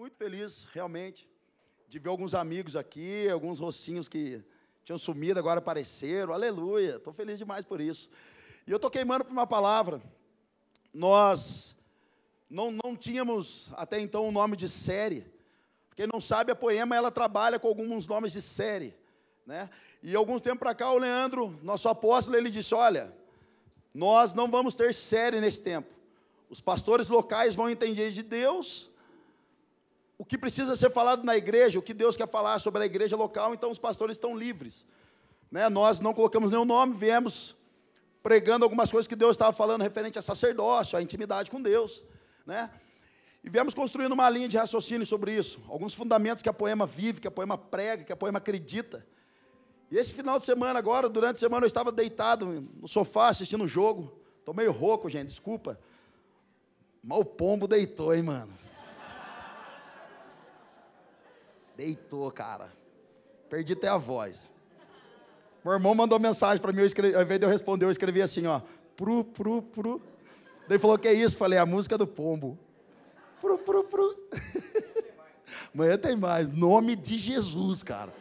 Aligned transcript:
muito 0.00 0.16
feliz, 0.16 0.66
realmente, 0.72 1.28
de 1.86 1.98
ver 1.98 2.08
alguns 2.08 2.32
amigos 2.32 2.74
aqui, 2.74 3.28
alguns 3.28 3.60
rostinhos 3.60 4.08
que 4.08 4.42
tinham 4.82 4.96
sumido, 4.96 5.38
agora 5.38 5.58
apareceram. 5.58 6.32
Aleluia, 6.32 6.96
estou 6.96 7.12
feliz 7.12 7.38
demais 7.38 7.66
por 7.66 7.82
isso. 7.82 8.08
E 8.66 8.70
eu 8.70 8.76
estou 8.76 8.90
queimando 8.90 9.26
por 9.26 9.32
uma 9.32 9.46
palavra. 9.46 10.00
Nós 10.90 11.76
não, 12.48 12.70
não 12.70 12.96
tínhamos 12.96 13.70
até 13.74 14.00
então 14.00 14.26
um 14.26 14.32
nome 14.32 14.56
de 14.56 14.70
série. 14.70 15.30
Quem 15.94 16.06
não 16.10 16.18
sabe, 16.18 16.50
a 16.50 16.56
Poema 16.56 16.96
ela 16.96 17.10
trabalha 17.10 17.58
com 17.58 17.68
alguns 17.68 18.08
nomes 18.08 18.32
de 18.32 18.40
série. 18.40 18.94
Né? 19.44 19.68
E 20.02 20.16
alguns 20.16 20.40
tempo 20.40 20.60
para 20.60 20.74
cá, 20.74 20.90
o 20.90 20.98
Leandro, 20.98 21.60
nosso 21.62 21.90
apóstolo, 21.90 22.38
ele 22.38 22.48
disse: 22.48 22.74
Olha, 22.74 23.14
nós 23.92 24.32
não 24.32 24.50
vamos 24.50 24.74
ter 24.74 24.94
série 24.94 25.42
nesse 25.42 25.60
tempo. 25.60 25.92
Os 26.48 26.62
pastores 26.62 27.10
locais 27.10 27.54
vão 27.54 27.68
entender 27.68 28.10
de 28.12 28.22
Deus 28.22 28.89
o 30.20 30.24
que 30.26 30.36
precisa 30.36 30.76
ser 30.76 30.90
falado 30.90 31.24
na 31.24 31.34
igreja, 31.34 31.78
o 31.78 31.82
que 31.82 31.94
Deus 31.94 32.14
quer 32.14 32.28
falar 32.28 32.58
sobre 32.58 32.82
a 32.82 32.84
igreja 32.84 33.16
local, 33.16 33.54
então 33.54 33.70
os 33.70 33.78
pastores 33.78 34.18
estão 34.18 34.36
livres. 34.36 34.84
Né? 35.50 35.66
Nós 35.70 35.98
não 35.98 36.12
colocamos 36.12 36.50
nenhum 36.50 36.66
nome, 36.66 36.92
viemos 36.92 37.56
pregando 38.22 38.62
algumas 38.62 38.90
coisas 38.90 39.06
que 39.06 39.16
Deus 39.16 39.30
estava 39.30 39.50
falando 39.50 39.80
referente 39.80 40.18
a 40.18 40.22
sacerdócio, 40.22 40.98
a 40.98 41.00
intimidade 41.00 41.50
com 41.50 41.62
Deus. 41.62 42.04
Né? 42.44 42.70
E 43.42 43.48
viemos 43.48 43.72
construindo 43.72 44.12
uma 44.12 44.28
linha 44.28 44.46
de 44.46 44.58
raciocínio 44.58 45.06
sobre 45.06 45.34
isso, 45.34 45.64
alguns 45.70 45.94
fundamentos 45.94 46.42
que 46.42 46.50
a 46.50 46.52
poema 46.52 46.84
vive, 46.84 47.18
que 47.18 47.28
a 47.28 47.30
poema 47.30 47.56
prega, 47.56 48.04
que 48.04 48.12
a 48.12 48.16
poema 48.16 48.36
acredita. 48.36 49.06
E 49.90 49.96
esse 49.96 50.12
final 50.12 50.38
de 50.38 50.44
semana 50.44 50.78
agora, 50.78 51.08
durante 51.08 51.36
a 51.36 51.40
semana, 51.40 51.64
eu 51.64 51.68
estava 51.68 51.90
deitado 51.90 52.68
no 52.78 52.86
sofá 52.86 53.28
assistindo 53.28 53.62
o 53.62 53.64
um 53.64 53.68
jogo. 53.68 54.20
Estou 54.38 54.52
meio 54.52 54.70
rouco, 54.70 55.08
gente, 55.08 55.28
desculpa. 55.28 55.80
Mal 57.02 57.24
pombo 57.24 57.66
deitou, 57.66 58.14
hein, 58.14 58.22
mano. 58.22 58.59
Deitou, 61.80 62.30
cara. 62.30 62.70
Perdi 63.48 63.72
até 63.72 63.88
a 63.88 63.96
voz. 63.96 64.50
Meu 65.64 65.72
irmão 65.72 65.94
mandou 65.94 66.18
mensagem 66.18 66.60
para 66.60 66.72
mim, 66.72 66.80
eu 66.80 66.86
escrevi, 66.86 67.14
ao 67.14 67.22
invés 67.22 67.40
de 67.40 67.46
eu 67.46 67.50
responder, 67.50 67.86
eu 67.86 67.90
escrevi 67.90 68.20
assim, 68.20 68.46
ó. 68.46 68.60
Pru, 68.94 69.24
pru, 69.24 69.62
pru. 69.62 70.02
Daí 70.68 70.78
falou, 70.78 70.98
que 70.98 71.08
é 71.08 71.14
isso? 71.14 71.38
Falei, 71.38 71.58
a 71.58 71.64
música 71.64 71.96
do 71.96 72.06
pombo. 72.06 72.58
Pru, 73.40 73.56
pru, 73.56 73.82
pru. 73.84 74.14
Amanhã 75.74 75.96
tem 75.96 76.14
mais. 76.16 76.50
Nome 76.50 76.94
de 76.94 77.16
Jesus, 77.16 77.82
cara. 77.82 78.12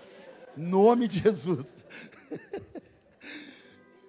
Nome 0.55 1.07
de 1.09 1.19
Jesus. 1.19 1.85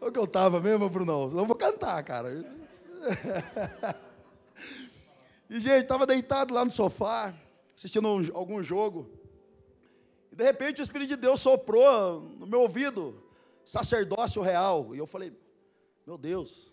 O 0.01 0.11
que 0.11 0.19
eu 0.19 0.25
estava 0.25 0.59
mesmo, 0.63 0.89
Brunão? 0.89 1.25
Eu 1.25 1.45
vou 1.45 1.57
cantar, 1.57 2.03
cara. 2.05 2.31
E, 5.51 5.59
gente, 5.61 5.83
estava 5.83 6.07
deitado 6.07 6.55
lá 6.55 6.65
no 6.65 6.71
sofá, 6.71 7.35
assistindo 7.77 8.07
um, 8.07 8.25
algum 8.33 8.63
jogo. 8.63 9.20
De 10.41 10.45
repente, 10.47 10.81
o 10.81 10.83
Espírito 10.83 11.09
de 11.11 11.17
Deus 11.17 11.39
soprou 11.39 12.23
no 12.39 12.47
meu 12.47 12.63
ouvido, 12.63 13.23
sacerdócio 13.63 14.41
real. 14.41 14.95
E 14.95 14.99
eu 14.99 15.07
falei, 15.07 15.39
meu 16.07 16.17
Deus. 16.17 16.73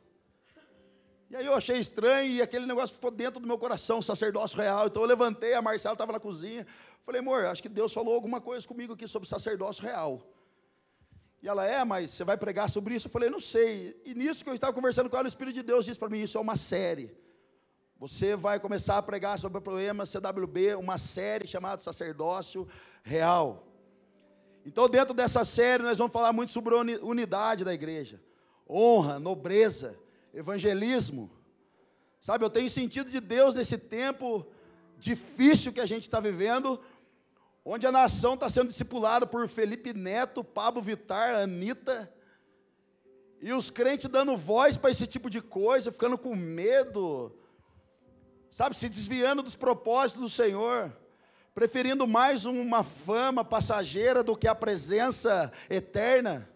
E 1.29 1.35
aí 1.35 1.45
eu 1.45 1.53
achei 1.53 1.77
estranho 1.77 2.31
e 2.31 2.41
aquele 2.41 2.65
negócio 2.65 2.95
ficou 2.95 3.11
dentro 3.11 3.41
do 3.41 3.45
meu 3.45 3.57
coração, 3.57 4.01
sacerdócio 4.01 4.57
real. 4.57 4.87
Então 4.87 5.01
eu 5.01 5.05
levantei, 5.05 5.53
a 5.53 5.61
Marcela 5.61 5.95
estava 5.95 6.13
na 6.13 6.19
cozinha. 6.21 6.65
Falei, 7.05 7.19
amor, 7.19 7.43
acho 7.43 7.61
que 7.61 7.67
Deus 7.67 7.91
falou 7.91 8.15
alguma 8.15 8.39
coisa 8.39 8.65
comigo 8.65 8.93
aqui 8.93 9.05
sobre 9.05 9.27
sacerdócio 9.27 9.83
real. 9.83 10.25
E 11.43 11.49
ela, 11.49 11.65
é, 11.67 11.83
mas 11.83 12.11
você 12.11 12.23
vai 12.23 12.37
pregar 12.37 12.69
sobre 12.69 12.95
isso? 12.95 13.09
Eu 13.09 13.11
falei, 13.11 13.29
não 13.29 13.41
sei. 13.41 14.01
E 14.05 14.15
nisso 14.15 14.45
que 14.45 14.49
eu 14.49 14.53
estava 14.53 14.71
conversando 14.71 15.09
com 15.09 15.17
ela, 15.17 15.25
o 15.25 15.27
Espírito 15.27 15.55
de 15.55 15.63
Deus 15.63 15.83
disse 15.83 15.99
para 15.99 16.07
mim, 16.07 16.21
isso 16.21 16.37
é 16.37 16.41
uma 16.41 16.55
série. 16.55 17.13
Você 17.99 18.35
vai 18.35 18.59
começar 18.59 18.95
a 18.99 19.01
pregar 19.01 19.39
sobre 19.39 19.57
o 19.57 19.61
problema 19.61 20.05
CWB, 20.05 20.75
uma 20.75 20.99
série 20.99 21.47
chamada 21.47 21.81
Sacerdócio 21.81 22.67
Real. 23.01 23.65
Então, 24.63 24.87
dentro 24.87 25.15
dessa 25.15 25.43
série, 25.43 25.81
nós 25.81 25.97
vamos 25.97 26.13
falar 26.13 26.31
muito 26.31 26.51
sobre 26.51 26.75
a 26.75 26.77
unidade 27.03 27.65
da 27.65 27.73
igreja, 27.73 28.21
honra, 28.69 29.17
nobreza, 29.17 29.97
evangelismo. 30.31 31.31
Sabe, 32.21 32.45
eu 32.45 32.51
tenho 32.51 32.69
sentido 32.69 33.09
de 33.09 33.19
Deus 33.19 33.55
nesse 33.55 33.79
tempo 33.79 34.45
difícil 34.99 35.73
que 35.73 35.79
a 35.79 35.87
gente 35.87 36.03
está 36.03 36.19
vivendo, 36.19 36.79
onde 37.65 37.87
a 37.87 37.91
nação 37.91 38.35
está 38.35 38.47
sendo 38.47 38.67
discipulada 38.67 39.25
por 39.25 39.47
Felipe 39.47 39.91
Neto, 39.91 40.43
Pablo 40.43 40.83
Vitar, 40.83 41.33
Anitta, 41.35 42.13
e 43.41 43.51
os 43.53 43.71
crentes 43.71 44.07
dando 44.07 44.37
voz 44.37 44.77
para 44.77 44.91
esse 44.91 45.07
tipo 45.07 45.31
de 45.31 45.41
coisa, 45.41 45.91
ficando 45.91 46.15
com 46.15 46.35
medo, 46.35 47.35
sabe, 48.51 48.75
se 48.75 48.89
desviando 48.89 49.43
dos 49.43 49.55
propósitos 49.55 50.21
do 50.21 50.29
Senhor, 50.29 50.91
preferindo 51.53 52.07
mais 52.07 52.45
uma 52.45 52.83
fama 52.83 53.43
passageira 53.43 54.21
do 54.23 54.37
que 54.37 54.47
a 54.47 54.53
presença 54.53 55.51
eterna, 55.69 56.47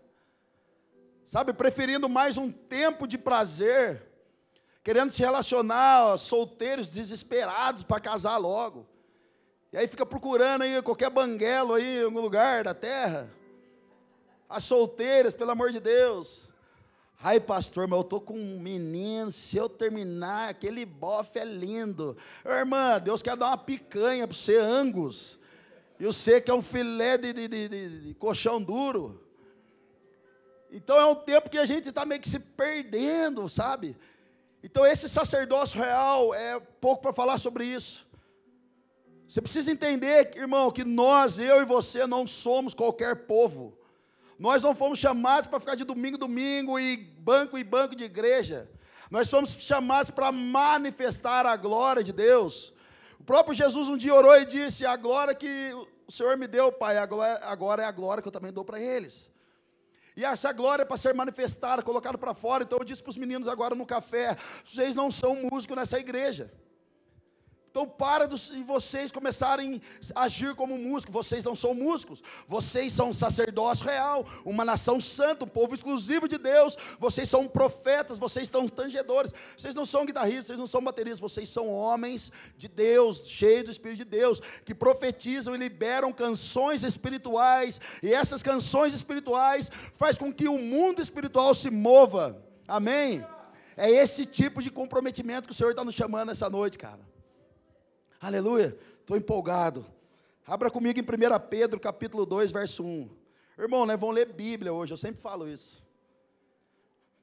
sabe, 1.25 1.53
preferindo 1.53 2.07
mais 2.07 2.37
um 2.37 2.51
tempo 2.51 3.07
de 3.07 3.17
prazer, 3.17 4.03
querendo 4.83 5.11
se 5.11 5.21
relacionar, 5.21 6.05
ó, 6.05 6.17
solteiros 6.17 6.89
desesperados 6.89 7.83
para 7.83 7.99
casar 7.99 8.37
logo, 8.37 8.87
e 9.73 9.77
aí 9.77 9.87
fica 9.87 10.05
procurando 10.05 10.63
aí 10.63 10.81
qualquer 10.81 11.09
banguelo 11.09 11.73
aí 11.73 11.99
em 11.99 12.03
algum 12.03 12.19
lugar 12.19 12.63
da 12.63 12.73
terra, 12.73 13.31
as 14.49 14.65
solteiras, 14.65 15.33
pelo 15.33 15.51
amor 15.51 15.71
de 15.71 15.79
Deus, 15.79 16.50
Ai, 17.23 17.39
pastor, 17.39 17.87
mas 17.87 17.99
eu 17.99 18.03
tô 18.03 18.19
com 18.19 18.33
um 18.33 18.59
menino, 18.59 19.31
se 19.31 19.55
eu 19.55 19.69
terminar, 19.69 20.49
aquele 20.49 20.83
bofe 20.85 21.37
é 21.37 21.45
lindo. 21.45 22.17
Irmã, 22.43 22.99
Deus 22.99 23.21
quer 23.21 23.37
dar 23.37 23.49
uma 23.49 23.57
picanha 23.57 24.27
para 24.27 24.35
você, 24.35 24.57
angus. 24.57 25.37
E 25.99 26.05
você 26.05 26.41
que 26.41 26.49
é 26.49 26.53
um 26.53 26.63
filé 26.63 27.19
de, 27.19 27.31
de, 27.31 27.47
de, 27.47 27.69
de, 27.69 28.13
colchão 28.15 28.59
duro. 28.59 29.23
Então 30.71 30.99
é 30.99 31.05
um 31.05 31.13
tempo 31.13 31.47
que 31.47 31.59
a 31.59 31.65
gente 31.65 31.89
está 31.89 32.05
meio 32.05 32.19
que 32.19 32.27
se 32.27 32.39
perdendo, 32.39 33.47
sabe? 33.47 33.95
Então 34.63 34.83
esse 34.83 35.07
sacerdócio 35.07 35.79
real 35.79 36.33
é 36.33 36.59
pouco 36.59 37.03
para 37.03 37.13
falar 37.13 37.37
sobre 37.37 37.65
isso. 37.65 38.09
Você 39.29 39.39
precisa 39.43 39.71
entender, 39.71 40.35
irmão, 40.35 40.71
que 40.71 40.83
nós, 40.83 41.37
eu 41.37 41.61
e 41.61 41.65
você, 41.65 42.07
não 42.07 42.25
somos 42.25 42.73
qualquer 42.73 43.27
povo. 43.27 43.77
Nós 44.41 44.63
não 44.63 44.73
fomos 44.73 44.97
chamados 44.97 45.47
para 45.47 45.59
ficar 45.59 45.75
de 45.75 45.83
domingo 45.83 46.17
domingo 46.17 46.79
e 46.79 47.10
banco 47.21 47.57
e 47.57 47.63
banco 47.63 47.95
de 47.95 48.03
igreja. 48.03 48.69
Nós 49.09 49.29
fomos 49.29 49.51
chamados 49.51 50.09
para 50.09 50.31
manifestar 50.31 51.45
a 51.45 51.55
glória 51.55 52.03
de 52.03 52.11
Deus. 52.11 52.73
O 53.19 53.23
próprio 53.23 53.53
Jesus 53.53 53.87
um 53.87 53.97
dia 53.97 54.13
orou 54.13 54.35
e 54.37 54.45
disse: 54.45 54.85
A 54.85 54.95
glória 54.95 55.35
que 55.35 55.71
o 56.07 56.11
Senhor 56.11 56.35
me 56.37 56.47
deu, 56.47 56.71
Pai, 56.71 56.97
agora 56.97 57.83
é 57.83 57.85
a 57.85 57.91
glória 57.91 58.21
que 58.21 58.27
eu 58.27 58.31
também 58.31 58.51
dou 58.51 58.65
para 58.65 58.79
eles. 58.79 59.29
E 60.15 60.25
essa 60.25 60.51
glória 60.51 60.83
é 60.83 60.85
para 60.85 60.97
ser 60.97 61.13
manifestada, 61.13 61.81
colocada 61.81 62.17
para 62.17 62.33
fora. 62.33 62.63
Então 62.63 62.79
eu 62.79 62.85
disse 62.85 63.01
para 63.01 63.11
os 63.11 63.17
meninos 63.17 63.47
agora 63.47 63.75
no 63.75 63.85
café: 63.85 64.35
vocês 64.65 64.95
não 64.95 65.11
são 65.11 65.35
músicos 65.35 65.77
nessa 65.77 65.99
igreja. 65.99 66.51
Então 67.71 67.87
para 67.87 68.27
de 68.27 68.63
vocês 68.63 69.13
começarem 69.13 69.81
a 70.13 70.23
agir 70.23 70.53
como 70.55 70.77
músicos. 70.77 71.13
Vocês 71.13 71.41
não 71.41 71.55
são 71.55 71.73
músicos. 71.73 72.21
Vocês 72.45 72.91
são 72.91 73.09
um 73.09 73.13
sacerdócio 73.13 73.85
real, 73.85 74.25
uma 74.43 74.65
nação 74.65 74.99
santa, 74.99 75.45
um 75.45 75.47
povo 75.47 75.73
exclusivo 75.73 76.27
de 76.27 76.37
Deus. 76.37 76.75
Vocês 76.99 77.29
são 77.29 77.47
profetas, 77.47 78.19
vocês 78.19 78.49
são 78.49 78.67
tangedores. 78.67 79.33
Vocês 79.57 79.73
não 79.73 79.85
são 79.85 80.05
guitarristas, 80.05 80.47
vocês 80.47 80.59
não 80.59 80.67
são 80.67 80.83
bateristas. 80.83 81.21
Vocês 81.21 81.47
são 81.47 81.69
homens 81.69 82.29
de 82.57 82.67
Deus, 82.67 83.25
cheios 83.25 83.63
do 83.63 83.71
Espírito 83.71 83.99
de 83.99 84.05
Deus, 84.05 84.41
que 84.65 84.75
profetizam 84.75 85.55
e 85.55 85.57
liberam 85.57 86.11
canções 86.11 86.83
espirituais. 86.83 87.79
E 88.03 88.13
essas 88.13 88.43
canções 88.43 88.93
espirituais 88.93 89.71
faz 89.93 90.17
com 90.17 90.33
que 90.33 90.49
o 90.49 90.57
mundo 90.57 91.01
espiritual 91.01 91.55
se 91.55 91.69
mova. 91.69 92.43
Amém? 92.67 93.25
É 93.77 93.89
esse 93.89 94.25
tipo 94.25 94.61
de 94.61 94.69
comprometimento 94.69 95.47
que 95.47 95.53
o 95.53 95.55
Senhor 95.55 95.69
está 95.69 95.85
nos 95.85 95.95
chamando 95.95 96.33
essa 96.33 96.49
noite, 96.49 96.77
cara. 96.77 97.10
Aleluia. 98.21 98.77
Estou 98.99 99.17
empolgado. 99.17 99.83
Abra 100.45 100.69
comigo 100.69 100.99
em 100.99 101.01
1 101.01 101.05
Pedro, 101.49 101.79
capítulo 101.79 102.23
2, 102.23 102.51
verso 102.51 102.85
1. 102.85 103.09
Irmão, 103.57 103.83
nós 103.83 103.99
vamos 103.99 104.13
ler 104.13 104.31
Bíblia 104.31 104.71
hoje, 104.71 104.93
eu 104.93 104.97
sempre 104.97 105.19
falo 105.19 105.49
isso. 105.49 105.83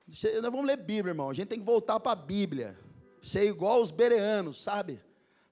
Nós 0.09 0.43
vamos 0.51 0.67
ler 0.67 0.77
Bíblia, 0.77 1.13
irmão. 1.13 1.31
A 1.31 1.35
gente 1.35 1.47
tem 1.47 1.61
que 1.61 1.65
voltar 1.65 2.01
para 2.01 2.11
a 2.13 2.17
Bíblia. 2.17 2.77
Ser 3.23 3.47
igual 3.47 3.81
os 3.81 3.93
bereanos, 3.93 4.61
sabe? 4.61 5.01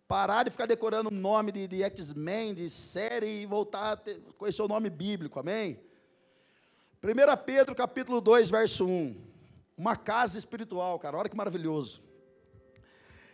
Parar 0.08 0.42
de 0.42 0.50
ficar 0.50 0.66
decorando 0.66 1.10
o 1.10 1.14
nome 1.14 1.52
de, 1.52 1.68
de 1.68 1.82
X-Men, 1.84 2.52
de 2.52 2.68
série 2.68 3.42
e 3.42 3.46
voltar 3.46 3.92
a 3.92 3.96
ter, 3.96 4.20
conhecer 4.36 4.62
o 4.62 4.68
nome 4.68 4.90
bíblico, 4.90 5.38
amém? 5.38 5.78
1 7.04 7.44
Pedro 7.44 7.72
capítulo 7.72 8.20
2, 8.20 8.50
verso 8.50 8.84
1. 8.84 9.16
Uma 9.78 9.94
casa 9.94 10.38
espiritual, 10.38 10.98
cara, 10.98 11.16
olha 11.16 11.28
que 11.28 11.36
maravilhoso. 11.36 12.02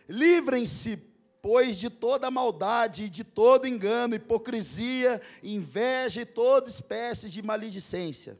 Livrem-se, 0.07 1.12
pois 1.43 1.75
de 1.75 1.89
toda 1.89 2.31
maldade, 2.31 3.09
de 3.09 3.21
todo 3.21 3.67
engano, 3.67 4.15
hipocrisia, 4.15 5.21
inveja 5.43 6.21
e 6.21 6.25
toda 6.25 6.69
espécie 6.69 7.29
de 7.29 7.41
maledicência. 7.41 8.39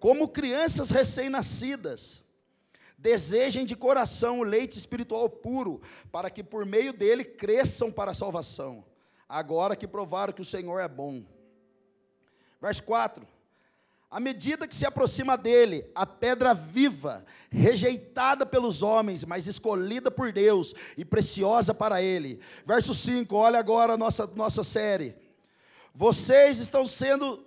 Como 0.00 0.26
crianças 0.26 0.90
recém-nascidas, 0.90 2.24
desejem 2.98 3.64
de 3.64 3.76
coração 3.76 4.40
o 4.40 4.42
leite 4.42 4.76
espiritual 4.76 5.30
puro, 5.30 5.80
para 6.10 6.28
que 6.28 6.42
por 6.42 6.66
meio 6.66 6.92
dele 6.92 7.24
cresçam 7.24 7.92
para 7.92 8.10
a 8.10 8.14
salvação, 8.14 8.84
agora 9.28 9.76
que 9.76 9.86
provaram 9.86 10.32
que 10.32 10.42
o 10.42 10.44
Senhor 10.44 10.80
é 10.80 10.88
bom. 10.88 11.24
Verso 12.60 12.82
4: 12.82 13.24
À 14.16 14.18
medida 14.18 14.66
que 14.66 14.74
se 14.74 14.86
aproxima 14.86 15.36
dele, 15.36 15.84
a 15.94 16.06
pedra 16.06 16.54
viva, 16.54 17.22
rejeitada 17.50 18.46
pelos 18.46 18.80
homens, 18.80 19.24
mas 19.24 19.46
escolhida 19.46 20.10
por 20.10 20.32
Deus 20.32 20.74
e 20.96 21.04
preciosa 21.04 21.74
para 21.74 22.00
ele. 22.00 22.40
Verso 22.64 22.94
5, 22.94 23.36
olha 23.36 23.58
agora 23.58 23.92
a 23.92 23.96
nossa, 23.98 24.26
nossa 24.28 24.64
série. 24.64 25.14
Vocês 25.94 26.60
estão 26.60 26.86
sendo 26.86 27.44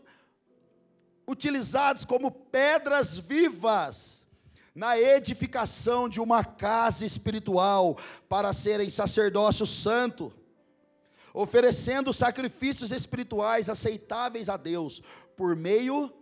utilizados 1.25 2.05
como 2.05 2.29
pedras 2.29 3.17
vivas 3.17 4.27
na 4.75 4.95
edificação 4.95 6.07
de 6.07 6.21
uma 6.21 6.43
casa 6.43 7.03
espiritual 7.03 7.97
para 8.29 8.53
serem 8.53 8.91
sacerdócio 8.91 9.65
santo, 9.65 10.31
oferecendo 11.33 12.13
sacrifícios 12.13 12.91
espirituais 12.91 13.71
aceitáveis 13.71 14.49
a 14.49 14.55
Deus 14.55 15.01
por 15.35 15.55
meio 15.55 16.13
de 16.13 16.18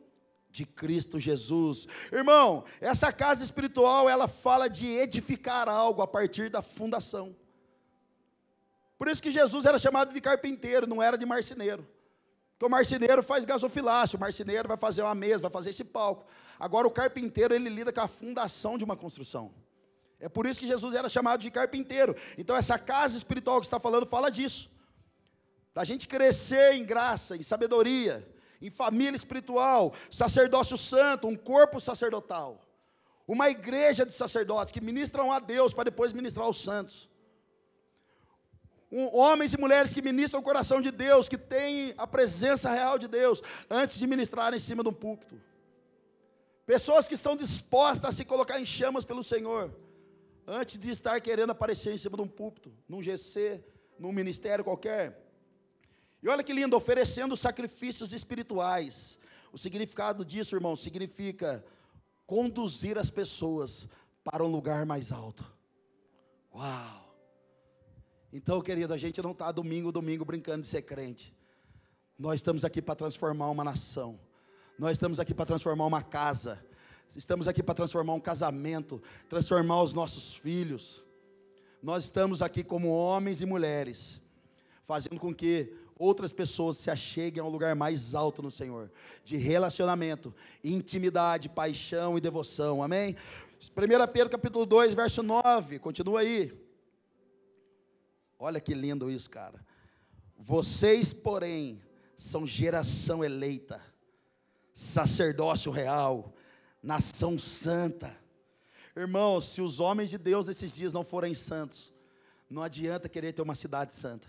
Cristo 0.65 1.19
Jesus. 1.19 1.87
Irmão, 2.11 2.63
essa 2.81 3.11
casa 3.11 3.43
espiritual, 3.43 4.09
ela 4.09 4.27
fala 4.27 4.67
de 4.67 4.87
edificar 4.87 5.67
algo 5.67 6.01
a 6.01 6.07
partir 6.07 6.49
da 6.49 6.61
fundação. 6.61 7.35
Por 8.97 9.07
isso 9.07 9.21
que 9.21 9.31
Jesus 9.31 9.65
era 9.65 9.77
chamado 9.77 10.13
de 10.13 10.19
carpinteiro, 10.19 10.87
não 10.87 11.01
era 11.01 11.17
de 11.17 11.25
marceneiro. 11.25 11.87
Porque 12.57 12.65
o 12.65 12.69
marceneiro 12.69 13.21
faz 13.21 13.45
gasofilácio, 13.45 14.17
o 14.17 14.19
marceneiro 14.19 14.67
vai 14.67 14.77
fazer 14.77 15.03
uma 15.03 15.13
mesa, 15.13 15.43
vai 15.43 15.51
fazer 15.51 15.69
esse 15.69 15.83
palco. 15.83 16.25
Agora 16.59 16.87
o 16.87 16.91
carpinteiro, 16.91 17.53
ele 17.53 17.69
lida 17.69 17.93
com 17.93 18.01
a 18.01 18.07
fundação 18.07 18.77
de 18.77 18.83
uma 18.83 18.97
construção. 18.97 19.53
É 20.19 20.27
por 20.27 20.47
isso 20.47 20.59
que 20.59 20.65
Jesus 20.65 20.95
era 20.95 21.07
chamado 21.07 21.41
de 21.41 21.51
carpinteiro. 21.51 22.15
Então 22.35 22.55
essa 22.55 22.79
casa 22.79 23.15
espiritual 23.15 23.59
que 23.59 23.67
está 23.67 23.79
falando 23.79 24.07
fala 24.07 24.31
disso. 24.31 24.71
Da 25.73 25.83
gente 25.83 26.07
crescer 26.07 26.73
em 26.73 26.83
graça, 26.83 27.37
em 27.37 27.43
sabedoria, 27.43 28.27
em 28.61 28.69
família 28.69 29.15
espiritual, 29.15 29.93
sacerdócio 30.09 30.77
santo, 30.77 31.27
um 31.27 31.35
corpo 31.35 31.79
sacerdotal. 31.79 32.61
Uma 33.27 33.49
igreja 33.49 34.05
de 34.05 34.13
sacerdotes 34.13 34.71
que 34.71 34.81
ministram 34.81 35.31
a 35.31 35.39
Deus 35.39 35.73
para 35.73 35.85
depois 35.85 36.13
ministrar 36.13 36.45
aos 36.45 36.61
santos 36.61 37.09
um, 38.91 39.15
homens 39.15 39.53
e 39.53 39.59
mulheres 39.59 39.93
que 39.93 40.01
ministram 40.01 40.39
o 40.39 40.43
coração 40.43 40.81
de 40.81 40.91
Deus, 40.91 41.27
que 41.27 41.37
têm 41.37 41.93
a 41.97 42.07
presença 42.07 42.71
real 42.71 42.97
de 42.97 43.07
Deus, 43.07 43.41
antes 43.69 43.99
de 43.99 44.07
ministrar 44.07 44.53
em 44.53 44.59
cima 44.59 44.83
de 44.83 44.89
um 44.89 44.93
púlpito. 44.93 45.39
Pessoas 46.65 47.07
que 47.07 47.13
estão 47.13 47.35
dispostas 47.35 48.09
a 48.09 48.11
se 48.11 48.25
colocar 48.25 48.59
em 48.59 48.65
chamas 48.65 49.05
pelo 49.05 49.23
Senhor, 49.23 49.73
antes 50.45 50.77
de 50.77 50.89
estar 50.89 51.19
querendo 51.21 51.51
aparecer 51.51 51.93
em 51.93 51.97
cima 51.97 52.15
de 52.15 52.23
um 52.23 52.27
púlpito, 52.27 52.73
num 52.87 53.01
GC, 53.01 53.63
num 53.99 54.11
ministério 54.11 54.63
qualquer. 54.63 55.26
E 56.21 56.27
olha 56.27 56.43
que 56.43 56.53
lindo, 56.53 56.75
oferecendo 56.75 57.37
sacrifícios 57.37 58.11
espirituais. 58.13 59.19
O 59.51 59.57
significado 59.57 60.25
disso, 60.25 60.55
irmão, 60.55 60.75
significa 60.75 61.63
conduzir 62.25 62.97
as 62.97 63.09
pessoas 63.09 63.87
para 64.23 64.43
um 64.43 64.47
lugar 64.47 64.85
mais 64.85 65.11
alto. 65.11 65.45
Uau! 66.53 67.15
Então, 68.33 68.61
querido, 68.61 68.93
a 68.93 68.97
gente 68.97 69.21
não 69.21 69.31
está 69.31 69.51
domingo, 69.51 69.91
domingo 69.91 70.25
brincando 70.25 70.61
de 70.61 70.67
ser 70.67 70.81
crente. 70.81 71.33
Nós 72.19 72.35
estamos 72.35 72.65
aqui 72.65 72.81
para 72.81 72.95
transformar 72.95 73.49
uma 73.49 73.63
nação. 73.63 74.19
Nós 74.77 74.93
estamos 74.93 75.19
aqui 75.19 75.33
para 75.33 75.45
transformar 75.45 75.85
uma 75.85 76.01
casa. 76.01 76.63
Estamos 77.15 77.47
aqui 77.47 77.63
para 77.63 77.73
transformar 77.73 78.13
um 78.13 78.19
casamento, 78.19 79.01
transformar 79.29 79.81
os 79.81 79.93
nossos 79.93 80.35
filhos. 80.35 81.03
Nós 81.81 82.03
estamos 82.03 82.41
aqui 82.41 82.63
como 82.63 82.89
homens 82.89 83.41
e 83.41 83.45
mulheres, 83.45 84.21
fazendo 84.85 85.19
com 85.19 85.33
que 85.33 85.75
outras 85.97 86.31
pessoas 86.31 86.77
se 86.77 86.89
acheguem 86.89 87.41
ao 87.41 87.49
lugar 87.49 87.75
mais 87.75 88.13
alto 88.13 88.41
no 88.41 88.51
Senhor, 88.51 88.91
de 89.23 89.37
relacionamento, 89.37 90.33
intimidade, 90.63 91.49
paixão 91.49 92.17
e 92.17 92.21
devoção. 92.21 92.83
Amém? 92.83 93.15
1 93.59 94.11
Pedro 94.11 94.29
capítulo 94.29 94.65
2, 94.65 94.93
verso 94.93 95.23
9, 95.23 95.79
continua 95.79 96.19
aí. 96.19 96.53
Olha 98.39 98.59
que 98.59 98.73
lindo 98.73 99.09
isso, 99.09 99.29
cara. 99.29 99.65
Vocês, 100.37 101.11
porém, 101.11 101.81
são 102.15 102.45
geração 102.45 103.23
eleita, 103.23 103.81
sacerdócio 104.73 105.71
real, 105.71 106.33
nação 106.81 107.37
santa. 107.39 108.15
Irmãos, 108.95 109.45
se 109.45 109.61
os 109.61 109.79
homens 109.79 110.11
de 110.11 110.17
Deus 110.17 110.47
nesses 110.47 110.75
dias 110.75 110.93
não 110.93 111.03
forem 111.03 111.33
santos, 111.33 111.91
não 112.49 112.61
adianta 112.61 113.09
querer 113.09 113.33
ter 113.33 113.41
uma 113.41 113.55
cidade 113.55 113.93
santa. 113.93 114.27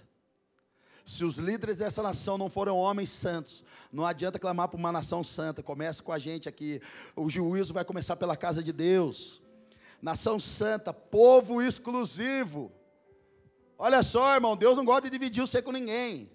Se 1.08 1.24
os 1.24 1.38
líderes 1.38 1.78
dessa 1.78 2.02
nação 2.02 2.36
não 2.36 2.50
forem 2.50 2.74
homens 2.74 3.08
santos, 3.08 3.64
não 3.90 4.04
adianta 4.04 4.38
clamar 4.38 4.68
por 4.68 4.76
uma 4.76 4.92
nação 4.92 5.24
santa. 5.24 5.62
Começa 5.62 6.02
com 6.02 6.12
a 6.12 6.18
gente 6.18 6.50
aqui. 6.50 6.82
O 7.16 7.30
juízo 7.30 7.72
vai 7.72 7.82
começar 7.82 8.14
pela 8.14 8.36
casa 8.36 8.62
de 8.62 8.74
Deus. 8.74 9.40
Nação 10.02 10.38
santa, 10.38 10.92
povo 10.92 11.62
exclusivo. 11.62 12.70
Olha 13.78 14.02
só, 14.02 14.34
irmão, 14.34 14.54
Deus 14.54 14.76
não 14.76 14.84
gosta 14.84 15.08
de 15.08 15.10
dividir 15.10 15.40
você 15.40 15.62
com 15.62 15.72
ninguém. 15.72 16.30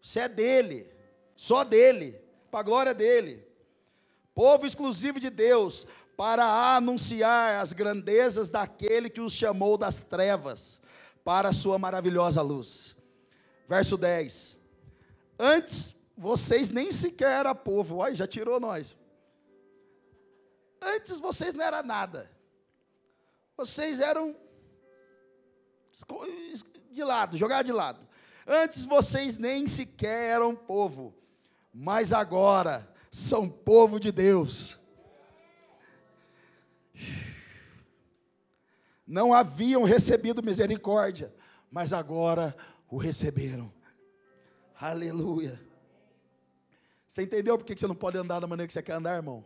Você 0.00 0.20
é 0.20 0.28
dele, 0.28 0.90
só 1.36 1.62
dele, 1.62 2.18
para 2.50 2.60
a 2.60 2.62
glória 2.62 2.94
dele. 2.94 3.46
Povo 4.34 4.64
exclusivo 4.64 5.20
de 5.20 5.28
Deus, 5.28 5.86
para 6.16 6.74
anunciar 6.74 7.60
as 7.60 7.74
grandezas 7.74 8.48
daquele 8.48 9.10
que 9.10 9.20
os 9.20 9.34
chamou 9.34 9.76
das 9.76 10.00
trevas 10.00 10.80
para 11.22 11.50
a 11.50 11.52
sua 11.52 11.78
maravilhosa 11.78 12.40
luz. 12.40 13.03
Verso 13.68 13.96
10. 13.96 14.58
Antes 15.38 15.94
vocês 16.16 16.70
nem 16.70 16.92
sequer 16.92 17.40
eram 17.40 17.54
povo, 17.54 17.96
olha, 17.96 18.14
já 18.14 18.26
tirou 18.26 18.60
nós. 18.60 18.96
Antes 20.80 21.18
vocês 21.18 21.54
não 21.54 21.64
eram 21.64 21.82
nada. 21.82 22.30
Vocês 23.56 24.00
eram 24.00 24.36
de 26.90 27.02
lado, 27.02 27.36
jogar 27.36 27.62
de 27.62 27.72
lado. 27.72 28.06
Antes 28.46 28.84
vocês 28.84 29.36
nem 29.38 29.66
sequer 29.66 30.32
eram 30.32 30.54
povo, 30.54 31.14
mas 31.72 32.12
agora 32.12 32.88
são 33.10 33.48
povo 33.48 33.98
de 33.98 34.12
Deus. 34.12 34.78
Não 39.06 39.32
haviam 39.32 39.84
recebido 39.84 40.42
misericórdia, 40.42 41.34
mas 41.70 41.92
agora 41.92 42.56
o 42.90 42.96
receberam. 42.96 43.72
Aleluia. 44.78 45.60
Você 47.08 47.22
entendeu 47.22 47.56
por 47.56 47.64
que 47.64 47.78
você 47.78 47.86
não 47.86 47.94
pode 47.94 48.18
andar 48.18 48.40
da 48.40 48.46
maneira 48.46 48.66
que 48.66 48.72
você 48.72 48.82
quer 48.82 48.94
andar, 48.94 49.16
irmão? 49.16 49.44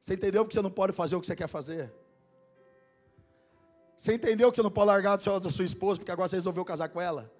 Você 0.00 0.14
entendeu 0.14 0.44
por 0.44 0.48
que 0.48 0.54
você 0.54 0.62
não 0.62 0.70
pode 0.70 0.92
fazer 0.92 1.16
o 1.16 1.20
que 1.20 1.26
você 1.26 1.34
quer 1.34 1.48
fazer? 1.48 1.92
Você 3.96 4.12
entendeu 4.12 4.50
que 4.50 4.56
você 4.56 4.62
não 4.62 4.70
pode 4.70 4.88
largar 4.88 5.16
da 5.16 5.50
sua 5.50 5.64
esposa 5.64 5.98
porque 5.98 6.12
agora 6.12 6.28
você 6.28 6.36
resolveu 6.36 6.64
casar 6.64 6.88
com 6.90 7.00
ela? 7.00 7.32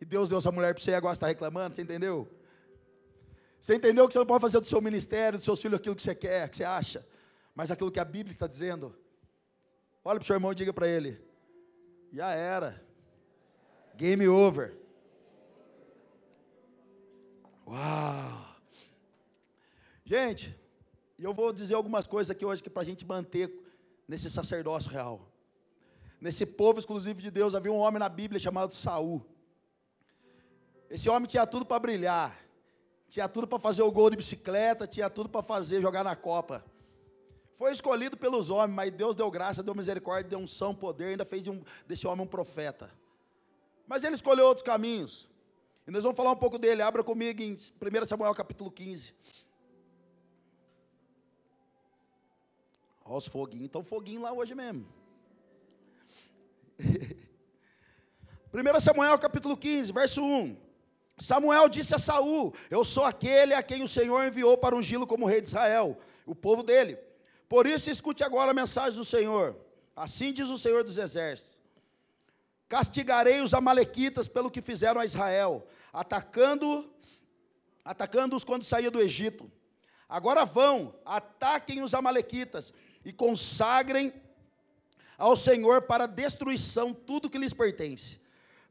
E 0.00 0.04
Deus 0.04 0.28
deu 0.28 0.38
essa 0.38 0.52
mulher 0.52 0.72
para 0.72 0.82
você 0.82 0.92
e 0.92 0.94
agora 0.94 1.12
está 1.12 1.26
reclamando? 1.26 1.74
Você 1.74 1.82
entendeu? 1.82 2.28
Você 3.60 3.74
entendeu 3.74 4.06
que 4.06 4.12
você 4.12 4.18
não 4.18 4.26
pode 4.26 4.42
fazer 4.42 4.60
do 4.60 4.66
seu 4.66 4.80
ministério, 4.80 5.38
dos 5.38 5.44
seus 5.44 5.60
filhos 5.60 5.80
aquilo 5.80 5.96
que 5.96 6.02
você 6.02 6.14
quer, 6.14 6.48
que 6.48 6.58
você 6.58 6.64
acha, 6.64 7.06
mas 7.54 7.70
aquilo 7.70 7.90
que 7.90 7.98
a 7.98 8.04
Bíblia 8.04 8.32
está 8.32 8.46
dizendo? 8.46 8.94
Olha 10.04 10.18
para 10.18 10.24
o 10.24 10.26
seu 10.26 10.36
irmão 10.36 10.52
e 10.52 10.54
diga 10.54 10.72
para 10.72 10.86
ele: 10.86 11.20
já 12.12 12.30
era. 12.32 12.83
Game 13.96 14.26
over. 14.28 14.76
Uau! 17.66 18.56
Gente, 20.04 20.54
eu 21.18 21.32
vou 21.32 21.52
dizer 21.52 21.74
algumas 21.74 22.06
coisas 22.06 22.30
aqui 22.30 22.44
hoje 22.44 22.62
que 22.62 22.68
para 22.68 22.82
a 22.82 22.84
gente 22.84 23.06
manter 23.06 23.50
nesse 24.06 24.30
sacerdócio 24.30 24.90
real. 24.90 25.20
Nesse 26.20 26.44
povo 26.44 26.78
exclusivo 26.78 27.20
de 27.20 27.30
Deus 27.30 27.54
havia 27.54 27.72
um 27.72 27.78
homem 27.78 27.98
na 27.98 28.08
Bíblia 28.08 28.40
chamado 28.40 28.74
Saul. 28.74 29.24
Esse 30.90 31.08
homem 31.08 31.28
tinha 31.28 31.46
tudo 31.46 31.64
para 31.64 31.78
brilhar, 31.78 32.38
tinha 33.08 33.28
tudo 33.28 33.46
para 33.46 33.58
fazer 33.58 33.82
o 33.82 33.90
gol 33.90 34.10
de 34.10 34.16
bicicleta, 34.16 34.86
tinha 34.86 35.08
tudo 35.08 35.28
para 35.28 35.42
fazer 35.42 35.80
jogar 35.80 36.04
na 36.04 36.14
Copa. 36.14 36.64
Foi 37.54 37.72
escolhido 37.72 38.16
pelos 38.16 38.50
homens, 38.50 38.74
mas 38.74 38.92
Deus 38.92 39.14
deu 39.14 39.30
graça, 39.30 39.62
deu 39.62 39.74
misericórdia, 39.74 40.30
deu 40.30 40.38
unção, 40.38 40.74
poder, 40.74 41.06
ainda 41.06 41.24
fez 41.24 41.46
um, 41.46 41.62
desse 41.86 42.06
homem 42.06 42.24
um 42.24 42.28
profeta. 42.28 42.90
Mas 43.86 44.04
ele 44.04 44.14
escolheu 44.14 44.46
outros 44.46 44.64
caminhos. 44.64 45.28
E 45.86 45.90
nós 45.90 46.02
vamos 46.02 46.16
falar 46.16 46.32
um 46.32 46.36
pouco 46.36 46.58
dele. 46.58 46.82
Abra 46.82 47.04
comigo 47.04 47.42
em 47.42 47.52
1 47.52 47.58
Samuel 48.06 48.34
capítulo 48.34 48.70
15. 48.70 49.14
Olha 53.04 53.16
os 53.18 53.26
foguinhos, 53.26 53.66
estão 53.66 53.84
foguinho 53.84 54.22
lá 54.22 54.32
hoje 54.32 54.54
mesmo. 54.54 54.86
1 58.54 58.80
Samuel 58.80 59.18
capítulo 59.18 59.56
15, 59.56 59.92
verso 59.92 60.22
1. 60.22 60.56
Samuel 61.18 61.68
disse 61.68 61.94
a 61.94 61.98
Saul: 61.98 62.54
Eu 62.70 62.82
sou 62.82 63.04
aquele 63.04 63.52
a 63.52 63.62
quem 63.62 63.82
o 63.82 63.88
Senhor 63.88 64.24
enviou 64.24 64.56
para 64.56 64.74
ungí-lo 64.74 65.06
como 65.06 65.26
rei 65.26 65.40
de 65.40 65.48
Israel, 65.48 65.98
o 66.24 66.34
povo 66.34 66.62
dele. 66.62 66.98
Por 67.48 67.66
isso, 67.66 67.90
escute 67.90 68.24
agora 68.24 68.52
a 68.52 68.54
mensagem 68.54 68.98
do 68.98 69.04
Senhor. 69.04 69.54
Assim 69.94 70.32
diz 70.32 70.48
o 70.48 70.56
Senhor 70.56 70.82
dos 70.82 70.96
Exércitos: 70.96 71.53
Castigarei 72.68 73.40
os 73.40 73.54
amalequitas 73.54 74.28
pelo 74.28 74.50
que 74.50 74.62
fizeram 74.62 75.00
a 75.00 75.04
Israel, 75.04 75.66
atacando 75.92 76.90
atacando-os 77.84 78.44
quando 78.44 78.64
saía 78.64 78.90
do 78.90 79.00
Egito. 79.00 79.50
Agora 80.08 80.44
vão, 80.44 80.94
ataquem 81.04 81.82
os 81.82 81.92
amalequitas 81.92 82.72
e 83.04 83.12
consagrem 83.12 84.12
ao 85.18 85.36
Senhor 85.36 85.82
para 85.82 86.06
destruição 86.06 86.92
tudo 86.94 87.28
que 87.28 87.38
lhes 87.38 87.52
pertence. 87.52 88.20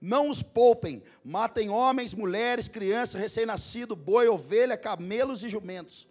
Não 0.01 0.29
os 0.29 0.43
poupem, 0.43 1.01
matem 1.23 1.69
homens, 1.69 2.13
mulheres, 2.13 2.67
crianças, 2.67 3.21
recém-nascido, 3.21 3.95
boi, 3.95 4.27
ovelha, 4.27 4.75
camelos 4.75 5.43
e 5.43 5.49
jumentos. 5.49 6.07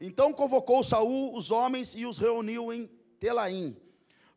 Então 0.00 0.32
convocou 0.32 0.82
Saul 0.82 1.36
os 1.36 1.50
homens 1.50 1.94
e 1.94 2.04
os 2.06 2.18
reuniu 2.18 2.72
em 2.72 2.90
Telaim, 3.20 3.76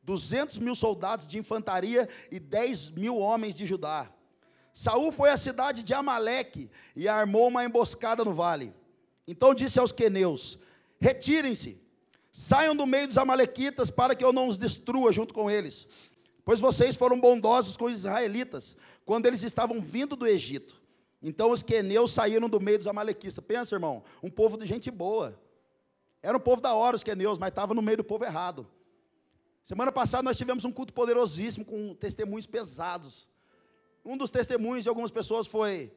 duzentos 0.08 0.58
mil 0.58 0.74
soldados 0.74 1.28
de 1.28 1.38
infantaria 1.38 2.08
e 2.32 2.40
dez 2.40 2.90
mil 2.90 3.18
homens 3.18 3.54
de 3.54 3.66
Judá. 3.66 4.10
Saul 4.74 5.12
foi 5.12 5.30
à 5.30 5.36
cidade 5.36 5.84
de 5.84 5.94
Amaleque 5.94 6.72
e 6.96 7.10
armou 7.10 7.50
uma 7.50 7.66
emboscada 7.66 8.24
no 8.24 8.34
vale. 8.34 8.74
Então 9.28 9.54
disse 9.54 9.82
aos 9.82 9.92
queneus: 9.92 10.60
Retirem-se, 10.98 11.84
saiam 12.32 12.74
do 12.74 12.86
meio 12.86 13.06
dos 13.06 13.18
amalequitas 13.18 13.92
para 13.92 14.16
que 14.16 14.24
eu 14.24 14.32
não 14.32 14.48
os 14.48 14.58
destrua 14.58 15.12
junto 15.12 15.34
com 15.34 15.52
eles, 15.52 15.86
pois 16.46 16.62
vocês 16.62 16.96
foram 16.96 17.20
bondosos 17.20 17.76
com 17.76 17.86
os 17.86 17.94
israelitas 17.94 18.78
quando 19.06 19.26
eles 19.26 19.44
estavam 19.44 19.82
vindo 19.82 20.16
do 20.16 20.26
Egito. 20.26 20.82
Então 21.22 21.52
os 21.52 21.62
queneus 21.62 22.14
saíram 22.14 22.48
do 22.48 22.62
meio 22.62 22.78
dos 22.78 22.88
amalequitas. 22.88 23.44
Pensa, 23.46 23.76
irmão, 23.76 24.06
um 24.24 24.30
povo 24.30 24.58
de 24.58 24.66
gente 24.66 24.90
boa. 24.90 25.38
Era 26.24 26.38
um 26.38 26.40
povo 26.40 26.62
da 26.62 26.74
hora 26.74 26.96
os 26.96 27.04
queneus, 27.04 27.38
mas 27.38 27.50
estava 27.50 27.74
no 27.74 27.82
meio 27.82 27.98
do 27.98 28.04
povo 28.06 28.24
errado. 28.24 28.66
Semana 29.68 29.92
passada 29.92 30.24
nós 30.24 30.38
tivemos 30.38 30.64
um 30.64 30.72
culto 30.72 30.94
poderosíssimo 30.94 31.66
com 31.66 31.94
testemunhos 31.94 32.46
pesados. 32.48 33.28
Um 34.06 34.16
dos 34.16 34.32
testemunhos 34.32 34.84
de 34.84 34.88
algumas 34.88 35.12
pessoas 35.12 35.46
foi: 35.46 35.92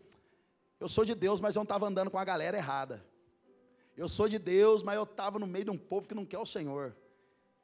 Eu 0.81 0.89
sou 0.89 1.05
de 1.05 1.15
Deus, 1.15 1.41
mas 1.41 1.55
eu 1.55 1.61
não 1.61 1.63
estava 1.63 1.87
andando 1.87 2.11
com 2.11 2.19
a 2.19 2.25
galera 2.25 2.57
errada. 2.57 3.07
Eu 3.97 4.09
sou 4.09 4.29
de 4.29 4.41
Deus, 4.41 4.83
mas 4.83 4.97
eu 4.97 5.05
estava 5.05 5.39
no 5.39 5.47
meio 5.47 5.67
de 5.67 5.71
um 5.71 5.79
povo 5.79 6.09
que 6.09 6.17
não 6.17 6.27
quer 6.27 6.41
o 6.41 6.45
Senhor. 6.45 6.97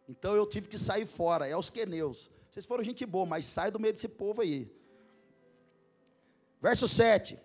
Então 0.09 0.37
eu 0.37 0.47
tive 0.47 0.69
que 0.69 0.79
sair 0.79 1.07
fora. 1.07 1.49
É 1.49 1.57
os 1.57 1.71
queneus. 1.71 2.31
Vocês 2.53 2.65
foram 2.65 2.85
gente 2.85 3.05
boa, 3.05 3.27
mas 3.27 3.45
sai 3.45 3.73
do 3.73 3.81
meio 3.81 3.93
desse 3.93 4.07
povo 4.07 4.43
aí. 4.43 4.73
Verso 6.63 6.87
7. 6.87 7.37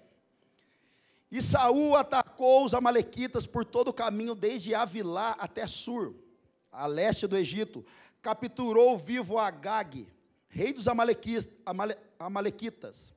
E 1.32 1.42
Saul 1.42 1.96
atacou 1.96 2.64
os 2.64 2.76
amalequitas 2.76 3.48
por 3.48 3.66
todo 3.66 3.88
o 3.88 3.94
caminho, 3.94 4.36
desde 4.36 4.76
Avilá 4.76 5.32
até 5.40 5.66
Sur, 5.66 6.14
a 6.72 6.86
leste 6.86 7.26
do 7.26 7.36
Egito. 7.36 7.84
Capturou 8.22 8.98
vivo 8.98 9.38
Agag, 9.38 10.08
rei 10.48 10.72
dos 10.72 10.88
amalequitas, 10.88 11.50
amale, 11.66 11.96
amalequitas 12.20 13.14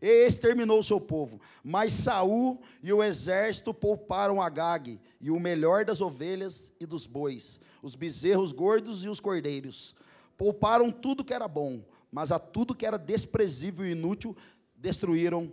e 0.00 0.26
exterminou 0.26 0.82
seu 0.82 1.00
povo. 1.00 1.40
Mas 1.62 1.92
Saul 1.92 2.60
e 2.82 2.92
o 2.92 3.02
exército 3.02 3.74
pouparam 3.74 4.40
Agag 4.40 4.98
e 5.20 5.30
o 5.30 5.40
melhor 5.40 5.84
das 5.84 6.00
ovelhas 6.00 6.72
e 6.80 6.86
dos 6.86 7.06
bois, 7.06 7.60
os 7.82 7.94
bezerros 7.94 8.52
gordos 8.52 9.04
e 9.04 9.08
os 9.08 9.20
cordeiros. 9.20 9.94
Pouparam 10.36 10.90
tudo 10.90 11.24
que 11.24 11.34
era 11.34 11.48
bom, 11.48 11.84
mas 12.10 12.32
a 12.32 12.38
tudo 12.38 12.74
que 12.74 12.86
era 12.86 12.98
desprezível 12.98 13.84
e 13.84 13.90
inútil 13.90 14.36
destruíram 14.76 15.52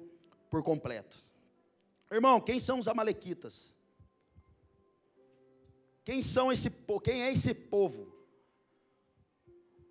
por 0.49 0.63
completo. 0.63 1.17
Irmão, 2.11 2.39
quem 2.39 2.59
são 2.59 2.79
os 2.79 2.87
amalequitas? 2.87 3.73
Quem 6.03 6.21
são 6.21 6.51
esse 6.51 6.69
quem 7.03 7.23
é 7.23 7.33
esse 7.33 7.53
povo? 7.53 8.14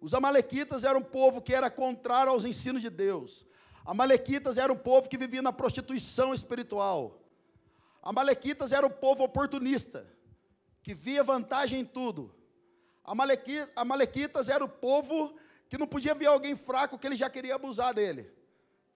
Os 0.04 0.12
Amalequitas 0.12 0.84
eram 0.84 1.00
um 1.00 1.02
povo 1.02 1.40
que 1.40 1.54
era 1.54 1.70
contrário 1.70 2.30
aos 2.30 2.44
ensinos 2.44 2.82
de 2.82 2.90
Deus. 2.90 3.46
Amalequitas 3.86 4.58
era 4.58 4.70
um 4.70 4.76
povo 4.76 5.08
que 5.08 5.16
vivia 5.16 5.40
na 5.40 5.50
prostituição 5.50 6.34
espiritual. 6.34 7.22
Amalequitas 8.02 8.70
era 8.70 8.86
um 8.86 8.90
povo 8.90 9.24
oportunista, 9.24 10.06
que 10.82 10.92
via 10.92 11.24
vantagem 11.24 11.80
em 11.80 11.86
tudo. 11.86 12.34
Amalequitas 13.74 14.50
era 14.50 14.62
o 14.62 14.68
povo 14.68 15.34
que 15.70 15.78
não 15.78 15.86
podia 15.86 16.14
ver 16.14 16.26
alguém 16.26 16.54
fraco 16.54 16.98
que 16.98 17.06
ele 17.06 17.16
já 17.16 17.30
queria 17.30 17.54
abusar 17.54 17.94
dele. 17.94 18.30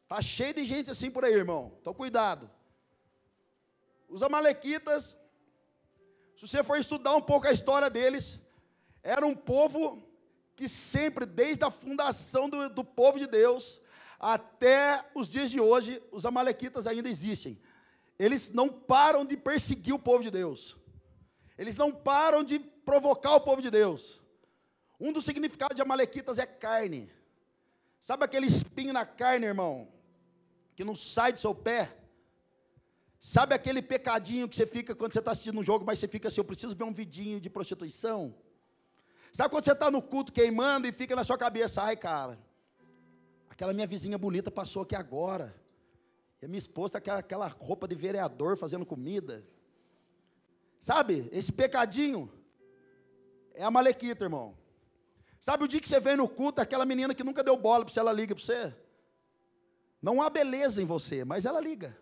Tá 0.07 0.21
cheio 0.21 0.53
de 0.53 0.67
gente 0.67 0.91
assim 0.91 1.11
por 1.11 1.25
aí, 1.25 1.33
irmão. 1.33 1.73
Então 1.81 1.95
cuidado. 1.95 2.51
Os 4.11 4.23
amalequitas, 4.23 5.17
se 6.37 6.47
você 6.47 6.63
for 6.63 6.77
estudar 6.77 7.17
um 7.17 7.23
pouco 7.23 7.49
a 7.49 7.53
história 7.53 7.89
deles, 7.89 8.39
era 9.03 9.25
um 9.27 9.35
povo 9.35 10.07
que 10.59 10.69
sempre, 10.69 11.25
desde 11.25 11.65
a 11.65 11.71
fundação 11.71 12.51
do, 12.51 12.69
do 12.69 12.85
povo 12.85 13.17
de 13.17 13.29
Deus 13.29 13.81
até 14.19 15.09
os 15.15 15.29
dias 15.29 15.53
de 15.53 15.61
hoje, 15.61 16.03
os 16.11 16.27
amalequitas 16.27 16.85
ainda 16.85 17.09
existem. 17.09 17.57
Eles 18.19 18.51
não 18.51 18.69
param 18.69 19.25
de 19.25 19.37
perseguir 19.37 19.95
o 19.95 20.01
povo 20.01 20.25
de 20.25 20.33
Deus. 20.33 20.77
Eles 21.57 21.77
não 21.77 21.93
param 21.93 22.43
de 22.43 22.59
provocar 22.59 23.37
o 23.37 23.41
povo 23.41 23.63
de 23.63 23.71
Deus. 23.71 24.21
Um 24.99 25.13
dos 25.13 25.25
significados 25.25 25.77
de 25.77 25.83
amalequitas 25.83 26.41
é 26.41 26.47
carne. 26.47 27.09
Sabe 28.01 28.25
aquele 28.25 28.49
espinho 28.49 28.93
na 28.93 29.07
carne, 29.07 29.47
irmão? 29.47 29.87
Que 30.75 30.83
não 30.83 30.97
sai 30.97 31.33
do 31.33 31.39
seu 31.39 31.55
pé? 31.55 31.97
Sabe 33.21 33.55
aquele 33.55 33.81
pecadinho 33.81 34.49
que 34.49 34.57
você 34.57 34.67
fica 34.67 34.93
quando 34.93 35.13
você 35.13 35.21
está 35.21 35.31
assistindo 35.31 35.61
um 35.61 35.65
jogo, 35.65 35.85
mas 35.85 36.01
você 36.01 36.09
fica 36.09 36.27
assim, 36.27 36.41
eu 36.41 36.45
preciso 36.45 36.75
ver 36.75 36.83
um 36.83 36.93
vidinho 36.93 37.41
de 37.41 37.49
prostituição? 37.49 38.35
Sabe 39.33 39.51
quando 39.51 39.65
você 39.65 39.73
está 39.73 39.91
no 39.91 40.03
culto 40.03 40.33
queimando 40.33 40.87
e 40.87 40.93
fica 40.93 41.15
na 41.15 41.25
sua 41.25 41.39
cabeça, 41.39 41.83
ai 41.83 41.97
cara, 41.97 42.39
aquela 43.49 43.73
minha 43.73 43.87
vizinha 43.87 44.19
bonita 44.19 44.51
passou 44.51 44.83
aqui 44.83 44.95
agora. 44.95 45.55
E 46.41 46.45
a 46.45 46.49
minha 46.49 46.59
esposa 46.59 46.99
está 46.99 47.13
com 47.13 47.19
aquela 47.19 47.49
roupa 47.49 47.89
de 47.89 47.95
vereador 47.95 48.57
fazendo 48.57 48.87
comida. 48.87 49.45
Sabe, 50.79 51.29
esse 51.33 51.53
pecadinho 51.53 52.31
é 53.55 53.65
a 53.65 53.71
malequita, 53.71 54.25
irmão. 54.25 54.57
Sabe 55.41 55.65
o 55.65 55.69
dia 55.69 55.81
que 55.81 55.89
você 55.89 56.01
vem 56.01 56.17
no 56.17 56.29
culto, 56.29 56.61
aquela 56.61 56.85
menina 56.85 57.15
que 57.15 57.25
nunca 57.25 57.43
deu 57.43 57.57
bola 57.57 57.85
para 57.85 57.93
você, 57.93 58.01
ela 58.01 58.13
liga 58.13 58.35
para 58.35 58.45
você? 58.45 58.75
Não 60.01 60.23
há 60.23 60.31
beleza 60.31 60.81
em 60.81 60.85
você, 60.85 61.25
mas 61.25 61.45
ela 61.45 61.61
liga. 61.61 61.97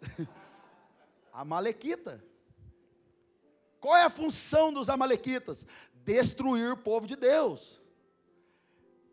a 1.32 1.44
malequita. 1.44 2.22
Qual 3.80 3.96
é 3.96 4.04
a 4.04 4.10
função 4.10 4.72
dos 4.72 4.88
amalequitas? 4.88 5.66
Destruir 6.08 6.72
o 6.72 6.76
povo 6.76 7.06
de 7.06 7.14
Deus. 7.14 7.78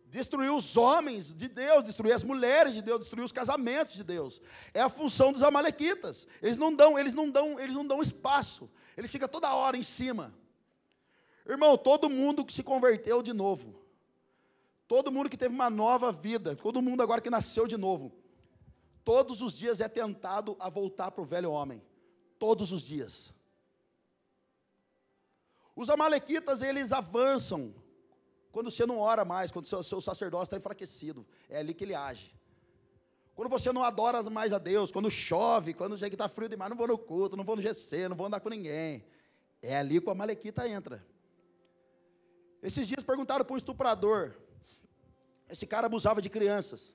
Destruir 0.05 0.49
os 0.49 0.77
homens 0.77 1.35
de 1.35 1.49
Deus, 1.49 1.83
destruir 1.83 2.13
as 2.13 2.23
mulheres 2.23 2.73
de 2.73 2.81
Deus, 2.81 2.99
destruir 2.99 3.25
os 3.25 3.33
casamentos 3.33 3.95
de 3.95 4.03
Deus. 4.03 4.41
É 4.73 4.79
a 4.79 4.87
função 4.87 5.33
dos 5.33 5.43
amalequitas. 5.43 6.25
Eles 6.41 6.55
não 6.55 6.73
dão, 6.73 6.97
eles 6.97 7.13
não 7.13 7.29
dão, 7.29 7.59
eles 7.59 7.75
não 7.75 7.85
dão 7.85 8.01
espaço. 8.01 8.71
Eles 8.95 9.11
ficam 9.11 9.27
toda 9.27 9.53
hora 9.53 9.75
em 9.75 9.83
cima. 9.83 10.33
Irmão, 11.45 11.77
todo 11.77 12.09
mundo 12.09 12.45
que 12.45 12.53
se 12.53 12.63
converteu 12.63 13.21
de 13.21 13.33
novo, 13.33 13.75
todo 14.87 15.11
mundo 15.11 15.29
que 15.29 15.35
teve 15.35 15.53
uma 15.53 15.69
nova 15.69 16.13
vida, 16.13 16.55
todo 16.55 16.81
mundo 16.81 17.03
agora 17.03 17.19
que 17.19 17.29
nasceu 17.29 17.67
de 17.67 17.75
novo, 17.75 18.13
todos 19.03 19.41
os 19.41 19.57
dias 19.57 19.81
é 19.81 19.89
tentado 19.89 20.55
a 20.61 20.69
voltar 20.69 21.11
para 21.11 21.21
o 21.21 21.25
velho 21.25 21.51
homem. 21.51 21.83
Todos 22.39 22.71
os 22.71 22.83
dias. 22.83 23.34
Os 25.75 25.89
amalequitas, 25.89 26.61
eles 26.61 26.93
avançam 26.93 27.73
quando 28.51 28.71
você 28.71 28.85
não 28.85 28.99
ora 28.99 29.25
mais, 29.25 29.51
quando 29.51 29.65
seu, 29.65 29.83
seu 29.83 29.99
sacerdócio 29.99 30.45
está 30.45 30.57
enfraquecido. 30.57 31.27
É 31.49 31.57
ali 31.57 31.73
que 31.73 31.83
ele 31.83 31.93
age. 31.93 32.33
Quando 33.35 33.49
você 33.49 33.69
não 33.73 33.83
adora 33.83 34.23
mais 34.29 34.53
a 34.53 34.57
Deus, 34.57 34.93
quando 34.93 35.11
chove, 35.11 35.73
quando 35.73 35.97
chega 35.97 36.11
que 36.11 36.15
está 36.15 36.29
frio 36.29 36.47
demais, 36.47 36.69
não 36.69 36.77
vou 36.77 36.87
no 36.87 36.97
culto, 36.97 37.35
não 37.35 37.43
vou 37.43 37.57
no 37.57 37.61
GC, 37.61 38.07
não 38.07 38.15
vou 38.15 38.27
andar 38.27 38.39
com 38.39 38.47
ninguém. 38.47 39.05
É 39.61 39.75
ali 39.75 39.99
que 39.99 40.07
o 40.07 40.11
amalequita 40.11 40.65
entra. 40.69 41.05
Esses 42.63 42.87
dias 42.87 43.03
perguntaram 43.03 43.43
para 43.43 43.53
um 43.53 43.57
estuprador. 43.57 44.33
Esse 45.49 45.67
cara 45.67 45.87
abusava 45.87 46.21
de 46.21 46.29
crianças. 46.29 46.93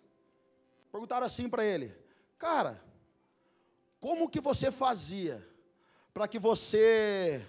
Perguntaram 0.91 1.27
assim 1.27 1.47
para 1.47 1.65
ele: 1.65 1.95
Cara, 2.39 2.83
como 4.01 4.31
que 4.31 4.41
você 4.41 4.73
fazia 4.73 5.47
para 6.15 6.27
que 6.27 6.39
você 6.39 7.47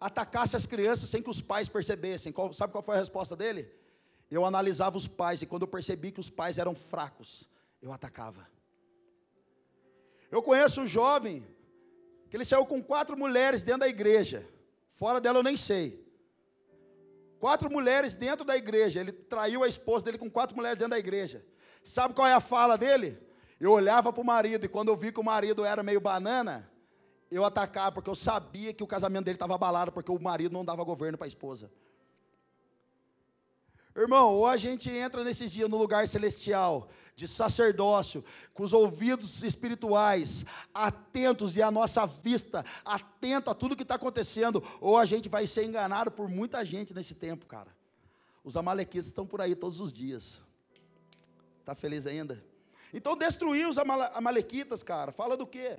atacasse 0.00 0.56
as 0.56 0.66
crianças 0.66 1.08
sem 1.08 1.22
que 1.22 1.30
os 1.30 1.40
pais 1.40 1.68
percebessem. 1.68 2.32
Qual, 2.32 2.52
sabe 2.52 2.72
qual 2.72 2.82
foi 2.82 2.96
a 2.96 3.00
resposta 3.00 3.34
dele? 3.34 3.70
Eu 4.30 4.44
analisava 4.44 4.96
os 4.96 5.06
pais 5.06 5.42
e 5.42 5.46
quando 5.46 5.62
eu 5.62 5.68
percebi 5.68 6.10
que 6.10 6.20
os 6.20 6.30
pais 6.30 6.58
eram 6.58 6.74
fracos, 6.74 7.48
eu 7.80 7.92
atacava. 7.92 8.46
Eu 10.30 10.42
conheço 10.42 10.80
um 10.80 10.86
jovem 10.86 11.46
que 12.28 12.36
ele 12.36 12.44
saiu 12.44 12.66
com 12.66 12.82
quatro 12.82 13.16
mulheres 13.16 13.62
dentro 13.62 13.80
da 13.80 13.88
igreja. 13.88 14.46
Fora 14.92 15.20
dela 15.20 15.38
eu 15.38 15.42
nem 15.42 15.56
sei. 15.56 16.04
Quatro 17.38 17.70
mulheres 17.70 18.14
dentro 18.14 18.44
da 18.44 18.56
igreja. 18.56 19.00
Ele 19.00 19.12
traiu 19.12 19.62
a 19.62 19.68
esposa 19.68 20.06
dele 20.06 20.18
com 20.18 20.30
quatro 20.30 20.56
mulheres 20.56 20.78
dentro 20.78 20.90
da 20.90 20.98
igreja. 20.98 21.44
Sabe 21.84 22.14
qual 22.14 22.26
é 22.26 22.32
a 22.32 22.40
fala 22.40 22.76
dele? 22.76 23.16
Eu 23.60 23.70
olhava 23.72 24.12
para 24.12 24.20
o 24.20 24.26
marido 24.26 24.66
e 24.66 24.68
quando 24.68 24.88
eu 24.88 24.96
vi 24.96 25.12
que 25.12 25.20
o 25.20 25.24
marido 25.24 25.64
era 25.64 25.82
meio 25.82 26.00
banana, 26.00 26.68
eu 27.30 27.44
atacava, 27.44 27.92
porque 27.92 28.10
eu 28.10 28.14
sabia 28.14 28.72
que 28.72 28.82
o 28.82 28.86
casamento 28.86 29.24
dele 29.24 29.36
estava 29.36 29.54
abalado, 29.54 29.92
porque 29.92 30.10
o 30.10 30.18
marido 30.18 30.52
não 30.52 30.64
dava 30.64 30.84
governo 30.84 31.18
para 31.18 31.26
a 31.26 31.28
esposa. 31.28 31.70
Irmão, 33.96 34.34
ou 34.34 34.46
a 34.46 34.56
gente 34.58 34.90
entra 34.90 35.24
nesses 35.24 35.50
dias 35.50 35.70
no 35.70 35.78
lugar 35.78 36.06
celestial, 36.06 36.88
de 37.14 37.26
sacerdócio, 37.26 38.22
com 38.52 38.62
os 38.62 38.74
ouvidos 38.74 39.42
espirituais 39.42 40.44
atentos 40.74 41.56
e 41.56 41.62
a 41.62 41.70
nossa 41.70 42.04
vista 42.04 42.62
atento 42.84 43.50
a 43.50 43.54
tudo 43.54 43.74
que 43.74 43.82
está 43.82 43.94
acontecendo, 43.94 44.62
ou 44.82 44.98
a 44.98 45.06
gente 45.06 45.30
vai 45.30 45.46
ser 45.46 45.64
enganado 45.64 46.10
por 46.10 46.28
muita 46.28 46.62
gente 46.64 46.92
nesse 46.92 47.14
tempo, 47.14 47.46
cara. 47.46 47.74
Os 48.44 48.54
amalequitas 48.56 49.06
estão 49.06 49.26
por 49.26 49.40
aí 49.40 49.56
todos 49.56 49.80
os 49.80 49.94
dias. 49.94 50.42
Está 51.60 51.74
feliz 51.74 52.06
ainda? 52.06 52.44
Então 52.92 53.16
destruir 53.16 53.66
os 53.66 53.78
amalequitas, 53.78 54.82
cara, 54.82 55.10
fala 55.10 55.36
do 55.38 55.46
quê? 55.46 55.78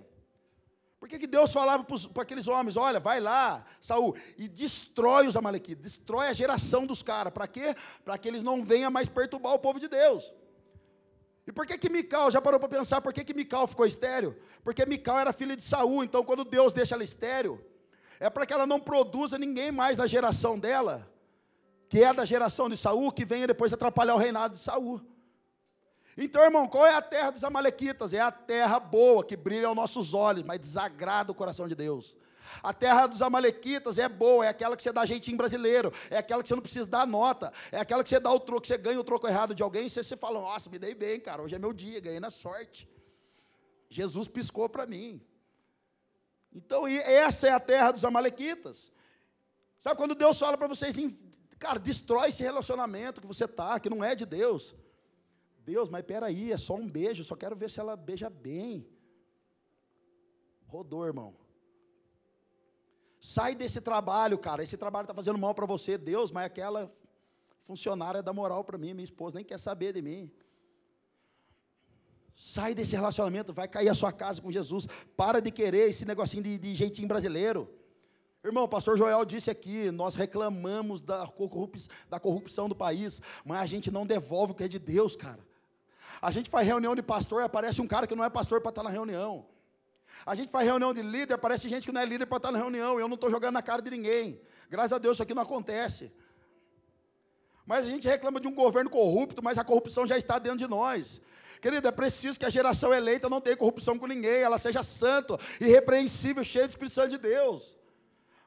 Por 1.00 1.08
que, 1.08 1.20
que 1.20 1.28
Deus 1.28 1.54
falava 1.54 1.84
para 1.84 2.24
aqueles 2.24 2.48
homens: 2.48 2.76
olha, 2.76 3.00
vai 3.00 3.20
lá, 3.20 3.66
Saul, 3.80 4.16
e 4.38 4.48
destrói 4.48 5.28
os 5.28 5.36
amalequitas, 5.36 5.84
destrói 5.84 6.28
a 6.28 6.34
geração 6.34 6.86
dos 6.86 7.04
caras. 7.04 7.32
Para 7.32 7.48
quê? 7.48 7.76
Para 8.04 8.18
que 8.18 8.28
eles 8.28 8.42
não 8.42 8.64
venham 8.64 8.90
mais 8.90 9.08
perturbar 9.08 9.54
o 9.54 9.60
povo 9.60 9.80
de 9.80 9.88
Deus. 9.88 10.34
E 11.46 11.52
por 11.52 11.66
que 11.66 11.78
que 11.78 11.90
Mical, 11.90 12.30
já 12.30 12.42
parou 12.42 12.60
para 12.60 12.68
pensar, 12.68 13.00
por 13.00 13.14
que 13.14 13.24
que 13.24 13.34
Mical 13.34 13.66
ficou 13.68 13.86
estéreo? 13.86 14.36
Porque 14.64 14.86
Mical 14.86 15.18
era 15.18 15.32
filha 15.32 15.56
de 15.56 15.64
Saul, 15.64 16.04
então 16.04 16.26
quando 16.26 16.44
Deus 16.44 16.74
deixa 16.74 16.94
ela 16.94 17.04
estéreo, 17.06 17.64
é 18.20 18.30
para 18.30 18.46
que 18.46 18.52
ela 18.52 18.66
não 18.66 18.82
produza 18.82 19.38
ninguém 19.38 19.72
mais 19.72 19.96
da 19.96 20.06
geração 20.08 20.60
dela, 20.60 21.10
que 21.88 22.04
é 22.04 22.14
da 22.14 22.26
geração 22.26 22.68
de 22.68 22.76
Saul, 22.76 23.14
que 23.14 23.24
venha 23.24 23.48
depois 23.48 23.72
atrapalhar 23.72 24.16
o 24.16 24.18
reinado 24.18 24.56
de 24.56 24.60
Saul. 24.60 25.02
Então, 26.18 26.44
irmão, 26.44 26.68
qual 26.68 26.86
é 26.86 26.96
a 26.96 27.02
terra 27.02 27.30
dos 27.30 27.44
amalequitas? 27.44 28.12
É 28.12 28.20
a 28.20 28.32
terra 28.32 28.80
boa, 28.80 29.24
que 29.24 29.38
brilha 29.38 29.68
aos 29.68 29.76
nossos 29.76 30.16
olhos, 30.16 30.44
mas 30.44 30.60
desagrada 30.60 31.32
o 31.32 31.36
coração 31.36 31.68
de 31.68 31.76
Deus. 31.76 32.18
A 32.64 32.74
terra 32.74 33.06
dos 33.06 33.22
amalequitas 33.22 34.00
é 34.00 34.10
boa, 34.10 34.46
é 34.46 34.50
aquela 34.50 34.76
que 34.76 34.82
você 34.82 34.92
dá 34.92 35.06
jeitinho 35.06 35.38
brasileiro, 35.38 35.94
é 36.10 36.18
aquela 36.18 36.42
que 36.42 36.50
você 36.50 36.56
não 36.56 36.62
precisa 36.62 36.88
dar 36.88 37.06
nota, 37.06 37.54
é 37.72 37.80
aquela 37.80 38.02
que 38.04 38.10
você 38.10 38.20
dá 38.20 38.32
o 38.32 38.40
troco, 38.40 38.66
você 38.66 38.78
ganha 38.78 39.00
o 39.00 39.04
troco 39.04 39.28
errado 39.28 39.54
de 39.54 39.62
alguém, 39.62 39.86
e 39.86 39.90
você, 39.90 40.02
você 40.02 40.18
fala, 40.18 40.40
nossa, 40.40 40.70
me 40.70 40.80
dei 40.80 40.96
bem, 40.96 41.20
cara, 41.20 41.44
hoje 41.44 41.56
é 41.56 41.60
meu 41.60 41.72
dia, 41.72 42.00
ganhei 42.00 42.20
na 42.20 42.32
sorte. 42.32 42.90
Jesus 43.90 44.28
piscou 44.28 44.68
para 44.68 44.88
mim. 44.88 45.22
Então, 46.52 46.88
essa 46.88 47.48
é 47.48 47.52
a 47.52 47.60
terra 47.60 47.92
dos 47.92 48.04
amalequitas. 48.04 48.92
Sabe 49.80 49.98
quando 49.98 50.16
Deus 50.16 50.40
fala 50.40 50.58
para 50.58 50.68
vocês, 50.68 50.96
cara, 51.60 51.78
destrói 51.78 52.30
esse 52.30 52.42
relacionamento 52.42 53.22
que 53.22 53.28
você 53.28 53.46
está, 53.46 53.80
que 53.80 53.90
não 53.90 54.04
é 54.04 54.16
de 54.16 54.26
Deus. 54.26 54.74
Deus, 55.68 55.90
mas 55.90 56.06
peraí, 56.06 56.54
é 56.54 56.58
só 56.58 56.76
um 56.76 56.88
beijo, 56.88 57.26
só 57.26 57.36
quero 57.36 57.54
ver 57.54 57.70
se 57.70 57.78
ela 57.78 57.98
beija 57.98 58.30
bem. 58.30 58.88
Rodou, 60.66 61.06
irmão. 61.06 61.36
Sai 63.20 63.54
desse 63.54 63.82
trabalho, 63.82 64.38
cara. 64.38 64.64
Esse 64.64 64.78
trabalho 64.78 65.04
está 65.04 65.14
fazendo 65.14 65.38
mal 65.38 65.54
para 65.54 65.66
você, 65.66 65.98
Deus, 65.98 66.32
mas 66.32 66.46
aquela 66.46 66.90
funcionária 67.66 68.24
dá 68.24 68.32
moral 68.32 68.64
para 68.64 68.78
mim, 68.78 68.94
minha 68.94 69.04
esposa 69.04 69.36
nem 69.36 69.44
quer 69.44 69.60
saber 69.60 69.92
de 69.92 70.02
mim. 70.02 70.32
Sai 72.34 72.74
desse 72.74 72.96
relacionamento, 72.96 73.52
vai 73.52 73.68
cair 73.68 73.90
a 73.90 73.96
sua 73.96 74.14
casa 74.14 74.42
com 74.42 74.50
Jesus. 74.50 74.88
Para 75.18 75.42
de 75.42 75.52
querer 75.52 75.90
esse 75.90 76.06
negocinho 76.06 76.44
de, 76.44 76.58
de 76.58 76.76
jeitinho 76.76 77.10
brasileiro. 77.10 77.70
Irmão, 78.42 78.64
o 78.64 78.70
pastor 78.70 78.98
Joel 78.98 79.26
disse 79.26 79.50
aqui: 79.50 79.92
nós 79.92 80.16
reclamamos 80.16 81.02
da 81.02 81.28
corrupção, 81.28 81.94
da 82.10 82.22
corrupção 82.22 82.70
do 82.70 82.76
país, 82.76 83.22
mas 83.44 83.60
a 83.60 83.66
gente 83.66 83.92
não 83.92 84.06
devolve 84.06 84.54
o 84.54 84.56
que 84.56 84.64
é 84.64 84.68
de 84.70 84.80
Deus, 84.80 85.18
cara. 85.18 85.46
A 86.22 86.32
gente 86.32 86.50
faz 86.50 86.66
reunião 86.66 86.96
de 86.96 87.02
pastor 87.02 87.44
aparece 87.44 87.82
um 87.82 87.88
cara 87.88 88.08
que 88.08 88.16
não 88.16 88.24
é 88.24 88.30
pastor 88.30 88.62
para 88.62 88.70
estar 88.70 88.84
na 88.84 88.90
reunião. 88.90 89.46
A 90.26 90.36
gente 90.36 90.52
faz 90.52 90.66
reunião 90.66 90.94
de 90.94 91.02
líder, 91.02 91.36
aparece 91.36 91.70
gente 91.70 91.86
que 91.86 91.92
não 91.92 92.02
é 92.02 92.06
líder 92.06 92.26
para 92.26 92.38
estar 92.38 92.52
na 92.52 92.58
reunião. 92.58 93.00
Eu 93.00 93.08
não 93.08 93.16
estou 93.16 93.30
jogando 93.30 93.54
na 93.54 93.62
cara 93.62 93.82
de 93.82 93.90
ninguém. 93.90 94.42
Graças 94.70 94.94
a 94.94 94.98
Deus 94.98 95.16
isso 95.16 95.24
aqui 95.24 95.34
não 95.34 95.44
acontece. 95.44 96.12
Mas 97.66 97.86
a 97.86 97.90
gente 97.90 98.08
reclama 98.08 98.40
de 98.40 98.48
um 98.48 98.56
governo 98.56 98.90
corrupto, 98.90 99.44
mas 99.44 99.58
a 99.58 99.64
corrupção 99.64 100.08
já 100.08 100.18
está 100.18 100.40
dentro 100.40 100.60
de 100.60 100.68
nós. 100.68 101.22
Querido, 101.62 101.88
é 101.88 101.92
preciso 101.92 102.40
que 102.40 102.46
a 102.46 102.50
geração 102.50 102.94
eleita 102.94 103.30
não 103.30 103.42
tenha 103.42 103.58
corrupção 103.58 103.98
com 103.98 104.08
ninguém, 104.08 104.42
ela 104.42 104.58
seja 104.58 104.84
santo, 104.84 105.40
irrepreensível, 105.60 106.44
cheia 106.44 106.68
do 106.68 106.70
Espírito 106.70 106.94
Santo 106.94 107.10
de 107.10 107.18
Deus. 107.18 107.77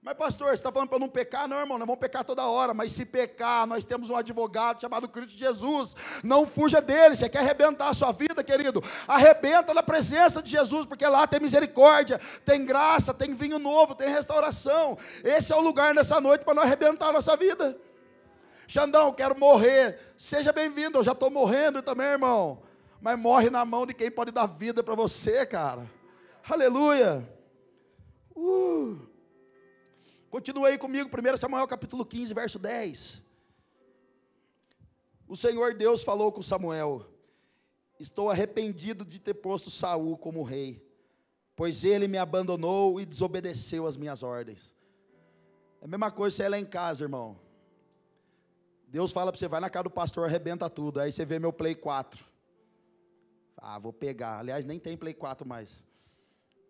Mas, 0.02 0.16
pastor, 0.16 0.48
você 0.48 0.54
está 0.54 0.72
falando 0.72 0.88
para 0.88 0.98
não 0.98 1.10
pecar? 1.10 1.46
Não, 1.46 1.58
irmão, 1.58 1.76
nós 1.76 1.86
vamos 1.86 2.00
pecar 2.00 2.24
toda 2.24 2.46
hora. 2.46 2.72
Mas 2.72 2.90
se 2.92 3.04
pecar, 3.04 3.66
nós 3.66 3.84
temos 3.84 4.08
um 4.08 4.16
advogado 4.16 4.80
chamado 4.80 5.06
Cristo 5.06 5.38
Jesus. 5.38 5.94
Não 6.24 6.46
fuja 6.46 6.80
dele. 6.80 7.14
Você 7.14 7.28
quer 7.28 7.40
arrebentar 7.40 7.88
a 7.88 7.94
sua 7.94 8.10
vida, 8.10 8.42
querido? 8.42 8.82
Arrebenta 9.06 9.74
na 9.74 9.82
presença 9.82 10.42
de 10.42 10.50
Jesus, 10.50 10.86
porque 10.86 11.06
lá 11.06 11.26
tem 11.26 11.38
misericórdia, 11.38 12.18
tem 12.46 12.64
graça, 12.64 13.12
tem 13.12 13.34
vinho 13.34 13.58
novo, 13.58 13.94
tem 13.94 14.08
restauração. 14.08 14.96
Esse 15.22 15.52
é 15.52 15.56
o 15.56 15.60
lugar 15.60 15.94
nessa 15.94 16.18
noite 16.18 16.46
para 16.46 16.54
nós 16.54 16.64
arrebentar 16.64 17.08
a 17.08 17.12
nossa 17.12 17.36
vida. 17.36 17.78
Xandão, 18.66 19.12
quero 19.12 19.38
morrer. 19.38 20.14
Seja 20.16 20.50
bem-vindo, 20.50 20.98
eu 20.98 21.04
já 21.04 21.12
estou 21.12 21.28
morrendo 21.28 21.82
também, 21.82 22.06
irmão. 22.06 22.62
Mas 23.02 23.18
morre 23.18 23.50
na 23.50 23.66
mão 23.66 23.86
de 23.86 23.92
quem 23.92 24.10
pode 24.10 24.30
dar 24.30 24.46
vida 24.46 24.82
para 24.82 24.94
você, 24.94 25.44
cara. 25.44 25.90
Aleluia. 26.48 27.28
Uh. 28.34 29.09
Continue 30.30 30.66
aí 30.66 30.78
comigo, 30.78 31.10
1 31.10 31.36
Samuel 31.36 31.66
capítulo 31.66 32.06
15, 32.06 32.32
verso 32.32 32.58
10. 32.60 33.20
O 35.26 35.36
Senhor 35.36 35.74
Deus 35.74 36.04
falou 36.04 36.30
com 36.30 36.40
Samuel: 36.40 37.04
Estou 37.98 38.30
arrependido 38.30 39.04
de 39.04 39.18
ter 39.18 39.34
posto 39.34 39.70
Saul 39.70 40.16
como 40.16 40.44
rei, 40.44 40.80
pois 41.56 41.82
ele 41.82 42.06
me 42.06 42.16
abandonou 42.16 43.00
e 43.00 43.04
desobedeceu 43.04 43.88
as 43.88 43.96
minhas 43.96 44.22
ordens. 44.22 44.76
É 45.80 45.84
a 45.84 45.88
mesma 45.88 46.12
coisa 46.12 46.36
se 46.36 46.42
ela 46.44 46.56
é 46.56 46.60
em 46.60 46.64
casa, 46.64 47.02
irmão. 47.02 47.36
Deus 48.86 49.10
fala 49.10 49.32
para 49.32 49.38
você, 49.38 49.48
vai 49.48 49.60
na 49.60 49.70
casa 49.70 49.84
do 49.84 49.90
pastor, 49.90 50.26
arrebenta 50.26 50.70
tudo. 50.70 51.00
Aí 51.00 51.10
você 51.10 51.24
vê 51.24 51.40
meu 51.40 51.52
Play 51.52 51.74
4. 51.74 52.24
Ah, 53.56 53.80
vou 53.80 53.92
pegar. 53.92 54.38
Aliás, 54.38 54.64
nem 54.64 54.78
tem 54.78 54.96
Play 54.96 55.14
4 55.14 55.46
mais. 55.46 55.82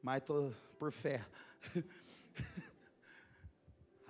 Mas 0.02 0.22
tô 0.22 0.50
por 0.78 0.90
fé. 0.90 1.26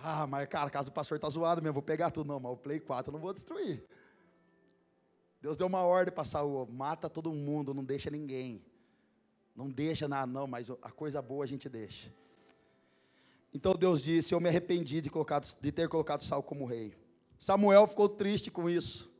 Ah, 0.03 0.27
mas 0.27 0.49
cara, 0.49 0.67
a 0.67 0.71
casa 0.71 0.91
do 0.91 0.95
pastor 0.95 1.17
está 1.17 1.29
zoada 1.29 1.61
mesmo, 1.61 1.75
vou 1.75 1.83
pegar 1.83 2.11
tudo. 2.11 2.27
Não, 2.27 2.41
mas 2.41 2.53
o 2.53 2.57
Play 2.57 2.81
4 2.81 3.11
eu 3.11 3.13
não 3.13 3.21
vou 3.21 3.33
destruir. 3.33 3.85
Deus 5.43 5.57
deu 5.57 5.67
uma 5.67 5.83
ordem 5.83 6.13
para 6.13 6.25
Saul: 6.25 6.67
mata 6.67 7.09
todo 7.09 7.33
mundo, 7.33 7.75
não 7.75 7.85
deixa 7.85 8.11
ninguém. 8.11 8.65
Não 9.55 9.69
deixa 9.69 10.09
nada, 10.09 10.31
não, 10.31 10.47
mas 10.47 10.71
a 10.71 10.91
coisa 10.91 11.21
boa 11.21 11.45
a 11.45 11.49
gente 11.49 11.69
deixa. 11.69 12.13
Então 13.53 13.75
Deus 13.75 14.03
disse: 14.03 14.35
Eu 14.35 14.41
me 14.41 14.49
arrependi 14.49 15.01
de, 15.01 15.11
colocar, 15.11 15.41
de 15.41 15.73
ter 15.73 15.89
colocado 15.89 16.23
Saul 16.23 16.43
como 16.43 16.65
rei. 16.65 16.95
Samuel 17.39 17.87
ficou 17.87 18.09
triste 18.09 18.51
com 18.51 18.69
isso. 18.71 19.11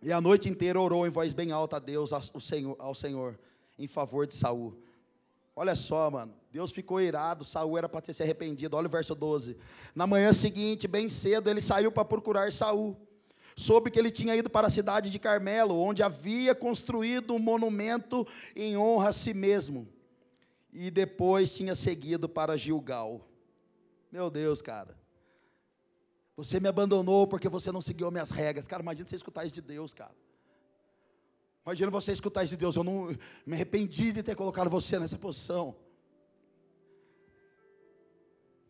E 0.00 0.12
a 0.12 0.20
noite 0.20 0.48
inteira 0.48 0.80
orou 0.80 1.06
em 1.06 1.10
voz 1.10 1.32
bem 1.32 1.50
alta 1.50 1.76
a 1.76 1.80
Deus, 1.80 2.12
ao 2.12 2.40
Senhor, 2.40 2.76
ao 2.78 2.94
Senhor 2.94 3.38
em 3.78 3.86
favor 3.86 4.26
de 4.26 4.34
Saul. 4.34 4.76
Olha 5.54 5.74
só, 5.74 6.10
mano. 6.10 6.34
Deus 6.50 6.72
ficou 6.72 7.00
irado, 7.00 7.44
Saul 7.44 7.76
era 7.76 7.88
para 7.88 8.00
ter 8.00 8.12
se 8.12 8.22
arrependido. 8.22 8.76
Olha 8.76 8.86
o 8.86 8.90
verso 8.90 9.14
12. 9.14 9.56
Na 9.94 10.06
manhã 10.06 10.32
seguinte, 10.32 10.88
bem 10.88 11.08
cedo, 11.08 11.50
ele 11.50 11.60
saiu 11.60 11.92
para 11.92 12.04
procurar 12.04 12.50
Saul. 12.50 12.96
Soube 13.54 13.90
que 13.90 13.98
ele 13.98 14.10
tinha 14.10 14.34
ido 14.36 14.48
para 14.48 14.68
a 14.68 14.70
cidade 14.70 15.10
de 15.10 15.18
Carmelo, 15.18 15.76
onde 15.76 16.02
havia 16.02 16.54
construído 16.54 17.34
um 17.34 17.38
monumento 17.38 18.26
em 18.54 18.76
honra 18.76 19.08
a 19.08 19.12
si 19.12 19.34
mesmo. 19.34 19.86
E 20.72 20.90
depois 20.90 21.54
tinha 21.54 21.74
seguido 21.74 22.28
para 22.28 22.56
Gilgal. 22.56 23.26
Meu 24.10 24.30
Deus, 24.30 24.62
cara. 24.62 24.96
Você 26.36 26.60
me 26.60 26.68
abandonou 26.68 27.26
porque 27.26 27.48
você 27.48 27.72
não 27.72 27.80
seguiu 27.80 28.10
minhas 28.10 28.30
regras. 28.30 28.66
Cara, 28.66 28.82
imagina 28.82 29.06
você 29.06 29.16
escutar 29.16 29.44
isso 29.44 29.56
de 29.56 29.60
Deus, 29.60 29.92
cara. 29.92 30.14
Imagina 31.66 31.90
você 31.90 32.12
escutar 32.12 32.44
isso 32.44 32.52
de 32.52 32.58
Deus. 32.58 32.76
Eu 32.76 32.84
não 32.84 33.14
me 33.44 33.54
arrependi 33.54 34.12
de 34.12 34.22
ter 34.22 34.36
colocado 34.36 34.70
você 34.70 34.98
nessa 34.98 35.18
posição. 35.18 35.76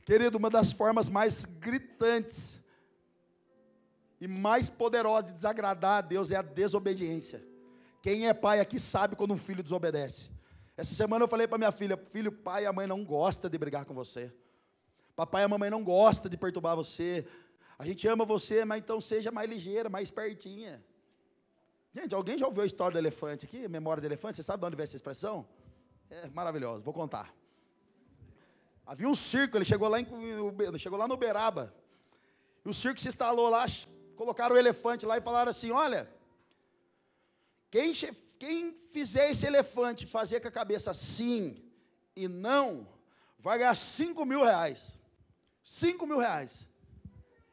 Querido, 0.08 0.38
uma 0.38 0.48
das 0.48 0.72
formas 0.72 1.06
mais 1.06 1.44
gritantes 1.44 2.58
e 4.18 4.26
mais 4.26 4.66
poderosas 4.66 5.26
de 5.26 5.34
desagradar 5.34 5.98
a 5.98 6.00
Deus 6.00 6.30
é 6.30 6.36
a 6.36 6.40
desobediência. 6.40 7.44
Quem 8.00 8.26
é 8.26 8.32
pai 8.32 8.58
aqui 8.58 8.80
sabe 8.80 9.14
quando 9.14 9.34
um 9.34 9.36
filho 9.36 9.62
desobedece. 9.62 10.30
Essa 10.78 10.94
semana 10.94 11.24
eu 11.24 11.28
falei 11.28 11.46
para 11.46 11.58
minha 11.58 11.70
filha: 11.70 11.94
Filho, 11.94 12.32
pai 12.32 12.62
e 12.62 12.66
a 12.66 12.72
mãe 12.72 12.86
não 12.86 13.04
gostam 13.04 13.50
de 13.50 13.58
brigar 13.58 13.84
com 13.84 13.92
você. 13.92 14.32
Papai 15.14 15.42
e 15.42 15.44
a 15.44 15.48
mamãe 15.48 15.68
não 15.68 15.84
gostam 15.84 16.30
de 16.30 16.38
perturbar 16.38 16.74
você. 16.74 17.28
A 17.78 17.84
gente 17.84 18.08
ama 18.08 18.24
você, 18.24 18.64
mas 18.64 18.78
então 18.78 19.02
seja 19.02 19.30
mais 19.30 19.46
ligeira, 19.46 19.90
mais 19.90 20.04
espertinha. 20.04 20.82
Gente, 21.94 22.14
alguém 22.14 22.38
já 22.38 22.46
ouviu 22.46 22.62
a 22.62 22.66
história 22.66 22.94
do 22.94 22.98
elefante 22.98 23.44
aqui? 23.44 23.68
Memória 23.68 24.00
do 24.00 24.06
elefante? 24.06 24.36
Você 24.36 24.42
sabe 24.42 24.62
de 24.62 24.68
onde 24.68 24.76
vem 24.76 24.84
essa 24.84 24.96
expressão? 24.96 25.46
É 26.08 26.30
maravilhoso, 26.30 26.82
vou 26.82 26.94
contar. 26.94 27.30
Havia 28.88 29.06
um 29.06 29.14
circo, 29.14 29.58
ele 29.58 29.66
chegou 29.66 29.86
lá, 29.86 30.00
em, 30.00 30.06
chegou 30.78 30.98
lá 30.98 31.06
no 31.06 31.12
Uberaba. 31.12 31.74
E 32.64 32.68
o 32.70 32.72
circo 32.72 32.98
se 32.98 33.08
instalou 33.08 33.50
lá, 33.50 33.66
colocaram 34.16 34.56
o 34.56 34.58
elefante 34.58 35.04
lá 35.04 35.18
e 35.18 35.20
falaram 35.20 35.50
assim: 35.50 35.70
olha, 35.70 36.10
quem, 37.70 37.92
quem 38.38 38.72
fizer 38.72 39.30
esse 39.30 39.44
elefante 39.44 40.06
fazer 40.06 40.40
com 40.40 40.48
a 40.48 40.50
cabeça 40.50 40.94
sim 40.94 41.62
e 42.16 42.26
não, 42.26 42.88
vai 43.38 43.58
ganhar 43.58 43.74
5 43.74 44.24
mil 44.24 44.42
reais. 44.42 44.98
5 45.62 46.06
mil 46.06 46.18
reais. 46.18 46.66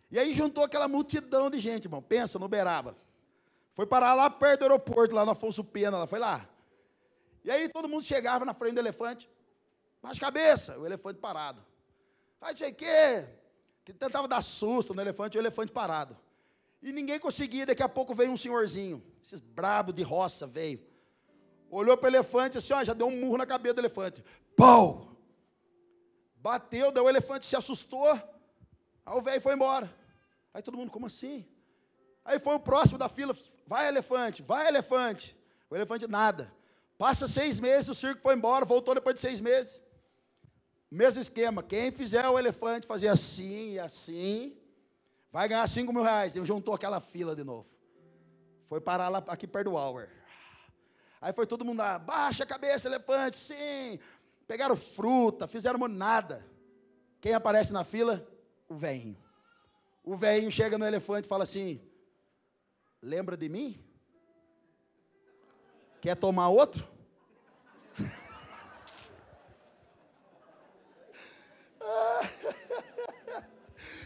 E 0.09 0.17
aí 0.17 0.33
juntou 0.33 0.63
aquela 0.63 0.87
multidão 0.87 1.49
de 1.49 1.59
gente, 1.59 1.83
irmão. 1.83 2.01
Pensa 2.01 2.39
no 2.39 2.47
Beraba. 2.47 2.95
Foi 3.73 3.85
parar 3.85 4.13
lá 4.13 4.29
perto 4.29 4.59
do 4.59 4.63
aeroporto, 4.63 5.13
lá 5.13 5.25
no 5.25 5.31
Afonso 5.31 5.65
Pena, 5.65 5.97
lá, 5.97 6.07
foi 6.07 6.19
lá. 6.19 6.47
E 7.43 7.51
aí 7.51 7.67
todo 7.67 7.89
mundo 7.89 8.03
chegava 8.03 8.45
na 8.45 8.53
frente 8.53 8.75
do 8.75 8.79
elefante, 8.79 9.29
a 10.11 10.19
cabeça, 10.19 10.77
o 10.79 10.85
elefante 10.85 11.19
parado. 11.19 11.63
Faz 12.39 12.57
sei 12.57 12.71
o 12.71 12.75
quê, 12.75 13.27
que 13.83 13.93
tentava 13.93 14.27
dar 14.27 14.41
susto 14.41 14.93
no 14.93 15.01
elefante, 15.01 15.37
o 15.37 15.41
elefante 15.41 15.71
parado. 15.71 16.17
E 16.81 16.91
ninguém 16.91 17.19
conseguia, 17.19 17.65
daqui 17.65 17.81
a 17.81 17.89
pouco 17.89 18.13
veio 18.13 18.31
um 18.31 18.37
senhorzinho, 18.37 19.03
esses 19.23 19.39
brabo 19.39 19.91
de 19.91 20.03
roça 20.03 20.45
veio. 20.45 20.79
Olhou 21.71 21.97
para 21.97 22.05
o 22.05 22.09
elefante 22.09 22.57
assim, 22.57 22.73
ó, 22.73 22.83
já 22.83 22.93
deu 22.93 23.07
um 23.07 23.19
murro 23.19 23.37
na 23.37 23.45
cabeça 23.45 23.73
do 23.73 23.81
elefante. 23.81 24.23
Pau! 24.55 25.17
Bateu, 26.35 26.91
daí 26.91 27.03
o 27.03 27.09
elefante 27.09 27.45
se 27.45 27.55
assustou, 27.55 28.07
aí 28.07 29.17
o 29.17 29.21
velho 29.21 29.41
foi 29.41 29.53
embora. 29.55 29.91
Aí 30.53 30.61
todo 30.61 30.77
mundo, 30.77 30.91
como 30.91 31.07
assim? 31.07 31.45
Aí 32.23 32.39
foi 32.39 32.55
o 32.55 32.59
próximo 32.59 32.97
da 32.97 33.09
fila, 33.09 33.35
vai 33.65 33.87
elefante, 33.87 34.41
vai 34.41 34.67
elefante. 34.67 35.35
O 35.69 35.75
elefante 35.75 36.07
nada. 36.07 36.53
Passa 36.97 37.27
seis 37.27 37.59
meses, 37.59 37.89
o 37.89 37.95
circo 37.95 38.21
foi 38.21 38.35
embora, 38.35 38.63
voltou 38.63 38.95
depois 38.95 39.15
de 39.15 39.21
seis 39.21 39.41
meses. 39.41 39.83
Mesmo 40.95 41.21
esquema, 41.21 41.61
quem 41.61 41.91
fizer 41.91 42.25
o 42.25 42.39
elefante 42.39 42.87
fazer 42.87 43.09
assim 43.09 43.73
e 43.73 43.79
assim, 43.79 44.55
vai 45.29 45.45
ganhar 45.45 45.67
cinco 45.67 45.91
mil 45.91 46.03
reais. 46.03 46.37
E 46.37 46.45
juntou 46.45 46.73
aquela 46.73 47.01
fila 47.01 47.35
de 47.35 47.43
novo. 47.43 47.67
Foi 48.69 48.79
parar 48.79 49.09
lá 49.09 49.21
aqui 49.27 49.45
perto 49.45 49.71
do 49.71 49.75
Hour. 49.75 50.07
Aí 51.19 51.33
foi 51.33 51.45
todo 51.45 51.65
mundo 51.65 51.79
lá, 51.79 51.99
baixa 51.99 52.45
a 52.45 52.47
cabeça, 52.47 52.87
elefante, 52.87 53.35
sim. 53.35 53.99
Pegaram 54.47 54.77
fruta, 54.77 55.49
fizeram 55.49 55.85
nada. 55.85 56.47
Quem 57.19 57.33
aparece 57.33 57.73
na 57.73 57.83
fila? 57.83 58.25
O 58.69 58.75
velhinho. 58.75 59.21
O 60.01 60.15
velhinho 60.15 60.49
chega 60.49 60.77
no 60.77 60.85
elefante 60.85 61.25
e 61.25 61.29
fala 61.29 61.43
assim: 61.43 61.81
Lembra 63.01 63.35
de 63.35 63.49
mim? 63.49 63.77
Quer 65.99 66.15
tomar 66.15 66.47
outro? 66.47 66.95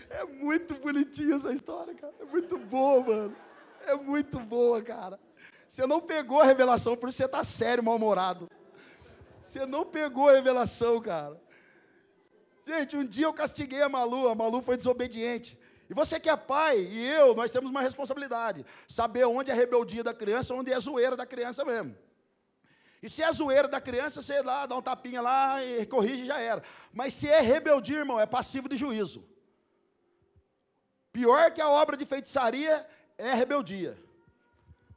É 0.10 0.26
muito 0.40 0.74
bonitinha 0.76 1.36
essa 1.36 1.54
história, 1.54 1.94
cara. 1.94 2.14
É 2.20 2.26
muito 2.26 2.58
boa, 2.58 3.02
mano. 3.02 3.36
É 3.86 3.96
muito 3.96 4.40
boa, 4.40 4.82
cara. 4.82 5.20
Você 5.68 5.86
não 5.86 6.02
pegou 6.02 6.42
a 6.42 6.46
revelação, 6.46 6.96
por 6.96 7.10
isso 7.10 7.18
você 7.18 7.26
está 7.26 7.44
sério, 7.44 7.84
mal-humorado. 7.84 8.50
Você 9.42 9.66
não 9.66 9.86
pegou 9.86 10.30
a 10.30 10.34
revelação, 10.34 11.00
cara. 11.02 11.40
Gente, 12.66 12.96
um 12.96 13.06
dia 13.06 13.26
eu 13.26 13.34
castiguei 13.34 13.82
a 13.82 13.90
Malu, 13.90 14.30
a 14.30 14.36
Malu 14.36 14.62
foi 14.62 14.78
desobediente. 14.78 15.60
E 15.90 15.94
você 15.94 16.20
que 16.20 16.30
é 16.30 16.38
pai, 16.38 16.78
e 16.80 17.08
eu, 17.08 17.36
nós 17.36 17.50
temos 17.50 17.70
uma 17.70 17.82
responsabilidade. 17.82 18.66
Saber 18.88 19.26
onde 19.26 19.50
é 19.50 19.54
a 19.54 19.58
rebeldia 19.58 20.04
da 20.04 20.14
criança, 20.14 20.54
onde 20.54 20.72
é 20.72 20.76
a 20.76 20.80
zoeira 20.80 21.16
da 21.16 21.26
criança 21.26 21.66
mesmo. 21.66 21.96
E 23.02 23.10
se 23.10 23.24
é 23.24 23.32
zoeira 23.32 23.68
da 23.68 23.80
criança, 23.80 24.22
você 24.22 24.42
lá, 24.42 24.66
dá 24.66 24.76
um 24.76 24.82
tapinha 24.82 25.22
lá 25.22 25.64
e 25.64 25.86
corrige 25.86 26.26
já 26.26 26.40
era. 26.40 26.62
Mas 26.94 27.14
se 27.14 27.28
é 27.28 27.40
rebeldia, 27.40 28.00
irmão, 28.00 28.20
é 28.20 28.26
passivo 28.26 28.68
de 28.68 28.76
juízo. 28.76 29.29
Pior 31.12 31.52
que 31.52 31.62
a 31.62 31.70
obra 31.70 31.98
de 31.98 32.06
feitiçaria 32.06 32.88
é 33.18 33.32
a 33.32 33.36
rebeldia. 33.36 33.98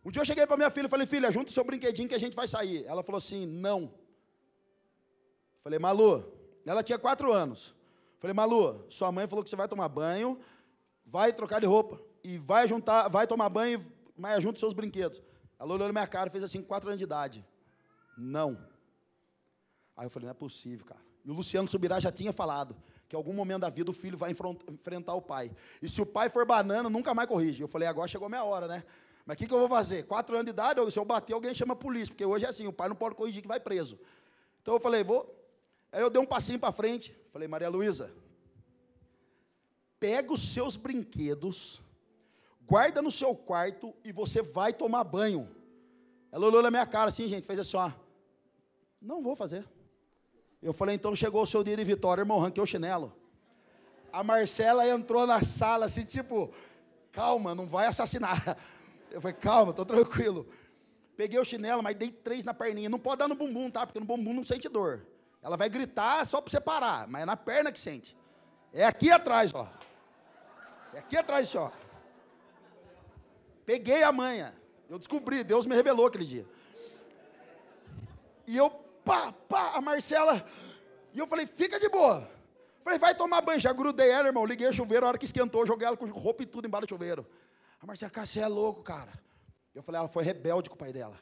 Um 0.05 0.11
dia 0.11 0.21
eu 0.21 0.27
cheguei 0.27 0.47
para 0.47 0.57
minha 0.57 0.71
filha 0.71 0.87
e 0.87 0.91
falei, 0.91 1.07
filha, 1.07 1.31
junta 1.31 1.51
o 1.51 1.53
seu 1.53 1.65
brinquedinho 1.65 2.09
que 2.09 2.15
a 2.15 2.19
gente 2.19 2.35
vai 2.35 2.49
sair. 2.49 2.85
Ela 2.87 3.03
falou 3.03 3.19
assim, 3.19 3.47
não. 3.47 3.93
Falei, 5.63 5.79
Malu, 5.79 6.25
ela 6.67 6.83
tinha 6.83 6.99
quatro 6.99 7.33
anos. 7.33 7.75
Falei, 8.19 8.35
Malu, 8.35 8.85
sua 8.91 9.13
mãe 9.13 9.27
falou 9.27 9.45
que 9.45 9.51
você 9.51 9.57
vai 9.57 9.69
tomar 9.69 9.89
banho, 9.89 10.39
vai 11.07 11.33
trocar 11.33 11.61
de 11.61 11.67
roupa 11.67 12.01
e 12.23 12.37
vai 12.37 12.67
juntar, 12.67 13.09
vai 13.09 13.27
tomar 13.27 13.49
banho, 13.49 13.85
mas 14.17 14.43
junta 14.43 14.59
seus 14.59 14.75
brinquedos. 14.75 15.23
Ela 15.59 15.73
olhou 15.73 15.87
na 15.87 15.93
minha 15.93 16.07
cara 16.07 16.29
e 16.29 16.33
fez 16.33 16.43
assim, 16.43 16.63
quatro 16.63 16.89
anos 16.89 16.99
de 16.99 17.05
idade. 17.05 17.47
Não. 18.19 18.59
Aí 19.97 20.07
eu 20.07 20.11
falei, 20.11 20.27
não 20.27 20.33
é 20.33 20.35
possível, 20.35 20.85
cara. 20.85 21.01
E 21.25 21.31
o 21.31 21.35
Luciano 21.35 21.69
Subirá 21.69 22.01
já 22.01 22.11
tinha 22.11 22.33
falado 22.33 22.77
que 23.13 23.17
algum 23.17 23.35
momento 23.35 23.61
da 23.61 23.69
vida 23.69 23.91
o 23.91 23.93
filho 23.95 24.17
vai 24.17 24.31
enfrentar 24.31 25.13
o 25.13 25.21
pai. 25.21 25.51
E 25.83 25.89
se 25.89 26.01
o 26.01 26.07
pai 26.07 26.31
for 26.31 26.47
banana, 26.47 26.89
nunca 26.89 27.13
mais 27.13 27.29
corrige. 27.29 27.63
Eu 27.63 27.69
falei, 27.69 27.87
agora 27.87 28.09
chegou 28.09 28.27
minha 28.27 28.43
hora, 28.43 28.67
né? 28.67 28.83
Mas 29.27 29.35
o 29.35 29.39
que, 29.39 29.47
que 29.47 29.53
eu 29.53 29.59
vou 29.59 29.69
fazer? 29.69 30.05
Quatro 30.05 30.35
anos 30.35 30.47
de 30.47 30.51
idade, 30.51 30.81
se 30.91 30.99
eu 30.99 31.05
bater, 31.05 31.35
alguém 31.35 31.55
chama 31.55 31.75
a 31.75 31.77
polícia, 31.77 32.09
porque 32.09 32.25
hoje 32.25 32.47
é 32.47 32.49
assim, 32.49 32.67
o 32.67 32.73
pai 32.73 32.89
não 32.89 32.97
pode 32.97 33.15
corrigir 33.15 33.43
que 33.43 33.49
vai 33.49 33.61
preso. 33.61 33.99
Então 34.63 34.73
eu 34.73 34.81
falei, 34.81 35.05
vou. 35.05 35.31
Aí 35.93 36.01
eu 36.01 36.09
dei 36.09 36.23
um 36.23 36.25
passinho 36.25 36.59
para 36.59 36.73
frente, 36.73 37.15
falei, 37.31 37.47
Maria 37.47 37.69
Luísa, 37.69 38.11
pega 40.01 40.33
os 40.33 40.41
seus 40.41 40.75
brinquedos, 40.75 41.83
guarda 42.63 43.03
no 43.03 43.11
seu 43.11 43.37
quarto 43.37 43.93
e 44.03 44.11
você 44.11 44.41
vai 44.41 44.73
tomar 44.73 45.05
banho. 45.05 45.47
Ela 46.31 46.47
olhou 46.47 46.63
na 46.63 46.71
minha 46.71 46.87
cara 46.87 47.11
assim, 47.11 47.29
gente, 47.29 47.47
fez 47.47 47.59
assim, 47.59 47.77
ó. 47.77 47.93
Não 49.03 49.21
vou 49.21 49.37
fazer. 49.37 49.69
Eu 50.63 50.73
falei, 50.73 50.95
então 50.95 51.15
chegou 51.17 51.43
o 51.43 51.47
seu 51.47 51.65
dia 51.65 51.77
de 51.77 51.85
vitória, 51.85 52.23
irmão, 52.23 52.39
ranquei 52.39 52.63
o 52.63 52.67
chinelo. 52.67 53.13
A 54.13 54.23
Marcela 54.23 54.87
entrou 54.87 55.27
na 55.27 55.43
sala 55.43 55.87
assim, 55.87 56.05
tipo, 56.05 56.53
calma, 57.11 57.55
não 57.55 57.67
vai 57.67 57.87
assassinar. 57.87 58.57
Eu 59.11 59.21
falei, 59.21 59.37
calma, 59.37 59.71
estou 59.71 59.85
tranquilo. 59.85 60.47
Peguei 61.17 61.39
o 61.39 61.45
chinelo, 61.45 61.83
mas 61.83 61.97
dei 61.97 62.11
três 62.11 62.45
na 62.45 62.55
perninha. 62.55 62.89
Não 62.89 62.99
pode 62.99 63.19
dar 63.19 63.29
no 63.29 63.35
bumbum, 63.35 63.71
tá? 63.71 63.87
Porque 63.87 64.01
no 64.01 64.07
bumbum 64.07 64.33
não 64.33 64.45
sente 64.45 64.69
dor. 64.69 65.07
Ela 65.43 65.57
vai 65.57 65.69
gritar 65.69 66.27
só 66.27 66.41
para 66.41 66.51
você 66.51 66.61
parar, 66.61 67.09
mas 67.09 67.23
é 67.23 67.25
na 67.27 67.37
perna 67.37 67.73
que 67.73 67.79
sente. 67.79 68.17
É 68.73 68.85
aqui 68.85 69.11
atrás, 69.11 69.53
ó. 69.53 69.69
É 70.95 70.99
aqui 70.99 71.17
atrás, 71.17 71.55
ó. 71.55 71.71
Peguei 73.67 74.03
a 74.03 74.13
manha. 74.13 74.55
Eu 74.89 74.99
descobri, 74.99 75.43
Deus 75.43 75.67
me 75.67 75.75
revelou 75.75 76.07
aquele 76.07 76.25
dia. 76.25 76.47
E 78.47 78.57
eu, 78.57 78.73
pá, 79.05 79.33
pá, 79.33 79.73
a 79.75 79.81
Marcela. 79.81 80.45
E 81.13 81.19
eu 81.19 81.27
falei, 81.27 81.47
fica 81.47 81.79
de 81.79 81.89
boa. 81.89 82.29
Falei, 82.83 82.99
vai 82.99 83.15
tomar 83.15 83.41
banho. 83.41 83.61
Já 83.61 83.73
grudei 83.73 84.11
ela, 84.11 84.29
irmão. 84.29 84.45
Liguei 84.45 84.69
o 84.69 84.73
chuveiro, 84.73 85.07
a 85.07 85.11
hora 85.11 85.19
que 85.19 85.25
esquentou, 85.25 85.67
joguei 85.67 85.87
ela 85.87 85.97
com 85.97 86.07
roupa 86.07 86.43
e 86.43 86.47
tudo 86.47 86.67
embaixo 86.67 86.87
do 86.87 86.91
chuveiro. 86.91 87.27
A 87.81 87.87
Marcela, 87.87 88.11
cara, 88.11 88.27
você 88.27 88.41
é 88.41 88.49
louco, 88.49 88.83
cara. 88.83 89.13
Eu 89.75 89.83
falei, 89.83 89.99
ela 89.99 90.09
foi 90.09 90.25
rebelde 90.25 90.69
com 90.69 90.75
o 90.75 90.79
pai 90.79 90.93
dela. 90.93 91.19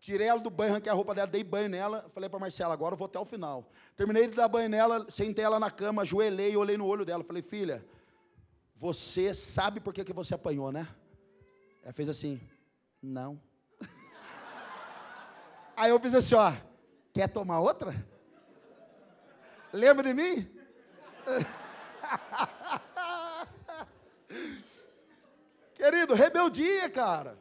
Tirei 0.00 0.28
ela 0.28 0.40
do 0.40 0.50
banho, 0.50 0.72
arranquei 0.72 0.90
a 0.90 0.94
roupa 0.94 1.14
dela, 1.14 1.26
dei 1.26 1.42
banho 1.42 1.68
nela. 1.68 2.08
Falei 2.12 2.28
para 2.28 2.38
Marcela, 2.38 2.72
agora 2.72 2.94
eu 2.94 2.98
vou 2.98 3.06
até 3.06 3.18
o 3.18 3.24
final. 3.24 3.68
Terminei 3.96 4.28
de 4.28 4.36
dar 4.36 4.48
banho 4.48 4.68
nela, 4.68 5.10
sentei 5.10 5.44
ela 5.44 5.58
na 5.58 5.70
cama, 5.70 6.02
ajoelhei 6.02 6.52
e 6.52 6.56
olhei 6.56 6.76
no 6.76 6.86
olho 6.86 7.04
dela. 7.04 7.24
Falei, 7.24 7.42
filha, 7.42 7.84
você 8.76 9.34
sabe 9.34 9.80
por 9.80 9.92
que, 9.92 10.04
que 10.04 10.12
você 10.12 10.34
apanhou, 10.34 10.70
né? 10.70 10.86
Ela 11.82 11.92
fez 11.92 12.08
assim, 12.08 12.40
não. 13.02 13.40
Aí 15.78 15.90
eu 15.90 16.00
fiz 16.00 16.12
assim, 16.12 16.34
ó, 16.34 16.52
quer 17.12 17.28
tomar 17.28 17.60
outra? 17.60 17.94
Lembra 19.72 20.02
de 20.02 20.12
mim? 20.12 20.50
Querido, 25.76 26.14
rebeldia, 26.14 26.90
cara. 26.90 27.38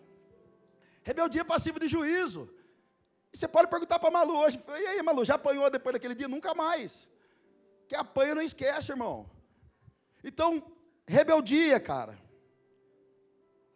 Rebeldia 1.02 1.44
passiva 1.44 1.80
de 1.80 1.88
juízo. 1.88 2.48
E 3.34 3.38
você 3.38 3.48
pode 3.48 3.72
perguntar 3.72 3.98
para 3.98 4.12
Malu 4.12 4.38
hoje, 4.38 4.64
e 4.68 4.86
aí, 4.86 5.02
Malu, 5.02 5.26
já 5.26 5.34
apanhou 5.34 5.68
depois 5.72 5.94
daquele 5.94 6.14
dia? 6.14 6.28
Nunca 6.28 6.54
mais. 6.54 7.10
Que 7.88 7.96
apanha 7.96 8.36
não 8.36 8.44
esquece, 8.44 8.92
irmão. 8.92 9.28
Então, 10.24 10.64
rebeldia, 11.08 11.80
cara. 11.80 12.16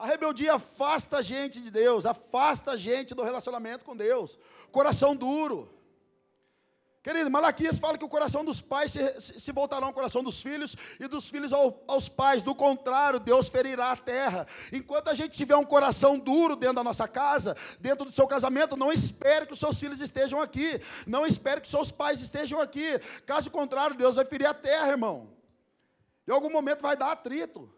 A 0.02 0.08
rebeldia 0.08 0.56
afasta 0.56 1.18
a 1.18 1.22
gente 1.22 1.62
de 1.62 1.70
Deus, 1.70 2.08
afasta 2.08 2.72
a 2.72 2.76
gente 2.76 3.14
do 3.14 3.22
relacionamento 3.22 3.86
com 3.86 3.96
Deus. 3.96 4.36
Coração 4.72 5.16
duro. 5.16 5.72
Querido, 7.04 7.30
Malaquias 7.30 7.78
fala 7.78 8.00
que 8.00 8.04
o 8.04 8.10
coração 8.10 8.44
dos 8.44 8.62
pais 8.62 8.94
se, 8.94 9.22
se 9.22 9.52
voltará 9.52 9.86
ao 9.86 9.94
coração 9.94 10.24
dos 10.24 10.42
filhos 10.42 10.76
e 11.00 11.08
dos 11.08 11.30
filhos 11.30 11.54
ao, 11.54 11.84
aos 11.88 12.10
pais. 12.10 12.42
Do 12.42 12.56
contrário, 12.56 13.20
Deus 13.20 13.48
ferirá 13.48 13.92
a 13.92 13.96
terra. 13.96 14.48
Enquanto 14.74 15.10
a 15.10 15.14
gente 15.14 15.38
tiver 15.38 15.56
um 15.56 15.64
coração 15.64 16.18
duro 16.18 16.56
dentro 16.56 16.78
da 16.78 16.84
nossa 16.84 17.08
casa, 17.08 17.56
dentro 17.80 18.04
do 18.04 18.12
seu 18.12 18.26
casamento, 18.26 18.76
não 18.76 18.92
espere 18.92 19.46
que 19.46 19.54
os 19.54 19.60
seus 19.60 19.80
filhos 19.80 20.02
estejam 20.02 20.42
aqui. 20.42 20.82
Não 21.06 21.28
espere 21.28 21.62
que 21.62 21.66
os 21.68 21.72
seus 21.72 21.92
pais 21.92 22.22
estejam 22.22 22.60
aqui. 22.60 22.98
Caso 23.28 23.52
contrário, 23.52 23.96
Deus 23.96 24.16
vai 24.16 24.26
ferir 24.26 24.48
a 24.48 24.54
terra, 24.56 24.90
irmão. 24.90 25.30
Em 26.28 26.32
algum 26.32 26.50
momento 26.50 26.82
vai 26.82 26.98
dar 26.98 27.12
atrito. 27.12 27.72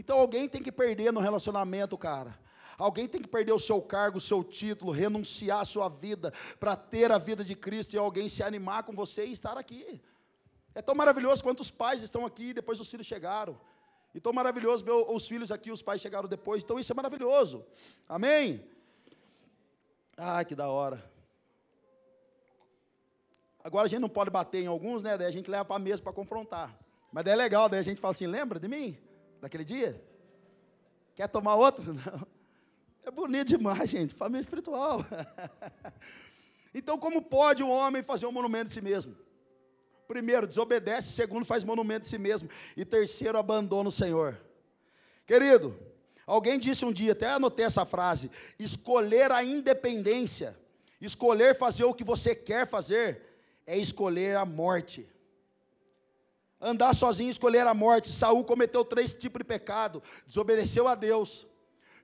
Então 0.00 0.18
alguém 0.18 0.48
tem 0.48 0.62
que 0.62 0.72
perder 0.72 1.12
no 1.12 1.20
relacionamento, 1.20 1.96
cara. 1.98 2.34
Alguém 2.78 3.06
tem 3.06 3.20
que 3.20 3.28
perder 3.28 3.52
o 3.52 3.60
seu 3.60 3.82
cargo, 3.82 4.16
o 4.16 4.20
seu 4.20 4.42
título, 4.42 4.90
renunciar 4.90 5.60
a 5.60 5.64
sua 5.66 5.90
vida 5.90 6.32
para 6.58 6.74
ter 6.74 7.12
a 7.12 7.18
vida 7.18 7.44
de 7.44 7.54
Cristo 7.54 7.92
e 7.92 7.98
alguém 7.98 8.26
se 8.26 8.42
animar 8.42 8.82
com 8.82 8.94
você 8.94 9.26
e 9.26 9.32
estar 9.32 9.58
aqui. 9.58 10.00
É 10.74 10.80
tão 10.80 10.94
maravilhoso 10.94 11.42
quantos 11.42 11.70
pais 11.70 12.00
estão 12.00 12.24
aqui 12.24 12.54
depois 12.54 12.80
os 12.80 12.88
filhos 12.88 13.06
chegaram. 13.06 13.60
E 14.14 14.20
tão 14.20 14.32
maravilhoso 14.32 14.82
ver 14.82 14.92
os 14.92 15.28
filhos 15.28 15.50
aqui, 15.52 15.70
os 15.70 15.82
pais 15.82 16.00
chegaram 16.00 16.26
depois. 16.26 16.62
Então 16.62 16.78
isso 16.78 16.90
é 16.90 16.94
maravilhoso. 16.94 17.62
Amém? 18.08 18.64
Ai, 20.16 20.46
que 20.46 20.54
da 20.54 20.70
hora. 20.70 21.04
Agora 23.62 23.84
a 23.84 23.90
gente 23.90 24.00
não 24.00 24.08
pode 24.08 24.30
bater 24.30 24.62
em 24.62 24.66
alguns, 24.66 25.02
né? 25.02 25.18
Daí 25.18 25.26
a 25.26 25.30
gente 25.30 25.50
leva 25.50 25.66
para 25.66 25.76
a 25.76 25.78
mesa 25.78 26.00
para 26.00 26.14
confrontar. 26.14 26.74
Mas 27.12 27.22
daí 27.22 27.34
é 27.34 27.36
legal, 27.36 27.68
daí 27.68 27.80
a 27.80 27.82
gente 27.82 28.00
fala 28.00 28.12
assim: 28.12 28.26
lembra 28.26 28.58
de 28.58 28.66
mim? 28.66 29.09
Daquele 29.40 29.64
dia? 29.64 30.00
Quer 31.14 31.28
tomar 31.28 31.54
outro? 31.54 31.92
Não. 31.94 32.26
É 33.02 33.10
bonito 33.10 33.48
demais, 33.48 33.88
gente. 33.88 34.14
Família 34.14 34.40
espiritual. 34.40 35.04
então, 36.74 36.98
como 36.98 37.22
pode 37.22 37.62
um 37.62 37.70
homem 37.70 38.02
fazer 38.02 38.26
um 38.26 38.32
monumento 38.32 38.66
de 38.66 38.72
si 38.72 38.80
mesmo? 38.80 39.16
Primeiro, 40.06 40.46
desobedece. 40.46 41.12
Segundo, 41.12 41.44
faz 41.44 41.64
monumento 41.64 42.02
de 42.02 42.08
si 42.08 42.18
mesmo. 42.18 42.48
E 42.76 42.84
terceiro, 42.84 43.38
abandona 43.38 43.88
o 43.88 43.92
Senhor. 43.92 44.38
Querido, 45.26 45.78
alguém 46.26 46.58
disse 46.58 46.84
um 46.84 46.92
dia, 46.92 47.12
até 47.12 47.28
anotei 47.28 47.64
essa 47.64 47.84
frase: 47.84 48.30
escolher 48.58 49.30
a 49.30 49.42
independência, 49.42 50.58
escolher 51.00 51.54
fazer 51.54 51.84
o 51.84 51.94
que 51.94 52.04
você 52.04 52.34
quer 52.34 52.66
fazer, 52.66 53.22
é 53.66 53.78
escolher 53.78 54.36
a 54.36 54.44
morte. 54.44 55.08
Andar 56.60 56.94
sozinho, 56.94 57.30
escolher 57.30 57.66
a 57.66 57.74
morte. 57.74 58.12
Saul 58.12 58.44
cometeu 58.44 58.84
três 58.84 59.14
tipos 59.14 59.38
de 59.38 59.44
pecado: 59.44 60.02
desobedeceu 60.26 60.86
a 60.86 60.94
Deus, 60.94 61.46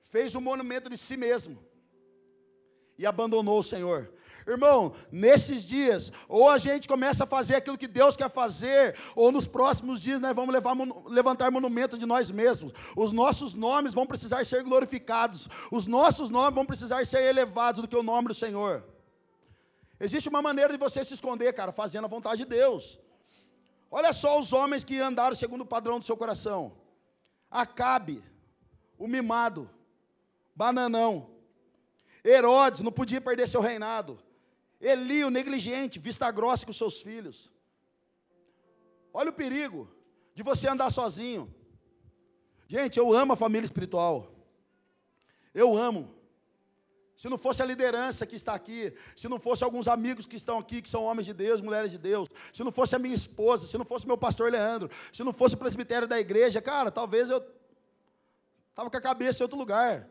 fez 0.01 0.33
um 0.35 0.41
monumento 0.41 0.89
de 0.89 0.97
si 0.97 1.15
mesmo 1.15 1.57
e 2.97 3.05
abandonou 3.05 3.59
o 3.59 3.63
Senhor. 3.63 4.11
Irmão, 4.47 4.93
nesses 5.11 5.65
dias, 5.65 6.09
ou 6.29 6.49
a 6.49 6.57
gente 6.57 6.87
começa 6.87 7.25
a 7.25 7.27
fazer 7.27 7.55
aquilo 7.55 7.77
que 7.77 7.85
Deus 7.85 8.15
quer 8.15 8.29
fazer, 8.29 8.95
ou 9.13 9.29
nos 9.29 9.45
próximos 9.45 9.99
dias 10.01 10.21
nós 10.21 10.33
vamos 10.33 10.53
levar, 10.53 10.73
levantar 11.07 11.51
monumento 11.51 11.97
de 11.97 12.05
nós 12.05 12.31
mesmos. 12.31 12.71
Os 12.95 13.11
nossos 13.11 13.53
nomes 13.53 13.93
vão 13.93 14.07
precisar 14.07 14.45
ser 14.45 14.63
glorificados, 14.63 15.49
os 15.69 15.85
nossos 15.85 16.29
nomes 16.29 16.55
vão 16.55 16.65
precisar 16.65 17.05
ser 17.05 17.23
elevados 17.23 17.81
do 17.81 17.89
que 17.89 17.95
o 17.95 18.01
nome 18.01 18.29
do 18.29 18.33
Senhor. 18.33 18.85
Existe 19.99 20.29
uma 20.29 20.41
maneira 20.41 20.71
de 20.71 20.79
você 20.79 21.03
se 21.03 21.13
esconder, 21.13 21.51
cara, 21.51 21.73
fazendo 21.73 22.05
a 22.05 22.07
vontade 22.07 22.37
de 22.37 22.45
Deus. 22.45 22.97
Olha 23.89 24.11
só 24.11 24.39
os 24.39 24.53
homens 24.53 24.83
que 24.83 24.99
andaram 24.99 25.35
segundo 25.35 25.61
o 25.61 25.65
padrão 25.65 25.99
do 25.99 26.05
seu 26.05 26.17
coração: 26.17 26.77
Acabe, 27.49 28.23
o 28.97 29.07
mimado, 29.07 29.69
bananão. 30.55 31.29
Herodes 32.23 32.81
não 32.81 32.91
podia 32.91 33.21
perder 33.21 33.47
seu 33.47 33.61
reinado. 33.61 34.19
Eli, 34.81 35.23
o 35.23 35.29
negligente, 35.29 35.99
vista 35.99 36.29
grossa 36.29 36.65
com 36.65 36.73
seus 36.73 37.01
filhos. 37.01 37.51
Olha 39.13 39.29
o 39.29 39.33
perigo 39.33 39.89
de 40.35 40.43
você 40.43 40.67
andar 40.67 40.91
sozinho. 40.91 41.53
Gente, 42.67 42.99
eu 42.99 43.13
amo 43.13 43.33
a 43.33 43.37
família 43.37 43.65
espiritual. 43.65 44.31
Eu 45.53 45.75
amo. 45.75 46.13
Se 47.17 47.27
não 47.27 47.37
fosse 47.37 47.63
a 47.63 47.65
liderança 47.65 48.27
que 48.27 48.35
está 48.35 48.53
aqui, 48.53 48.93
se 49.15 49.27
não 49.27 49.39
fosse 49.39 49.63
alguns 49.63 49.87
amigos 49.87 50.27
que 50.27 50.35
estão 50.35 50.59
aqui, 50.59 50.83
que 50.83 50.87
são 50.87 51.03
homens 51.03 51.25
de 51.25 51.33
Deus, 51.33 51.59
mulheres 51.59 51.89
de 51.89 51.97
Deus, 51.97 52.29
se 52.53 52.63
não 52.63 52.71
fosse 52.71 52.95
a 52.95 52.99
minha 52.99 53.15
esposa, 53.15 53.65
se 53.65 53.75
não 53.75 53.83
fosse 53.83 54.05
meu 54.05 54.17
pastor 54.17 54.51
Leandro, 54.51 54.87
se 55.11 55.23
não 55.23 55.33
fosse 55.33 55.55
o 55.55 55.57
presbitério 55.57 56.07
da 56.07 56.19
igreja, 56.19 56.61
cara, 56.61 56.91
talvez 56.91 57.31
eu 57.31 57.43
estava 58.69 58.87
com 58.87 58.97
a 58.97 59.01
cabeça 59.01 59.41
em 59.41 59.45
outro 59.45 59.57
lugar. 59.57 60.07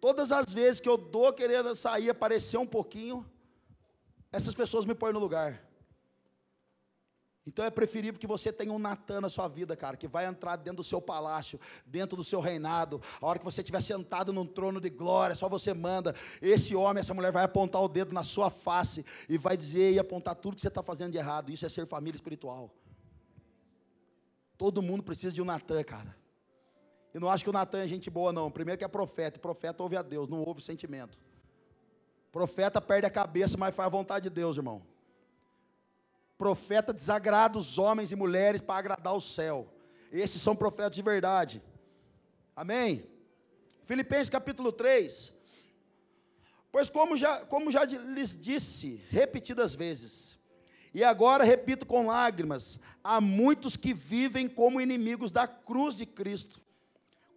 Todas 0.00 0.30
as 0.30 0.54
vezes 0.54 0.80
que 0.80 0.88
eu 0.88 0.96
dou 0.96 1.32
querendo 1.32 1.74
sair, 1.74 2.08
aparecer 2.08 2.58
um 2.58 2.66
pouquinho, 2.66 3.28
essas 4.30 4.54
pessoas 4.54 4.84
me 4.84 4.94
põem 4.94 5.12
no 5.12 5.18
lugar. 5.18 5.60
Então 7.46 7.64
é 7.64 7.70
preferível 7.70 8.20
que 8.20 8.26
você 8.26 8.52
tenha 8.52 8.72
um 8.72 8.78
Natan 8.78 9.22
na 9.22 9.28
sua 9.28 9.48
vida, 9.48 9.74
cara, 9.74 9.96
que 9.96 10.06
vai 10.06 10.26
entrar 10.26 10.56
dentro 10.56 10.78
do 10.78 10.84
seu 10.84 11.00
palácio, 11.00 11.58
dentro 11.86 12.16
do 12.16 12.22
seu 12.22 12.38
reinado. 12.38 13.00
A 13.20 13.26
hora 13.26 13.38
que 13.38 13.44
você 13.44 13.62
estiver 13.62 13.80
sentado 13.80 14.32
num 14.32 14.46
trono 14.46 14.80
de 14.80 14.90
glória, 14.90 15.34
só 15.34 15.48
você 15.48 15.72
manda. 15.72 16.14
Esse 16.42 16.76
homem, 16.76 17.00
essa 17.00 17.14
mulher 17.14 17.32
vai 17.32 17.44
apontar 17.44 17.82
o 17.82 17.88
dedo 17.88 18.12
na 18.12 18.22
sua 18.22 18.50
face 18.50 19.04
e 19.28 19.38
vai 19.38 19.56
dizer 19.56 19.92
e 19.92 19.98
apontar 19.98 20.34
tudo 20.34 20.54
que 20.54 20.60
você 20.60 20.68
está 20.68 20.82
fazendo 20.82 21.12
de 21.12 21.18
errado. 21.18 21.50
Isso 21.50 21.64
é 21.64 21.68
ser 21.68 21.86
família 21.86 22.16
espiritual. 22.16 22.70
Todo 24.58 24.82
mundo 24.82 25.02
precisa 25.02 25.32
de 25.32 25.40
um 25.40 25.46
Natan, 25.46 25.82
cara. 25.82 26.14
Eu 27.14 27.20
não 27.20 27.30
acho 27.30 27.42
que 27.42 27.50
o 27.50 27.52
Natan 27.52 27.78
é 27.78 27.88
gente 27.88 28.10
boa, 28.10 28.32
não. 28.32 28.50
Primeiro 28.50 28.78
que 28.78 28.84
é 28.84 28.88
profeta, 28.88 29.38
e 29.38 29.40
profeta 29.40 29.82
ouve 29.82 29.96
a 29.96 30.02
Deus, 30.02 30.28
não 30.28 30.42
ouve 30.42 30.60
o 30.60 30.62
sentimento. 30.62 31.18
Profeta 32.30 32.80
perde 32.80 33.06
a 33.06 33.10
cabeça, 33.10 33.56
mas 33.56 33.74
faz 33.74 33.86
a 33.86 33.90
vontade 33.90 34.24
de 34.28 34.30
Deus, 34.30 34.58
irmão. 34.58 34.82
Profeta 36.40 36.90
desagrada 36.94 37.58
os 37.58 37.76
homens 37.76 38.12
e 38.12 38.16
mulheres 38.16 38.62
para 38.62 38.78
agradar 38.78 39.14
o 39.14 39.20
céu. 39.20 39.70
Esses 40.10 40.40
são 40.40 40.56
profetas 40.56 40.96
de 40.96 41.02
verdade. 41.02 41.62
Amém? 42.56 43.04
Filipenses 43.84 44.30
capítulo 44.30 44.72
3. 44.72 45.34
Pois 46.72 46.88
como 46.88 47.14
já, 47.14 47.40
como 47.40 47.70
já 47.70 47.84
lhes 47.84 48.34
disse 48.40 49.04
repetidas 49.10 49.74
vezes, 49.74 50.38
e 50.94 51.04
agora 51.04 51.44
repito 51.44 51.84
com 51.84 52.06
lágrimas, 52.06 52.78
há 53.04 53.20
muitos 53.20 53.76
que 53.76 53.92
vivem 53.92 54.48
como 54.48 54.80
inimigos 54.80 55.30
da 55.30 55.46
cruz 55.46 55.94
de 55.94 56.06
Cristo. 56.06 56.58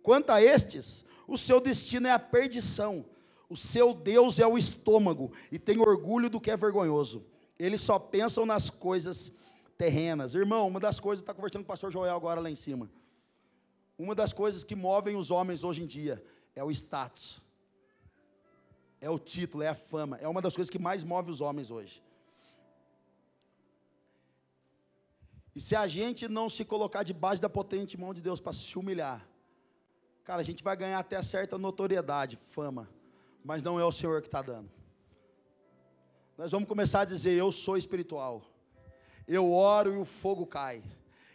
Quanto 0.01 0.29
a 0.29 0.41
estes, 0.41 1.03
o 1.27 1.37
seu 1.37 1.59
destino 1.59 2.07
é 2.07 2.11
a 2.11 2.19
perdição, 2.19 3.05
o 3.49 3.57
seu 3.57 3.93
Deus 3.93 4.39
é 4.39 4.47
o 4.47 4.57
estômago, 4.57 5.33
e 5.51 5.59
tem 5.59 5.81
orgulho 5.81 6.29
do 6.29 6.39
que 6.39 6.49
é 6.49 6.55
vergonhoso 6.55 7.32
eles 7.57 7.81
só 7.81 7.99
pensam 7.99 8.45
nas 8.45 8.69
coisas 8.69 9.31
terrenas. 9.77 10.33
Irmão, 10.33 10.67
uma 10.67 10.79
das 10.79 10.99
coisas, 10.99 11.21
está 11.21 11.33
conversando 11.33 11.61
com 11.61 11.65
o 11.65 11.73
pastor 11.73 11.91
Joel 11.91 12.15
agora 12.15 12.41
lá 12.41 12.49
em 12.49 12.55
cima. 12.55 12.89
Uma 13.97 14.15
das 14.15 14.33
coisas 14.33 14.63
que 14.63 14.75
movem 14.75 15.15
os 15.15 15.31
homens 15.31 15.63
hoje 15.63 15.83
em 15.83 15.87
dia 15.87 16.23
é 16.55 16.63
o 16.63 16.71
status. 16.71 17.41
É 18.99 19.09
o 19.09 19.19
título, 19.19 19.63
é 19.63 19.67
a 19.67 19.75
fama. 19.75 20.17
É 20.17 20.27
uma 20.27 20.41
das 20.41 20.55
coisas 20.55 20.69
que 20.69 20.79
mais 20.79 21.03
move 21.03 21.29
os 21.29 21.41
homens 21.41 21.69
hoje. 21.69 22.01
E 25.55 25.61
se 25.61 25.75
a 25.75 25.85
gente 25.87 26.27
não 26.27 26.49
se 26.49 26.65
colocar 26.65 27.03
debaixo 27.03 27.41
da 27.41 27.49
potente 27.49 27.97
mão 27.97 28.13
de 28.13 28.21
Deus 28.21 28.39
para 28.39 28.53
se 28.53 28.77
humilhar, 28.77 29.27
cara, 30.23 30.41
a 30.41 30.43
gente 30.43 30.63
vai 30.63 30.75
ganhar 30.75 30.97
até 30.97 31.21
certa 31.21 31.57
notoriedade, 31.57 32.37
fama, 32.37 32.89
mas 33.43 33.61
não 33.61 33.79
é 33.79 33.85
o 33.85 33.91
Senhor 33.91 34.21
que 34.21 34.27
está 34.27 34.41
dando. 34.41 34.71
Nós 36.37 36.51
vamos 36.51 36.67
começar 36.67 37.01
a 37.01 37.05
dizer: 37.05 37.33
Eu 37.33 37.51
sou 37.51 37.77
espiritual. 37.77 38.43
Eu 39.27 39.51
oro 39.51 39.93
e 39.93 39.97
o 39.97 40.05
fogo 40.05 40.45
cai. 40.45 40.83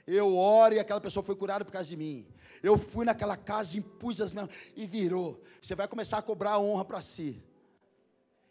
Eu 0.06 0.36
oro 0.36 0.74
e 0.74 0.78
aquela 0.78 1.00
pessoa 1.00 1.22
foi 1.22 1.36
curada 1.36 1.64
por 1.64 1.72
causa 1.72 1.88
de 1.88 1.96
mim. 1.96 2.26
Eu 2.62 2.76
fui 2.76 3.04
naquela 3.04 3.36
casa, 3.36 3.78
impus 3.78 4.20
as 4.20 4.32
mãos 4.32 4.50
e 4.74 4.86
virou. 4.86 5.42
Você 5.60 5.74
vai 5.74 5.86
começar 5.86 6.18
a 6.18 6.22
cobrar 6.22 6.58
honra 6.58 6.84
para 6.84 7.00
si. 7.00 7.42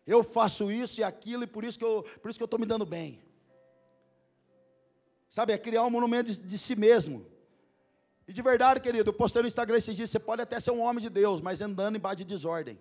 Eu 0.05 0.23
faço 0.23 0.71
isso 0.71 1.01
e 1.01 1.03
aquilo 1.03 1.43
e 1.43 1.47
por 1.47 1.63
isso 1.63 1.77
que 1.77 1.83
eu 1.83 2.03
por 2.21 2.29
isso 2.29 2.39
que 2.39 2.43
eu 2.43 2.45
estou 2.45 2.59
me 2.59 2.65
dando 2.65 2.85
bem. 2.85 3.21
Sabe, 5.29 5.51
é 5.53 5.57
criar 5.57 5.83
um 5.83 5.89
monumento 5.89 6.31
de, 6.31 6.39
de 6.39 6.57
si 6.57 6.75
mesmo. 6.75 7.25
E 8.27 8.33
de 8.33 8.41
verdade, 8.41 8.79
querido, 8.79 9.09
eu 9.09 9.13
postei 9.13 9.41
no 9.41 9.47
Instagram 9.47 9.77
esses 9.77 9.95
dias, 9.95 10.09
você 10.09 10.19
pode 10.19 10.41
até 10.41 10.59
ser 10.59 10.71
um 10.71 10.81
homem 10.81 11.01
de 11.01 11.09
Deus, 11.09 11.41
mas 11.41 11.61
andando 11.61 11.97
embaixo 11.97 12.17
de 12.17 12.25
desordem. 12.25 12.79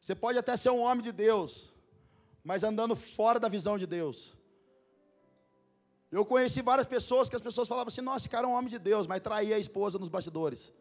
Você 0.00 0.14
pode 0.14 0.38
até 0.38 0.56
ser 0.56 0.70
um 0.70 0.80
homem 0.80 1.02
de 1.02 1.12
Deus, 1.12 1.71
mas 2.44 2.64
andando 2.64 2.96
fora 2.96 3.38
da 3.38 3.48
visão 3.48 3.78
de 3.78 3.86
Deus. 3.86 4.36
Eu 6.10 6.24
conheci 6.26 6.60
várias 6.60 6.86
pessoas 6.86 7.28
que 7.28 7.36
as 7.36 7.42
pessoas 7.42 7.68
falavam 7.68 7.88
assim: 7.88 8.00
nossa, 8.00 8.18
esse 8.18 8.28
cara 8.28 8.46
é 8.46 8.50
um 8.50 8.54
homem 8.54 8.68
de 8.68 8.78
Deus, 8.78 9.06
mas 9.06 9.20
traía 9.20 9.56
a 9.56 9.58
esposa 9.58 9.98
nos 9.98 10.08
bastidores. 10.08 10.72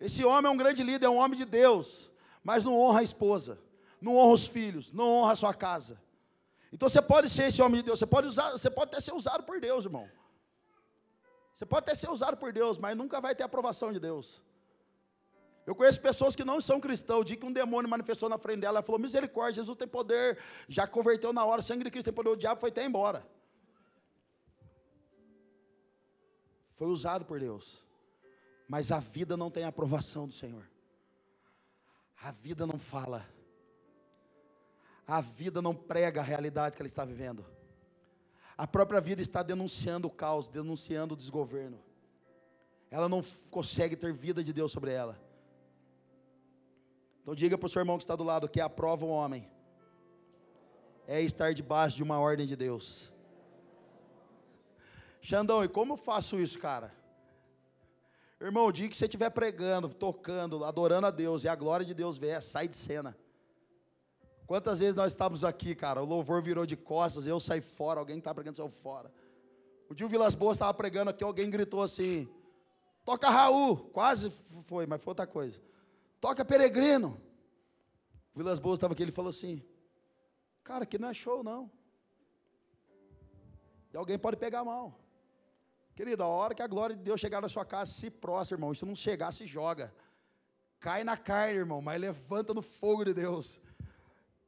Esse 0.00 0.24
homem 0.24 0.50
é 0.50 0.52
um 0.52 0.56
grande 0.56 0.82
líder, 0.82 1.06
é 1.06 1.08
um 1.08 1.16
homem 1.16 1.38
de 1.38 1.44
Deus, 1.44 2.10
mas 2.42 2.64
não 2.64 2.78
honra 2.78 3.00
a 3.00 3.02
esposa, 3.04 3.58
não 4.00 4.16
honra 4.16 4.34
os 4.34 4.46
filhos, 4.46 4.92
não 4.92 5.08
honra 5.08 5.32
a 5.32 5.36
sua 5.36 5.54
casa. 5.54 6.00
Então 6.72 6.88
você 6.88 7.00
pode 7.00 7.30
ser 7.30 7.44
esse 7.44 7.62
homem 7.62 7.80
de 7.80 7.86
Deus, 7.86 7.98
você 7.98 8.06
pode, 8.06 8.26
usar, 8.26 8.50
você 8.50 8.70
pode 8.70 8.90
até 8.90 9.00
ser 9.00 9.14
usado 9.14 9.44
por 9.44 9.60
Deus, 9.60 9.84
irmão. 9.84 10.08
Você 11.54 11.64
pode 11.64 11.84
até 11.84 11.94
ser 11.94 12.10
usado 12.10 12.36
por 12.36 12.52
Deus, 12.52 12.78
mas 12.78 12.96
nunca 12.96 13.20
vai 13.20 13.34
ter 13.34 13.44
aprovação 13.44 13.92
de 13.92 14.00
Deus. 14.00 14.42
Eu 15.66 15.74
conheço 15.74 16.00
pessoas 16.00 16.34
que 16.34 16.44
não 16.44 16.60
são 16.60 16.80
cristãos. 16.80 17.20
O 17.20 17.24
dia 17.24 17.36
que 17.36 17.46
um 17.46 17.52
demônio 17.52 17.88
manifestou 17.88 18.28
na 18.28 18.38
frente 18.38 18.60
dela, 18.60 18.78
ela 18.78 18.86
falou: 18.86 19.00
Misericórdia, 19.00 19.62
Jesus 19.62 19.76
tem 19.76 19.86
poder. 19.86 20.38
Já 20.68 20.86
converteu 20.86 21.32
na 21.32 21.44
hora, 21.44 21.62
sangue 21.62 21.84
de 21.84 21.90
Cristo 21.90 22.06
tem 22.06 22.14
poder. 22.14 22.30
O 22.30 22.36
diabo 22.36 22.60
foi 22.60 22.70
até 22.70 22.84
embora. 22.84 23.24
Foi 26.70 26.88
usado 26.88 27.24
por 27.24 27.38
Deus. 27.38 27.84
Mas 28.68 28.90
a 28.90 28.98
vida 28.98 29.36
não 29.36 29.50
tem 29.50 29.64
aprovação 29.64 30.26
do 30.26 30.32
Senhor. 30.32 30.68
A 32.22 32.32
vida 32.32 32.66
não 32.66 32.78
fala. 32.78 33.28
A 35.06 35.20
vida 35.20 35.62
não 35.62 35.74
prega 35.74 36.20
a 36.20 36.24
realidade 36.24 36.74
que 36.74 36.82
ela 36.82 36.88
está 36.88 37.04
vivendo. 37.04 37.44
A 38.56 38.66
própria 38.66 39.00
vida 39.00 39.22
está 39.22 39.42
denunciando 39.42 40.08
o 40.08 40.10
caos, 40.10 40.48
denunciando 40.48 41.14
o 41.14 41.16
desgoverno. 41.16 41.80
Ela 42.90 43.08
não 43.08 43.22
consegue 43.50 43.96
ter 43.96 44.12
vida 44.12 44.42
de 44.42 44.52
Deus 44.52 44.72
sobre 44.72 44.92
ela. 44.92 45.31
Então 47.22 47.34
diga 47.34 47.56
para 47.56 47.66
o 47.66 47.70
seu 47.70 47.80
irmão 47.80 47.96
que 47.96 48.02
está 48.02 48.16
do 48.16 48.24
lado 48.24 48.48
que 48.48 48.60
aprova 48.60 49.06
o 49.06 49.10
homem 49.10 49.48
é 51.06 51.20
estar 51.20 51.52
debaixo 51.52 51.96
de 51.96 52.02
uma 52.02 52.18
ordem 52.18 52.46
de 52.46 52.56
Deus. 52.56 53.12
Xandão, 55.20 55.62
e 55.62 55.68
como 55.68 55.92
eu 55.92 55.96
faço 55.96 56.38
isso, 56.40 56.58
cara? 56.58 56.92
Irmão, 58.40 58.66
o 58.66 58.72
dia 58.72 58.88
que 58.88 58.96
você 58.96 59.04
estiver 59.04 59.30
pregando, 59.30 59.88
tocando, 59.88 60.64
adorando 60.64 61.06
a 61.06 61.10
Deus 61.10 61.44
e 61.44 61.48
a 61.48 61.54
glória 61.54 61.86
de 61.86 61.94
Deus 61.94 62.18
vier, 62.18 62.42
sai 62.42 62.66
de 62.66 62.76
cena. 62.76 63.16
Quantas 64.46 64.80
vezes 64.80 64.96
nós 64.96 65.12
estávamos 65.12 65.44
aqui, 65.44 65.74
cara, 65.74 66.02
o 66.02 66.04
louvor 66.04 66.42
virou 66.42 66.66
de 66.66 66.76
costas, 66.76 67.26
eu 67.26 67.38
saí 67.38 67.60
fora, 67.60 68.00
alguém 68.00 68.16
que 68.16 68.20
está 68.20 68.34
pregando 68.34 68.56
saiu 68.56 68.68
fora. 68.68 69.12
Um 69.88 69.94
dia 69.94 70.06
o 70.06 70.08
Vilas 70.08 70.34
Boas 70.34 70.56
estava 70.56 70.74
pregando 70.74 71.10
aqui, 71.10 71.22
alguém 71.22 71.48
gritou 71.48 71.82
assim: 71.82 72.28
toca 73.04 73.30
Raul. 73.30 73.76
Quase 73.76 74.30
foi, 74.64 74.86
mas 74.86 75.02
foi 75.02 75.12
outra 75.12 75.26
coisa. 75.26 75.60
Toca 76.22 76.44
Peregrino. 76.44 77.20
Vilas 78.32 78.60
Boas 78.60 78.76
estava 78.76 78.94
aqui, 78.94 79.02
ele 79.02 79.10
falou 79.10 79.30
assim: 79.30 79.60
Cara, 80.62 80.84
aqui 80.84 80.96
não 80.96 81.08
é 81.08 81.14
show, 81.14 81.42
não. 81.42 81.68
E 83.92 83.96
alguém 83.96 84.16
pode 84.16 84.36
pegar 84.36 84.62
mal. 84.64 84.96
Querido, 85.96 86.22
a 86.22 86.28
hora 86.28 86.54
que 86.54 86.62
a 86.62 86.66
glória 86.68 86.94
de 86.94 87.02
Deus 87.02 87.20
chegar 87.20 87.42
na 87.42 87.48
sua 87.48 87.64
casa, 87.64 87.90
se 87.90 88.08
prostra, 88.08 88.54
irmão. 88.54 88.72
Se 88.72 88.84
não 88.84 88.94
chegar, 88.94 89.32
se 89.32 89.48
joga. 89.48 89.92
Cai 90.78 91.02
na 91.02 91.16
carne, 91.16 91.58
irmão, 91.58 91.82
mas 91.82 92.00
levanta 92.00 92.54
no 92.54 92.62
fogo 92.62 93.04
de 93.04 93.14
Deus. 93.14 93.60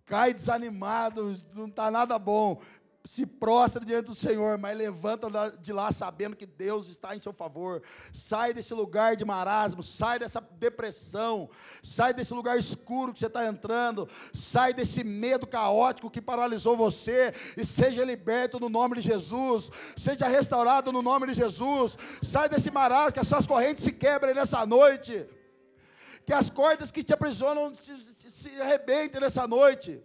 Cai 0.06 0.32
desanimado, 0.32 1.36
não 1.56 1.66
está 1.66 1.90
nada 1.90 2.16
bom 2.20 2.62
se 3.06 3.26
prostra 3.26 3.84
diante 3.84 4.06
do 4.06 4.14
Senhor, 4.14 4.56
mas 4.56 4.76
levanta 4.76 5.28
de 5.60 5.74
lá 5.74 5.92
sabendo 5.92 6.34
que 6.34 6.46
Deus 6.46 6.88
está 6.88 7.14
em 7.14 7.18
seu 7.18 7.34
favor. 7.34 7.82
Sai 8.14 8.54
desse 8.54 8.72
lugar 8.72 9.14
de 9.14 9.26
marasmo, 9.26 9.82
sai 9.82 10.18
dessa 10.18 10.40
depressão, 10.40 11.50
sai 11.82 12.14
desse 12.14 12.32
lugar 12.32 12.58
escuro 12.58 13.12
que 13.12 13.18
você 13.18 13.26
está 13.26 13.44
entrando, 13.46 14.08
sai 14.32 14.72
desse 14.72 15.04
medo 15.04 15.46
caótico 15.46 16.10
que 16.10 16.22
paralisou 16.22 16.78
você 16.78 17.34
e 17.58 17.64
seja 17.64 18.02
liberto 18.04 18.58
no 18.58 18.70
nome 18.70 18.96
de 18.96 19.02
Jesus, 19.02 19.70
seja 19.98 20.26
restaurado 20.26 20.90
no 20.90 21.02
nome 21.02 21.26
de 21.26 21.34
Jesus. 21.34 21.98
Sai 22.22 22.48
desse 22.48 22.70
marasmo, 22.70 23.12
que 23.12 23.20
as 23.20 23.28
suas 23.28 23.46
correntes 23.46 23.84
se 23.84 23.92
quebrem 23.92 24.34
nessa 24.34 24.64
noite, 24.64 25.26
que 26.24 26.32
as 26.32 26.48
cordas 26.48 26.90
que 26.90 27.04
te 27.04 27.12
aprisionam 27.12 27.74
se, 27.74 28.00
se, 28.02 28.30
se 28.30 28.60
arrebentem 28.62 29.20
nessa 29.20 29.46
noite. 29.46 30.02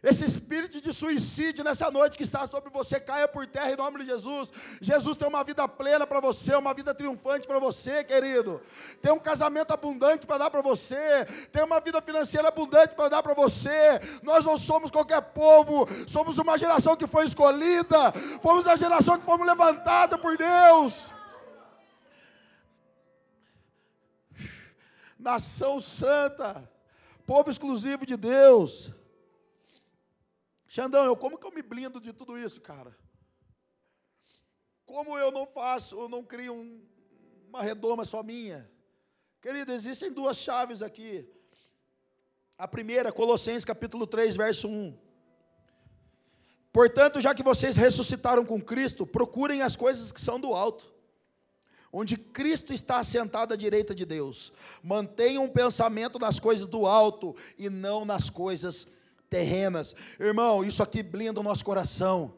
Esse 0.00 0.24
espírito 0.24 0.80
de 0.80 0.92
suicídio 0.92 1.64
nessa 1.64 1.90
noite 1.90 2.16
que 2.16 2.22
está 2.22 2.46
sobre 2.46 2.70
você 2.70 3.00
caia 3.00 3.26
por 3.26 3.44
terra 3.48 3.72
em 3.72 3.76
nome 3.76 3.98
de 3.98 4.06
Jesus. 4.06 4.52
Jesus 4.80 5.16
tem 5.16 5.26
uma 5.26 5.42
vida 5.42 5.66
plena 5.66 6.06
para 6.06 6.20
você, 6.20 6.54
uma 6.54 6.72
vida 6.72 6.94
triunfante 6.94 7.48
para 7.48 7.58
você, 7.58 8.04
querido. 8.04 8.60
Tem 9.02 9.10
um 9.10 9.18
casamento 9.18 9.72
abundante 9.72 10.24
para 10.24 10.38
dar 10.38 10.50
para 10.50 10.62
você, 10.62 11.24
tem 11.50 11.64
uma 11.64 11.80
vida 11.80 12.00
financeira 12.00 12.46
abundante 12.46 12.94
para 12.94 13.08
dar 13.08 13.24
para 13.24 13.34
você. 13.34 13.98
Nós 14.22 14.44
não 14.44 14.56
somos 14.56 14.88
qualquer 14.88 15.20
povo, 15.20 15.88
somos 16.06 16.38
uma 16.38 16.56
geração 16.56 16.96
que 16.96 17.06
foi 17.08 17.24
escolhida, 17.24 18.12
fomos 18.40 18.68
a 18.68 18.76
geração 18.76 19.18
que 19.18 19.24
fomos 19.24 19.44
levantada 19.44 20.16
por 20.16 20.36
Deus. 20.36 21.12
Nação 25.18 25.80
santa, 25.80 26.70
povo 27.26 27.50
exclusivo 27.50 28.06
de 28.06 28.16
Deus. 28.16 28.92
Xandão, 30.68 31.06
eu, 31.06 31.16
como 31.16 31.38
que 31.38 31.46
eu 31.46 31.50
me 31.50 31.62
blindo 31.62 31.98
de 31.98 32.12
tudo 32.12 32.38
isso, 32.38 32.60
cara? 32.60 32.94
Como 34.84 35.18
eu 35.18 35.32
não 35.32 35.46
faço, 35.46 35.98
eu 35.98 36.08
não 36.08 36.22
crio 36.22 36.54
um, 36.54 36.82
uma 37.48 37.62
redoma 37.62 38.04
só 38.04 38.22
minha? 38.22 38.70
Querido, 39.40 39.72
existem 39.72 40.12
duas 40.12 40.36
chaves 40.36 40.82
aqui. 40.82 41.26
A 42.58 42.68
primeira, 42.68 43.10
Colossenses 43.10 43.64
capítulo 43.64 44.06
3, 44.06 44.36
verso 44.36 44.68
1. 44.68 44.98
Portanto, 46.70 47.20
já 47.20 47.34
que 47.34 47.42
vocês 47.42 47.74
ressuscitaram 47.76 48.44
com 48.44 48.60
Cristo, 48.60 49.06
procurem 49.06 49.62
as 49.62 49.74
coisas 49.74 50.12
que 50.12 50.20
são 50.20 50.38
do 50.38 50.52
alto, 50.52 50.92
onde 51.90 52.18
Cristo 52.18 52.74
está 52.74 52.98
assentado 52.98 53.54
à 53.54 53.56
direita 53.56 53.94
de 53.94 54.04
Deus. 54.04 54.52
Mantenham 54.82 55.46
o 55.46 55.50
pensamento 55.50 56.18
nas 56.18 56.38
coisas 56.38 56.66
do 56.66 56.86
alto 56.86 57.34
e 57.56 57.70
não 57.70 58.04
nas 58.04 58.28
coisas 58.28 58.97
terrenas. 59.28 59.94
Irmão, 60.18 60.64
isso 60.64 60.82
aqui 60.82 61.02
blinda 61.02 61.40
o 61.40 61.42
nosso 61.42 61.64
coração. 61.64 62.34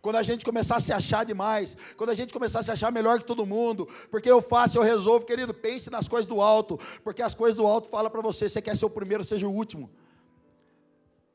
Quando 0.00 0.16
a 0.16 0.22
gente 0.22 0.44
começar 0.44 0.76
a 0.76 0.80
se 0.80 0.92
achar 0.92 1.24
demais, 1.24 1.76
quando 1.96 2.10
a 2.10 2.14
gente 2.14 2.32
começar 2.32 2.60
a 2.60 2.62
se 2.62 2.70
achar 2.70 2.92
melhor 2.92 3.18
que 3.18 3.26
todo 3.26 3.44
mundo, 3.44 3.88
porque 4.10 4.30
eu 4.30 4.40
faço, 4.40 4.78
eu 4.78 4.82
resolvo, 4.82 5.26
querido, 5.26 5.52
pense 5.52 5.90
nas 5.90 6.06
coisas 6.06 6.26
do 6.26 6.40
alto, 6.40 6.78
porque 7.02 7.22
as 7.22 7.34
coisas 7.34 7.56
do 7.56 7.66
alto 7.66 7.88
falam 7.88 8.10
para 8.10 8.20
você, 8.20 8.48
você 8.48 8.62
quer 8.62 8.76
ser 8.76 8.84
o 8.84 8.90
primeiro, 8.90 9.24
seja 9.24 9.46
o 9.48 9.52
último. 9.52 9.90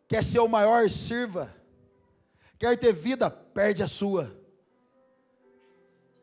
Quer 0.07 0.23
ser 0.23 0.39
o 0.39 0.47
maior, 0.47 0.89
sirva. 0.89 1.53
Quer 2.57 2.77
ter 2.77 2.93
vida, 2.93 3.29
perde 3.29 3.83
a 3.83 3.87
sua. 3.87 4.40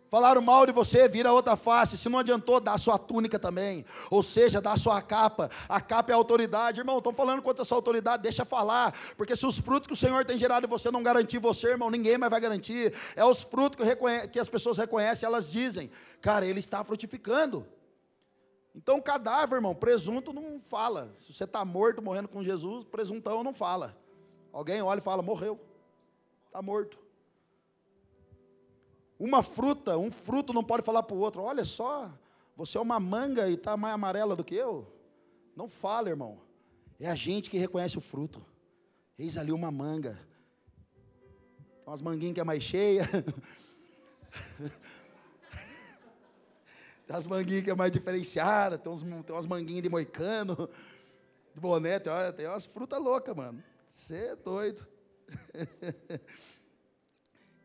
Falaram 0.09 0.41
mal 0.41 0.65
de 0.65 0.73
você, 0.73 1.07
vira 1.07 1.33
outra 1.33 1.55
face. 1.55 1.99
Se 1.99 2.09
não 2.09 2.19
adiantou, 2.19 2.59
dá 2.61 2.73
a 2.73 2.79
sua 2.79 2.99
túnica 2.99 3.39
também. 3.39 3.85
Ou 4.11 4.23
seja, 4.23 4.61
dá 4.61 4.73
a 4.73 4.77
sua 4.77 5.03
capa. 5.03 5.51
A 5.69 5.81
capa 5.81 6.13
é 6.13 6.15
a 6.15 6.17
autoridade. 6.17 6.81
Irmão, 6.81 6.97
estão 6.97 7.13
falando 7.13 7.43
quanto 7.43 7.61
a 7.61 7.65
sua 7.65 7.77
autoridade, 7.77 8.23
deixa 8.23 8.45
falar. 8.45 8.95
Porque 9.19 9.37
se 9.37 9.47
os 9.47 9.59
frutos 9.59 9.87
que 9.87 9.93
o 9.93 9.97
Senhor 9.97 10.25
tem 10.25 10.39
gerado 10.39 10.67
em 10.67 10.69
você 10.69 10.91
não 10.91 11.03
garantir 11.03 11.39
você, 11.39 11.69
irmão, 11.69 11.91
ninguém 11.91 12.17
mais 12.17 12.31
vai 12.31 12.41
garantir. 12.41 12.95
É 13.15 13.25
os 13.25 13.43
frutos 13.43 13.77
que, 13.77 14.29
que 14.29 14.39
as 14.39 14.49
pessoas 14.49 14.79
reconhecem, 14.79 15.27
elas 15.27 15.53
dizem, 15.53 15.91
cara, 16.23 16.47
ele 16.47 16.59
está 16.59 16.83
frutificando. 16.83 17.67
Então, 18.75 19.01
cadáver, 19.03 19.57
irmão, 19.57 19.75
presunto 19.75 20.33
não 20.33 20.59
fala. 20.59 21.15
Se 21.19 21.35
você 21.35 21.45
está 21.45 21.65
morto, 21.65 22.01
morrendo 22.01 22.29
com 22.29 22.43
Jesus, 22.43 22.85
presuntão 22.85 23.45
não 23.45 23.53
fala. 23.53 23.95
Alguém 24.53 24.81
olha 24.81 25.01
e 25.01 25.03
fala, 25.03 25.23
morreu. 25.23 25.61
Está 26.47 26.63
morto. 26.63 27.08
Uma 29.19 29.43
fruta, 29.43 29.99
um 29.99 30.13
fruto 30.13 30.53
não 30.53 30.63
pode 30.63 30.85
falar 30.85 31.03
para 31.03 31.17
o 31.17 31.19
outro: 31.19 31.43
olha 31.43 31.65
só, 31.65 32.11
você 32.57 32.79
é 32.79 32.81
uma 32.81 33.01
manga 33.01 33.49
e 33.49 33.55
está 33.55 33.77
mais 33.77 33.95
amarela 33.95 34.37
do 34.37 34.45
que 34.45 34.55
eu. 34.55 34.87
Não 35.57 35.69
fala, 35.69 36.09
irmão. 36.09 36.41
É 37.01 37.09
a 37.09 37.15
gente 37.15 37.51
que 37.51 37.59
reconhece 37.59 37.99
o 37.99 38.01
fruto. 38.01 38.45
Eis 39.19 39.37
ali 39.37 39.51
uma 39.51 39.73
manga. 39.73 40.17
Tem 41.85 41.87
umas 41.87 42.01
manguinhas 42.01 42.35
que 42.35 42.41
é 42.41 42.45
mais 42.45 42.63
cheia. 42.63 43.05
tem 47.07 47.17
umas 47.17 47.27
manguinhas 47.27 47.65
que 47.65 47.71
é 47.71 47.75
mais 47.75 47.91
diferenciada. 47.91 48.79
Tem, 48.79 48.93
uns, 48.93 49.03
tem 49.03 49.35
umas 49.35 49.47
manguinhas 49.47 49.83
de 49.83 49.89
moicano. 49.89 50.71
De 51.55 51.61
boné. 51.61 51.99
Tem, 51.99 52.13
tem 52.37 52.47
umas 52.47 52.67
frutas 52.67 53.01
loucas, 53.01 53.35
mano. 53.35 53.65
Você 53.89 54.15
é 54.15 54.37
doido. 54.37 54.87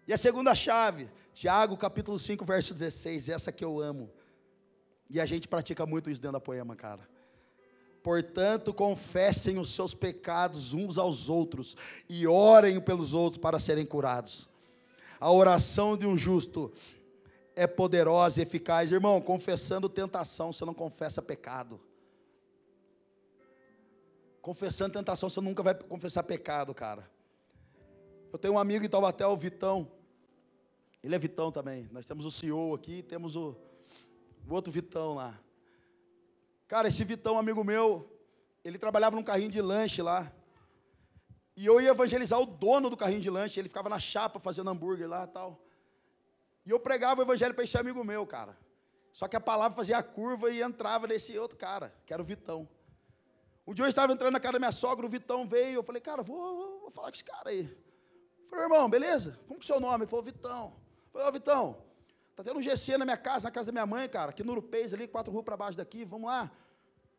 e 0.08 0.14
a 0.14 0.18
segunda 0.18 0.56
chave 0.56 1.08
Tiago 1.34 1.76
capítulo 1.76 2.20
5, 2.20 2.46
verso 2.46 2.74
16, 2.74 3.30
essa 3.30 3.52
que 3.52 3.66
eu 3.66 3.80
amo. 3.80 4.10
E 5.10 5.20
a 5.20 5.26
gente 5.26 5.48
pratica 5.48 5.86
muito 5.86 6.10
isso 6.10 6.22
dentro 6.22 6.34
da 6.34 6.40
poema, 6.40 6.76
cara. 6.76 7.08
Portanto, 8.04 8.74
confessem 8.74 9.58
os 9.58 9.74
seus 9.74 9.94
pecados 9.94 10.74
uns 10.74 10.98
aos 10.98 11.30
outros 11.30 11.76
e 12.10 12.28
orem 12.28 12.80
pelos 12.80 13.14
outros 13.14 13.38
para 13.38 13.60
serem 13.60 13.86
curados. 13.86 14.50
A 15.20 15.32
oração 15.32 15.96
de 15.96 16.06
um 16.06 16.18
justo 16.18 16.72
é 17.56 17.66
poderosa 17.66 18.40
e 18.40 18.44
eficaz. 18.44 18.92
Irmão, 18.92 19.22
confessando 19.22 19.88
tentação, 19.88 20.52
você 20.52 20.66
não 20.66 20.74
confessa 20.74 21.22
pecado. 21.22 21.80
Confessando 24.42 24.94
tentação, 24.94 25.30
você 25.30 25.40
nunca 25.40 25.64
vai 25.64 25.74
confessar 25.74 26.24
pecado, 26.24 26.74
cara. 26.74 27.10
Eu 28.32 28.38
tenho 28.38 28.56
um 28.56 28.60
amigo 28.60 28.84
em 28.84 28.90
Taubaté, 28.90 29.26
o 29.26 29.38
Vitão. 29.38 29.90
Ele 31.04 31.14
é 31.14 31.20
Vitão 31.20 31.52
também. 31.52 31.90
Nós 31.92 32.06
temos 32.06 32.26
o 32.26 32.32
CEO 32.32 32.74
aqui, 32.74 33.04
temos 33.04 33.36
o, 33.36 33.58
o 34.48 34.54
outro 34.54 34.72
Vitão 34.72 35.16
lá. 35.16 35.38
Cara, 36.68 36.88
esse 36.88 37.04
Vitão, 37.04 37.38
amigo 37.38 37.62
meu, 37.64 38.10
ele 38.64 38.78
trabalhava 38.78 39.16
num 39.16 39.24
carrinho 39.24 39.52
de 39.52 39.62
lanche 39.62 40.02
lá. 40.02 40.32
E 41.58 41.66
eu 41.66 41.80
ia 41.82 41.90
evangelizar 41.90 42.40
o 42.40 42.46
dono 42.46 42.90
do 42.90 42.96
carrinho 42.96 43.20
de 43.20 43.30
lanche, 43.30 43.60
ele 43.60 43.68
ficava 43.68 43.90
na 43.90 44.00
chapa 44.00 44.40
fazendo 44.40 44.70
hambúrguer 44.70 45.08
lá 45.08 45.26
e 45.26 45.28
tal. 45.28 45.62
E 46.66 46.72
eu 46.72 46.80
pregava 46.80 47.20
o 47.20 47.24
evangelho 47.24 47.54
para 47.54 47.66
esse 47.66 47.78
amigo 47.78 48.02
meu, 48.04 48.26
cara. 48.26 48.58
Só 49.12 49.28
que 49.28 49.36
a 49.36 49.42
palavra 49.42 49.76
fazia 49.76 49.98
a 49.98 50.04
curva 50.04 50.50
e 50.50 50.62
entrava 50.62 51.06
nesse 51.06 51.38
outro 51.38 51.58
cara, 51.58 51.94
que 52.06 52.14
era 52.14 52.22
o 52.22 52.26
Vitão. 52.26 52.68
Um 53.68 53.74
dia 53.74 53.84
eu 53.84 53.90
estava 53.90 54.12
entrando 54.12 54.34
na 54.34 54.40
casa 54.40 54.54
da 54.54 54.60
minha 54.60 54.72
sogra, 54.72 55.06
o 55.06 55.10
Vitão 55.10 55.48
veio, 55.48 55.76
eu 55.76 55.84
falei, 55.84 56.02
cara, 56.02 56.24
vou, 56.24 56.38
vou, 56.38 56.80
vou 56.82 56.92
falar 56.92 57.10
com 57.10 57.16
esse 57.16 57.24
cara 57.24 57.50
aí. 57.50 57.66
Eu 57.66 58.50
falei, 58.50 58.66
irmão, 58.66 58.90
beleza? 58.90 59.38
Como 59.48 59.60
que 59.60 59.64
é 59.64 59.68
o 59.68 59.74
seu 59.74 59.80
nome? 59.80 60.06
Ele 60.06 60.10
falou, 60.10 60.24
Vitão. 60.24 60.83
Falei, 61.14 61.28
ó, 61.28 61.32
Vitão, 61.32 61.78
tá 62.36 62.44
tendo 62.44 62.58
um 62.58 62.62
GC 62.62 62.98
na 62.98 63.06
minha 63.06 63.18
casa, 63.18 63.46
na 63.46 63.52
casa 63.52 63.68
da 63.68 63.72
minha 63.72 63.86
mãe, 63.86 64.10
cara, 64.10 64.32
aqui 64.32 64.44
no 64.44 64.54
Urupês, 64.54 64.96
ali, 64.96 65.08
quatro 65.08 65.32
ruas 65.32 65.46
para 65.46 65.56
baixo 65.56 65.78
daqui, 65.78 66.04
vamos 66.04 66.28
lá. 66.28 66.52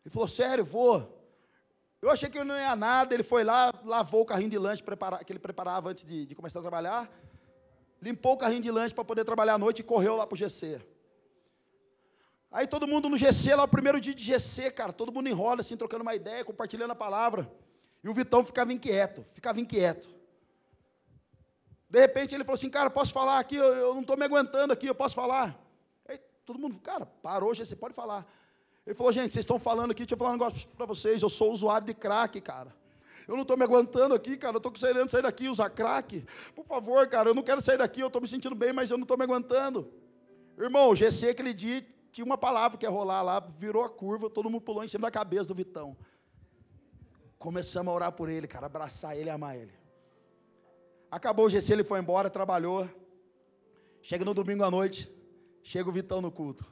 Ele 0.05 0.12
falou, 0.12 0.27
sério, 0.27 0.64
vou. 0.64 1.25
Eu 2.03 2.11
achei 2.11 2.29
que 2.29 2.37
ele 2.37 2.45
não 2.45 2.59
ia 2.59 2.75
nada, 2.75 3.14
ele 3.14 3.23
foi 3.23 3.45
lá, 3.45 3.73
lavou 3.85 4.23
o 4.23 4.27
carrinho 4.27 4.51
de 4.51 4.59
lanche 4.59 4.83
que 5.25 5.33
ele 5.33 5.39
preparava 5.39 5.91
antes 5.91 6.05
de, 6.05 6.27
de 6.27 6.35
começar 6.35 6.59
a 6.59 6.62
trabalhar, 6.62 7.11
limpou 8.03 8.33
o 8.33 8.37
carrinho 8.37 8.61
de 8.61 8.71
lanche 8.71 8.93
para 8.93 9.05
poder 9.05 9.25
trabalhar 9.25 9.55
à 9.55 9.59
noite 9.59 9.79
e 9.79 9.83
correu 9.85 10.16
lá 10.16 10.27
para 10.27 10.35
o 10.35 10.37
GC. 10.37 10.81
Aí 12.51 12.66
todo 12.66 12.87
mundo 12.87 13.09
no 13.09 13.16
GC, 13.16 13.55
lá 13.55 13.64
o 13.64 13.69
primeiro 13.69 14.01
dia 14.01 14.14
de 14.14 14.23
GC, 14.23 14.73
cara, 14.73 14.93
todo 14.93 15.12
mundo 15.12 15.29
enrola 15.29 15.61
assim, 15.61 15.77
trocando 15.77 16.03
uma 16.03 16.14
ideia, 16.14 16.45
compartilhando 16.45 16.91
a 16.91 16.97
palavra. 16.97 17.51
E 18.03 18.09
o 18.09 18.12
Vitão 18.12 18.45
ficava 18.45 18.73
inquieto, 18.73 19.23
ficava 19.33 19.61
inquieto. 19.61 20.14
De 21.95 22.01
repente 22.01 22.35
ele 22.35 22.43
falou 22.43 22.57
assim, 22.57 22.69
cara, 22.69 22.91
posso 22.91 23.13
falar 23.13 23.39
aqui, 23.39 23.55
eu, 23.55 23.65
eu 23.65 23.95
não 23.95 24.01
estou 24.01 24.17
me 24.17 24.25
aguentando 24.25 24.73
aqui, 24.73 24.89
eu 24.89 24.95
posso 24.97 25.15
falar? 25.15 25.57
Aí 26.09 26.19
todo 26.45 26.59
mundo, 26.59 26.81
cara, 26.81 27.07
parou, 27.07 27.55
já 27.55 27.65
você 27.65 27.77
pode 27.77 27.95
falar. 27.95 28.27
Ele 28.85 28.97
falou, 28.97 29.13
gente, 29.13 29.33
vocês 29.33 29.45
estão 29.45 29.61
falando 29.61 29.93
aqui, 29.93 30.03
deixa 30.03 30.15
eu 30.15 30.19
falar 30.19 30.31
um 30.31 30.33
negócio 30.33 30.67
para 30.77 30.87
vocês, 30.87 31.23
eu 31.23 31.29
sou 31.31 31.53
usuário 31.53 31.87
de 31.87 31.95
crack, 31.95 32.41
cara. 32.41 32.75
Eu 33.29 33.37
não 33.37 33.43
estou 33.43 33.57
me 33.57 33.63
aguentando 33.63 34.13
aqui, 34.13 34.37
cara. 34.37 34.55
Eu 34.55 34.59
estou 34.59 34.73
querendo 34.73 35.09
sair 35.09 35.23
daqui, 35.23 35.49
usar 35.49 35.71
crack. 35.71 36.27
Por 36.53 36.67
favor, 36.67 37.07
cara, 37.07 37.31
eu 37.31 37.35
não 37.35 37.45
quero 37.45 37.63
sair 37.63 37.79
daqui. 37.79 38.01
Eu 38.01 38.09
estou 38.09 38.21
me 38.21 38.27
sentindo 38.27 38.57
bem, 38.57 38.73
mas 38.73 38.91
eu 38.91 38.99
não 38.99 39.05
estou 39.05 39.17
me 39.17 39.23
aguentando. 39.23 39.89
Irmão, 40.59 40.91
o 40.91 40.97
GC 40.97 41.29
aquele 41.29 41.55
dia 41.55 41.87
tinha 42.11 42.25
uma 42.25 42.37
palavra 42.37 42.77
que 42.77 42.85
ia 42.85 42.91
rolar 42.91 43.23
lá, 43.23 43.39
virou 43.39 43.85
a 43.85 43.89
curva, 43.89 44.29
todo 44.29 44.51
mundo 44.51 44.63
pulou 44.63 44.83
em 44.83 44.89
cima 44.89 45.07
da 45.07 45.13
cabeça 45.13 45.47
do 45.47 45.55
Vitão. 45.55 45.97
Começamos 47.39 47.91
a 47.91 47.95
orar 47.95 48.13
por 48.13 48.29
ele, 48.29 48.49
cara, 48.49 48.67
abraçar 48.67 49.17
ele 49.17 49.29
e 49.29 49.31
amar 49.31 49.57
ele. 49.57 49.84
Acabou 51.15 51.47
o 51.47 51.49
GC, 51.49 51.75
ele 51.75 51.85
foi 51.85 52.01
embora, 52.01 52.29
trabalhou. 52.29 52.91
Chega 54.03 54.25
no 54.25 54.35
domingo 54.35 54.65
à 54.65 54.71
noite, 54.71 55.09
chega 55.62 55.89
o 55.89 55.93
Vitão 55.93 56.21
no 56.21 56.29
culto. 56.29 56.67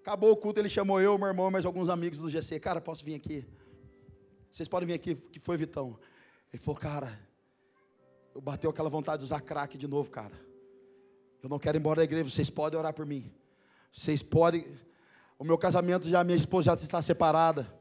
Acabou 0.00 0.32
o 0.32 0.36
culto, 0.36 0.58
ele 0.58 0.68
chamou 0.68 1.00
eu, 1.00 1.16
meu 1.16 1.28
irmão, 1.28 1.48
mais 1.48 1.64
alguns 1.64 1.88
amigos 1.88 2.18
do 2.18 2.28
GC. 2.28 2.58
Cara, 2.58 2.80
posso 2.80 3.04
vir 3.04 3.14
aqui? 3.14 3.46
Vocês 4.50 4.68
podem 4.68 4.88
vir 4.88 4.94
aqui, 4.94 5.14
que 5.14 5.38
foi 5.38 5.56
Vitão. 5.56 5.96
Ele 6.52 6.60
falou, 6.60 6.80
cara, 6.80 7.20
eu 8.34 8.40
bateu 8.40 8.68
aquela 8.68 8.90
vontade 8.90 9.18
de 9.18 9.26
usar 9.26 9.40
crack 9.40 9.78
de 9.78 9.86
novo, 9.86 10.10
cara. 10.10 10.34
Eu 11.40 11.48
não 11.48 11.60
quero 11.60 11.76
ir 11.76 11.78
embora 11.78 11.98
da 11.98 12.04
igreja, 12.04 12.28
vocês 12.28 12.50
podem 12.50 12.80
orar 12.80 12.92
por 12.92 13.06
mim. 13.06 13.32
Vocês 13.92 14.24
podem. 14.24 14.66
O 15.38 15.44
meu 15.44 15.56
casamento 15.56 16.08
já, 16.08 16.24
minha 16.24 16.36
esposa 16.36 16.74
já 16.74 16.74
está 16.74 17.00
separada. 17.00 17.72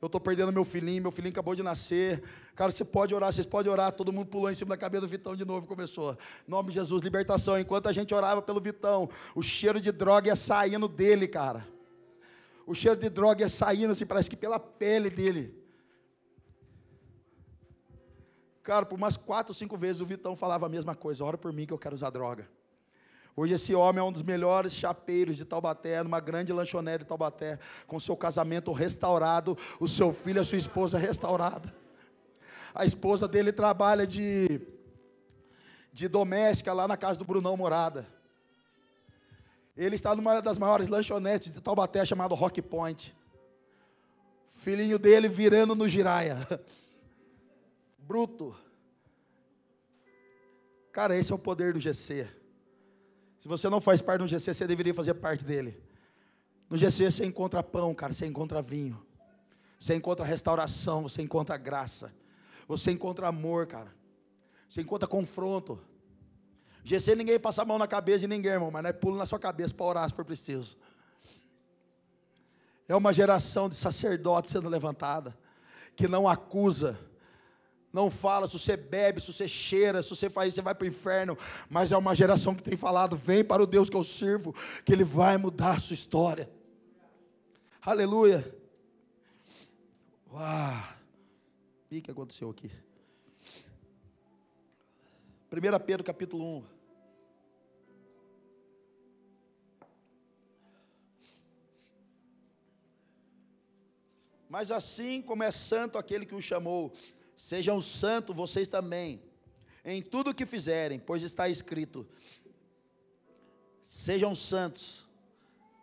Eu 0.00 0.06
estou 0.06 0.20
perdendo 0.20 0.52
meu 0.52 0.64
filhinho, 0.64 1.02
meu 1.02 1.10
filhinho 1.10 1.32
acabou 1.32 1.56
de 1.56 1.62
nascer. 1.62 2.22
Cara, 2.54 2.70
você 2.70 2.84
pode 2.84 3.12
orar, 3.14 3.32
vocês 3.32 3.46
podem 3.46 3.70
orar. 3.70 3.90
Todo 3.90 4.12
mundo 4.12 4.28
pulou 4.28 4.50
em 4.50 4.54
cima 4.54 4.70
da 4.70 4.76
cabeça 4.76 5.00
do 5.00 5.08
Vitão 5.08 5.34
de 5.34 5.44
novo 5.44 5.66
começou. 5.66 6.12
Em 6.46 6.50
nome 6.50 6.68
de 6.68 6.74
Jesus, 6.74 7.02
libertação. 7.02 7.58
Enquanto 7.58 7.88
a 7.88 7.92
gente 7.92 8.14
orava 8.14 8.40
pelo 8.40 8.60
Vitão, 8.60 9.08
o 9.34 9.42
cheiro 9.42 9.80
de 9.80 9.90
droga 9.90 10.28
ia 10.28 10.36
saindo 10.36 10.86
dele, 10.86 11.26
cara. 11.26 11.66
O 12.64 12.74
cheiro 12.74 13.00
de 13.00 13.08
droga 13.08 13.42
ia 13.42 13.48
saindo, 13.48 13.90
assim, 13.90 14.06
parece 14.06 14.30
que 14.30 14.36
pela 14.36 14.60
pele 14.60 15.10
dele. 15.10 15.58
Cara, 18.62 18.86
por 18.86 18.96
umas 18.96 19.16
quatro, 19.16 19.52
cinco 19.52 19.76
vezes 19.76 20.00
o 20.00 20.06
Vitão 20.06 20.36
falava 20.36 20.66
a 20.66 20.68
mesma 20.68 20.94
coisa. 20.94 21.24
Ora 21.24 21.36
por 21.36 21.52
mim 21.52 21.66
que 21.66 21.72
eu 21.72 21.78
quero 21.78 21.94
usar 21.94 22.10
droga. 22.10 22.48
Hoje 23.38 23.54
esse 23.54 23.72
homem 23.72 24.00
é 24.00 24.02
um 24.02 24.10
dos 24.10 24.24
melhores 24.24 24.74
chapeiros 24.74 25.36
de 25.36 25.44
Taubaté, 25.44 26.02
numa 26.02 26.18
grande 26.18 26.52
lanchonete 26.52 27.04
de 27.04 27.08
Taubaté, 27.08 27.56
com 27.86 28.00
seu 28.00 28.16
casamento 28.16 28.72
restaurado, 28.72 29.56
o 29.78 29.86
seu 29.86 30.12
filho 30.12 30.38
e 30.38 30.40
a 30.40 30.44
sua 30.44 30.58
esposa 30.58 30.98
restaurada. 30.98 31.72
A 32.74 32.84
esposa 32.84 33.28
dele 33.28 33.52
trabalha 33.52 34.04
de, 34.04 34.60
de 35.92 36.08
doméstica 36.08 36.72
lá 36.72 36.88
na 36.88 36.96
casa 36.96 37.16
do 37.16 37.24
Brunão 37.24 37.56
Morada. 37.56 38.08
Ele 39.76 39.94
está 39.94 40.16
numa 40.16 40.40
das 40.40 40.58
maiores 40.58 40.88
lanchonetes 40.88 41.52
de 41.52 41.60
Taubaté, 41.60 42.04
chamado 42.04 42.34
Rock 42.34 42.60
Point. 42.60 43.14
Filhinho 44.50 44.98
dele 44.98 45.28
virando 45.28 45.76
no 45.76 45.88
giraia. 45.88 46.36
Bruto. 47.98 48.52
Cara, 50.90 51.16
esse 51.16 51.30
é 51.30 51.36
o 51.36 51.38
poder 51.38 51.72
do 51.72 51.78
GC. 51.78 52.37
Se 53.48 53.50
você 53.50 53.70
não 53.70 53.80
faz 53.80 54.02
parte 54.02 54.18
do 54.18 54.28
GC, 54.28 54.52
você 54.52 54.66
deveria 54.66 54.92
fazer 54.92 55.14
parte 55.14 55.42
dele. 55.42 55.82
No 56.68 56.76
GC 56.76 57.10
você 57.10 57.24
encontra 57.24 57.62
pão, 57.62 57.94
cara, 57.94 58.12
você 58.12 58.26
encontra 58.26 58.60
vinho. 58.60 59.02
Você 59.80 59.94
encontra 59.94 60.22
restauração, 60.22 61.04
você 61.04 61.22
encontra 61.22 61.56
graça. 61.56 62.12
Você 62.66 62.90
encontra 62.90 63.26
amor, 63.26 63.66
cara. 63.66 63.90
Você 64.68 64.82
encontra 64.82 65.08
confronto. 65.08 65.80
GC 66.84 67.14
ninguém 67.14 67.40
passa 67.40 67.62
a 67.62 67.64
mão 67.64 67.78
na 67.78 67.86
cabeça 67.86 68.18
de 68.18 68.26
ninguém, 68.26 68.52
irmão, 68.52 68.70
mas 68.70 68.82
não 68.82 68.90
é 68.90 68.92
pulo 68.92 69.16
na 69.16 69.24
sua 69.24 69.38
cabeça 69.38 69.72
para 69.72 69.86
orar 69.86 70.10
se 70.10 70.14
for 70.14 70.26
preciso. 70.26 70.76
É 72.86 72.94
uma 72.94 73.14
geração 73.14 73.66
de 73.66 73.76
sacerdotes 73.76 74.50
sendo 74.50 74.68
levantada, 74.68 75.34
que 75.96 76.06
não 76.06 76.28
acusa, 76.28 76.98
não 77.92 78.10
fala 78.10 78.46
se 78.46 78.58
você 78.58 78.76
bebe, 78.76 79.20
se 79.20 79.32
você 79.32 79.48
cheira, 79.48 80.02
se 80.02 80.10
você 80.10 80.28
faz, 80.28 80.54
você 80.54 80.60
vai 80.60 80.74
para 80.74 80.84
o 80.84 80.88
inferno. 80.88 81.36
Mas 81.70 81.90
é 81.90 81.96
uma 81.96 82.14
geração 82.14 82.54
que 82.54 82.62
tem 82.62 82.76
falado: 82.76 83.16
vem 83.16 83.42
para 83.42 83.62
o 83.62 83.66
Deus 83.66 83.88
que 83.88 83.96
eu 83.96 84.04
sirvo, 84.04 84.54
que 84.84 84.92
Ele 84.92 85.04
vai 85.04 85.36
mudar 85.36 85.76
a 85.76 85.80
sua 85.80 85.94
história. 85.94 86.50
Aleluia. 87.80 88.54
Uau. 90.30 90.98
O 91.90 92.00
que 92.00 92.10
aconteceu 92.10 92.50
aqui? 92.50 92.70
1 95.50 95.84
Pedro 95.86 96.04
capítulo 96.04 96.58
1. 96.58 96.78
Mas 104.48 104.70
assim 104.70 105.20
como 105.22 105.42
é 105.42 105.50
santo 105.50 105.98
aquele 105.98 106.24
que 106.24 106.34
o 106.34 106.40
chamou, 106.40 106.92
Sejam 107.38 107.80
santos 107.80 108.34
vocês 108.34 108.66
também, 108.66 109.22
em 109.84 110.02
tudo 110.02 110.30
o 110.30 110.34
que 110.34 110.44
fizerem, 110.44 110.98
pois 110.98 111.22
está 111.22 111.48
escrito: 111.48 112.04
Sejam 113.84 114.34
santos, 114.34 115.06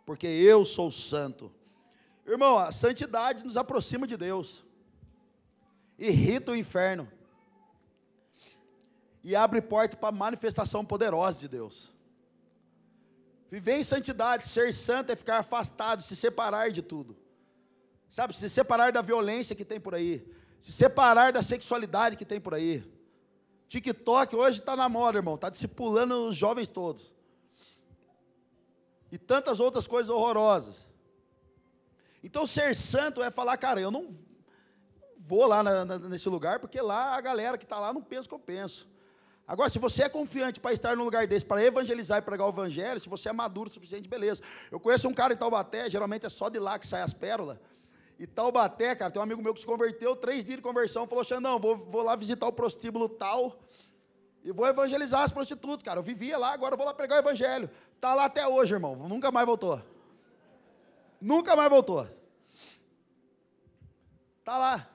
porque 0.04 0.26
eu 0.26 0.66
sou 0.66 0.90
santo. 0.90 1.50
Irmão, 2.26 2.58
a 2.58 2.70
santidade 2.72 3.42
nos 3.42 3.56
aproxima 3.56 4.06
de 4.06 4.18
Deus, 4.18 4.62
irrita 5.98 6.52
o 6.52 6.56
inferno 6.56 7.10
e 9.24 9.34
abre 9.34 9.62
porta 9.62 9.96
para 9.96 10.10
a 10.10 10.12
manifestação 10.12 10.84
poderosa 10.84 11.38
de 11.40 11.48
Deus. 11.48 11.94
Viver 13.50 13.78
em 13.78 13.82
santidade, 13.82 14.46
ser 14.46 14.74
santo 14.74 15.10
é 15.10 15.16
ficar 15.16 15.38
afastado, 15.38 16.02
se 16.02 16.14
separar 16.14 16.70
de 16.70 16.82
tudo. 16.82 17.16
Sabe, 18.10 18.36
se 18.36 18.50
separar 18.50 18.92
da 18.92 19.00
violência 19.00 19.56
que 19.56 19.64
tem 19.64 19.80
por 19.80 19.94
aí, 19.94 20.36
se 20.60 20.72
separar 20.72 21.32
da 21.32 21.42
sexualidade 21.42 22.16
que 22.16 22.24
tem 22.24 22.40
por 22.40 22.54
aí. 22.54 22.84
TikTok 23.68 24.34
hoje 24.34 24.60
está 24.60 24.76
na 24.76 24.88
moda, 24.88 25.18
irmão, 25.18 25.34
está 25.34 25.50
discipulando 25.50 26.28
os 26.28 26.36
jovens 26.36 26.68
todos. 26.68 27.12
E 29.10 29.18
tantas 29.18 29.60
outras 29.60 29.86
coisas 29.86 30.10
horrorosas. 30.10 30.86
Então, 32.22 32.46
ser 32.46 32.74
santo 32.74 33.22
é 33.22 33.30
falar, 33.30 33.56
cara, 33.56 33.80
eu 33.80 33.90
não 33.90 34.08
vou 35.16 35.46
lá 35.46 35.62
na, 35.62 35.84
na, 35.84 35.98
nesse 35.98 36.28
lugar, 36.28 36.58
porque 36.58 36.80
lá 36.80 37.16
a 37.16 37.20
galera 37.20 37.58
que 37.58 37.64
está 37.64 37.78
lá 37.78 37.92
não 37.92 38.02
pensa 38.02 38.26
o 38.26 38.28
que 38.28 38.34
eu 38.34 38.38
penso. 38.38 38.88
Agora, 39.46 39.70
se 39.70 39.78
você 39.78 40.02
é 40.02 40.08
confiante 40.08 40.58
para 40.58 40.72
estar 40.72 40.96
num 40.96 41.04
lugar 41.04 41.26
desse, 41.26 41.46
para 41.46 41.62
evangelizar 41.62 42.18
e 42.18 42.22
pregar 42.22 42.48
o 42.48 42.50
evangelho, 42.50 42.98
se 42.98 43.08
você 43.08 43.28
é 43.28 43.32
maduro 43.32 43.70
o 43.70 43.72
suficiente, 43.72 44.08
beleza. 44.08 44.42
Eu 44.72 44.80
conheço 44.80 45.06
um 45.08 45.14
cara 45.14 45.34
em 45.34 45.36
Taubaté, 45.36 45.88
geralmente 45.88 46.26
é 46.26 46.28
só 46.28 46.48
de 46.48 46.58
lá 46.58 46.78
que 46.78 46.86
sai 46.86 47.02
as 47.02 47.12
pérolas. 47.12 47.58
E 48.18 48.26
Taubaté, 48.26 48.94
cara, 48.94 49.10
tem 49.10 49.20
um 49.20 49.22
amigo 49.22 49.42
meu 49.42 49.52
que 49.52 49.60
se 49.60 49.66
converteu, 49.66 50.16
três 50.16 50.44
dias 50.44 50.56
de 50.56 50.62
conversão, 50.62 51.06
falou, 51.06 51.22
Xandão, 51.22 51.58
vou, 51.58 51.76
vou 51.76 52.02
lá 52.02 52.16
visitar 52.16 52.46
o 52.46 52.52
prostíbulo 52.52 53.08
tal 53.08 53.58
e 54.42 54.52
vou 54.52 54.66
evangelizar 54.66 55.22
as 55.22 55.32
prostitutas, 55.32 55.82
cara. 55.82 55.98
Eu 55.98 56.04
vivia 56.04 56.38
lá, 56.38 56.52
agora 56.52 56.74
eu 56.74 56.78
vou 56.78 56.86
lá 56.86 56.94
pregar 56.94 57.18
o 57.18 57.20
evangelho. 57.20 57.68
Está 57.94 58.14
lá 58.14 58.24
até 58.24 58.46
hoje, 58.46 58.72
irmão, 58.72 58.96
nunca 58.96 59.30
mais 59.30 59.46
voltou. 59.46 59.82
Nunca 61.20 61.56
mais 61.56 61.68
voltou. 61.68 62.08
Está 64.38 64.56
lá. 64.56 64.88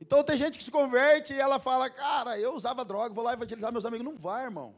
Então 0.00 0.24
tem 0.24 0.36
gente 0.36 0.58
que 0.58 0.64
se 0.64 0.70
converte 0.70 1.32
e 1.32 1.38
ela 1.38 1.58
fala, 1.58 1.88
cara, 1.88 2.38
eu 2.38 2.52
usava 2.54 2.84
droga, 2.84 3.14
vou 3.14 3.22
lá 3.22 3.32
evangelizar 3.32 3.70
meus 3.70 3.86
amigos. 3.86 4.04
Não 4.04 4.16
vai, 4.16 4.44
irmão. 4.44 4.74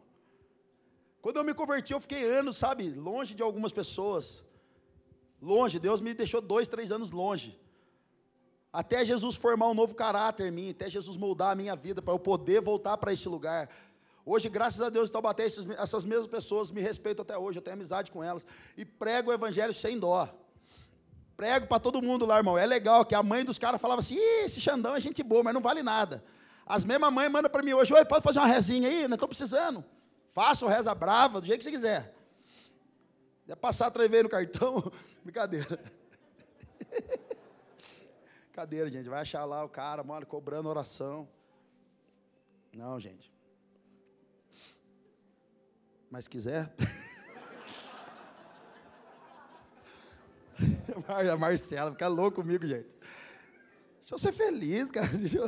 Quando 1.22 1.38
eu 1.38 1.44
me 1.44 1.54
converti, 1.54 1.92
eu 1.94 2.00
fiquei 2.00 2.22
anos, 2.24 2.58
sabe, 2.58 2.90
longe 2.90 3.34
de 3.34 3.42
algumas 3.42 3.72
pessoas. 3.72 4.44
Longe, 5.42 5.80
Deus 5.80 6.00
me 6.00 6.14
deixou 6.14 6.40
dois, 6.40 6.68
três 6.68 6.92
anos 6.92 7.10
longe. 7.10 7.60
Até 8.72 9.04
Jesus 9.04 9.34
formar 9.34 9.68
um 9.68 9.74
novo 9.74 9.92
caráter 9.92 10.46
em 10.46 10.50
mim, 10.52 10.70
até 10.70 10.88
Jesus 10.88 11.16
moldar 11.16 11.50
a 11.50 11.54
minha 11.56 11.74
vida 11.74 12.00
para 12.00 12.14
eu 12.14 12.18
poder 12.18 12.62
voltar 12.62 12.96
para 12.96 13.12
esse 13.12 13.28
lugar. 13.28 13.68
Hoje, 14.24 14.48
graças 14.48 14.80
a 14.80 14.88
Deus, 14.88 15.10
Taubaté, 15.10 15.44
essas 15.44 16.04
mesmas 16.04 16.28
pessoas 16.28 16.70
me 16.70 16.80
respeitam 16.80 17.24
até 17.24 17.36
hoje, 17.36 17.58
eu 17.58 17.62
tenho 17.62 17.74
amizade 17.74 18.12
com 18.12 18.22
elas. 18.22 18.46
E 18.76 18.84
prego 18.84 19.30
o 19.30 19.34
evangelho 19.34 19.74
sem 19.74 19.98
dó. 19.98 20.32
Prego 21.36 21.66
para 21.66 21.80
todo 21.80 22.00
mundo 22.00 22.24
lá, 22.24 22.36
irmão. 22.36 22.56
É 22.56 22.64
legal 22.64 23.04
que 23.04 23.16
a 23.16 23.22
mãe 23.22 23.44
dos 23.44 23.58
caras 23.58 23.80
falava 23.80 23.98
assim: 23.98 24.16
esse 24.44 24.60
Xandão 24.60 24.94
é 24.94 25.00
gente 25.00 25.24
boa, 25.24 25.42
mas 25.42 25.52
não 25.52 25.60
vale 25.60 25.82
nada. 25.82 26.22
As 26.64 26.84
mesmas 26.84 27.12
mães 27.12 27.30
mandam 27.30 27.50
para 27.50 27.64
mim 27.64 27.72
hoje: 27.72 27.92
oi, 27.92 28.04
pode 28.04 28.22
fazer 28.22 28.38
uma 28.38 28.46
rezinha 28.46 28.88
aí? 28.88 29.08
Não 29.08 29.16
estou 29.16 29.28
precisando. 29.28 29.84
Faça 30.32 30.64
o 30.64 30.68
reza 30.68 30.94
brava, 30.94 31.40
do 31.40 31.46
jeito 31.46 31.58
que 31.58 31.64
você 31.64 31.70
quiser. 31.72 32.14
Já 33.52 33.56
passar 33.56 33.90
três 33.90 34.08
vezes 34.08 34.24
no 34.24 34.30
cartão, 34.30 34.90
brincadeira. 35.22 35.68
Brincadeira, 38.48 38.88
gente. 38.88 39.10
Vai 39.10 39.20
achar 39.20 39.44
lá 39.44 39.62
o 39.62 39.68
cara, 39.68 40.02
mano, 40.02 40.24
cobrando 40.24 40.70
oração. 40.70 41.28
Não, 42.72 42.98
gente. 42.98 43.30
Mas 46.10 46.26
quiser. 46.26 46.74
A 51.30 51.36
Marcela, 51.36 51.90
fica 51.90 52.08
louco 52.08 52.40
comigo, 52.40 52.66
gente. 52.66 52.96
Deixa 54.00 54.14
eu 54.14 54.18
ser 54.18 54.32
feliz, 54.32 54.90
cara. 54.90 55.10
Eu... 55.36 55.46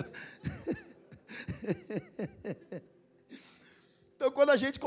então, 4.15 4.31
quando 4.31 4.51
a 4.51 4.59
gente 4.59 4.79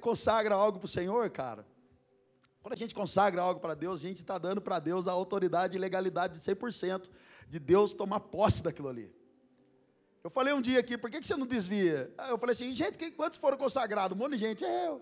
consagra 0.00 0.54
algo 0.54 0.78
para 0.78 0.84
o 0.84 0.88
Senhor, 0.88 1.30
cara, 1.30 1.64
Quando 2.62 2.74
a 2.74 2.76
gente 2.76 2.94
consagra 2.94 3.40
algo 3.40 3.60
para 3.60 3.74
Deus, 3.74 4.00
a 4.00 4.02
gente 4.02 4.18
está 4.18 4.36
dando 4.38 4.60
para 4.60 4.78
Deus 4.78 5.06
a 5.08 5.12
autoridade 5.12 5.76
e 5.76 5.78
legalidade 5.78 6.34
de 6.34 6.40
100% 6.40 7.08
de 7.48 7.58
Deus 7.58 7.94
tomar 7.94 8.20
posse 8.20 8.62
daquilo 8.62 8.88
ali. 8.88 9.12
Eu 10.22 10.30
falei 10.30 10.52
um 10.52 10.60
dia 10.60 10.80
aqui, 10.80 10.98
por 10.98 11.10
que, 11.10 11.20
que 11.20 11.26
você 11.26 11.36
não 11.36 11.46
desvia? 11.46 12.12
Eu 12.28 12.36
falei 12.36 12.52
assim, 12.52 12.74
gente, 12.74 13.10
quantos 13.12 13.38
foram 13.38 13.56
consagrados? 13.56 14.16
Um 14.16 14.20
monte 14.20 14.32
de 14.32 14.38
gente. 14.38 14.64
É, 14.64 14.88
eu. 14.88 15.00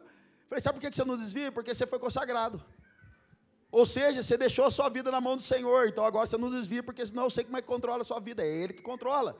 Falei, 0.49 0.63
sabe 0.63 0.79
por 0.79 0.81
que, 0.81 0.91
que 0.91 0.97
você 0.97 1.05
não 1.05 1.17
desvia? 1.17 1.51
Porque 1.51 1.75
você 1.75 1.87
foi 1.87 1.99
consagrado. 1.99 2.63
Ou 3.71 3.85
seja, 3.85 4.23
você 4.23 4.37
deixou 4.37 4.65
a 4.65 4.71
sua 4.71 4.89
vida 4.89 5.11
na 5.11 5.21
mão 5.21 5.37
do 5.37 5.43
Senhor, 5.43 5.89
então 5.89 6.05
agora 6.05 6.27
você 6.27 6.37
não 6.37 6.51
desvia, 6.51 6.83
porque 6.83 7.05
senão 7.05 7.25
eu 7.25 7.31
sei 7.31 7.45
como 7.45 7.57
é 7.57 7.61
que 7.61 7.67
controla 7.67 8.03
a 8.03 8.05
sua 8.05 8.21
vida, 8.21 8.45
é 8.45 8.49
Ele 8.49 8.73
que 8.73 8.83
controla. 8.83 9.37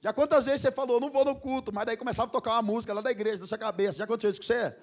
Já 0.00 0.12
quantas 0.12 0.46
vezes 0.46 0.62
você 0.62 0.72
falou, 0.72 0.98
não 1.00 1.10
vou 1.10 1.24
no 1.24 1.36
culto, 1.36 1.72
mas 1.72 1.84
daí 1.84 1.96
começava 1.96 2.28
a 2.28 2.32
tocar 2.32 2.52
uma 2.52 2.62
música 2.62 2.94
lá 2.94 3.00
da 3.00 3.10
igreja, 3.10 3.38
na 3.38 3.46
sua 3.46 3.58
cabeça, 3.58 3.98
já 3.98 4.04
aconteceu 4.04 4.30
isso 4.30 4.40
com 4.40 4.46
você? 4.46 4.74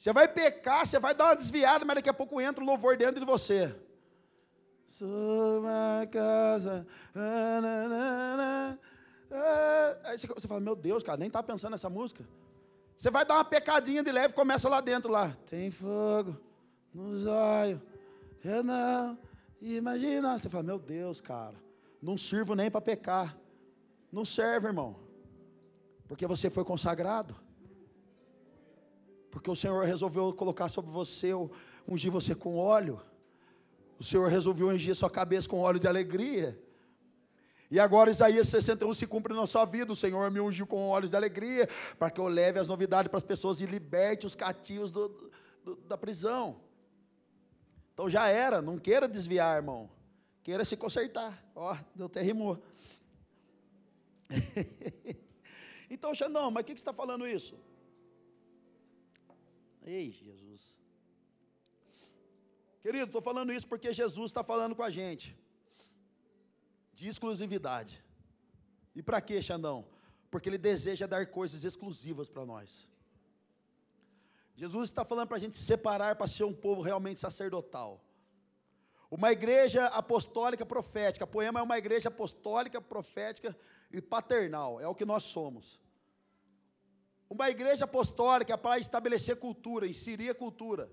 Você 0.00 0.14
vai 0.14 0.26
pecar, 0.26 0.86
você 0.86 0.98
vai 0.98 1.14
dar 1.14 1.26
uma 1.26 1.36
desviada, 1.36 1.84
mas 1.84 1.96
daqui 1.96 2.08
a 2.08 2.14
pouco 2.14 2.40
entra 2.40 2.64
o 2.64 2.66
louvor 2.66 2.96
dentro 2.96 3.20
de 3.20 3.26
você. 3.26 3.76
Sua 4.88 6.06
casa. 6.10 6.86
Aí 10.04 10.16
você 10.16 10.48
fala, 10.48 10.58
meu 10.58 10.74
Deus, 10.74 11.02
cara, 11.02 11.18
nem 11.18 11.26
está 11.26 11.42
pensando 11.42 11.72
nessa 11.72 11.90
música. 11.90 12.26
Você 12.96 13.10
vai 13.10 13.26
dar 13.26 13.34
uma 13.34 13.44
pecadinha 13.44 14.02
de 14.02 14.10
leve, 14.10 14.32
começa 14.32 14.70
lá 14.70 14.80
dentro 14.80 15.10
lá. 15.10 15.36
Tem 15.50 15.70
fogo 15.70 16.34
nos 16.94 17.26
olhos. 17.26 17.78
Eu 18.42 18.64
não. 18.64 19.18
Imagina. 19.60 20.38
Você 20.38 20.48
fala, 20.48 20.62
meu 20.62 20.78
Deus, 20.78 21.20
cara, 21.20 21.56
não 22.00 22.16
sirvo 22.16 22.54
nem 22.54 22.70
para 22.70 22.80
pecar. 22.80 23.36
Não 24.10 24.24
serve, 24.24 24.66
irmão. 24.66 24.96
Porque 26.08 26.26
você 26.26 26.48
foi 26.48 26.64
consagrado. 26.64 27.36
Porque 29.30 29.50
o 29.50 29.56
Senhor 29.56 29.84
resolveu 29.84 30.32
colocar 30.32 30.68
sobre 30.68 30.90
você, 30.90 31.30
ungir 31.86 32.10
você 32.10 32.34
com 32.34 32.56
óleo. 32.56 33.00
O 33.98 34.04
Senhor 34.04 34.28
resolveu 34.28 34.68
ungir 34.68 34.94
sua 34.94 35.10
cabeça 35.10 35.48
com 35.48 35.60
óleo 35.60 35.78
de 35.78 35.86
alegria. 35.86 36.58
E 37.70 37.78
agora 37.78 38.10
Isaías 38.10 38.48
61 38.48 38.92
se 38.94 39.06
cumpre 39.06 39.32
na 39.32 39.46
sua 39.46 39.64
vida. 39.64 39.92
O 39.92 39.96
Senhor 39.96 40.28
me 40.30 40.40
ungiu 40.40 40.66
com 40.66 40.88
olhos 40.88 41.10
de 41.10 41.16
alegria, 41.16 41.68
para 41.98 42.10
que 42.10 42.20
eu 42.20 42.26
leve 42.26 42.58
as 42.58 42.66
novidades 42.66 43.08
para 43.08 43.18
as 43.18 43.24
pessoas 43.24 43.60
e 43.60 43.66
liberte 43.66 44.26
os 44.26 44.34
cativos 44.34 44.90
do, 44.90 45.30
do, 45.64 45.76
da 45.76 45.96
prisão. 45.96 46.60
Então 47.94 48.10
já 48.10 48.26
era, 48.26 48.60
não 48.60 48.76
queira 48.78 49.06
desviar, 49.06 49.56
irmão. 49.56 49.88
Queira 50.42 50.64
se 50.64 50.76
consertar. 50.76 51.40
Ó, 51.54 51.76
deu 51.94 52.06
até 52.06 52.20
rimou. 52.20 52.60
então, 55.88 56.14
Xandão, 56.14 56.50
mas 56.50 56.62
o 56.62 56.64
que, 56.64 56.74
que 56.74 56.80
você 56.80 56.82
está 56.82 56.92
falando 56.92 57.26
isso? 57.28 57.54
Ei, 59.82 60.10
Jesus. 60.10 60.78
Querido, 62.82 63.06
estou 63.06 63.22
falando 63.22 63.52
isso 63.52 63.66
porque 63.66 63.92
Jesus 63.92 64.30
está 64.30 64.42
falando 64.42 64.74
com 64.74 64.82
a 64.82 64.90
gente 64.90 65.36
de 66.94 67.08
exclusividade. 67.08 68.02
E 68.94 69.02
para 69.02 69.20
quê, 69.20 69.40
Xandão? 69.40 69.86
Porque 70.30 70.48
ele 70.48 70.58
deseja 70.58 71.06
dar 71.06 71.26
coisas 71.26 71.64
exclusivas 71.64 72.28
para 72.28 72.44
nós. 72.44 72.88
Jesus 74.54 74.90
está 74.90 75.04
falando 75.04 75.28
para 75.28 75.38
a 75.38 75.40
gente 75.40 75.56
se 75.56 75.62
separar 75.62 76.16
para 76.16 76.26
ser 76.26 76.44
um 76.44 76.52
povo 76.52 76.82
realmente 76.82 77.18
sacerdotal. 77.18 78.04
Uma 79.10 79.32
igreja 79.32 79.86
apostólica 79.86 80.64
profética. 80.64 81.26
Poema 81.26 81.60
é 81.60 81.62
uma 81.62 81.78
igreja 81.78 82.08
apostólica, 82.08 82.80
profética 82.80 83.56
e 83.90 84.00
paternal. 84.00 84.80
É 84.80 84.86
o 84.86 84.94
que 84.94 85.04
nós 85.04 85.24
somos. 85.24 85.80
Uma 87.30 87.48
igreja 87.48 87.84
apostólica 87.84 88.52
é 88.54 88.56
para 88.56 88.80
estabelecer 88.80 89.36
cultura, 89.36 89.86
inserir 89.86 90.34
cultura. 90.34 90.90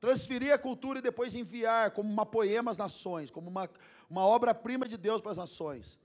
Transferir 0.00 0.52
a 0.52 0.58
cultura 0.58 0.98
e 0.98 1.02
depois 1.02 1.34
enviar 1.34 1.90
como 1.90 2.10
uma 2.10 2.24
poema 2.24 2.70
às 2.70 2.78
nações, 2.78 3.30
como 3.30 3.50
uma, 3.50 3.68
uma 4.08 4.26
obra-prima 4.26 4.88
de 4.88 4.96
Deus 4.96 5.20
para 5.20 5.32
as 5.32 5.36
nações. 5.36 5.98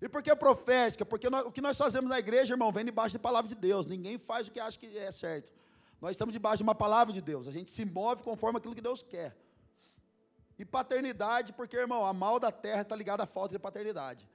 E 0.00 0.08
por 0.08 0.22
que 0.22 0.34
profética? 0.36 1.04
Porque 1.04 1.28
nós, 1.28 1.44
o 1.46 1.50
que 1.50 1.60
nós 1.60 1.76
fazemos 1.76 2.08
na 2.08 2.18
igreja, 2.18 2.54
irmão, 2.54 2.70
vem 2.70 2.84
debaixo 2.84 3.14
da 3.14 3.20
palavra 3.20 3.48
de 3.48 3.56
Deus. 3.56 3.86
Ninguém 3.86 4.18
faz 4.18 4.46
o 4.46 4.52
que 4.52 4.60
acha 4.60 4.78
que 4.78 4.96
é 4.96 5.10
certo. 5.10 5.52
Nós 6.00 6.12
estamos 6.12 6.32
debaixo 6.32 6.58
de 6.58 6.62
uma 6.62 6.74
palavra 6.76 7.12
de 7.12 7.20
Deus. 7.20 7.48
A 7.48 7.50
gente 7.50 7.72
se 7.72 7.84
move 7.84 8.22
conforme 8.22 8.58
aquilo 8.58 8.74
que 8.74 8.80
Deus 8.80 9.02
quer. 9.02 9.36
E 10.56 10.64
paternidade, 10.64 11.52
porque, 11.52 11.76
irmão, 11.76 12.04
a 12.04 12.12
mal 12.12 12.38
da 12.38 12.52
terra 12.52 12.82
está 12.82 12.94
ligada 12.94 13.24
à 13.24 13.26
falta 13.26 13.52
de 13.52 13.58
paternidade. 13.58 14.28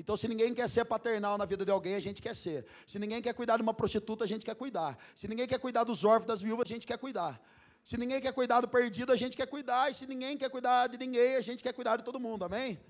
Então, 0.00 0.16
se 0.16 0.26
ninguém 0.26 0.54
quer 0.54 0.66
ser 0.66 0.86
paternal 0.86 1.36
na 1.36 1.44
vida 1.44 1.62
de 1.62 1.70
alguém, 1.70 1.94
a 1.94 2.00
gente 2.00 2.22
quer 2.22 2.34
ser. 2.34 2.64
Se 2.86 2.98
ninguém 2.98 3.20
quer 3.20 3.34
cuidar 3.34 3.58
de 3.58 3.62
uma 3.62 3.74
prostituta, 3.74 4.24
a 4.24 4.26
gente 4.26 4.46
quer 4.46 4.54
cuidar. 4.54 4.96
Se 5.14 5.28
ninguém 5.28 5.46
quer 5.46 5.58
cuidar 5.58 5.84
dos 5.84 6.04
órfãos, 6.04 6.26
das 6.26 6.40
viúvas, 6.40 6.64
a 6.66 6.72
gente 6.72 6.86
quer 6.86 6.96
cuidar. 6.96 7.38
Se 7.84 7.98
ninguém 7.98 8.18
quer 8.18 8.32
cuidar 8.32 8.62
do 8.62 8.68
perdido, 8.68 9.12
a 9.12 9.16
gente 9.16 9.36
quer 9.36 9.46
cuidar. 9.46 9.90
E 9.90 9.94
se 9.94 10.06
ninguém 10.06 10.38
quer 10.38 10.48
cuidar 10.48 10.86
de 10.86 10.96
ninguém, 10.96 11.36
a 11.36 11.42
gente 11.42 11.62
quer 11.62 11.74
cuidar 11.74 11.98
de 11.98 12.02
todo 12.02 12.18
mundo. 12.18 12.46
Amém? 12.46 12.80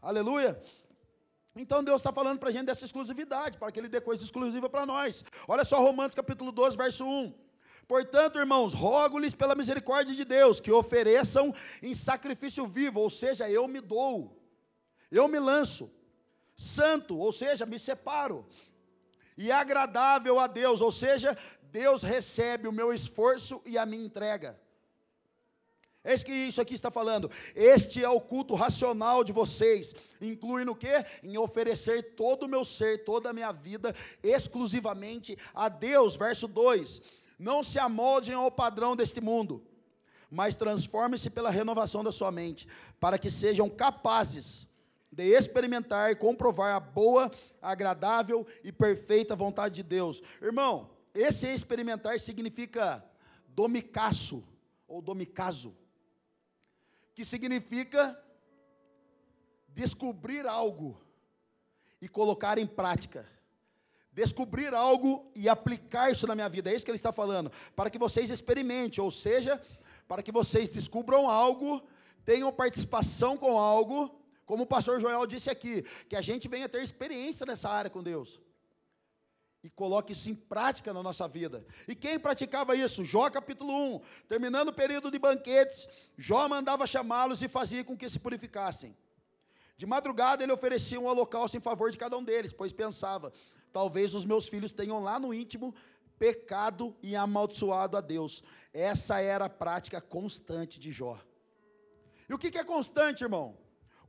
Aleluia. 0.00 0.62
Então 1.56 1.82
Deus 1.82 2.00
está 2.00 2.12
falando 2.12 2.38
para 2.38 2.50
a 2.50 2.52
gente 2.52 2.66
dessa 2.66 2.84
exclusividade, 2.84 3.58
para 3.58 3.72
que 3.72 3.80
Ele 3.80 3.88
dê 3.88 4.00
coisa 4.00 4.22
exclusiva 4.22 4.70
para 4.70 4.86
nós. 4.86 5.24
Olha 5.48 5.64
só 5.64 5.82
Romanos 5.82 6.14
capítulo 6.14 6.52
12, 6.52 6.76
verso 6.76 7.04
1. 7.04 7.34
Portanto, 7.88 8.38
irmãos, 8.38 8.74
rogo-lhes 8.74 9.34
pela 9.34 9.56
misericórdia 9.56 10.14
de 10.14 10.24
Deus 10.24 10.60
que 10.60 10.70
ofereçam 10.70 11.52
em 11.82 11.94
sacrifício 11.94 12.64
vivo, 12.68 13.00
ou 13.00 13.10
seja, 13.10 13.50
eu 13.50 13.66
me 13.66 13.80
dou, 13.80 14.40
eu 15.10 15.26
me 15.26 15.40
lanço, 15.40 15.92
santo, 16.56 17.18
ou 17.18 17.32
seja, 17.32 17.66
me 17.66 17.78
separo, 17.78 18.46
e 19.36 19.50
agradável 19.50 20.38
a 20.38 20.46
Deus, 20.46 20.80
ou 20.80 20.92
seja, 20.92 21.36
Deus 21.62 22.02
recebe 22.02 22.68
o 22.68 22.72
meu 22.72 22.92
esforço 22.92 23.60
e 23.66 23.76
a 23.76 23.84
minha 23.84 24.04
entrega. 24.04 24.58
É 26.04 26.14
isso 26.14 26.26
que 26.26 26.32
isso 26.32 26.60
aqui 26.60 26.74
está 26.74 26.90
falando. 26.90 27.30
Este 27.54 28.04
é 28.04 28.08
o 28.08 28.20
culto 28.20 28.54
racional 28.54 29.24
de 29.24 29.32
vocês. 29.32 29.94
Inclui 30.20 30.62
no 30.62 30.76
quê? 30.76 31.02
Em 31.22 31.38
oferecer 31.38 32.14
todo 32.14 32.42
o 32.42 32.48
meu 32.48 32.62
ser, 32.62 33.04
toda 33.04 33.30
a 33.30 33.32
minha 33.32 33.50
vida, 33.52 33.94
exclusivamente 34.22 35.38
a 35.54 35.70
Deus. 35.70 36.14
Verso 36.14 36.46
2: 36.46 37.00
Não 37.38 37.64
se 37.64 37.78
amoldem 37.78 38.34
ao 38.34 38.50
padrão 38.50 38.94
deste 38.94 39.18
mundo, 39.18 39.66
mas 40.30 40.54
transformem-se 40.54 41.30
pela 41.30 41.50
renovação 41.50 42.04
da 42.04 42.12
sua 42.12 42.30
mente, 42.30 42.68
para 43.00 43.18
que 43.18 43.30
sejam 43.30 43.70
capazes 43.70 44.68
de 45.14 45.24
experimentar 45.24 46.10
e 46.10 46.16
comprovar 46.16 46.74
a 46.74 46.80
boa, 46.80 47.30
agradável 47.62 48.44
e 48.64 48.72
perfeita 48.72 49.36
vontade 49.36 49.76
de 49.76 49.82
Deus. 49.82 50.20
Irmão, 50.42 50.90
esse 51.14 51.46
experimentar 51.46 52.18
significa 52.18 53.04
domicaço, 53.46 54.46
ou 54.88 55.00
domicaso, 55.00 55.76
que 57.14 57.24
significa 57.24 58.20
descobrir 59.68 60.46
algo 60.46 61.00
e 62.00 62.08
colocar 62.08 62.58
em 62.58 62.66
prática. 62.66 63.24
Descobrir 64.12 64.74
algo 64.74 65.30
e 65.34 65.48
aplicar 65.48 66.10
isso 66.10 66.26
na 66.26 66.34
minha 66.34 66.48
vida, 66.48 66.70
é 66.70 66.74
isso 66.74 66.84
que 66.84 66.90
ele 66.90 66.96
está 66.96 67.12
falando, 67.12 67.50
para 67.74 67.90
que 67.90 67.98
vocês 67.98 68.30
experimentem, 68.30 69.02
ou 69.02 69.10
seja, 69.10 69.60
para 70.08 70.22
que 70.22 70.32
vocês 70.32 70.68
descubram 70.68 71.28
algo, 71.28 71.82
tenham 72.24 72.52
participação 72.52 73.36
com 73.36 73.58
algo, 73.58 74.23
como 74.46 74.64
o 74.64 74.66
pastor 74.66 75.00
Joel 75.00 75.26
disse 75.26 75.50
aqui, 75.50 75.82
que 76.08 76.16
a 76.16 76.20
gente 76.20 76.48
venha 76.48 76.68
ter 76.68 76.82
experiência 76.82 77.46
nessa 77.46 77.68
área 77.68 77.90
com 77.90 78.02
Deus 78.02 78.40
e 79.64 79.70
coloque 79.70 80.12
isso 80.12 80.28
em 80.28 80.34
prática 80.34 80.92
na 80.92 81.02
nossa 81.02 81.26
vida. 81.26 81.66
E 81.88 81.94
quem 81.94 82.18
praticava 82.18 82.76
isso? 82.76 83.02
Jó 83.02 83.30
capítulo 83.30 83.96
1. 83.96 84.00
Terminando 84.28 84.68
o 84.68 84.72
período 84.74 85.10
de 85.10 85.18
banquetes, 85.18 85.88
Jó 86.18 86.46
mandava 86.46 86.86
chamá-los 86.86 87.40
e 87.40 87.48
fazia 87.48 87.82
com 87.82 87.96
que 87.96 88.06
se 88.06 88.18
purificassem. 88.18 88.94
De 89.74 89.86
madrugada 89.86 90.42
ele 90.42 90.52
oferecia 90.52 91.00
um 91.00 91.06
holocausto 91.06 91.56
em 91.56 91.60
favor 91.60 91.90
de 91.90 91.96
cada 91.96 92.16
um 92.16 92.22
deles, 92.22 92.52
pois 92.52 92.74
pensava: 92.74 93.32
talvez 93.72 94.14
os 94.14 94.26
meus 94.26 94.48
filhos 94.48 94.70
tenham 94.70 95.02
lá 95.02 95.18
no 95.18 95.32
íntimo 95.32 95.74
pecado 96.18 96.94
e 97.02 97.16
amaldiçoado 97.16 97.96
a 97.96 98.02
Deus. 98.02 98.44
Essa 98.70 99.20
era 99.20 99.46
a 99.46 99.50
prática 99.50 99.98
constante 99.98 100.78
de 100.78 100.92
Jó. 100.92 101.18
E 102.28 102.34
o 102.34 102.38
que 102.38 102.56
é 102.58 102.64
constante, 102.64 103.24
irmão? 103.24 103.63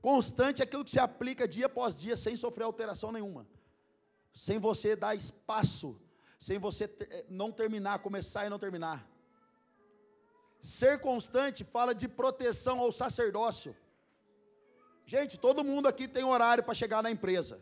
Constante 0.08 0.62
é 0.62 0.66
aquilo 0.66 0.86
que 0.86 0.96
se 0.96 1.00
aplica 1.00 1.48
dia 1.56 1.68
após 1.72 2.00
dia 2.00 2.16
sem 2.16 2.36
sofrer 2.36 2.66
alteração 2.66 3.12
nenhuma 3.12 3.44
sem 4.36 4.60
você 4.60 4.96
dar 4.96 5.16
espaço, 5.16 5.98
sem 6.40 6.60
você 6.60 6.84
eh, 6.84 7.26
não 7.30 7.52
terminar, 7.52 8.00
começar 8.00 8.46
e 8.46 8.50
não 8.50 8.60
terminar. 8.60 9.08
Ser 10.62 11.00
constante 11.00 11.64
fala 11.64 11.96
de 11.96 12.08
proteção 12.08 12.80
ao 12.80 12.92
sacerdócio. 12.92 13.76
Gente, 15.06 15.40
todo 15.40 15.64
mundo 15.64 15.88
aqui 15.88 16.08
tem 16.08 16.24
horário 16.24 16.64
para 16.64 16.74
chegar 16.74 17.02
na 17.02 17.10
empresa. 17.10 17.62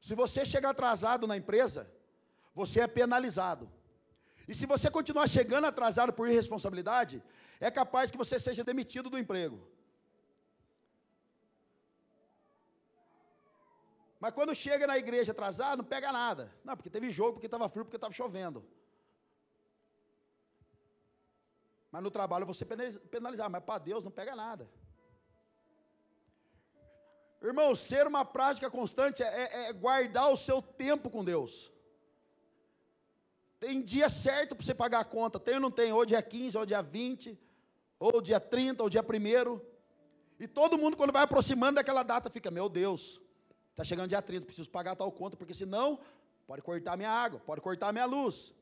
Se 0.00 0.14
você 0.14 0.44
chegar 0.44 0.70
atrasado 0.70 1.26
na 1.26 1.36
empresa, 1.36 1.90
você 2.54 2.80
é 2.80 2.86
penalizado. 2.86 3.70
E 4.46 4.54
se 4.54 4.66
você 4.66 4.90
continuar 4.90 5.28
chegando 5.28 5.66
atrasado 5.66 6.12
por 6.12 6.28
irresponsabilidade, 6.28 7.22
é 7.58 7.70
capaz 7.70 8.10
que 8.10 8.18
você 8.18 8.38
seja 8.38 8.62
demitido 8.62 9.08
do 9.08 9.18
emprego. 9.18 9.71
Mas 14.22 14.32
quando 14.34 14.54
chega 14.54 14.86
na 14.86 14.96
igreja 14.96 15.32
atrasado, 15.32 15.78
não 15.78 15.84
pega 15.84 16.12
nada. 16.12 16.54
Não, 16.62 16.76
porque 16.76 16.88
teve 16.88 17.10
jogo, 17.10 17.32
porque 17.32 17.48
estava 17.48 17.68
frio, 17.68 17.84
porque 17.84 17.96
estava 17.96 18.14
chovendo. 18.14 18.64
Mas 21.90 22.04
no 22.04 22.08
trabalho 22.08 22.46
você 22.46 22.64
penalizar, 22.64 23.50
mas 23.50 23.64
para 23.64 23.80
Deus 23.80 24.04
não 24.04 24.12
pega 24.12 24.36
nada. 24.36 24.70
Irmão, 27.42 27.74
ser 27.74 28.06
uma 28.06 28.24
prática 28.24 28.70
constante 28.70 29.24
é, 29.24 29.26
é, 29.26 29.68
é 29.70 29.72
guardar 29.72 30.30
o 30.30 30.36
seu 30.36 30.62
tempo 30.62 31.10
com 31.10 31.24
Deus. 31.24 31.72
Tem 33.58 33.82
dia 33.82 34.08
certo 34.08 34.54
para 34.54 34.64
você 34.64 34.72
pagar 34.72 35.00
a 35.00 35.04
conta, 35.04 35.40
tem 35.40 35.56
ou 35.56 35.60
não 35.60 35.70
tem? 35.72 35.92
Ou 35.92 36.06
dia 36.06 36.22
15, 36.22 36.58
ou 36.58 36.64
dia 36.64 36.80
20, 36.80 37.36
ou 37.98 38.22
dia 38.22 38.38
30, 38.38 38.84
ou 38.84 38.88
dia 38.88 39.02
1. 39.02 39.60
E 40.38 40.46
todo 40.46 40.78
mundo, 40.78 40.96
quando 40.96 41.12
vai 41.12 41.24
aproximando 41.24 41.74
daquela 41.74 42.04
data, 42.04 42.30
fica: 42.30 42.52
Meu 42.52 42.68
Deus, 42.68 43.20
está 43.72 43.82
chegando 43.82 44.08
dia 44.08 44.22
30, 44.22 44.46
preciso 44.46 44.70
pagar 44.70 44.94
tal 44.94 45.10
conta, 45.10 45.36
porque 45.36 45.52
senão 45.52 45.98
pode 46.46 46.62
cortar 46.62 46.96
minha 46.96 47.10
água, 47.10 47.40
pode 47.40 47.60
cortar 47.60 47.92
minha 47.92 48.04
luz. 48.04 48.54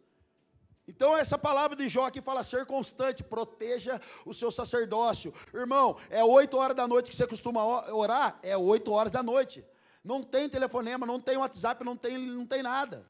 Então, 0.89 1.17
essa 1.17 1.39
palavra 1.39 1.77
de 1.77 1.89
Jó 1.89 2.07
aqui 2.07 2.21
fala 2.21 2.43
ser 2.43 2.67
constante, 2.67 3.23
proteja 3.23 4.01
o 4.27 4.35
seu 4.35 4.51
sacerdócio. 4.51 5.33
Irmão, 5.55 5.97
é 6.09 6.25
8 6.25 6.57
horas 6.57 6.77
da 6.77 6.89
noite 6.89 7.11
que 7.11 7.17
você 7.17 7.27
costuma 7.27 7.65
orar? 7.93 8.41
É 8.43 8.57
8 8.57 8.91
horas 8.91 9.13
da 9.13 9.23
noite. 9.23 9.65
Não 10.03 10.23
tem 10.23 10.49
telefonema, 10.49 11.07
não 11.07 11.21
tem 11.21 11.37
WhatsApp, 11.37 11.85
não 11.85 11.97
tem, 11.97 12.19
não 12.19 12.47
tem 12.47 12.63
nada. 12.63 13.09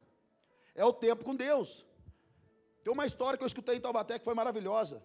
É 0.75 0.85
o 0.85 0.93
tempo 0.93 1.25
com 1.25 1.35
Deus. 1.35 1.87
Tem 2.83 2.93
uma 2.93 3.07
história 3.07 3.39
que 3.39 3.45
eu 3.45 3.47
escutei 3.47 3.77
em 3.77 3.81
Taubaté 3.81 4.19
que 4.19 4.25
foi 4.25 4.35
maravilhosa. 4.35 5.03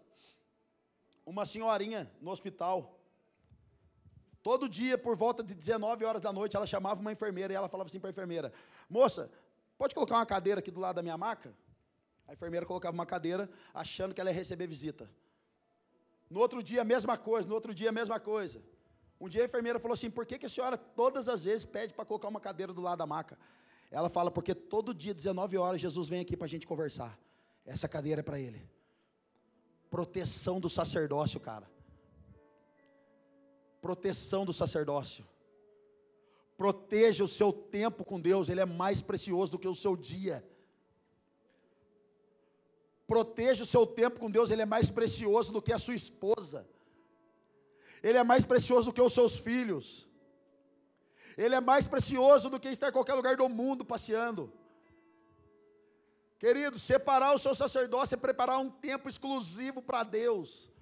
Uma 1.26 1.46
senhorinha 1.46 2.12
no 2.20 2.32
hospital. 2.32 3.00
Todo 4.46 4.70
dia, 4.70 4.96
por 4.96 5.16
volta 5.16 5.44
de 5.44 5.56
19 5.56 6.06
horas 6.06 6.22
da 6.22 6.32
noite, 6.32 6.56
ela 6.56 6.68
chamava 6.68 7.02
uma 7.02 7.12
enfermeira 7.12 7.52
e 7.52 7.56
ela 7.56 7.68
falava 7.68 7.90
assim 7.90 8.00
para 8.00 8.10
a 8.10 8.12
enfermeira: 8.12 8.54
Moça, 8.88 9.28
pode 9.76 9.96
colocar 9.96 10.14
uma 10.18 10.26
cadeira 10.34 10.60
aqui 10.60 10.70
do 10.70 10.80
lado 10.80 10.98
da 10.98 11.02
minha 11.02 11.18
maca? 11.18 11.52
A 12.28 12.34
enfermeira 12.34 12.64
colocava 12.64 12.94
uma 12.94 13.08
cadeira, 13.08 13.50
achando 13.74 14.14
que 14.14 14.22
ela 14.22 14.30
ia 14.30 14.36
receber 14.36 14.68
visita. 14.68 15.10
No 16.30 16.40
outro 16.40 16.62
dia, 16.62 16.84
a 16.84 16.86
mesma 16.86 17.18
coisa, 17.18 17.48
no 17.48 17.56
outro 17.56 17.74
dia, 17.74 17.90
a 17.90 17.92
mesma 17.92 18.20
coisa. 18.20 18.62
Um 19.20 19.28
dia 19.28 19.42
a 19.42 19.46
enfermeira 19.46 19.80
falou 19.80 19.96
assim: 19.96 20.12
por 20.12 20.28
que, 20.28 20.38
que 20.38 20.46
a 20.46 20.50
senhora 20.50 20.78
todas 20.78 21.28
as 21.28 21.44
vezes 21.44 21.66
pede 21.66 21.96
para 21.96 22.06
colocar 22.06 22.28
uma 22.28 22.40
cadeira 22.40 22.72
do 22.72 22.82
lado 22.82 23.00
da 23.00 23.08
maca? 23.08 23.40
Ela 23.90 24.12
fala: 24.12 24.30
porque 24.30 24.54
todo 24.54 24.94
dia, 24.94 25.16
19 25.16 25.58
horas, 25.58 25.82
Jesus 25.82 26.08
vem 26.08 26.22
aqui 26.22 26.38
para 26.38 26.46
a 26.46 26.50
gente 26.50 26.68
conversar. 26.68 27.18
Essa 27.66 27.88
cadeira 27.88 28.20
é 28.20 28.24
para 28.24 28.40
ele. 28.40 28.62
Proteção 29.90 30.60
do 30.60 30.70
sacerdócio, 30.70 31.40
cara. 31.40 31.68
Proteção 33.86 34.44
do 34.46 34.52
sacerdócio. 34.52 35.24
Proteja 36.58 37.24
o 37.24 37.28
seu 37.28 37.54
tempo 37.54 38.04
com 38.04 38.20
Deus, 38.20 38.50
ele 38.50 38.60
é 38.60 38.66
mais 38.66 39.00
precioso 39.00 39.52
do 39.52 39.60
que 39.60 39.68
o 39.68 39.76
seu 39.76 39.96
dia. 39.96 40.44
Proteja 43.06 43.62
o 43.62 43.68
seu 43.68 43.86
tempo 43.86 44.20
com 44.20 44.32
Deus, 44.32 44.50
ele 44.50 44.64
é 44.64 44.66
mais 44.66 44.90
precioso 44.90 45.54
do 45.54 45.62
que 45.62 45.72
a 45.72 45.78
sua 45.78 45.94
esposa. 45.94 46.68
Ele 48.02 48.18
é 48.18 48.24
mais 48.24 48.44
precioso 48.44 48.88
do 48.88 48.94
que 48.94 49.02
os 49.02 49.14
seus 49.14 49.38
filhos. 49.38 50.08
Ele 51.38 51.54
é 51.54 51.62
mais 51.62 51.86
precioso 51.88 52.50
do 52.50 52.60
que 52.60 52.70
estar 52.70 52.90
em 52.90 52.92
qualquer 52.92 53.14
lugar 53.14 53.38
do 53.38 53.48
mundo 53.48 53.86
passeando. 53.86 54.52
Querido, 56.40 56.80
separar 56.80 57.36
o 57.36 57.38
seu 57.38 57.54
sacerdócio 57.54 58.16
é 58.16 58.18
preparar 58.18 58.58
um 58.58 58.72
tempo 58.72 59.08
exclusivo 59.08 59.80
para 59.80 60.04
Deus. 60.04 60.74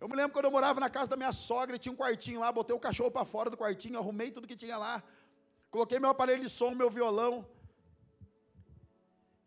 Eu 0.00 0.08
me 0.08 0.16
lembro 0.16 0.32
quando 0.32 0.46
eu 0.46 0.50
morava 0.50 0.80
na 0.80 0.88
casa 0.88 1.10
da 1.10 1.16
minha 1.16 1.32
sogra, 1.32 1.78
tinha 1.78 1.92
um 1.92 1.96
quartinho 1.96 2.40
lá, 2.40 2.50
botei 2.50 2.74
o 2.74 2.80
cachorro 2.80 3.10
para 3.10 3.26
fora 3.26 3.50
do 3.50 3.56
quartinho, 3.56 3.98
arrumei 3.98 4.30
tudo 4.30 4.48
que 4.48 4.56
tinha 4.56 4.78
lá. 4.78 5.02
Coloquei 5.70 6.00
meu 6.00 6.10
aparelho 6.10 6.42
de 6.42 6.48
som, 6.48 6.70
meu 6.70 6.90
violão. 6.90 7.46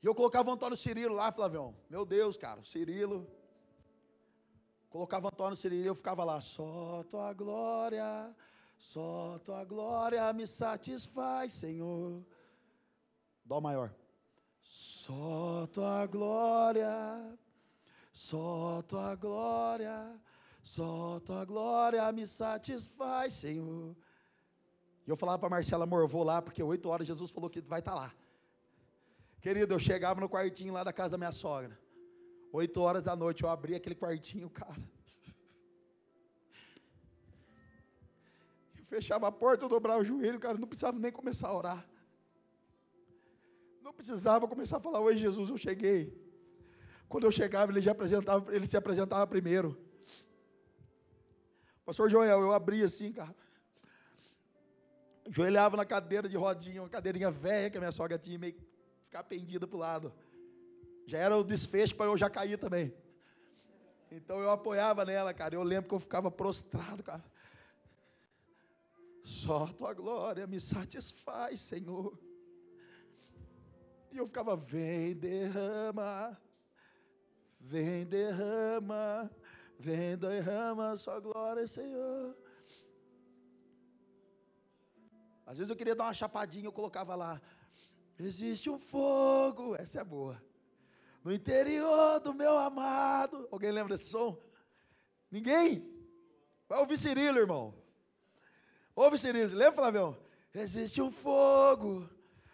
E 0.01 0.06
eu 0.06 0.14
colocava 0.14 0.49
o 0.49 0.54
Antônio 0.54 0.78
Cirilo 0.78 1.16
lá, 1.16 1.32
Flavião. 1.32 1.76
Meu 1.89 2.06
Deus, 2.06 2.38
cara, 2.38 2.60
o 2.60 2.64
Cirilo. 2.64 3.28
Colocava 4.89 5.26
o 5.26 5.30
Antônio 5.30 5.56
Cirilo 5.56 5.84
e 5.84 5.88
eu 5.88 5.95
ficava 5.95 6.24
lá. 6.24 6.39
Só 6.39 7.04
tua 7.10 7.34
glória, 7.34 8.36
só 8.78 9.39
tua 9.39 9.66
glória 9.66 10.32
me 10.34 10.45
satisfaz, 10.45 11.54
Senhor. 11.54 12.24
Dó 13.43 13.60
maior. 13.60 13.91
Só 14.62 15.68
tua 15.68 16.06
glória, 16.06 17.38
só 18.12 18.82
tua 18.84 19.16
glória, 19.16 20.20
só 20.64 21.20
tua 21.20 21.43
glória 21.43 22.09
me 22.11 22.26
satisfaz, 22.26 23.34
Senhor. 23.34 23.95
E 25.05 25.09
eu 25.09 25.18
falava 25.18 25.39
para 25.39 25.49
Marcela, 25.49 25.84
amor, 25.84 26.07
vou 26.07 26.24
lá, 26.24 26.41
porque 26.41 26.64
oito 26.64 26.88
horas 26.88 27.05
Jesus 27.05 27.30
falou 27.30 27.49
que 27.49 27.59
vai 27.61 27.80
estar 27.80 27.91
tá 27.91 27.97
lá. 27.97 28.14
Querido, 29.41 29.74
eu 29.74 29.80
chegava 29.80 30.22
no 30.22 30.30
quartinho 30.30 30.74
lá 30.74 30.82
da 30.86 30.93
casa 30.93 31.11
da 31.11 31.18
minha 31.18 31.34
sogra. 31.34 31.78
Oito 32.53 32.80
horas 32.80 33.03
da 33.03 33.14
noite 33.14 33.43
eu 33.43 33.49
abria 33.49 33.76
aquele 33.76 33.95
quartinho, 33.95 34.49
cara. 34.49 34.80
Eu 38.78 38.86
fechava 38.86 39.28
a 39.28 39.32
porta, 39.32 39.66
eu 39.66 39.70
dobrava 39.70 40.01
o 40.01 40.03
joelho, 40.03 40.39
cara, 40.39 40.55
não 40.55 40.68
precisava 40.68 40.99
nem 40.99 41.11
começar 41.11 41.47
a 41.47 41.57
orar. 41.57 41.89
Não 43.82 43.91
precisava 43.91 44.47
começar 44.47 44.78
a 44.78 44.80
falar, 44.80 44.99
oi 44.99 45.18
Jesus, 45.18 45.49
eu 45.49 45.57
cheguei. 45.57 46.16
Quando 47.09 47.24
eu 47.24 47.32
chegava, 47.32 47.72
ele 47.72 47.82
já 47.82 47.91
apresentava, 47.91 48.55
ele 48.55 48.68
se 48.68 48.78
apresentava 48.78 49.26
primeiro. 49.26 49.76
Pastor 51.86 52.10
Joel, 52.10 52.42
eu 52.42 52.54
abria 52.54 52.86
assim, 52.86 53.12
cara. 53.12 53.36
Joelhava 55.30 55.78
na 55.78 55.86
cadeira 55.86 56.28
de 56.28 56.38
rodinha, 56.38 56.82
uma 56.82 56.90
cadeirinha 56.90 57.32
velha 57.32 57.70
que 57.70 57.78
a 57.78 57.80
minha 57.80 57.92
sogra 57.92 58.18
tinha, 58.18 58.38
meio 58.38 58.56
ficar 59.06 59.24
pendida 59.24 59.68
para 59.68 59.76
o 59.76 59.80
lado. 59.80 60.14
Já 61.06 61.20
era 61.20 61.38
o 61.38 61.44
desfecho 61.44 61.96
para 61.96 62.08
eu 62.08 62.18
já 62.18 62.30
cair 62.30 62.58
também. 62.58 62.94
Então 64.12 64.40
eu 64.40 64.50
apoiava 64.50 65.06
nela, 65.06 65.34
cara. 65.34 65.56
Eu 65.56 65.64
lembro 65.64 65.90
que 65.90 65.96
eu 65.96 66.00
ficava 66.00 66.32
prostrado, 66.32 67.04
cara. 67.04 67.24
Só 69.24 69.66
a 69.66 69.74
tua 69.74 69.94
glória 69.94 70.48
me 70.48 70.60
satisfaz, 70.60 71.60
Senhor. 71.62 72.18
E 74.12 74.18
eu 74.18 74.26
ficava, 74.26 74.56
vem, 74.56 75.16
derrama, 75.16 76.40
vem, 77.60 78.06
derrama, 78.06 79.32
vem, 79.80 80.17
derrama, 80.17 80.95
sua 80.95 81.19
glória, 81.19 81.65
Senhor. 81.67 82.36
Às 85.45 85.57
vezes 85.57 85.69
eu 85.69 85.76
queria 85.76 85.95
dar 85.95 86.05
uma 86.05 86.13
chapadinha, 86.13 86.65
eu 86.65 86.71
colocava 86.71 87.15
lá, 87.15 87.41
Existe 88.19 88.69
um 88.69 88.78
fogo, 88.78 89.76
essa 89.76 90.01
é 90.01 90.03
boa. 90.03 90.41
No 91.24 91.34
interior 91.34 92.19
do 92.19 92.34
meu 92.34 92.57
amado. 92.57 93.47
Alguém 93.51 93.71
lembra 93.71 93.95
desse 93.95 94.09
som? 94.09 94.38
Ninguém? 95.32 95.89
Vai 96.67 96.80
ouvir 96.80 96.97
Cirilo, 96.97 97.39
irmão. 97.39 97.74
Ouve 98.95 99.17
Cirilo, 99.17 99.55
lembra, 99.55 99.74
Flavião? 99.74 100.17
Existe 100.53 101.01
um 101.01 101.11
fogo 101.11 102.07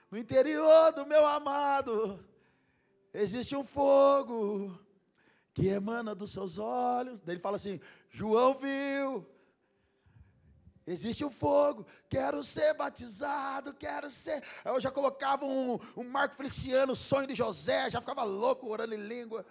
no 0.10 0.18
interior 0.18 0.94
do 0.94 1.06
meu 1.06 1.26
amado. 1.26 2.26
Existe 3.14 3.56
um 3.56 3.64
fogo 3.64 4.80
que 5.60 5.68
emana 5.68 6.16
dos 6.16 6.32
seus 6.32 6.58
olhos. 6.58 7.22
Daí 7.22 7.36
ele 7.36 7.42
fala 7.42 7.58
assim: 7.58 7.80
João 8.10 8.56
viu 8.56 9.28
Existe 10.90 11.24
um 11.24 11.30
fogo, 11.30 11.86
quero 12.10 12.44
ser 12.44 12.74
batizado, 12.74 13.76
quero 13.76 14.10
ser. 14.10 14.44
Eu 14.66 14.80
já 14.80 14.90
colocava 14.90 15.46
um, 15.46 15.78
um 15.96 16.04
Marco 16.04 16.36
Feliciano, 16.36 16.96
sonho 16.96 17.28
de 17.28 17.36
José, 17.36 17.92
já 17.92 18.02
ficava 18.02 18.24
louco 18.24 18.68
orando 18.68 18.96
em 18.96 18.98
língua. 18.98 19.46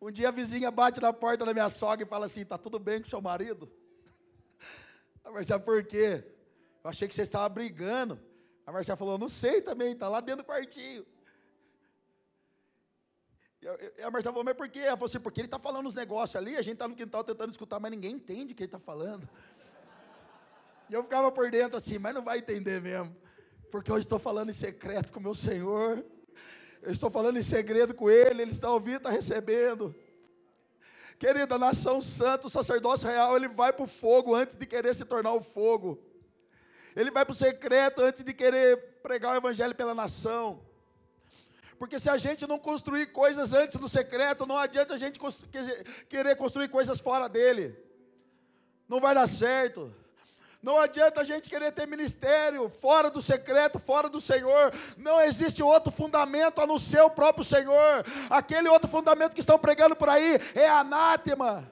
Um 0.00 0.10
dia 0.10 0.28
a 0.28 0.30
vizinha 0.30 0.70
bate 0.70 0.98
na 0.98 1.12
porta 1.12 1.44
da 1.44 1.52
minha 1.52 1.68
sogra 1.68 2.06
e 2.06 2.08
fala 2.08 2.24
assim: 2.24 2.40
Está 2.40 2.56
tudo 2.56 2.78
bem 2.78 3.02
com 3.02 3.04
seu 3.06 3.20
marido? 3.20 3.70
A 5.22 5.30
Marcia, 5.30 5.58
por 5.58 5.84
quê? 5.84 6.24
Eu 6.82 6.88
achei 6.88 7.06
que 7.06 7.14
você 7.14 7.20
estava 7.20 7.46
brigando. 7.50 8.18
A 8.66 8.72
Marcia 8.72 8.96
falou: 8.96 9.18
Não 9.18 9.28
sei 9.28 9.60
também, 9.60 9.92
está 9.92 10.08
lá 10.08 10.22
dentro 10.22 10.42
do 10.42 10.46
quartinho. 10.46 11.04
E 13.96 14.02
a 14.02 14.10
Marcela 14.10 14.32
falou, 14.32 14.44
mas 14.44 14.56
por 14.56 14.68
quê? 14.68 14.80
Ela 14.80 14.96
falou 14.96 15.06
assim, 15.06 15.20
porque 15.20 15.40
ele 15.40 15.46
está 15.46 15.58
falando 15.58 15.86
uns 15.86 15.94
negócios 15.94 16.36
ali, 16.36 16.56
a 16.56 16.62
gente 16.62 16.74
está 16.74 16.86
no 16.86 16.94
quintal 16.94 17.24
tentando 17.24 17.50
escutar, 17.50 17.80
mas 17.80 17.90
ninguém 17.90 18.12
entende 18.12 18.52
o 18.52 18.56
que 18.56 18.62
ele 18.62 18.68
está 18.68 18.78
falando. 18.78 19.28
E 20.90 20.92
eu 20.92 21.02
ficava 21.02 21.32
por 21.32 21.50
dentro 21.50 21.78
assim, 21.78 21.98
mas 21.98 22.14
não 22.14 22.22
vai 22.22 22.38
entender 22.38 22.80
mesmo. 22.80 23.16
Porque 23.70 23.90
hoje 23.90 24.02
estou 24.02 24.18
falando 24.18 24.50
em 24.50 24.52
secreto 24.52 25.10
com 25.10 25.18
o 25.18 25.22
meu 25.22 25.34
Senhor. 25.34 26.04
Eu 26.82 26.92
estou 26.92 27.10
falando 27.10 27.38
em 27.38 27.42
segredo 27.42 27.94
com 27.94 28.10
Ele, 28.10 28.42
Ele 28.42 28.52
está 28.52 28.70
ouvindo, 28.70 28.98
está 28.98 29.10
recebendo. 29.10 29.94
Querida, 31.18 31.56
nação 31.56 32.02
santa, 32.02 32.46
o 32.46 32.50
sacerdócio 32.50 33.08
real, 33.08 33.36
ele 33.36 33.48
vai 33.48 33.72
para 33.72 33.84
o 33.84 33.88
fogo 33.88 34.34
antes 34.34 34.56
de 34.56 34.66
querer 34.66 34.94
se 34.94 35.04
tornar 35.04 35.32
o 35.32 35.40
fogo. 35.40 36.02
Ele 36.94 37.10
vai 37.10 37.24
para 37.24 37.32
o 37.32 37.36
secreto 37.36 38.02
antes 38.02 38.22
de 38.22 38.34
querer 38.34 38.76
pregar 39.02 39.32
o 39.32 39.36
evangelho 39.36 39.74
pela 39.74 39.94
nação. 39.94 40.60
Porque 41.78 41.98
se 41.98 42.08
a 42.08 42.16
gente 42.16 42.46
não 42.46 42.58
construir 42.58 43.06
coisas 43.06 43.52
antes 43.52 43.78
do 43.80 43.88
secreto, 43.88 44.46
não 44.46 44.56
adianta 44.56 44.94
a 44.94 44.98
gente 44.98 45.18
querer 46.08 46.36
construir 46.36 46.68
coisas 46.68 47.00
fora 47.00 47.28
dele. 47.28 47.76
Não 48.88 49.00
vai 49.00 49.14
dar 49.14 49.26
certo. 49.26 49.92
Não 50.62 50.78
adianta 50.78 51.20
a 51.20 51.24
gente 51.24 51.50
querer 51.50 51.72
ter 51.72 51.86
ministério 51.86 52.70
fora 52.70 53.10
do 53.10 53.20
secreto, 53.20 53.78
fora 53.78 54.08
do 54.08 54.18
Senhor. 54.18 54.72
Não 54.96 55.20
existe 55.20 55.62
outro 55.62 55.92
fundamento 55.92 56.60
a 56.60 56.66
não 56.66 56.78
ser 56.78 57.02
o 57.02 57.10
próprio 57.10 57.44
Senhor. 57.44 58.02
Aquele 58.30 58.68
outro 58.68 58.88
fundamento 58.88 59.34
que 59.34 59.40
estão 59.40 59.58
pregando 59.58 59.94
por 59.94 60.08
aí 60.08 60.38
é 60.54 60.66
anátema. 60.66 61.70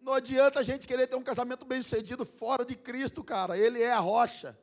Não 0.00 0.12
adianta 0.12 0.58
a 0.58 0.62
gente 0.64 0.88
querer 0.88 1.06
ter 1.06 1.14
um 1.14 1.22
casamento 1.22 1.64
bem 1.64 1.80
sucedido 1.82 2.26
fora 2.26 2.64
de 2.64 2.74
Cristo, 2.74 3.22
cara. 3.22 3.56
Ele 3.56 3.80
é 3.80 3.92
a 3.92 4.00
rocha. 4.00 4.58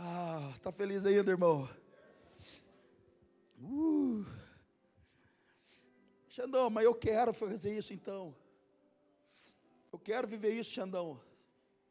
Ah, 0.00 0.54
tá 0.62 0.70
feliz 0.70 1.04
ainda, 1.04 1.28
irmão? 1.28 1.68
Uh. 3.60 4.24
Xandão, 6.28 6.70
mas 6.70 6.84
eu 6.84 6.94
quero 6.94 7.34
fazer 7.34 7.76
isso 7.76 7.92
então. 7.92 8.32
Eu 9.92 9.98
quero 9.98 10.28
viver 10.28 10.52
isso, 10.52 10.70
Xandão. 10.70 11.20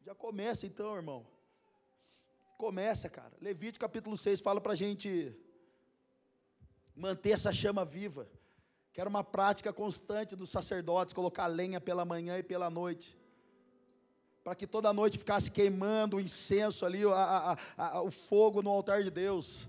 Já 0.00 0.14
começa 0.14 0.64
então, 0.66 0.96
irmão. 0.96 1.26
Começa, 2.56 3.10
cara. 3.10 3.36
Levítico 3.42 3.84
capítulo 3.84 4.16
6 4.16 4.40
fala 4.40 4.58
para 4.58 4.72
a 4.72 4.76
gente 4.76 5.38
manter 6.96 7.32
essa 7.32 7.52
chama 7.52 7.84
viva. 7.84 8.26
Que 8.90 9.02
era 9.02 9.10
uma 9.10 9.22
prática 9.22 9.70
constante 9.70 10.34
dos 10.34 10.48
sacerdotes, 10.48 11.12
colocar 11.12 11.46
lenha 11.46 11.78
pela 11.78 12.06
manhã 12.06 12.38
e 12.38 12.42
pela 12.42 12.70
noite. 12.70 13.17
Para 14.48 14.54
que 14.54 14.66
toda 14.66 14.94
noite 14.94 15.18
ficasse 15.18 15.50
queimando 15.50 16.16
o 16.16 16.20
incenso 16.22 16.86
ali, 16.86 17.04
a, 17.04 17.58
a, 17.76 17.86
a, 17.88 18.00
o 18.00 18.10
fogo 18.10 18.62
no 18.62 18.70
altar 18.70 19.02
de 19.02 19.10
Deus. 19.10 19.68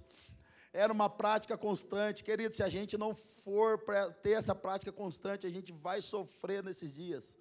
Era 0.71 0.93
uma 0.93 1.09
prática 1.09 1.57
constante. 1.57 2.23
Querido, 2.23 2.55
se 2.55 2.63
a 2.63 2.69
gente 2.69 2.97
não 2.97 3.13
for 3.13 3.83
ter 4.23 4.37
essa 4.37 4.55
prática 4.55 4.89
constante, 4.89 5.45
a 5.45 5.49
gente 5.49 5.73
vai 5.73 6.01
sofrer 6.01 6.63
nesses 6.63 6.95
dias. 6.95 7.37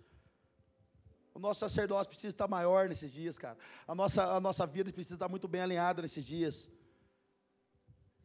O 1.33 1.39
nosso 1.39 1.61
sacerdócio 1.61 2.09
precisa 2.09 2.35
estar 2.35 2.49
maior 2.49 2.89
nesses 2.89 3.13
dias, 3.13 3.39
cara. 3.39 3.57
A 3.87 3.95
nossa, 3.95 4.25
a 4.35 4.41
nossa 4.41 4.67
vida 4.67 4.91
precisa 4.91 5.15
estar 5.15 5.29
muito 5.29 5.47
bem 5.47 5.61
alinhada 5.61 6.03
nesses 6.03 6.27
dias. 6.27 6.69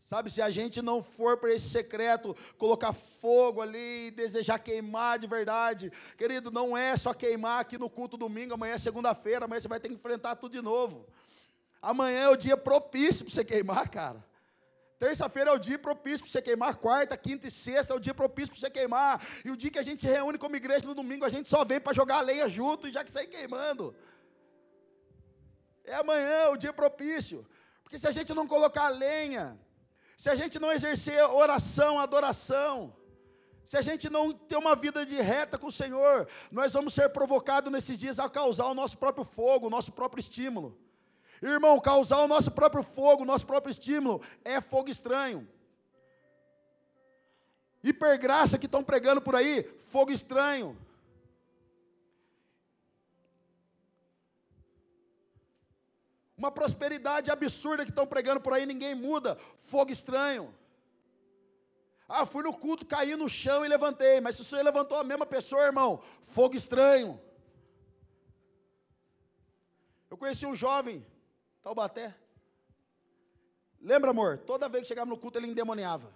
Sabe, 0.03 0.29
se 0.29 0.41
a 0.41 0.49
gente 0.49 0.81
não 0.81 1.01
for 1.01 1.37
para 1.37 1.53
esse 1.53 1.69
secreto, 1.69 2.35
colocar 2.57 2.91
fogo 2.91 3.61
ali, 3.61 4.11
desejar 4.11 4.59
queimar 4.59 5.17
de 5.17 5.25
verdade, 5.27 5.89
querido, 6.17 6.51
não 6.51 6.77
é 6.77 6.97
só 6.97 7.13
queimar 7.13 7.61
aqui 7.61 7.77
no 7.77 7.89
culto 7.89 8.17
domingo, 8.17 8.53
amanhã 8.53 8.73
é 8.73 8.77
segunda-feira, 8.77 9.45
amanhã 9.45 9.61
você 9.61 9.69
vai 9.69 9.79
ter 9.79 9.87
que 9.87 9.95
enfrentar 9.95 10.35
tudo 10.35 10.51
de 10.51 10.61
novo. 10.61 11.07
Amanhã 11.81 12.23
é 12.23 12.29
o 12.29 12.35
dia 12.35 12.57
propício 12.57 13.23
para 13.23 13.33
você 13.33 13.45
queimar, 13.45 13.89
cara. 13.89 14.23
Terça-feira 14.99 15.51
é 15.51 15.53
o 15.53 15.57
dia 15.57 15.79
propício 15.79 16.19
para 16.19 16.31
você 16.31 16.41
queimar. 16.41 16.75
Quarta, 16.75 17.15
quinta 17.15 17.47
e 17.47 17.51
sexta 17.51 17.93
é 17.93 17.95
o 17.95 17.99
dia 17.99 18.13
propício 18.13 18.51
para 18.51 18.59
você 18.59 18.69
queimar. 18.69 19.25
E 19.43 19.51
o 19.51 19.57
dia 19.57 19.71
que 19.71 19.79
a 19.79 19.83
gente 19.83 20.01
se 20.01 20.07
reúne 20.07 20.37
como 20.37 20.55
igreja 20.55 20.85
no 20.85 20.93
domingo, 20.93 21.23
a 21.23 21.29
gente 21.29 21.49
só 21.49 21.63
vem 21.63 21.79
para 21.79 21.93
jogar 21.93 22.17
a 22.17 22.21
lenha 22.21 22.47
junto 22.49 22.87
e 22.89 22.91
já 22.91 23.05
que 23.05 23.11
sair 23.11 23.27
queimando. 23.27 23.95
É 25.85 25.95
amanhã 25.95 26.49
o 26.49 26.57
dia 26.57 26.73
propício. 26.73 27.45
Porque 27.83 27.97
se 27.97 28.07
a 28.07 28.11
gente 28.11 28.33
não 28.33 28.47
colocar 28.47 28.89
lenha, 28.89 29.59
se 30.17 30.29
a 30.29 30.35
gente 30.35 30.59
não 30.59 30.71
exercer 30.71 31.23
oração, 31.25 31.99
adoração, 31.99 32.95
se 33.65 33.77
a 33.77 33.81
gente 33.81 34.09
não 34.09 34.31
ter 34.31 34.57
uma 34.57 34.75
vida 34.75 35.05
de 35.05 35.15
reta 35.21 35.57
com 35.57 35.67
o 35.67 35.71
Senhor, 35.71 36.27
nós 36.51 36.73
vamos 36.73 36.93
ser 36.93 37.09
provocados 37.09 37.71
nesses 37.71 37.99
dias 37.99 38.19
a 38.19 38.29
causar 38.29 38.65
o 38.65 38.73
nosso 38.73 38.97
próprio 38.97 39.23
fogo, 39.23 39.67
o 39.67 39.69
nosso 39.69 39.91
próprio 39.91 40.19
estímulo. 40.19 40.77
Irmão, 41.41 41.79
causar 41.79 42.19
o 42.19 42.27
nosso 42.27 42.51
próprio 42.51 42.83
fogo, 42.83 43.23
o 43.23 43.25
nosso 43.25 43.45
próprio 43.45 43.71
estímulo, 43.71 44.21
é 44.43 44.61
fogo 44.61 44.89
estranho. 44.89 45.47
Hipergraça 47.83 48.57
que 48.57 48.65
estão 48.65 48.83
pregando 48.83 49.21
por 49.21 49.35
aí, 49.35 49.63
fogo 49.87 50.11
estranho. 50.11 50.77
Uma 56.37 56.51
prosperidade 56.51 57.29
absurda 57.29 57.85
que 57.85 57.91
estão 57.91 58.07
pregando 58.07 58.41
por 58.41 58.53
aí, 58.53 58.65
ninguém 58.65 58.95
muda, 58.95 59.37
fogo 59.59 59.91
estranho. 59.91 60.53
Ah, 62.07 62.25
fui 62.25 62.43
no 62.43 62.53
culto, 62.53 62.85
caí 62.85 63.15
no 63.15 63.29
chão 63.29 63.63
e 63.65 63.69
levantei, 63.69 64.19
mas 64.19 64.35
se 64.35 64.43
você 64.43 64.61
levantou 64.61 64.97
a 64.97 65.03
mesma 65.03 65.25
pessoa, 65.25 65.63
irmão, 65.63 66.01
fogo 66.21 66.55
estranho. 66.55 67.19
Eu 70.09 70.17
conheci 70.17 70.45
um 70.45 70.55
jovem, 70.55 71.05
Taubaté. 71.61 72.15
Lembra, 73.81 74.11
amor? 74.11 74.37
Toda 74.39 74.69
vez 74.69 74.83
que 74.83 74.87
chegava 74.87 75.09
no 75.09 75.17
culto, 75.17 75.37
ele 75.37 75.47
endemoniava. 75.47 76.13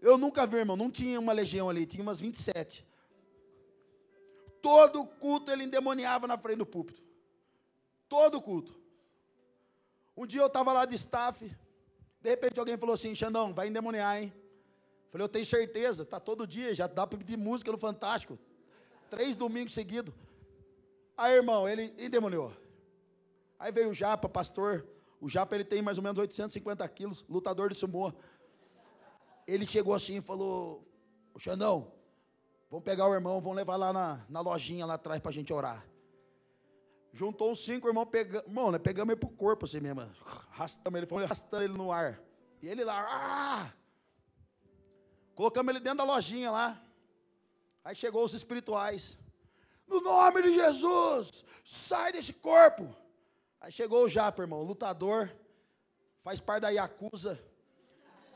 Eu 0.00 0.16
nunca 0.16 0.46
vi, 0.46 0.56
irmão, 0.56 0.76
não 0.76 0.90
tinha 0.90 1.18
uma 1.18 1.32
legião 1.32 1.68
ali, 1.68 1.86
tinha 1.86 2.02
umas 2.02 2.20
27. 2.20 2.86
Todo 4.60 5.06
culto 5.06 5.50
ele 5.50 5.64
endemoniava 5.64 6.26
na 6.26 6.36
frente 6.38 6.58
do 6.58 6.66
púlpito. 6.66 7.02
Todo 8.08 8.40
culto. 8.40 8.77
Um 10.18 10.26
dia 10.26 10.40
eu 10.40 10.48
estava 10.48 10.72
lá 10.72 10.84
de 10.84 10.96
staff, 10.96 11.48
de 12.20 12.28
repente 12.28 12.58
alguém 12.58 12.76
falou 12.76 12.96
assim: 12.96 13.14
Xandão, 13.14 13.54
vai 13.54 13.68
endemoniar, 13.68 14.20
hein? 14.20 14.32
Falei, 15.12 15.24
eu 15.24 15.28
tenho 15.28 15.46
certeza, 15.46 16.04
tá 16.04 16.18
todo 16.18 16.44
dia, 16.44 16.74
já 16.74 16.88
dá 16.88 17.06
para 17.06 17.18
pedir 17.18 17.36
música 17.36 17.70
no 17.70 17.78
Fantástico. 17.78 18.36
Três 19.08 19.36
domingos 19.36 19.72
seguidos. 19.72 20.12
Aí, 21.16 21.34
irmão, 21.34 21.68
ele 21.68 21.94
endemoniou. 21.96 22.52
Aí 23.60 23.70
veio 23.70 23.90
o 23.90 23.94
Japa, 23.94 24.28
pastor. 24.28 24.84
O 25.20 25.28
Japa 25.28 25.54
ele 25.54 25.62
tem 25.62 25.80
mais 25.80 25.98
ou 25.98 26.02
menos 26.02 26.18
850 26.18 26.88
quilos, 26.88 27.24
lutador 27.28 27.68
de 27.68 27.76
sumô. 27.76 28.12
Ele 29.46 29.64
chegou 29.64 29.94
assim 29.94 30.16
e 30.16 30.20
falou: 30.20 30.84
Xandão, 31.38 31.92
vamos 32.68 32.84
pegar 32.84 33.08
o 33.08 33.14
irmão, 33.14 33.40
vamos 33.40 33.56
levar 33.56 33.76
lá 33.76 33.92
na, 33.92 34.26
na 34.28 34.40
lojinha 34.40 34.84
lá 34.84 34.94
atrás 34.94 35.20
para 35.20 35.30
a 35.30 35.34
gente 35.34 35.52
orar. 35.52 35.87
Juntou 37.12 37.52
os 37.52 37.64
cinco 37.64 37.88
irmãos, 37.88 38.06
pegamos, 38.06 38.46
irmão, 38.46 38.70
né, 38.70 38.78
pegamos 38.78 39.12
ele 39.12 39.20
pro 39.20 39.28
corpo 39.28 39.64
assim 39.64 39.80
mesmo. 39.80 40.00
Arrastamos 40.52 40.98
ele, 40.98 41.06
fomos 41.06 41.24
arrastando 41.24 41.64
ele 41.64 41.72
no 41.72 41.90
ar. 41.90 42.20
E 42.60 42.68
ele 42.68 42.84
lá, 42.84 43.06
ah! 43.08 43.72
colocamos 45.34 45.70
ele 45.70 45.80
dentro 45.80 45.98
da 45.98 46.04
lojinha 46.04 46.50
lá. 46.50 46.82
Aí 47.84 47.94
chegou 47.94 48.24
os 48.24 48.34
espirituais. 48.34 49.16
No 49.86 50.00
nome 50.00 50.42
de 50.42 50.54
Jesus, 50.54 51.44
sai 51.64 52.12
desse 52.12 52.34
corpo. 52.34 52.94
Aí 53.60 53.72
chegou 53.72 54.04
o 54.04 54.08
Japa, 54.08 54.42
irmão, 54.42 54.62
lutador, 54.62 55.32
faz 56.22 56.40
parte 56.40 56.62
da 56.62 56.68
Yakuza. 56.70 57.40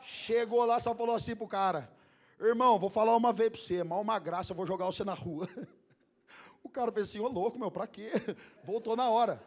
Chegou 0.01 0.65
lá, 0.65 0.81
só 0.81 0.95
falou 0.95 1.15
assim 1.15 1.37
pro 1.37 1.47
cara: 1.47 1.93
Irmão, 2.41 2.79
vou 2.79 2.89
falar 2.89 3.17
uma 3.17 3.33
vez 3.33 3.51
para 3.51 3.61
você, 3.61 3.85
mal 3.85 4.01
uma 4.01 4.19
graça, 4.19 4.53
eu 4.53 4.57
vou 4.57 4.67
jogar 4.67 4.87
você 4.87 5.05
na 5.05 5.15
rua. 5.15 5.49
O 6.63 6.69
cara 6.69 6.93
fez 6.93 7.09
assim: 7.09 7.21
Ô 7.21 7.29
louco, 7.29 7.59
meu, 7.59 7.71
pra 7.71 7.87
quê? 7.87 8.11
Voltou 8.65 8.97
na 8.97 9.09
hora. 9.09 9.43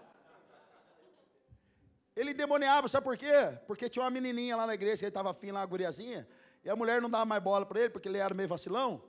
Ele 2.16 2.34
demoniava, 2.34 2.88
sabe 2.88 3.04
por 3.04 3.18
quê? 3.18 3.58
Porque 3.68 3.90
tinha 3.90 4.04
uma 4.04 4.10
menininha 4.10 4.56
lá 4.56 4.66
na 4.66 4.74
igreja 4.74 4.98
que 4.98 5.04
ele 5.04 5.10
estava 5.10 5.32
afim 5.32 5.52
lá, 5.52 5.62
a 5.62 5.66
guriazinha, 5.66 6.26
e 6.64 6.70
a 6.70 6.76
mulher 6.76 7.02
não 7.02 7.10
dava 7.10 7.26
mais 7.26 7.44
bola 7.44 7.66
para 7.66 7.82
ele, 7.82 7.90
porque 7.90 8.08
ele 8.08 8.18
era 8.18 8.34
meio 8.34 8.48
vacilão. 8.48 9.04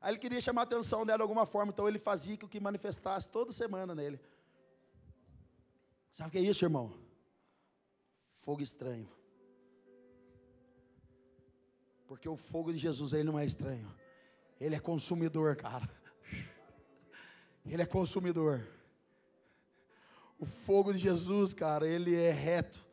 Aí 0.00 0.12
ele 0.12 0.18
queria 0.18 0.40
chamar 0.40 0.62
a 0.62 0.64
atenção 0.64 1.06
dela 1.06 1.18
de 1.18 1.22
alguma 1.22 1.46
forma, 1.46 1.70
então 1.70 1.86
ele 1.86 1.98
fazia 2.00 2.36
que 2.36 2.44
o 2.44 2.48
que 2.48 2.58
manifestasse 2.58 3.28
toda 3.28 3.52
semana 3.52 3.94
nele. 3.94 4.20
Sabe 6.12 6.28
o 6.28 6.32
que 6.32 6.38
é 6.38 6.40
isso, 6.40 6.64
irmão? 6.64 6.92
Fogo 8.38 8.60
estranho. 8.60 9.08
Porque 12.08 12.28
o 12.28 12.36
fogo 12.36 12.72
de 12.72 12.78
Jesus, 12.78 13.12
ele 13.12 13.24
não 13.24 13.38
é 13.38 13.44
estranho. 13.44 13.94
Ele 14.60 14.74
é 14.74 14.80
consumidor, 14.80 15.54
cara. 15.54 15.88
Ele 17.68 17.82
é 17.82 17.86
consumidor. 17.86 18.66
O 20.38 20.46
fogo 20.46 20.92
de 20.92 20.98
Jesus, 20.98 21.52
cara, 21.52 21.86
ele 21.86 22.14
é 22.14 22.30
reto. 22.30 22.86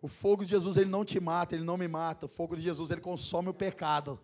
O 0.00 0.08
fogo 0.08 0.44
de 0.44 0.50
Jesus, 0.50 0.76
ele 0.76 0.88
não 0.88 1.04
te 1.04 1.18
mata, 1.20 1.54
ele 1.54 1.64
não 1.64 1.76
me 1.76 1.88
mata. 1.88 2.26
O 2.26 2.28
fogo 2.28 2.56
de 2.56 2.62
Jesus, 2.62 2.90
ele 2.90 3.00
consome 3.00 3.48
o 3.48 3.54
pecado. 3.54 4.18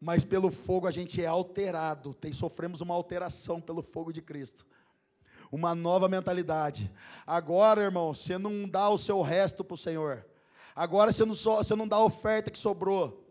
Mas 0.00 0.24
pelo 0.24 0.50
fogo 0.50 0.88
a 0.88 0.90
gente 0.90 1.22
é 1.22 1.26
alterado, 1.26 2.12
tem, 2.12 2.32
sofremos 2.32 2.80
uma 2.80 2.92
alteração 2.92 3.60
pelo 3.60 3.82
fogo 3.82 4.12
de 4.12 4.20
Cristo. 4.20 4.66
Uma 5.50 5.74
nova 5.74 6.08
mentalidade. 6.08 6.90
Agora, 7.24 7.82
irmão, 7.82 8.12
você 8.12 8.36
não 8.36 8.68
dá 8.68 8.88
o 8.88 8.98
seu 8.98 9.22
resto 9.22 9.62
para 9.62 9.74
o 9.74 9.78
Senhor. 9.78 10.26
Agora 10.74 11.12
você 11.12 11.24
não, 11.24 11.34
você 11.34 11.76
não 11.76 11.86
dá 11.86 11.96
a 11.96 12.04
oferta 12.04 12.50
que 12.50 12.58
sobrou. 12.58 13.21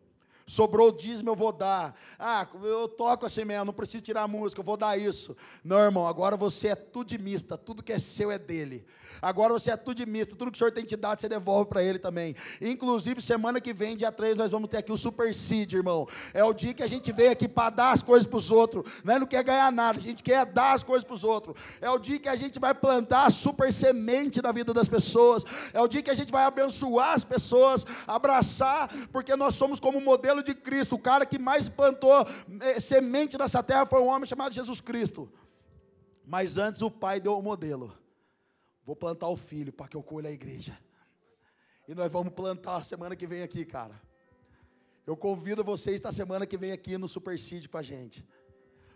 Sobrou 0.51 0.89
o 0.89 0.91
dízimo, 0.91 1.29
eu 1.29 1.35
vou 1.35 1.53
dar. 1.53 1.95
Ah, 2.19 2.45
eu 2.61 2.85
toco 2.85 3.25
assim 3.25 3.45
mesmo, 3.45 3.63
não 3.63 3.73
preciso 3.73 4.03
tirar 4.03 4.23
a 4.23 4.27
música, 4.27 4.59
eu 4.59 4.65
vou 4.65 4.75
dar 4.75 4.99
isso. 4.99 5.33
Não, 5.63 5.79
irmão, 5.79 6.05
agora 6.05 6.35
você 6.35 6.67
é 6.67 6.75
tudo 6.75 7.17
mista, 7.17 7.57
tudo 7.57 7.81
que 7.81 7.93
é 7.93 7.97
seu 7.97 8.29
é 8.29 8.37
dele. 8.37 8.85
Agora 9.21 9.53
você 9.53 9.71
é 9.71 9.77
tudo 9.77 10.05
mista, 10.07 10.35
tudo 10.35 10.51
que 10.51 10.55
o 10.55 10.57
Senhor 10.57 10.71
tem 10.71 10.83
te 10.83 10.95
dado, 10.95 11.19
você 11.19 11.29
devolve 11.29 11.69
para 11.69 11.83
Ele 11.83 11.99
também. 11.99 12.35
Inclusive, 12.59 13.21
semana 13.21 13.61
que 13.61 13.73
vem, 13.73 13.95
dia 13.95 14.11
3, 14.11 14.35
nós 14.35 14.51
vamos 14.51 14.69
ter 14.69 14.77
aqui 14.77 14.91
o 14.91 14.97
Super 14.97 15.33
Seed, 15.33 15.73
irmão. 15.73 16.07
É 16.33 16.43
o 16.43 16.53
dia 16.53 16.73
que 16.73 16.83
a 16.83 16.87
gente 16.87 17.11
veio 17.11 17.31
aqui 17.31 17.47
para 17.47 17.69
dar 17.69 17.91
as 17.91 18.01
coisas 18.01 18.27
para 18.27 18.37
os 18.37 18.49
outros. 18.49 18.91
Nós 19.03 19.19
não 19.19 19.27
quer 19.27 19.43
ganhar 19.43 19.71
nada, 19.71 19.99
a 19.99 20.01
gente 20.01 20.23
quer 20.23 20.45
dar 20.45 20.73
as 20.73 20.83
coisas 20.83 21.03
para 21.03 21.13
os 21.13 21.23
outros. 21.23 21.55
É 21.79 21.89
o 21.89 21.99
dia 21.99 22.19
que 22.19 22.29
a 22.29 22.35
gente 22.35 22.59
vai 22.59 22.73
plantar 22.73 23.25
a 23.25 23.29
super 23.29 23.71
semente 23.71 24.41
na 24.41 24.51
vida 24.51 24.73
das 24.73 24.87
pessoas. 24.87 25.45
É 25.73 25.79
o 25.81 25.87
dia 25.87 26.01
que 26.01 26.09
a 26.09 26.15
gente 26.15 26.31
vai 26.31 26.43
abençoar 26.43 27.13
as 27.13 27.23
pessoas, 27.23 27.85
abraçar, 28.07 28.89
porque 29.11 29.35
nós 29.35 29.55
somos 29.55 29.79
como 29.79 30.01
modelo 30.01 30.40
de 30.41 30.53
Cristo. 30.53 30.95
O 30.95 30.99
cara 30.99 31.25
que 31.25 31.39
mais 31.39 31.69
plantou 31.69 32.25
eh, 32.61 32.79
semente 32.79 33.37
nessa 33.37 33.61
terra 33.61 33.85
foi 33.85 34.01
um 34.01 34.07
homem 34.07 34.27
chamado 34.27 34.53
Jesus 34.53 34.81
Cristo. 34.81 35.31
Mas 36.25 36.57
antes 36.57 36.81
o 36.81 36.89
pai 36.91 37.19
deu 37.19 37.37
o 37.37 37.41
modelo. 37.41 37.95
Vou 38.85 38.95
plantar 38.95 39.27
o 39.27 39.37
filho 39.37 39.71
para 39.71 39.87
que 39.87 39.95
eu 39.95 40.03
colhe 40.03 40.27
a 40.27 40.31
igreja. 40.31 40.77
E 41.87 41.95
nós 41.95 42.11
vamos 42.11 42.33
plantar 42.33 42.85
semana 42.85 43.15
que 43.15 43.27
vem 43.27 43.41
aqui, 43.41 43.65
cara. 43.65 43.99
Eu 45.05 45.17
convido 45.17 45.63
vocês 45.63 45.95
esta 45.95 46.11
semana 46.11 46.45
que 46.45 46.57
vem 46.57 46.71
aqui 46.71 46.97
no 46.97 47.07
Super 47.07 47.37
Seed 47.37 47.67
com 47.67 47.77
a 47.77 47.81
gente. 47.81 48.25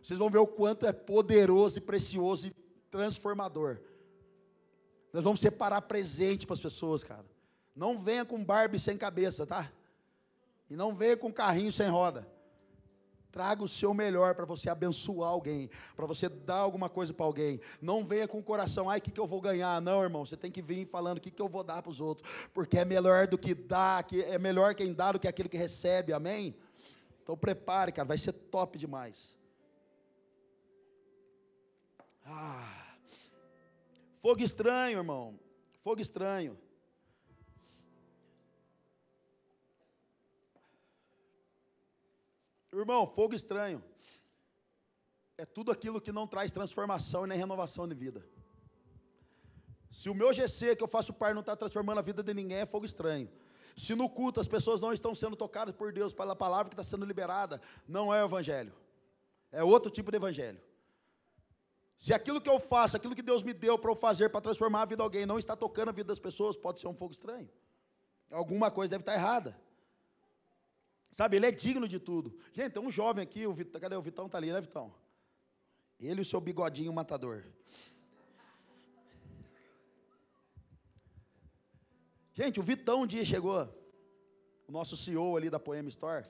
Vocês 0.01 0.19
vão 0.19 0.29
ver 0.29 0.37
o 0.37 0.47
quanto 0.47 0.85
é 0.85 0.93
poderoso 0.93 1.79
e 1.79 1.81
precioso 1.81 2.47
e 2.47 2.51
transformador. 2.91 3.79
Nós 5.11 5.23
vamos 5.23 5.39
separar 5.39 5.81
presente 5.81 6.45
para 6.45 6.53
as 6.53 6.59
pessoas, 6.59 7.03
cara. 7.03 7.25
Não 7.75 7.99
venha 7.99 8.23
com 8.23 8.43
Barbie 8.43 8.79
sem 8.79 8.97
cabeça, 8.97 9.45
tá? 9.45 9.71
E 10.69 10.75
não 10.75 10.95
venha 10.95 11.15
com 11.15 11.31
carrinho 11.31 11.71
sem 11.71 11.89
roda. 11.89 12.27
Traga 13.31 13.61
o 13.61 13.67
seu 13.67 13.93
melhor 13.93 14.33
para 14.33 14.45
você 14.45 14.69
abençoar 14.69 15.29
alguém, 15.29 15.69
para 15.93 16.05
você 16.05 16.29
dar 16.29 16.55
alguma 16.55 16.87
coisa 16.87 17.13
para 17.13 17.25
alguém. 17.25 17.59
Não 17.81 18.05
venha 18.05 18.29
com 18.29 18.39
o 18.39 18.43
coração, 18.43 18.89
ai, 18.89 18.99
o 18.99 19.01
que, 19.01 19.11
que 19.11 19.19
eu 19.19 19.27
vou 19.27 19.41
ganhar? 19.41 19.81
Não, 19.81 20.01
irmão, 20.01 20.25
você 20.25 20.37
tem 20.37 20.49
que 20.49 20.61
vir 20.61 20.87
falando 20.87 21.17
o 21.17 21.21
que, 21.21 21.29
que 21.29 21.41
eu 21.41 21.49
vou 21.49 21.61
dar 21.61 21.81
para 21.81 21.91
os 21.91 21.99
outros, 21.99 22.29
porque 22.53 22.77
é 22.77 22.85
melhor 22.85 23.27
do 23.27 23.37
que 23.37 23.53
dar, 23.53 24.05
que 24.05 24.23
é 24.23 24.39
melhor 24.39 24.73
quem 24.73 24.93
dá 24.93 25.11
do 25.11 25.19
que 25.19 25.27
aquele 25.27 25.49
que 25.49 25.57
recebe, 25.57 26.13
amém? 26.13 26.55
Então 27.21 27.35
prepare, 27.35 27.91
cara, 27.91 28.07
vai 28.07 28.17
ser 28.17 28.31
top 28.31 28.77
demais. 28.77 29.35
Ah, 32.25 32.95
fogo 34.21 34.41
estranho, 34.41 34.99
irmão, 34.99 35.37
fogo 35.83 35.99
estranho. 35.99 36.57
Irmão, 42.79 43.07
fogo 43.07 43.33
estranho 43.33 43.83
é 45.37 45.45
tudo 45.45 45.71
aquilo 45.71 45.99
que 45.99 46.11
não 46.11 46.25
traz 46.27 46.51
transformação 46.51 47.25
e 47.25 47.27
nem 47.27 47.37
renovação 47.37 47.87
de 47.87 47.95
vida. 47.95 48.25
Se 49.91 50.09
o 50.09 50.15
meu 50.15 50.33
GC 50.33 50.75
que 50.75 50.83
eu 50.83 50.87
faço 50.87 51.13
par 51.13 51.33
não 51.33 51.41
está 51.41 51.55
transformando 51.55 51.99
a 51.99 52.01
vida 52.01 52.21
de 52.21 52.33
ninguém, 52.33 52.57
é 52.57 52.65
fogo 52.65 52.85
estranho. 52.85 53.29
Se 53.75 53.95
no 53.95 54.09
culto 54.09 54.39
as 54.39 54.47
pessoas 54.47 54.79
não 54.79 54.93
estão 54.93 55.13
sendo 55.13 55.35
tocadas 55.35 55.75
por 55.75 55.91
Deus 55.91 56.13
pela 56.13 56.35
palavra 56.35 56.69
que 56.69 56.73
está 56.73 56.83
sendo 56.83 57.05
liberada, 57.05 57.61
não 57.87 58.13
é 58.13 58.21
o 58.21 58.25
evangelho. 58.25 58.73
É 59.51 59.63
outro 59.63 59.91
tipo 59.91 60.11
de 60.11 60.17
evangelho. 60.17 60.61
Se 61.97 62.13
aquilo 62.13 62.41
que 62.41 62.49
eu 62.49 62.59
faço, 62.59 62.97
aquilo 62.97 63.15
que 63.15 63.21
Deus 63.21 63.41
me 63.41 63.53
deu 63.53 63.77
para 63.79 63.91
eu 63.91 63.95
fazer 63.95 64.29
para 64.29 64.41
transformar 64.41 64.81
a 64.81 64.85
vida 64.85 64.97
de 64.97 65.03
alguém, 65.03 65.25
não 65.25 65.39
está 65.39 65.55
tocando 65.55 65.89
a 65.89 65.91
vida 65.93 66.07
das 66.07 66.19
pessoas, 66.19 66.57
pode 66.57 66.79
ser 66.79 66.87
um 66.87 66.93
fogo 66.93 67.13
estranho. 67.13 67.49
Alguma 68.31 68.69
coisa 68.69 68.91
deve 68.91 69.01
estar 69.01 69.13
errada. 69.13 69.57
Sabe, 71.15 71.37
ele 71.37 71.45
é 71.45 71.51
digno 71.51 71.87
de 71.87 71.97
tudo. 71.97 72.37
Gente, 72.51 72.73
tem 72.73 72.83
um 72.83 72.91
jovem 72.91 73.23
aqui, 73.23 73.47
o 73.47 73.53
Vitão, 73.53 73.79
cadê 73.79 73.95
o 73.95 74.01
Vitão? 74.01 74.25
Está 74.25 74.37
ali, 74.37 74.51
né, 74.51 74.59
Vitão? 74.59 74.93
Ele 75.97 76.19
e 76.19 76.23
o 76.23 76.25
seu 76.25 76.41
bigodinho 76.41 76.91
matador. 76.91 77.41
Gente, 82.33 82.59
o 82.59 82.63
Vitão 82.63 83.03
um 83.03 83.07
dia 83.07 83.23
chegou, 83.23 83.65
o 84.67 84.71
nosso 84.73 84.97
CEO 84.97 85.37
ali 85.37 85.49
da 85.49 85.57
Poema 85.57 85.87
Store. 85.87 86.27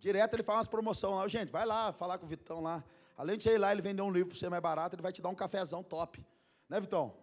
Direto 0.00 0.34
ele 0.34 0.42
faz 0.42 0.58
umas 0.58 0.66
promoções 0.66 1.14
lá. 1.14 1.28
Gente, 1.28 1.52
vai 1.52 1.64
lá 1.64 1.92
falar 1.92 2.18
com 2.18 2.26
o 2.26 2.28
Vitão 2.28 2.60
lá. 2.60 2.84
Além 3.16 3.36
de 3.36 3.44
você 3.44 3.54
ir 3.54 3.58
lá, 3.58 3.70
ele 3.70 3.80
vender 3.80 4.02
um 4.02 4.10
livro 4.10 4.30
para 4.30 4.38
você 4.40 4.48
mais 4.48 4.60
barato, 4.60 4.96
ele 4.96 5.02
vai 5.02 5.12
te 5.12 5.22
dar 5.22 5.28
um 5.28 5.36
cafezão 5.36 5.84
top. 5.84 6.26
Né, 6.68 6.80
Vitão? 6.80 7.14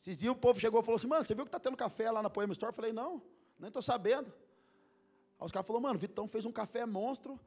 Esses 0.00 0.16
dias 0.16 0.32
o 0.32 0.36
povo 0.36 0.58
chegou 0.58 0.80
e 0.80 0.84
falou 0.84 0.96
assim, 0.96 1.06
mano, 1.06 1.26
você 1.26 1.34
viu 1.34 1.44
que 1.44 1.48
está 1.48 1.60
tendo 1.60 1.76
café 1.76 2.10
lá 2.10 2.22
na 2.22 2.30
Poema 2.30 2.54
Store? 2.54 2.70
Eu 2.70 2.74
falei, 2.74 2.94
não, 2.94 3.20
nem 3.58 3.68
estou 3.68 3.82
sabendo. 3.82 4.32
Aí 5.42 5.46
os 5.46 5.52
caras 5.52 5.66
falaram, 5.66 5.82
mano, 5.82 5.98
Vitão 5.98 6.28
fez 6.28 6.44
um 6.44 6.52
café 6.52 6.86
monstro. 6.86 7.38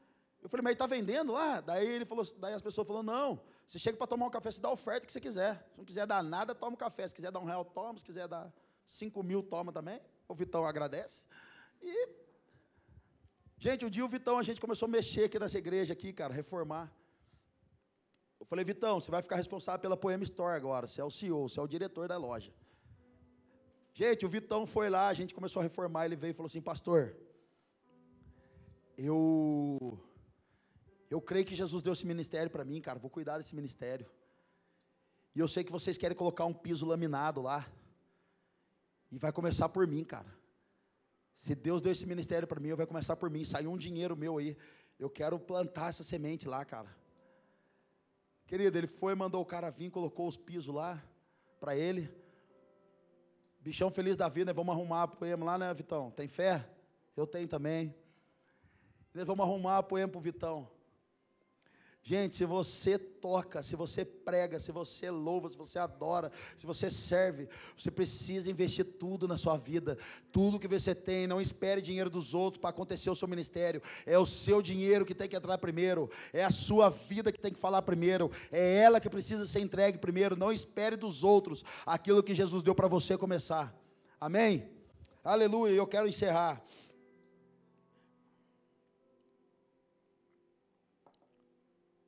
Eu 0.41 0.49
falei, 0.49 0.61
mas 0.61 0.71
ele 0.71 0.75
está 0.75 0.85
vendendo 0.85 1.31
lá? 1.31 1.61
Daí 1.61 1.87
ele 1.87 2.05
falou, 2.05 2.25
daí 2.37 2.53
as 2.53 2.61
pessoas 2.61 2.85
falaram, 2.85 3.05
não, 3.05 3.41
você 3.65 3.79
chega 3.79 3.97
para 3.97 4.05
tomar 4.05 4.25
um 4.25 4.29
café, 4.29 4.51
você 4.51 4.61
dá 4.61 4.67
a 4.67 4.73
oferta 4.73 5.07
que 5.07 5.11
você 5.11 5.21
quiser. 5.21 5.55
Se 5.71 5.77
não 5.77 5.85
quiser 5.85 6.05
dar 6.05 6.21
nada, 6.21 6.53
toma 6.53 6.73
um 6.73 6.77
café. 6.77 7.07
Se 7.07 7.15
quiser 7.15 7.31
dar 7.31 7.39
um 7.39 7.45
real, 7.45 7.63
toma. 7.63 7.97
Se 7.97 8.05
quiser 8.05 8.27
dar 8.27 8.53
cinco 8.85 9.23
mil, 9.23 9.41
toma 9.41 9.71
também. 9.71 10.01
O 10.27 10.35
Vitão 10.35 10.65
agradece. 10.65 11.25
E, 11.81 12.09
gente, 13.57 13.85
um 13.85 13.89
dia 13.89 14.03
o 14.03 14.07
Vitão, 14.09 14.37
a 14.37 14.43
gente 14.43 14.59
começou 14.59 14.87
a 14.87 14.89
mexer 14.89 15.23
aqui 15.23 15.39
nessa 15.39 15.57
igreja 15.57 15.93
aqui, 15.93 16.11
cara, 16.11 16.33
reformar. 16.33 16.93
Eu 18.39 18.45
falei, 18.45 18.65
Vitão, 18.65 18.99
você 18.99 19.09
vai 19.09 19.21
ficar 19.21 19.37
responsável 19.37 19.79
pela 19.79 19.95
Poema 19.95 20.23
Store 20.23 20.55
agora. 20.55 20.85
Você 20.85 20.99
é 20.99 21.03
o 21.03 21.09
CEO, 21.09 21.47
você 21.47 21.59
é 21.59 21.63
o 21.63 21.67
diretor 21.67 22.07
da 22.09 22.17
loja. 22.17 22.53
Gente, 23.93 24.25
o 24.25 24.29
Vitão 24.29 24.67
foi 24.67 24.89
lá, 24.89 25.07
a 25.07 25.13
gente 25.13 25.33
começou 25.33 25.61
a 25.61 25.63
reformar, 25.63 26.05
ele 26.05 26.17
veio 26.17 26.31
e 26.31 26.33
falou 26.33 26.47
assim, 26.47 26.61
pastor, 26.61 27.15
eu 28.97 29.99
eu 31.09 31.21
creio 31.21 31.45
que 31.45 31.55
Jesus 31.55 31.83
deu 31.83 31.93
esse 31.93 32.05
ministério 32.05 32.49
para 32.49 32.65
mim, 32.65 32.81
cara. 32.81 32.99
Vou 32.99 33.09
cuidar 33.09 33.37
desse 33.37 33.55
ministério. 33.55 34.05
E 35.35 35.39
eu 35.39 35.47
sei 35.47 35.63
que 35.63 35.71
vocês 35.71 35.97
querem 35.97 36.17
colocar 36.17 36.45
um 36.45 36.53
piso 36.53 36.85
laminado 36.85 37.41
lá. 37.41 37.67
E 39.11 39.17
vai 39.17 39.31
começar 39.31 39.69
por 39.69 39.85
mim, 39.87 40.03
cara. 40.03 40.33
Se 41.35 41.53
Deus 41.53 41.81
deu 41.81 41.91
esse 41.91 42.05
ministério 42.05 42.47
para 42.47 42.59
mim, 42.59 42.73
vai 42.73 42.85
começar 42.85 43.15
por 43.15 43.29
mim. 43.29 43.43
Saiu 43.43 43.71
um 43.71 43.77
dinheiro 43.77 44.15
meu 44.15 44.37
aí. 44.37 44.57
Eu 44.97 45.09
quero 45.09 45.37
plantar 45.39 45.89
essa 45.89 46.03
semente 46.03 46.47
lá, 46.47 46.63
cara. 46.65 46.89
Querido, 48.47 48.77
ele 48.77 48.87
foi, 48.87 49.13
mandou 49.15 49.41
o 49.41 49.45
cara 49.45 49.69
vir, 49.69 49.89
colocou 49.89 50.27
os 50.27 50.37
pisos 50.37 50.73
lá 50.73 51.03
para 51.59 51.75
ele. 51.75 52.09
Bichão 53.59 53.91
feliz 53.91 54.15
da 54.15 54.29
vida, 54.29 54.51
né? 54.51 54.53
Vamos 54.53 54.73
arrumar 54.73 55.05
o 55.05 55.15
poema 55.15 55.45
lá, 55.45 55.57
né, 55.57 55.73
Vitão? 55.73 56.11
Tem 56.11 56.27
fé? 56.27 56.67
Eu 57.17 57.25
tenho 57.25 57.47
também. 57.47 57.93
Nós 59.15 59.25
vamos 59.25 59.45
arrumar 59.45 59.81
poema 59.83 60.09
para 60.09 60.19
o 60.19 60.21
Vitão. 60.21 60.67
Gente, 62.03 62.35
se 62.35 62.45
você 62.45 62.99
toca, 62.99 63.63
se 63.63 63.75
você 63.75 64.03
prega, 64.05 64.59
se 64.59 64.71
você 64.71 65.09
louva, 65.09 65.49
se 65.49 65.57
você 65.57 65.79
adora, 65.79 66.31
se 66.55 66.67
você 66.67 66.91
serve, 66.91 67.47
você 67.75 67.89
precisa 67.89 68.51
investir 68.51 68.85
tudo 68.85 69.27
na 69.27 69.37
sua 69.37 69.57
vida, 69.57 69.97
tudo 70.31 70.59
que 70.59 70.67
você 70.67 70.93
tem. 70.93 71.25
Não 71.25 71.41
espere 71.41 71.81
dinheiro 71.81 72.09
dos 72.09 72.33
outros 72.33 72.59
para 72.59 72.69
acontecer 72.69 73.09
o 73.09 73.15
seu 73.15 73.27
ministério. 73.27 73.81
É 74.05 74.19
o 74.19 74.25
seu 74.25 74.61
dinheiro 74.61 75.05
que 75.05 75.15
tem 75.15 75.29
que 75.29 75.35
entrar 75.35 75.57
primeiro, 75.57 76.11
é 76.31 76.43
a 76.43 76.51
sua 76.51 76.89
vida 76.89 77.31
que 77.31 77.39
tem 77.39 77.53
que 77.53 77.57
falar 77.59 77.81
primeiro, 77.81 78.29
é 78.51 78.81
ela 78.81 78.99
que 78.99 79.09
precisa 79.09 79.45
ser 79.47 79.61
entregue 79.61 79.97
primeiro. 79.97 80.35
Não 80.35 80.51
espere 80.51 80.95
dos 80.97 81.23
outros 81.23 81.63
aquilo 81.85 82.21
que 82.21 82.35
Jesus 82.35 82.61
deu 82.61 82.75
para 82.75 82.89
você 82.89 83.17
começar. 83.17 83.73
Amém? 84.19 84.69
Aleluia. 85.23 85.71
Eu 85.71 85.87
quero 85.87 86.07
encerrar. 86.07 86.61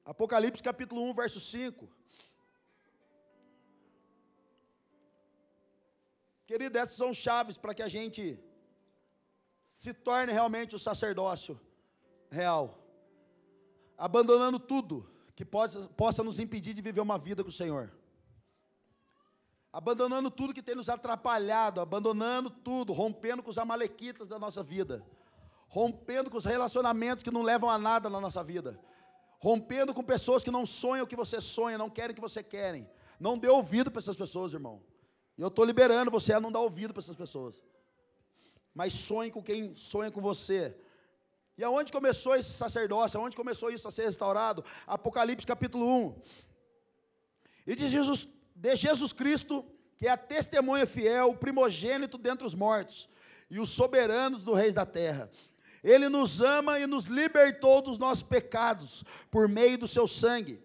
Apocalipse 0.08 0.64
capítulo 0.64 1.04
1, 1.10 1.14
verso 1.14 1.38
5. 1.38 1.86
Querido, 6.46 6.78
essas 6.78 6.96
são 6.96 7.14
chaves 7.14 7.58
para 7.58 7.74
que 7.74 7.84
a 7.84 7.90
gente 7.90 8.40
se 9.74 9.94
torne 9.94 10.32
realmente 10.32 10.74
o 10.74 10.80
sacerdócio 10.80 11.60
real, 12.32 12.82
abandonando 13.98 14.58
tudo 14.58 15.12
que 15.36 15.44
pode, 15.44 15.78
possa 15.90 16.24
nos 16.24 16.40
impedir 16.40 16.74
de 16.74 16.82
viver 16.82 17.02
uma 17.02 17.18
vida 17.18 17.44
com 17.44 17.50
o 17.50 17.60
Senhor, 17.62 17.92
abandonando 19.74 20.32
tudo 20.32 20.54
que 20.54 20.64
tem 20.64 20.74
nos 20.74 20.88
atrapalhado, 20.88 21.82
abandonando 21.82 22.50
tudo, 22.50 22.94
rompendo 22.94 23.44
com 23.44 23.50
os 23.50 23.58
amalequitas 23.58 24.30
da 24.30 24.40
nossa 24.40 24.64
vida, 24.64 25.06
rompendo 25.68 26.32
com 26.32 26.38
os 26.38 26.46
relacionamentos 26.46 27.26
que 27.26 27.30
não 27.30 27.42
levam 27.42 27.70
a 27.70 27.78
nada 27.78 28.10
na 28.10 28.22
nossa 28.22 28.42
vida 28.42 28.80
rompendo 29.40 29.94
com 29.94 30.04
pessoas 30.04 30.44
que 30.44 30.52
não 30.52 30.66
sonham 30.66 31.06
o 31.06 31.08
que 31.08 31.16
você 31.16 31.40
sonha, 31.40 31.78
não 31.78 31.90
querem 31.90 32.12
o 32.12 32.16
que 32.16 32.22
você 32.22 32.44
querem. 32.44 32.90
Não 33.20 33.38
dê 33.38 33.48
ouvido 33.48 33.92
para 33.92 34.00
essas 34.00 34.16
pessoas, 34.16 34.54
irmão. 34.54 34.82
E 35.38 35.42
eu 35.42 35.48
estou 35.48 35.66
liberando 35.66 36.12
você 36.12 36.34
a 36.34 36.40
não 36.40 36.52
dar 36.52 36.60
ouvido 36.60 36.94
para 36.94 37.02
essas 37.02 37.16
pessoas. 37.16 37.62
Mas 38.74 38.94
sonhe 38.94 39.32
com 39.32 39.42
quem 39.42 39.76
sonha 39.76 40.12
com 40.12 40.22
você. 40.22 40.76
E 41.58 41.64
aonde 41.64 41.92
começou 41.92 42.36
esse 42.36 42.52
sacerdócio? 42.52 43.20
Aonde 43.20 43.36
começou 43.36 43.72
isso 43.72 43.88
a 43.88 43.92
ser 43.92 44.06
restaurado? 44.06 44.64
Apocalipse 44.86 45.46
capítulo 45.46 45.88
1. 45.88 46.22
E 47.66 47.76
de 47.76 47.88
Jesus, 47.88 48.28
de 48.56 48.76
Jesus 48.76 49.12
Cristo, 49.12 49.66
que 49.98 50.08
é 50.08 50.12
a 50.12 50.18
testemunha 50.18 50.86
fiel, 50.86 51.32
o 51.32 51.38
primogênito 51.38 52.18
dentre 52.18 52.46
os 52.46 52.54
mortos, 52.54 53.10
e 53.50 53.60
os 53.60 53.70
soberanos 53.70 54.44
do 54.44 54.54
reis 54.54 54.74
da 54.74 54.86
terra, 54.86 55.32
ele 55.84 56.10
nos 56.10 56.42
ama 56.42 56.80
e 56.80 56.88
nos 56.88 57.06
libertou 57.06 57.82
dos 57.82 57.98
nossos 57.98 58.24
pecados 58.24 59.04
por 59.30 59.48
meio 59.48 59.78
do 59.78 59.88
seu 59.88 60.08
sangue. 60.08 60.62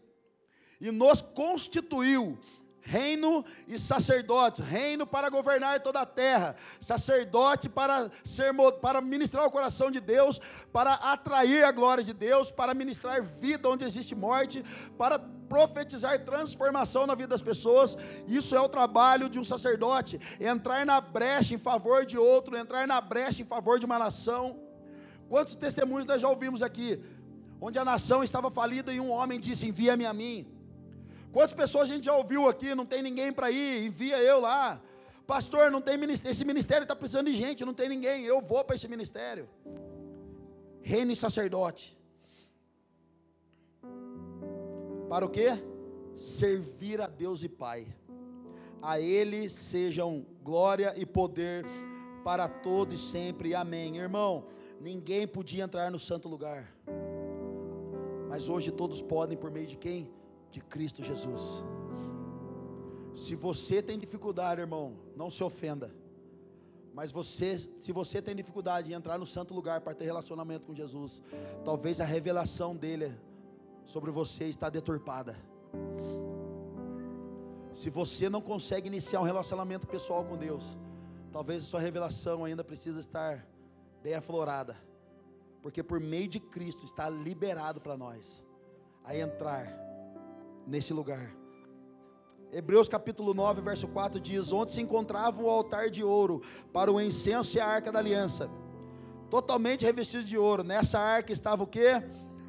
E 0.81 0.91
nos 0.91 1.21
constituiu 1.21 2.39
reino 2.83 3.45
e 3.69 3.79
sacerdote, 3.79 4.61
reino 4.61 5.07
para 5.07 5.31
governar 5.31 5.81
toda 5.81 6.01
a 6.01 6.07
terra, 6.07 6.57
sacerdote 6.81 7.69
para 7.69 8.11
ser 8.25 8.53
para 8.81 9.01
ministrar 9.01 9.47
o 9.47 9.51
coração 9.51 9.91
de 9.91 10.01
Deus, 10.01 10.41
para 10.73 10.95
atrair 10.95 11.65
a 11.65 11.71
glória 11.71 12.03
de 12.03 12.13
Deus, 12.13 12.51
para 12.51 12.75
ministrar 12.75 13.23
vida 13.23 13.69
onde 13.69 13.85
existe 13.85 14.15
morte, 14.15 14.65
para 14.99 15.19
profetizar 15.49 16.25
transformação 16.25 17.07
na 17.07 17.15
vida 17.15 17.29
das 17.29 17.43
pessoas. 17.43 17.97
Isso 18.27 18.57
é 18.57 18.61
o 18.61 18.69
trabalho 18.69 19.29
de 19.29 19.39
um 19.39 19.45
sacerdote, 19.45 20.21
entrar 20.41 20.85
na 20.85 21.01
brecha 21.01 21.55
em 21.55 21.59
favor 21.59 22.05
de 22.05 22.19
outro, 22.19 22.57
entrar 22.57 22.87
na 22.87 23.01
brecha 23.01 23.43
em 23.43 23.47
favor 23.47 23.79
de 23.79 23.87
uma 23.87 23.99
nação. 23.99 24.62
Quantos 25.33 25.55
testemunhos 25.57 26.07
nós 26.07 26.21
já 26.21 26.29
ouvimos 26.29 26.63
aqui? 26.63 27.03
Onde 27.59 27.79
a 27.79 27.85
nação 27.87 28.23
estava 28.23 28.51
falida 28.51 28.93
e 28.93 29.01
um 29.01 29.11
homem 29.11 29.41
disse: 29.41 29.67
Envia-me 29.67 30.05
a 30.05 30.13
mim. 30.13 30.47
Quantas 31.33 31.55
pessoas 31.55 31.85
a 31.85 31.95
gente 31.95 32.05
já 32.05 32.15
ouviu 32.15 32.47
aqui? 32.51 32.75
Não 32.75 32.85
tem 32.85 33.03
ninguém 33.03 33.33
para 33.33 33.51
ir, 33.51 33.87
envia 33.87 34.23
eu 34.23 34.41
lá. 34.41 34.79
Pastor, 35.27 35.71
não 35.71 35.81
tem 35.81 35.97
ministério, 35.97 36.33
esse 36.33 36.45
ministério 36.45 36.83
está 36.83 36.95
precisando 36.95 37.31
de 37.31 37.35
gente, 37.35 37.65
não 37.65 37.73
tem 37.73 37.89
ninguém, 37.89 38.25
eu 38.25 38.43
vou 38.43 38.63
para 38.63 38.77
esse 38.77 38.87
ministério. 38.87 39.49
Reino 40.83 41.13
e 41.13 41.17
sacerdote. 41.17 41.97
Para 45.09 45.25
o 45.25 45.31
quê? 45.31 45.49
Servir 46.15 47.01
a 47.01 47.07
Deus 47.07 47.43
e 47.43 47.49
Pai. 47.49 47.87
A 48.83 49.01
Ele 49.01 49.49
sejam 49.49 50.27
glória 50.43 50.93
e 50.95 51.07
poder 51.07 51.65
para 52.23 52.49
todo 52.49 52.93
e 52.93 52.97
sempre. 52.97 53.55
Amém. 53.55 53.97
Irmão, 53.97 54.47
ninguém 54.81 55.27
podia 55.27 55.65
entrar 55.65 55.91
no 55.91 55.99
santo 55.99 56.29
lugar. 56.29 56.73
Mas 58.29 58.49
hoje 58.49 58.71
todos 58.71 59.03
podem 59.03 59.37
por 59.37 59.51
meio 59.51 59.67
de 59.67 59.77
quem? 59.77 60.11
De 60.51 60.61
Cristo 60.61 61.03
Jesus. 61.03 61.65
Se 63.15 63.35
você 63.35 63.83
tem 63.83 63.99
dificuldade, 63.99 64.61
irmão, 64.61 64.97
não 65.15 65.31
se 65.31 65.45
ofenda. 65.45 65.95
Mas 66.95 67.11
você, 67.11 67.59
se 67.59 67.93
você 67.93 68.21
tem 68.21 68.35
dificuldade 68.35 68.91
em 68.91 68.95
entrar 68.95 69.19
no 69.19 69.27
santo 69.27 69.55
lugar 69.55 69.81
para 69.81 69.95
ter 69.95 70.05
relacionamento 70.05 70.67
com 70.67 70.75
Jesus, 70.75 71.23
talvez 71.65 72.01
a 72.01 72.05
revelação 72.05 72.77
dele 72.77 73.15
sobre 73.87 74.11
você 74.11 74.45
está 74.45 74.69
deturpada. 74.69 75.37
Se 77.73 77.89
você 77.89 78.29
não 78.29 78.41
consegue 78.41 78.87
iniciar 78.89 79.21
um 79.21 79.25
relacionamento 79.25 79.87
pessoal 79.87 80.25
com 80.25 80.37
Deus, 80.37 80.79
talvez 81.33 81.63
a 81.63 81.67
sua 81.67 81.81
revelação 81.81 82.45
ainda 82.45 82.63
precisa 82.63 83.01
estar 83.01 83.45
bem 84.03 84.15
aflorada, 84.15 84.77
porque 85.63 85.83
por 85.83 85.99
meio 85.99 86.29
de 86.29 86.39
Cristo 86.39 86.85
está 86.85 87.09
liberado 87.09 87.81
para 87.81 87.97
nós 87.97 88.45
a 89.03 89.17
entrar 89.17 89.67
nesse 90.67 90.93
lugar. 90.93 91.35
Hebreus 92.53 92.87
capítulo 92.87 93.33
9, 93.33 93.63
verso 93.63 93.89
4 93.89 94.21
diz: 94.21 94.53
Onde 94.53 94.73
se 94.73 94.83
encontrava 94.83 95.43
o 95.43 95.49
altar 95.49 95.89
de 95.89 96.05
ouro 96.05 96.43
para 96.71 96.93
o 96.93 97.01
incenso 97.01 97.57
e 97.57 97.61
a 97.61 97.67
arca 97.67 97.91
da 97.91 97.99
aliança, 97.99 98.51
totalmente 99.31 99.87
revestido 99.87 100.25
de 100.25 100.37
ouro. 100.37 100.63
Nessa 100.63 100.99
arca 100.99 101.33
estava 101.33 101.63
o 101.63 101.67
que? 101.67 101.91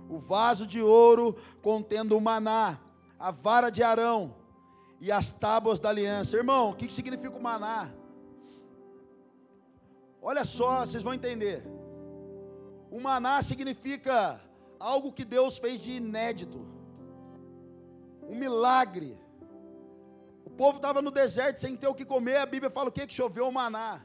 O 0.09 0.19
vaso 0.19 0.67
de 0.67 0.81
ouro 0.81 1.37
contendo 1.61 2.17
o 2.17 2.21
maná, 2.21 2.77
a 3.17 3.31
vara 3.31 3.69
de 3.69 3.81
Arão 3.81 4.35
e 4.99 5.09
as 5.09 5.31
tábuas 5.31 5.79
da 5.79 5.87
aliança. 5.87 6.35
Irmão, 6.35 6.71
o 6.71 6.75
que, 6.75 6.93
significa 6.93 7.37
o 7.37 7.41
maná? 7.41 8.02
Olha 10.23 10.45
só, 10.45 10.85
vocês 10.85 11.03
vão 11.03 11.13
entender. 11.13 11.63
O 12.89 12.99
maná 12.99 13.41
significa 13.41 14.41
algo 14.79 15.11
que 15.11 15.25
Deus 15.25 15.57
fez 15.57 15.79
de 15.79 15.91
inédito, 15.91 16.65
um 18.29 18.35
milagre 18.35 19.17
povo 20.53 20.77
estava 20.77 21.01
no 21.01 21.11
deserto 21.11 21.59
sem 21.59 21.75
ter 21.75 21.87
o 21.87 21.95
que 21.95 22.05
comer, 22.05 22.37
a 22.37 22.45
Bíblia 22.45 22.69
fala 22.69 22.89
o 22.89 22.91
que? 22.91 23.05
Que 23.05 23.13
choveu 23.13 23.47
o 23.47 23.51
maná. 23.51 24.01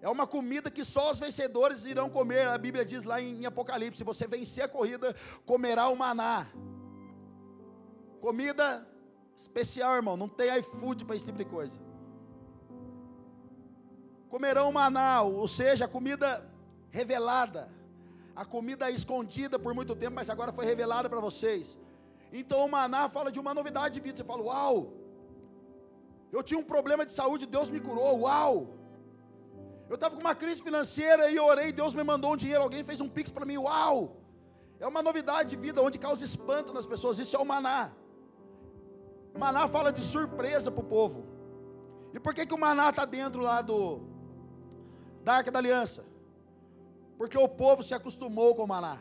É 0.00 0.08
uma 0.08 0.26
comida 0.26 0.70
que 0.70 0.84
só 0.84 1.10
os 1.10 1.18
vencedores 1.18 1.84
irão 1.84 2.08
comer. 2.08 2.46
A 2.46 2.58
Bíblia 2.58 2.84
diz 2.84 3.02
lá 3.02 3.20
em, 3.20 3.44
Apocalipse: 3.46 3.98
se 3.98 4.04
você 4.04 4.26
vencer 4.26 4.64
a 4.64 4.68
corrida, 4.68 5.14
comerá 5.44 5.88
o 5.88 5.96
maná. 5.96 6.46
Comida 8.20 8.86
especial, 9.36 9.94
irmão. 9.94 10.16
Não 10.16 10.28
tem 10.28 10.56
iFood 10.58 11.04
para 11.04 11.16
esse 11.16 11.24
tipo 11.24 11.38
de 11.38 11.44
coisa. 11.44 11.78
Comerão 14.28 14.70
maná, 14.70 15.22
ou 15.22 15.48
seja, 15.48 15.86
a 15.86 15.88
comida 15.88 16.44
revelada. 16.90 17.68
A 18.36 18.44
comida 18.44 18.90
escondida 18.90 19.58
por 19.58 19.74
muito 19.74 19.96
tempo, 19.96 20.14
mas 20.14 20.30
agora 20.30 20.52
foi 20.52 20.64
revelada 20.64 21.08
para 21.08 21.20
vocês. 21.20 21.78
Então 22.32 22.64
o 22.64 22.70
maná 22.70 23.08
fala 23.08 23.32
de 23.32 23.40
uma 23.40 23.52
novidade 23.54 23.94
de 23.94 24.00
vida. 24.00 24.18
Você 24.18 24.24
fala, 24.24 24.42
uau, 24.42 24.92
eu 26.30 26.42
tinha 26.42 26.60
um 26.60 26.64
problema 26.64 27.04
de 27.04 27.12
saúde, 27.12 27.46
Deus 27.46 27.70
me 27.70 27.80
curou. 27.80 28.20
Uau! 28.20 28.74
Eu 29.88 29.94
estava 29.94 30.14
com 30.14 30.20
uma 30.20 30.34
crise 30.34 30.62
financeira 30.62 31.30
e 31.30 31.38
orei, 31.40 31.72
Deus 31.72 31.94
me 31.94 32.04
mandou 32.04 32.34
um 32.34 32.36
dinheiro, 32.36 32.62
alguém 32.62 32.84
fez 32.84 33.00
um 33.00 33.08
pix 33.08 33.30
para 33.30 33.46
mim. 33.46 33.56
Uau! 33.56 34.18
É 34.78 34.86
uma 34.86 35.02
novidade 35.02 35.50
de 35.50 35.56
vida 35.56 35.82
onde 35.82 35.98
causa 35.98 36.24
espanto 36.24 36.72
nas 36.72 36.86
pessoas. 36.86 37.18
Isso 37.18 37.34
é 37.34 37.38
o 37.38 37.44
maná. 37.44 37.90
Maná 39.36 39.66
fala 39.68 39.90
de 39.92 40.02
surpresa 40.02 40.70
para 40.70 40.80
o 40.80 40.84
povo. 40.84 41.24
E 42.12 42.20
por 42.20 42.34
que, 42.34 42.46
que 42.46 42.54
o 42.54 42.58
maná 42.58 42.90
está 42.90 43.04
dentro 43.04 43.40
lá 43.40 43.62
do 43.62 44.07
da 45.28 45.34
Arca 45.34 45.50
da 45.50 45.58
Aliança? 45.58 46.06
Porque 47.18 47.36
o 47.36 47.46
povo 47.46 47.82
se 47.82 47.92
acostumou 47.92 48.54
com 48.54 48.64
o 48.64 48.68
maná. 48.74 48.96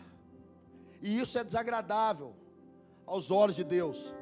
E 1.02 1.18
isso 1.22 1.38
é 1.40 1.44
desagradável 1.44 2.36
aos 3.06 3.32
olhos 3.32 3.56
de 3.56 3.64
Deus. 3.64 4.14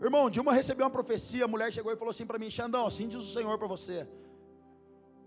Irmão, 0.00 0.30
Dilma 0.30 0.54
recebeu 0.54 0.86
uma 0.86 0.90
profecia, 0.98 1.44
a 1.44 1.48
mulher 1.48 1.70
chegou 1.70 1.92
e 1.92 1.96
falou 1.96 2.10
assim 2.10 2.24
para 2.24 2.38
mim: 2.38 2.50
Xandão, 2.50 2.86
assim 2.86 3.06
diz 3.06 3.20
o 3.20 3.32
Senhor 3.36 3.58
para 3.58 3.66
você. 3.66 4.08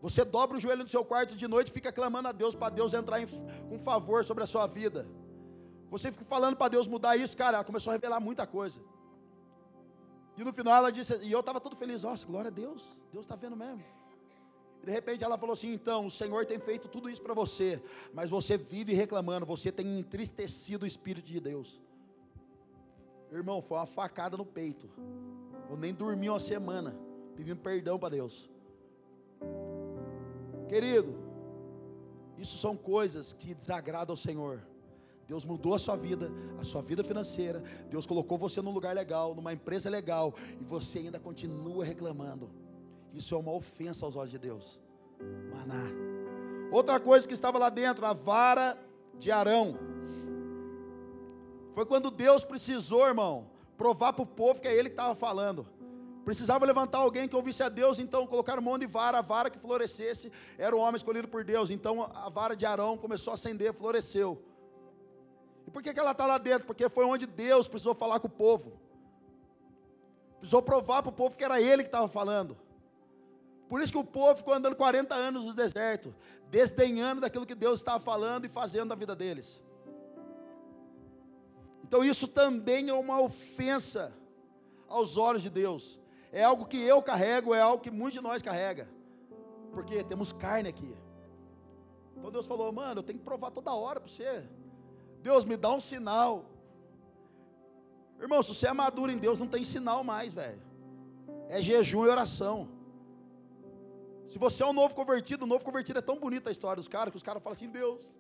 Você 0.02 0.26
dobra 0.26 0.58
o 0.58 0.60
joelho 0.60 0.84
no 0.84 0.90
seu 0.90 1.06
quarto 1.06 1.36
de 1.36 1.48
noite 1.48 1.68
e 1.68 1.72
fica 1.72 1.92
clamando 1.92 2.30
a 2.30 2.32
Deus 2.32 2.56
para 2.56 2.70
Deus 2.70 2.94
entrar 2.96 3.20
com 3.70 3.78
favor 3.80 4.24
sobre 4.26 4.44
a 4.44 4.48
sua 4.48 4.66
vida. 4.66 5.08
Você 5.92 6.12
fica 6.12 6.26
falando 6.26 6.56
para 6.56 6.70
Deus 6.70 6.88
mudar 6.88 7.18
isso, 7.18 7.38
cara. 7.38 7.58
Ela 7.58 7.64
começou 7.64 7.92
a 7.92 7.94
revelar 7.94 8.20
muita 8.20 8.48
coisa. 8.48 8.80
E 10.38 10.44
no 10.44 10.54
final 10.54 10.76
ela 10.76 10.92
disse, 10.92 11.18
e 11.22 11.32
eu 11.32 11.42
estava 11.42 11.60
todo 11.60 11.76
feliz, 11.76 12.04
nossa, 12.04 12.26
glória 12.26 12.48
a 12.48 12.52
Deus, 12.52 12.82
Deus 13.12 13.26
está 13.26 13.36
vendo 13.36 13.58
mesmo. 13.58 13.84
De 14.84 14.92
repente 14.92 15.24
ela 15.24 15.38
falou 15.38 15.54
assim: 15.54 15.74
então, 15.74 16.08
o 16.08 16.12
Senhor 16.12 16.46
tem 16.46 16.60
feito 16.60 16.88
tudo 16.88 17.10
isso 17.10 17.22
para 17.22 17.34
você, 17.34 17.82
mas 18.14 18.30
você 18.30 18.58
vive 18.58 18.94
reclamando, 18.94 19.46
você 19.46 19.72
tem 19.72 20.00
entristecido 20.00 20.84
o 20.84 20.88
Espírito 20.88 21.26
de 21.26 21.40
Deus. 21.40 21.82
Irmão, 23.32 23.62
foi 23.62 23.78
uma 23.78 23.86
facada 23.86 24.36
no 24.36 24.46
peito. 24.46 24.90
Eu 25.70 25.78
nem 25.78 25.94
dormi 25.94 26.30
uma 26.30 26.40
semana 26.40 26.98
pedindo 27.36 27.60
perdão 27.62 28.00
para 28.00 28.10
Deus. 28.10 28.50
Querido, 30.68 31.16
isso 32.38 32.58
são 32.58 32.76
coisas 32.76 33.34
que 33.34 33.54
desagradam 33.54 34.14
ao 34.14 34.18
Senhor. 34.18 34.62
Deus 35.28 35.46
mudou 35.46 35.76
a 35.76 35.80
sua 35.80 35.96
vida, 35.96 36.32
a 36.58 36.64
sua 36.64 36.82
vida 36.82 37.04
financeira. 37.04 37.62
Deus 37.88 38.08
colocou 38.08 38.36
você 38.36 38.62
num 38.64 38.72
lugar 38.72 38.96
legal, 38.96 39.36
numa 39.36 39.54
empresa 39.54 39.88
legal, 39.88 40.34
e 40.60 40.64
você 40.64 41.00
ainda 41.00 41.20
continua 41.20 41.86
reclamando. 41.86 42.50
Isso 43.14 43.36
é 43.36 43.38
uma 43.38 43.52
ofensa 43.52 44.06
aos 44.06 44.16
olhos 44.16 44.32
de 44.32 44.38
Deus. 44.38 44.80
Maná. 45.52 45.90
Outra 46.72 47.00
coisa 47.00 47.28
que 47.28 47.34
estava 47.34 47.58
lá 47.58 47.70
dentro, 47.70 48.06
a 48.06 48.14
vara 48.14 48.78
de 49.18 49.32
Arão. 49.32 49.78
Foi 51.74 51.86
quando 51.86 52.12
Deus 52.12 52.44
precisou, 52.44 53.08
irmão, 53.08 53.50
provar 53.78 54.14
para 54.14 54.24
o 54.24 54.26
povo 54.26 54.62
que 54.62 54.68
é 54.68 54.74
Ele 54.74 54.90
que 54.90 54.94
estava 54.94 55.16
falando. 55.16 55.66
Precisava 56.24 56.66
levantar 56.66 57.00
alguém 57.00 57.28
que 57.28 57.36
ouvisse 57.36 57.64
a 57.64 57.70
Deus, 57.70 57.98
então 57.98 58.28
colocaram 58.28 58.62
um 58.62 58.66
monte 58.66 58.82
de 58.82 58.88
vara, 58.88 59.18
a 59.18 59.22
vara 59.22 59.50
que 59.50 59.58
florescesse, 59.58 60.32
era 60.58 60.76
o 60.76 60.80
homem 60.80 60.98
escolhido 60.98 61.28
por 61.28 61.44
Deus. 61.44 61.72
Então 61.72 62.04
a 62.14 62.30
vara 62.30 62.56
de 62.56 62.66
Arão 62.66 62.98
começou 62.98 63.32
a 63.32 63.34
acender, 63.34 63.74
floresceu. 63.74 64.40
E 65.66 65.72
por 65.72 65.82
que, 65.82 65.94
que 65.94 66.00
ela 66.00 66.12
está 66.12 66.26
lá 66.26 66.38
dentro? 66.38 66.68
Porque 66.68 66.88
foi 66.90 67.06
onde 67.06 67.26
Deus 67.26 67.68
precisou 67.68 67.96
falar 67.96 68.20
com 68.20 68.28
o 68.28 68.32
povo. 68.32 68.74
Precisou 70.40 70.62
provar 70.62 71.02
para 71.02 71.10
o 71.10 71.14
povo 71.14 71.38
que 71.38 71.44
era 71.44 71.62
Ele 71.62 71.84
que 71.84 71.90
estava 71.90 72.08
falando. 72.08 72.58
Por 73.70 73.82
isso 73.84 73.92
que 73.92 74.00
o 74.00 74.04
povo 74.04 74.36
ficou 74.36 74.56
andando 74.56 74.76
40 74.76 75.14
anos 75.14 75.46
no 75.46 75.54
deserto, 75.54 76.14
desdenhando 76.50 77.22
daquilo 77.22 77.46
que 77.46 77.54
Deus 77.54 77.80
estava 77.80 78.00
falando 78.00 78.46
e 78.46 78.50
fazendo 78.50 78.90
na 78.90 78.96
vida 78.96 79.16
deles. 79.16 79.64
Então 81.84 82.04
isso 82.04 82.28
também 82.28 82.90
é 82.90 82.94
uma 82.94 83.22
ofensa 83.22 84.12
aos 84.88 85.18
olhos 85.18 85.44
de 85.44 85.52
Deus. 85.52 86.00
É 86.32 86.44
algo 86.44 86.66
que 86.66 86.82
eu 86.82 87.02
carrego, 87.02 87.54
é 87.54 87.62
algo 87.62 87.82
que 87.82 87.92
muitos 87.92 88.20
de 88.20 88.22
nós 88.22 88.42
carrega. 88.42 88.90
Porque 89.72 90.04
temos 90.04 90.32
carne 90.32 90.70
aqui. 90.70 90.98
Então 92.18 92.32
Deus 92.32 92.48
falou: 92.48 92.72
"Mano, 92.72 93.00
eu 93.00 93.04
tenho 93.04 93.20
que 93.20 93.26
provar 93.26 93.52
toda 93.52 93.72
hora 93.72 94.00
para 94.00 94.10
você. 94.10 94.44
Deus 95.22 95.46
me 95.46 95.56
dá 95.56 95.70
um 95.70 95.80
sinal. 95.80 96.46
Irmão, 98.20 98.42
se 98.42 98.54
você 98.54 98.68
é 98.68 98.74
maduro 98.74 99.12
em 99.12 99.18
Deus, 99.18 99.40
não 99.40 99.48
tem 99.48 99.64
sinal 99.64 100.04
mais, 100.04 100.34
velho. 100.34 100.62
É 101.48 101.62
jejum 101.62 102.06
e 102.06 102.10
oração. 102.10 102.79
Se 104.30 104.38
você 104.38 104.62
é 104.62 104.66
um 104.66 104.74
novo 104.74 104.94
convertido, 104.94 105.44
o 105.44 105.48
novo 105.48 105.66
convertido 105.66 105.98
é 105.98 106.02
tão 106.04 106.20
bonita 106.20 106.50
a 106.50 106.52
história 106.52 106.76
dos 106.78 106.88
caras, 106.88 107.10
que 107.12 107.18
os 107.18 107.24
caras 107.24 107.42
falam 107.42 107.54
assim: 107.54 107.68
Deus, 107.68 108.16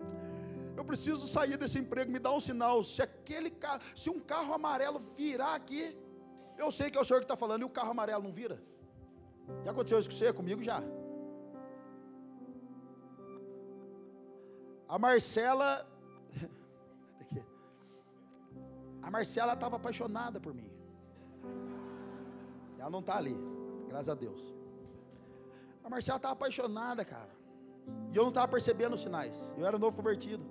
eu 0.75 0.83
preciso 0.83 1.27
sair 1.27 1.55
desse 1.55 1.77
emprego, 1.77 2.11
me 2.11 2.17
dá 2.17 2.31
um 2.33 2.39
sinal. 2.39 2.83
Se 2.83 3.03
aquele 3.03 3.51
carro, 3.51 3.79
se 3.95 4.09
um 4.09 4.19
carro 4.19 4.51
amarelo 4.51 4.99
virar 5.15 5.53
aqui, 5.53 5.95
eu 6.57 6.71
sei 6.71 6.89
que 6.89 6.97
é 6.97 7.01
o 7.01 7.05
senhor 7.05 7.19
que 7.19 7.25
está 7.25 7.37
falando, 7.37 7.61
e 7.61 7.65
o 7.65 7.69
carro 7.69 7.91
amarelo 7.91 8.23
não 8.23 8.33
vira. 8.33 8.59
Já 9.63 9.69
aconteceu 9.69 9.99
isso 9.99 10.09
com 10.09 10.15
você? 10.15 10.33
Comigo 10.33 10.63
já. 10.63 10.81
A 14.87 14.97
Marcela. 14.97 15.87
A 19.03 19.11
Marcela 19.11 19.53
estava 19.53 19.75
apaixonada 19.75 20.39
por 20.39 20.55
mim. 20.55 20.71
Ela 22.79 22.89
não 22.89 22.99
está 22.99 23.15
ali, 23.17 23.37
graças 23.87 24.09
a 24.09 24.15
Deus. 24.15 24.58
Marcela 25.89 26.17
estava 26.17 26.33
apaixonada, 26.33 27.03
cara. 27.03 27.31
E 28.13 28.17
eu 28.17 28.23
não 28.23 28.29
estava 28.29 28.47
percebendo 28.47 28.93
os 28.93 29.01
sinais. 29.01 29.53
Eu 29.57 29.65
era 29.65 29.77
novo 29.77 29.97
convertido. 29.97 30.43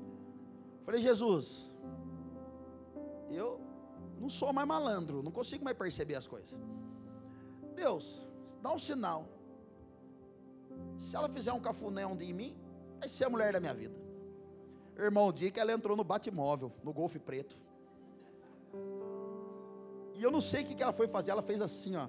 Falei, 0.84 1.01
Jesus, 1.01 1.72
eu 3.30 3.61
não 4.20 4.28
sou 4.28 4.53
mais 4.53 4.66
malandro, 4.66 5.22
não 5.22 5.30
consigo 5.30 5.64
mais 5.64 5.76
perceber 5.76 6.16
as 6.16 6.26
coisas. 6.26 6.59
Deus, 7.74 8.26
dá 8.61 8.72
um 8.72 8.78
sinal. 8.78 9.28
Se 10.97 11.14
ela 11.14 11.28
fizer 11.28 11.53
um 11.53 11.61
cafuné 11.61 12.03
em 12.03 12.32
mim, 12.32 12.57
vai 12.99 13.09
ser 13.09 13.24
a 13.24 13.30
mulher 13.30 13.53
da 13.53 13.61
minha 13.61 13.74
vida. 13.74 13.95
Irmão, 14.97 15.28
o 15.28 15.32
dia 15.32 15.51
que 15.51 15.61
ela 15.61 15.72
entrou 15.72 15.97
no 15.97 16.03
Batmóvel, 16.03 16.72
no 16.82 16.93
Golfe 16.93 17.20
Preto. 17.20 17.57
E 20.14 20.22
eu 20.22 20.30
não 20.32 20.41
sei 20.41 20.64
o 20.64 20.66
que 20.66 20.82
ela 20.82 20.93
foi 20.93 21.07
fazer, 21.07 21.30
ela 21.30 21.43
fez 21.43 21.61
assim, 21.61 21.95
ó. 21.95 22.09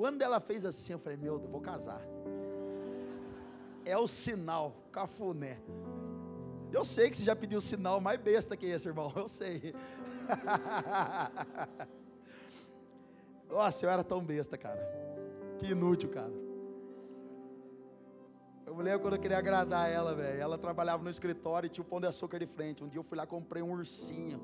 Quando 0.00 0.22
ela 0.22 0.40
fez 0.40 0.64
assim, 0.64 0.94
eu 0.94 0.98
falei, 0.98 1.18
meu 1.18 1.38
Deus, 1.38 1.50
vou 1.50 1.60
casar. 1.60 2.00
É 3.84 3.98
o 3.98 4.08
sinal, 4.08 4.74
cafuné. 4.90 5.60
Eu 6.72 6.86
sei 6.86 7.10
que 7.10 7.18
você 7.18 7.24
já 7.24 7.36
pediu 7.36 7.58
o 7.58 7.60
sinal 7.60 8.00
mais 8.00 8.18
besta 8.18 8.56
que 8.56 8.64
esse, 8.64 8.88
irmão. 8.88 9.12
Eu 9.14 9.28
sei. 9.28 9.74
Nossa, 13.46 13.84
eu 13.84 13.90
era 13.90 14.02
tão 14.02 14.24
besta, 14.24 14.56
cara. 14.56 14.80
Que 15.58 15.66
inútil, 15.66 16.08
cara. 16.08 16.32
Eu 18.64 18.74
me 18.74 18.82
lembro 18.82 19.00
quando 19.00 19.16
eu 19.16 19.20
queria 19.20 19.36
agradar 19.36 19.90
ela, 19.90 20.14
velho. 20.14 20.40
Ela 20.40 20.56
trabalhava 20.56 21.04
no 21.04 21.10
escritório 21.10 21.66
e 21.66 21.68
tinha 21.68 21.84
o 21.84 21.86
pão 21.86 22.00
de 22.00 22.06
açúcar 22.06 22.38
de 22.38 22.46
frente. 22.46 22.82
Um 22.82 22.88
dia 22.88 23.00
eu 23.00 23.04
fui 23.04 23.18
lá 23.18 23.24
e 23.24 23.26
comprei 23.26 23.62
um 23.62 23.72
ursinho. 23.72 24.40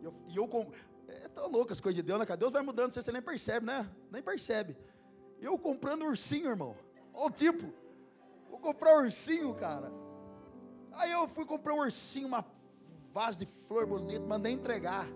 E 0.00 0.04
eu, 0.04 0.14
e 0.26 0.36
eu 0.36 0.48
tão 1.34 1.48
louco 1.48 1.72
as 1.72 1.80
coisas 1.80 1.96
de 1.96 2.02
Deus, 2.02 2.18
né? 2.18 2.36
Deus 2.36 2.52
vai 2.52 2.62
mudando, 2.62 2.92
você 2.92 3.12
nem 3.12 3.22
percebe, 3.22 3.66
né? 3.66 3.90
Nem 4.10 4.22
percebe. 4.22 4.76
Eu 5.40 5.58
comprando 5.58 6.04
ursinho, 6.04 6.48
irmão. 6.48 6.76
Olha 7.12 7.26
o 7.26 7.30
tipo. 7.30 7.72
Vou 8.48 8.58
comprar 8.58 8.96
ursinho, 8.98 9.54
cara. 9.54 9.92
Aí 10.92 11.10
eu 11.10 11.26
fui 11.26 11.44
comprar 11.44 11.74
um 11.74 11.80
ursinho, 11.80 12.28
uma 12.28 12.44
vaso 13.12 13.38
de 13.38 13.46
flor 13.46 13.86
bonito, 13.86 14.26
mandei 14.26 14.52
entregar. 14.52 15.06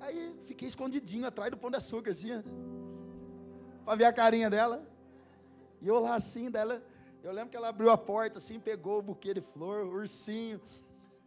Aí 0.00 0.34
fiquei 0.46 0.68
escondidinho 0.68 1.26
atrás 1.26 1.50
do 1.50 1.56
pão 1.56 1.70
de 1.70 1.76
açúcar, 1.76 2.10
assim, 2.10 2.42
para 3.84 3.94
ver 3.94 4.04
a 4.04 4.12
carinha 4.12 4.50
dela. 4.50 4.86
E 5.80 5.88
eu 5.88 5.98
lá 5.98 6.14
assim, 6.14 6.50
dela. 6.50 6.82
Eu 7.22 7.32
lembro 7.32 7.50
que 7.50 7.56
ela 7.56 7.68
abriu 7.68 7.90
a 7.90 7.96
porta 7.96 8.38
assim, 8.38 8.60
pegou 8.60 8.98
o 8.98 9.02
buquê 9.02 9.32
de 9.32 9.40
flor, 9.40 9.86
o 9.86 9.94
ursinho, 9.94 10.60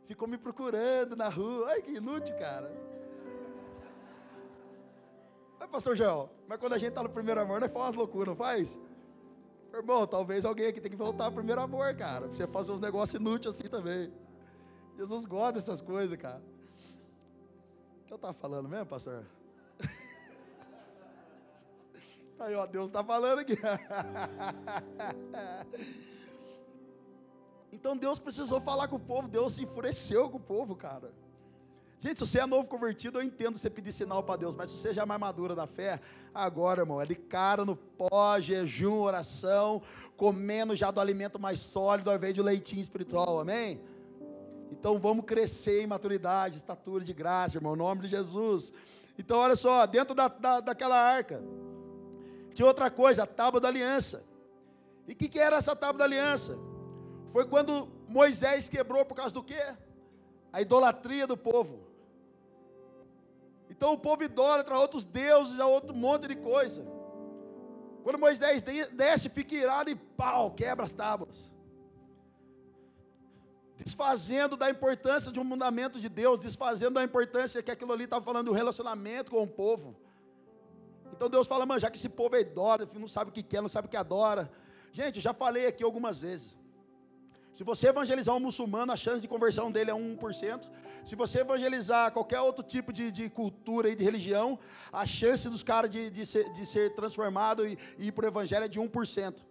ficou 0.05 0.27
me 0.27 0.37
procurando 0.37 1.15
na 1.15 1.27
rua. 1.27 1.69
Ai, 1.69 1.81
que 1.81 1.91
inútil, 1.91 2.35
cara. 2.37 2.71
Ai, 5.59 5.67
pastor 5.67 5.95
Joel, 5.95 6.29
mas 6.47 6.59
quando 6.59 6.73
a 6.73 6.77
gente 6.77 6.89
está 6.89 7.01
no 7.01 7.09
primeiro 7.09 7.41
amor, 7.41 7.59
nós 7.59 7.71
faz 7.71 7.85
umas 7.85 7.95
loucuras, 7.95 8.27
não 8.27 8.35
faz? 8.35 8.79
Irmão, 9.73 10.05
talvez 10.07 10.45
alguém 10.45 10.67
aqui 10.67 10.79
tenha 10.79 10.91
que 10.91 10.95
voltar 10.95 11.25
ao 11.25 11.31
primeiro 11.31 11.61
amor, 11.61 11.95
cara. 11.95 12.27
Pra 12.27 12.35
você 12.35 12.47
fazer 12.47 12.71
uns 12.71 12.81
negócios 12.81 13.19
inúteis 13.19 13.55
assim 13.55 13.69
também. 13.69 14.11
Jesus 14.97 15.25
gosta 15.25 15.53
dessas 15.53 15.81
coisas, 15.81 16.17
cara. 16.17 16.41
O 18.01 18.05
que 18.07 18.13
eu 18.13 18.15
estava 18.15 18.33
falando 18.33 18.67
mesmo, 18.67 18.87
pastor? 18.87 19.25
Aí, 22.39 22.55
ó, 22.55 22.65
Deus 22.65 22.85
está 22.85 23.03
falando 23.03 23.39
aqui. 23.39 23.57
então 27.71 27.97
Deus 27.97 28.19
precisou 28.19 28.59
falar 28.59 28.87
com 28.87 28.95
o 28.95 28.99
povo, 28.99 29.27
Deus 29.27 29.53
se 29.53 29.63
enfureceu 29.63 30.29
com 30.29 30.37
o 30.37 30.41
povo, 30.41 30.75
cara. 30.75 31.11
Gente, 31.99 32.19
se 32.19 32.27
você 32.27 32.39
é 32.39 32.45
novo 32.45 32.69
convertido, 32.69 33.17
eu 33.17 33.23
entendo 33.23 33.57
você 33.57 33.71
pedir 33.71 33.91
sinal 33.91 34.21
para 34.21 34.35
Deus, 34.35 34.55
mas 34.55 34.69
se 34.69 34.77
você 34.77 34.93
já 34.93 35.01
é 35.01 35.05
mais 35.05 35.19
madura 35.19 35.55
da 35.55 35.65
fé, 35.65 35.99
agora, 36.33 36.81
irmão, 36.81 37.01
é 37.01 37.07
de 37.07 37.15
cara 37.15 37.65
no 37.65 37.75
pó, 37.75 38.39
jejum, 38.39 38.99
oração, 38.99 39.81
comendo 40.15 40.75
já 40.75 40.91
do 40.91 41.01
alimento 41.01 41.39
mais 41.39 41.59
sólido 41.59 42.11
ao 42.11 42.15
invés 42.15 42.35
de 42.35 42.41
leitinho 42.41 42.81
espiritual, 42.81 43.39
amém? 43.39 43.81
Então 44.71 44.99
vamos 44.99 45.25
crescer 45.25 45.81
em 45.81 45.87
maturidade, 45.87 46.57
estatura 46.57 47.03
de 47.03 47.13
graça, 47.13 47.57
irmão, 47.57 47.73
em 47.73 47.79
nome 47.79 48.03
de 48.03 48.09
Jesus. 48.09 48.71
Então, 49.17 49.39
olha 49.39 49.55
só, 49.55 49.83
dentro 49.87 50.13
da, 50.13 50.27
da, 50.27 50.59
daquela 50.59 50.99
arca, 50.99 51.41
tinha 52.53 52.67
outra 52.67 52.91
coisa, 52.91 53.23
a 53.23 53.27
tábua 53.27 53.59
da 53.59 53.69
aliança. 53.69 54.23
E 55.07 55.13
o 55.13 55.15
que, 55.15 55.27
que 55.27 55.39
era 55.39 55.55
essa 55.55 55.75
tábua 55.75 55.97
da 55.97 56.03
aliança? 56.03 56.59
Foi 57.31 57.45
quando 57.45 57.87
Moisés 58.07 58.69
quebrou 58.69 59.03
por 59.03 59.15
causa 59.15 59.33
do 59.33 59.41
quê? 59.41 59.63
A 60.53 60.61
idolatria 60.61 61.25
do 61.25 61.35
povo. 61.35 61.86
Então 63.77 63.93
o 63.93 63.97
povo 63.97 64.23
idólatra 64.23 64.77
outros 64.77 65.05
deuses, 65.05 65.59
a 65.59 65.67
outro 65.67 65.95
monte 65.95 66.27
de 66.27 66.35
coisa. 66.35 66.83
Quando 68.03 68.17
Moisés 68.17 68.63
desce, 68.91 69.29
fica 69.29 69.53
irado 69.53 69.89
e 69.91 69.95
pau, 69.95 70.49
quebra 70.51 70.83
as 70.83 70.91
tábuas. 70.91 71.53
Desfazendo 73.75 74.57
da 74.57 74.69
importância 74.71 75.31
de 75.31 75.39
um 75.39 75.43
mandamento 75.43 75.99
de 75.99 76.09
Deus, 76.09 76.39
desfazendo 76.39 76.95
da 76.95 77.03
importância 77.03 77.61
que 77.61 77.69
aquilo 77.69 77.93
ali 77.93 78.05
estava 78.05 78.25
falando 78.25 78.47
do 78.47 78.51
relacionamento 78.51 79.29
com 79.29 79.43
o 79.43 79.47
povo. 79.47 79.95
Então 81.13 81.29
Deus 81.29 81.47
fala, 81.47 81.65
mano, 81.65 81.79
já 81.79 81.91
que 81.91 81.97
esse 81.97 82.09
povo 82.09 82.35
é 82.35 82.41
idólatra, 82.41 82.99
não 82.99 83.07
sabe 83.07 83.29
o 83.29 83.33
que 83.33 83.43
quer, 83.43 83.61
não 83.61 83.69
sabe 83.69 83.87
o 83.87 83.91
que 83.91 83.97
adora. 83.97 84.51
Gente, 84.91 85.19
já 85.19 85.33
falei 85.33 85.67
aqui 85.67 85.83
algumas 85.83 86.21
vezes. 86.21 86.57
Se 87.53 87.63
você 87.63 87.89
evangelizar 87.89 88.35
um 88.35 88.39
muçulmano, 88.39 88.91
a 88.91 88.95
chance 88.95 89.21
de 89.21 89.27
conversão 89.27 89.71
dele 89.71 89.91
é 89.91 89.93
1%. 89.93 90.67
Se 91.05 91.15
você 91.15 91.39
evangelizar 91.39 92.11
qualquer 92.11 92.41
outro 92.41 92.63
tipo 92.63 92.91
de, 92.91 93.11
de 93.11 93.29
cultura 93.29 93.89
e 93.89 93.95
de 93.95 94.03
religião, 94.03 94.59
a 94.91 95.05
chance 95.05 95.49
dos 95.49 95.63
caras 95.63 95.89
de, 95.89 96.09
de, 96.09 96.25
ser, 96.25 96.51
de 96.53 96.65
ser 96.65 96.93
transformado 96.95 97.65
e, 97.65 97.77
e 97.97 98.07
ir 98.07 98.11
para 98.11 98.25
o 98.25 98.27
evangelho 98.27 98.65
é 98.65 98.67
de 98.67 98.79
1%. 98.79 99.43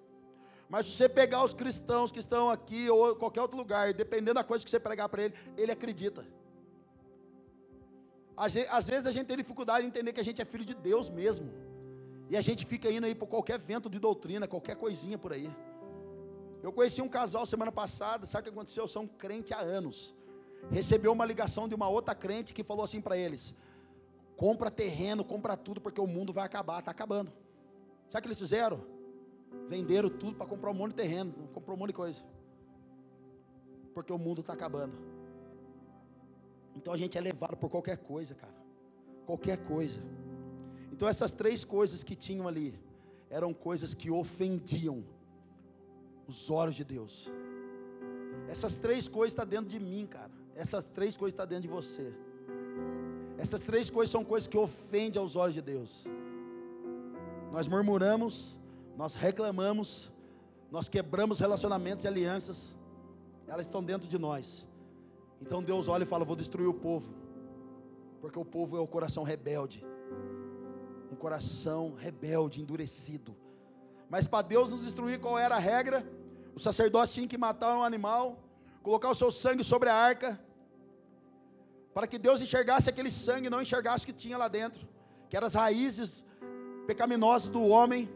Mas 0.68 0.86
se 0.86 0.92
você 0.92 1.08
pegar 1.08 1.44
os 1.44 1.54
cristãos 1.54 2.10
que 2.10 2.18
estão 2.18 2.50
aqui 2.50 2.90
ou 2.90 3.14
qualquer 3.14 3.40
outro 3.40 3.56
lugar, 3.56 3.94
dependendo 3.94 4.34
da 4.34 4.44
coisa 4.44 4.64
que 4.64 4.70
você 4.70 4.80
pregar 4.80 5.08
para 5.08 5.24
ele, 5.24 5.34
ele 5.56 5.70
acredita. 5.70 6.26
Às 8.36 8.86
vezes 8.88 9.06
a 9.06 9.12
gente 9.12 9.26
tem 9.26 9.36
dificuldade 9.36 9.82
de 9.82 9.88
entender 9.88 10.12
que 10.12 10.20
a 10.20 10.24
gente 10.24 10.42
é 10.42 10.44
filho 10.44 10.64
de 10.64 10.74
Deus 10.74 11.08
mesmo. 11.08 11.50
E 12.28 12.36
a 12.36 12.40
gente 12.40 12.66
fica 12.66 12.90
indo 12.90 13.06
aí 13.06 13.14
por 13.14 13.28
qualquer 13.28 13.58
vento 13.58 13.88
de 13.88 13.98
doutrina, 13.98 14.48
qualquer 14.48 14.76
coisinha 14.76 15.16
por 15.16 15.32
aí. 15.32 15.50
Eu 16.62 16.72
conheci 16.72 17.00
um 17.00 17.08
casal 17.08 17.46
semana 17.46 17.70
passada, 17.70 18.26
sabe 18.26 18.40
o 18.40 18.44
que 18.44 18.58
aconteceu? 18.58 18.88
São 18.88 19.06
crente 19.06 19.54
há 19.54 19.60
anos. 19.60 20.14
Recebeu 20.70 21.12
uma 21.12 21.24
ligação 21.24 21.68
de 21.68 21.74
uma 21.74 21.88
outra 21.88 22.14
crente 22.14 22.52
que 22.52 22.64
falou 22.64 22.84
assim 22.84 23.00
para 23.00 23.16
eles: 23.16 23.54
compra 24.36 24.70
terreno, 24.70 25.24
compra 25.24 25.56
tudo, 25.56 25.80
porque 25.80 26.00
o 26.00 26.06
mundo 26.06 26.32
vai 26.32 26.44
acabar, 26.44 26.80
está 26.80 26.90
acabando. 26.90 27.32
Sabe 28.08 28.20
o 28.20 28.22
que 28.22 28.28
eles 28.28 28.38
fizeram? 28.38 28.80
Venderam 29.68 30.08
tudo 30.08 30.36
para 30.36 30.46
comprar 30.46 30.70
um 30.70 30.74
monte 30.74 30.90
de 30.90 30.96
terreno, 30.96 31.32
comprou 31.52 31.76
um 31.76 31.80
monte 31.80 31.88
de 31.88 31.94
coisa. 31.94 32.22
Porque 33.94 34.12
o 34.12 34.18
mundo 34.18 34.40
está 34.40 34.52
acabando. 34.52 34.96
Então 36.74 36.92
a 36.92 36.96
gente 36.96 37.16
é 37.16 37.20
levado 37.20 37.56
por 37.56 37.70
qualquer 37.70 37.96
coisa, 37.96 38.34
cara. 38.34 38.54
Qualquer 39.24 39.56
coisa. 39.64 40.00
Então 40.92 41.08
essas 41.08 41.32
três 41.32 41.64
coisas 41.64 42.04
que 42.04 42.14
tinham 42.14 42.46
ali 42.46 42.78
eram 43.30 43.52
coisas 43.52 43.94
que 43.94 44.10
ofendiam 44.10 45.04
os 46.28 46.50
olhos 46.50 46.74
de 46.74 46.84
Deus. 46.84 47.30
Essas 48.48 48.76
três 48.76 49.08
coisas 49.08 49.32
estão 49.32 49.44
tá 49.44 49.50
dentro 49.50 49.68
de 49.68 49.80
mim, 49.80 50.06
cara. 50.06 50.30
Essas 50.56 50.84
três 50.84 51.16
coisas 51.16 51.34
estão 51.34 51.46
dentro 51.46 51.62
de 51.62 51.68
você. 51.68 52.12
Essas 53.38 53.60
três 53.60 53.90
coisas 53.90 54.10
são 54.10 54.24
coisas 54.24 54.48
que 54.48 54.56
ofendem 54.56 55.20
aos 55.20 55.36
olhos 55.36 55.54
de 55.54 55.60
Deus. 55.60 56.06
Nós 57.52 57.68
murmuramos, 57.68 58.56
nós 58.96 59.14
reclamamos, 59.14 60.10
nós 60.70 60.88
quebramos 60.88 61.38
relacionamentos 61.38 62.04
e 62.04 62.08
alianças. 62.08 62.74
Elas 63.46 63.66
estão 63.66 63.84
dentro 63.84 64.08
de 64.08 64.18
nós. 64.18 64.66
Então 65.40 65.62
Deus 65.62 65.88
olha 65.88 66.04
e 66.04 66.06
fala: 66.06 66.24
Vou 66.24 66.34
destruir 66.34 66.66
o 66.66 66.74
povo, 66.74 67.12
porque 68.20 68.38
o 68.38 68.44
povo 68.44 68.76
é 68.78 68.80
o 68.80 68.86
coração 68.86 69.22
rebelde, 69.22 69.84
um 71.12 71.16
coração 71.16 71.94
rebelde, 71.98 72.62
endurecido. 72.62 73.36
Mas 74.08 74.26
para 74.26 74.46
Deus 74.46 74.70
nos 74.70 74.82
destruir, 74.82 75.20
qual 75.20 75.38
era 75.38 75.56
a 75.56 75.58
regra? 75.58 76.06
O 76.54 76.60
sacerdote 76.60 77.12
tinha 77.12 77.28
que 77.28 77.36
matar 77.36 77.76
um 77.76 77.82
animal, 77.82 78.38
colocar 78.82 79.10
o 79.10 79.14
seu 79.14 79.30
sangue 79.30 79.62
sobre 79.62 79.90
a 79.90 79.94
arca, 79.94 80.40
para 81.96 82.06
que 82.06 82.18
Deus 82.18 82.42
enxergasse 82.42 82.90
aquele 82.90 83.10
sangue, 83.10 83.48
não 83.48 83.62
enxergasse 83.62 84.04
o 84.04 84.06
que 84.08 84.12
tinha 84.12 84.36
lá 84.36 84.48
dentro, 84.48 84.86
que 85.30 85.34
eram 85.34 85.46
as 85.46 85.54
raízes 85.54 86.22
pecaminosas 86.86 87.48
do 87.48 87.62
homem, 87.64 88.06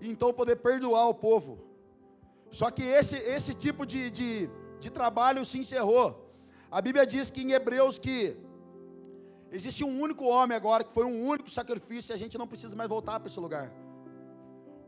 e 0.00 0.08
então 0.08 0.32
poder 0.32 0.56
perdoar 0.56 1.06
o 1.06 1.12
povo. 1.12 1.58
Só 2.50 2.70
que 2.70 2.82
esse, 2.82 3.16
esse 3.16 3.52
tipo 3.52 3.84
de, 3.84 4.10
de, 4.10 4.48
de 4.80 4.88
trabalho 4.88 5.44
se 5.44 5.58
encerrou. 5.58 6.32
A 6.70 6.80
Bíblia 6.80 7.06
diz 7.06 7.28
que 7.28 7.42
em 7.42 7.52
Hebreus 7.52 7.98
que 7.98 8.34
existe 9.52 9.84
um 9.84 10.00
único 10.00 10.24
homem 10.24 10.56
agora, 10.56 10.82
que 10.82 10.94
foi 10.94 11.04
um 11.04 11.28
único 11.28 11.50
sacrifício, 11.50 12.14
e 12.14 12.14
a 12.14 12.18
gente 12.18 12.38
não 12.38 12.46
precisa 12.46 12.74
mais 12.74 12.88
voltar 12.88 13.20
para 13.20 13.28
esse 13.28 13.38
lugar. 13.38 13.70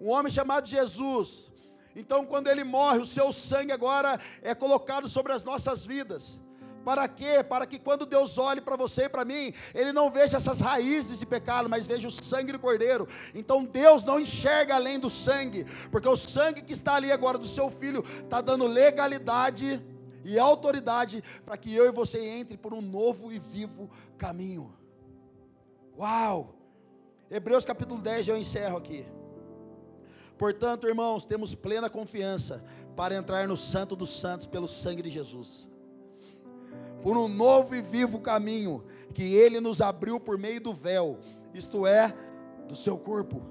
Um 0.00 0.08
homem 0.08 0.32
chamado 0.32 0.66
Jesus, 0.66 1.52
então, 1.94 2.24
quando 2.24 2.48
ele 2.48 2.64
morre, 2.64 3.00
o 3.00 3.04
seu 3.04 3.30
sangue 3.30 3.72
agora 3.72 4.18
é 4.40 4.54
colocado 4.54 5.06
sobre 5.06 5.34
as 5.34 5.44
nossas 5.44 5.84
vidas. 5.84 6.40
Para 6.84 7.06
quê? 7.06 7.44
Para 7.46 7.66
que 7.66 7.78
quando 7.78 8.06
Deus 8.06 8.38
olhe 8.38 8.60
para 8.60 8.76
você 8.76 9.04
e 9.04 9.08
para 9.08 9.24
mim, 9.24 9.52
Ele 9.74 9.92
não 9.92 10.10
veja 10.10 10.36
essas 10.36 10.60
raízes 10.60 11.18
de 11.18 11.26
pecado, 11.26 11.68
mas 11.68 11.86
veja 11.86 12.08
o 12.08 12.10
sangue 12.10 12.52
do 12.52 12.58
Cordeiro. 12.58 13.06
Então 13.34 13.64
Deus 13.64 14.04
não 14.04 14.18
enxerga 14.18 14.76
além 14.76 14.98
do 14.98 15.10
sangue, 15.10 15.66
porque 15.90 16.08
o 16.08 16.16
sangue 16.16 16.62
que 16.62 16.72
está 16.72 16.94
ali 16.94 17.12
agora 17.12 17.36
do 17.36 17.46
seu 17.46 17.70
filho 17.70 18.04
está 18.22 18.40
dando 18.40 18.66
legalidade 18.66 19.82
e 20.24 20.38
autoridade 20.38 21.22
para 21.44 21.56
que 21.56 21.74
eu 21.74 21.86
e 21.86 21.92
você 21.92 22.18
entre 22.18 22.56
por 22.56 22.72
um 22.72 22.80
novo 22.80 23.32
e 23.32 23.38
vivo 23.38 23.90
caminho. 24.16 24.74
Uau! 25.98 26.56
Hebreus 27.30 27.64
capítulo 27.64 28.00
10, 28.00 28.28
eu 28.28 28.36
encerro 28.36 28.78
aqui. 28.78 29.06
Portanto, 30.38 30.88
irmãos, 30.88 31.26
temos 31.26 31.54
plena 31.54 31.90
confiança 31.90 32.64
para 32.96 33.14
entrar 33.14 33.46
no 33.46 33.56
Santo 33.56 33.94
dos 33.94 34.18
Santos 34.18 34.46
pelo 34.46 34.66
sangue 34.66 35.02
de 35.02 35.10
Jesus 35.10 35.69
por 37.02 37.16
um 37.16 37.28
novo 37.28 37.74
e 37.74 37.82
vivo 37.82 38.20
caminho 38.20 38.84
que 39.14 39.34
ele 39.34 39.60
nos 39.60 39.80
abriu 39.80 40.20
por 40.20 40.38
meio 40.38 40.60
do 40.60 40.72
véu, 40.72 41.18
isto 41.52 41.86
é, 41.86 42.14
do 42.68 42.76
seu 42.76 42.98
corpo. 42.98 43.42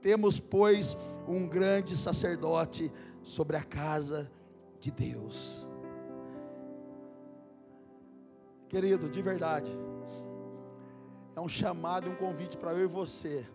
Temos, 0.00 0.38
pois, 0.38 0.96
um 1.28 1.46
grande 1.46 1.96
sacerdote 1.96 2.90
sobre 3.22 3.56
a 3.56 3.62
casa 3.62 4.30
de 4.80 4.90
Deus. 4.90 5.66
Querido, 8.68 9.08
de 9.08 9.20
verdade, 9.20 9.70
é 11.34 11.40
um 11.40 11.48
chamado, 11.48 12.10
um 12.10 12.16
convite 12.16 12.56
para 12.56 12.72
eu 12.72 12.84
e 12.84 12.86
você 12.86 13.46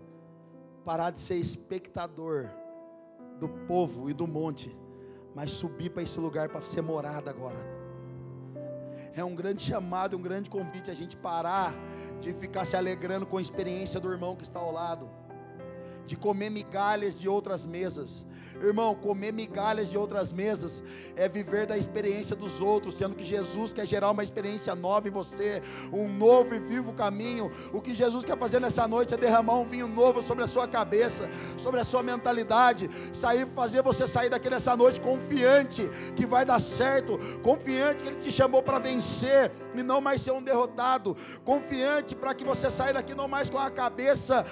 parar 0.86 1.12
de 1.12 1.20
ser 1.20 1.36
espectador 1.36 2.50
do 3.40 3.48
povo 3.50 4.10
e 4.10 4.14
do 4.14 4.28
monte, 4.28 4.76
mas 5.34 5.52
subir 5.52 5.90
para 5.90 6.04
esse 6.04 6.20
lugar 6.20 6.50
para 6.50 6.62
ser 6.62 6.82
morada 6.82 7.30
agora 7.30 7.81
é 9.16 9.24
um 9.24 9.36
grande 9.36 9.62
chamado, 9.62 10.18
um 10.18 10.22
grande 10.22 10.50
convite 10.50 10.90
a 10.90 10.94
gente 10.94 11.16
parar 11.16 11.74
de 12.20 12.34
ficar 12.34 12.66
se 12.66 12.76
alegrando 12.76 13.26
com 13.26 13.38
a 13.38 13.42
experiência 13.42 14.00
do 14.00 14.12
irmão 14.12 14.36
que 14.36 14.44
está 14.44 14.60
ao 14.60 14.72
lado, 14.72 15.10
de 16.12 16.18
comer 16.18 16.50
migalhas 16.50 17.18
de 17.18 17.30
outras 17.30 17.66
mesas, 17.66 18.26
Irmão, 18.64 18.94
comer 18.94 19.34
migalhas 19.34 19.90
de 19.90 19.98
outras 19.98 20.32
mesas 20.32 20.84
é 21.16 21.28
viver 21.28 21.66
da 21.66 21.78
experiência 21.78 22.36
dos 22.36 22.62
outros, 22.62 22.94
sendo 22.96 23.16
que 23.16 23.24
Jesus 23.24 23.74
quer 23.74 23.88
gerar 23.88 24.12
uma 24.12 24.24
experiência 24.24 24.76
nova 24.76 25.08
em 25.08 25.12
você, 25.12 25.64
um 25.92 26.08
novo 26.08 26.54
e 26.54 26.60
vivo 26.60 26.94
caminho. 26.94 27.52
O 27.74 27.82
que 27.82 27.96
Jesus 27.96 28.24
quer 28.24 28.38
fazer 28.38 28.60
nessa 28.60 28.88
noite 28.88 29.16
é 29.16 29.18
derramar 29.18 29.56
um 29.56 29.66
vinho 29.66 29.88
novo 29.88 30.22
sobre 30.22 30.44
a 30.44 30.48
sua 30.48 30.68
cabeça, 30.68 31.28
sobre 31.58 31.80
a 31.80 31.84
sua 31.84 32.04
mentalidade, 32.04 32.90
sair 33.12 33.48
fazer 33.48 33.82
você 33.82 34.06
sair 34.06 34.30
daqui 34.30 34.50
nessa 34.50 34.76
noite 34.76 35.00
confiante 35.00 35.90
que 36.16 36.26
vai 36.26 36.46
dar 36.46 36.60
certo, 36.60 37.18
confiante 37.42 38.04
que 38.04 38.10
ele 38.10 38.20
te 38.20 38.32
chamou 38.32 38.62
para 38.62 38.78
vencer 38.78 39.52
e 39.74 39.82
não 39.82 40.02
mais 40.02 40.22
ser 40.22 40.32
um 40.32 40.42
derrotado, 40.42 41.18
confiante 41.44 42.16
para 42.16 42.36
que 42.36 42.44
você 42.44 42.70
saia 42.70 42.94
daqui 42.94 43.16
não 43.16 43.28
mais 43.28 43.50
com 43.50 43.58
a 43.58 43.72
cabeça 43.72 44.46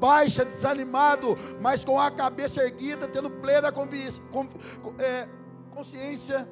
baixa, 0.00 0.44
desanimado, 0.44 1.36
mas 1.60 1.84
com 1.84 1.98
a 2.00 2.10
cabeça 2.10 2.62
erguida, 2.62 3.08
tendo 3.08 3.30
plena 3.30 3.72
é, 4.98 5.28
consciência 5.74 6.48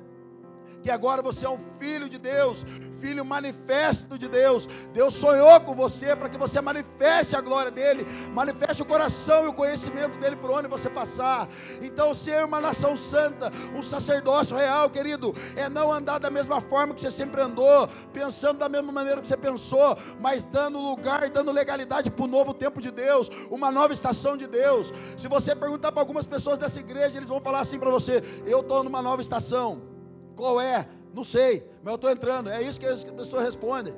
que 0.84 0.90
agora 0.90 1.22
você 1.22 1.46
é 1.46 1.48
um 1.48 1.58
filho 1.80 2.10
de 2.10 2.18
Deus, 2.18 2.62
filho 3.00 3.24
manifesto 3.24 4.18
de 4.18 4.28
Deus. 4.28 4.68
Deus 4.92 5.14
sonhou 5.14 5.58
com 5.60 5.74
você 5.74 6.14
para 6.14 6.28
que 6.28 6.36
você 6.36 6.60
manifeste 6.60 7.34
a 7.34 7.40
glória 7.40 7.70
dele, 7.70 8.04
manifeste 8.34 8.82
o 8.82 8.84
coração 8.84 9.46
e 9.46 9.48
o 9.48 9.52
conhecimento 9.54 10.18
dele 10.18 10.36
por 10.36 10.50
onde 10.50 10.68
você 10.68 10.90
passar. 10.90 11.48
Então, 11.80 12.14
ser 12.14 12.44
uma 12.44 12.60
nação 12.60 12.94
santa, 12.98 13.50
um 13.74 13.82
sacerdócio 13.82 14.54
real, 14.54 14.90
querido, 14.90 15.34
é 15.56 15.70
não 15.70 15.90
andar 15.90 16.18
da 16.18 16.30
mesma 16.30 16.60
forma 16.60 16.92
que 16.92 17.00
você 17.00 17.10
sempre 17.10 17.40
andou, 17.40 17.88
pensando 18.12 18.58
da 18.58 18.68
mesma 18.68 18.92
maneira 18.92 19.22
que 19.22 19.28
você 19.28 19.38
pensou, 19.38 19.96
mas 20.20 20.44
dando 20.44 20.78
lugar, 20.78 21.30
dando 21.30 21.50
legalidade 21.50 22.10
para 22.10 22.24
o 22.26 22.28
novo 22.28 22.52
tempo 22.52 22.78
de 22.78 22.90
Deus, 22.90 23.30
uma 23.50 23.70
nova 23.70 23.94
estação 23.94 24.36
de 24.36 24.46
Deus. 24.46 24.92
Se 25.16 25.28
você 25.28 25.56
perguntar 25.56 25.92
para 25.92 26.02
algumas 26.02 26.26
pessoas 26.26 26.58
dessa 26.58 26.78
igreja, 26.78 27.16
eles 27.16 27.28
vão 27.28 27.40
falar 27.40 27.60
assim 27.60 27.78
para 27.78 27.90
você: 27.90 28.22
Eu 28.44 28.60
estou 28.60 28.84
numa 28.84 29.00
nova 29.00 29.22
estação. 29.22 29.93
Qual 30.36 30.60
é? 30.60 30.88
Não 31.14 31.22
sei, 31.22 31.64
mas 31.82 31.92
eu 31.92 31.94
estou 31.94 32.10
entrando. 32.10 32.50
É 32.50 32.60
isso 32.62 32.80
que 32.80 32.86
as 32.86 33.04
pessoas 33.04 33.44
respondem. 33.44 33.94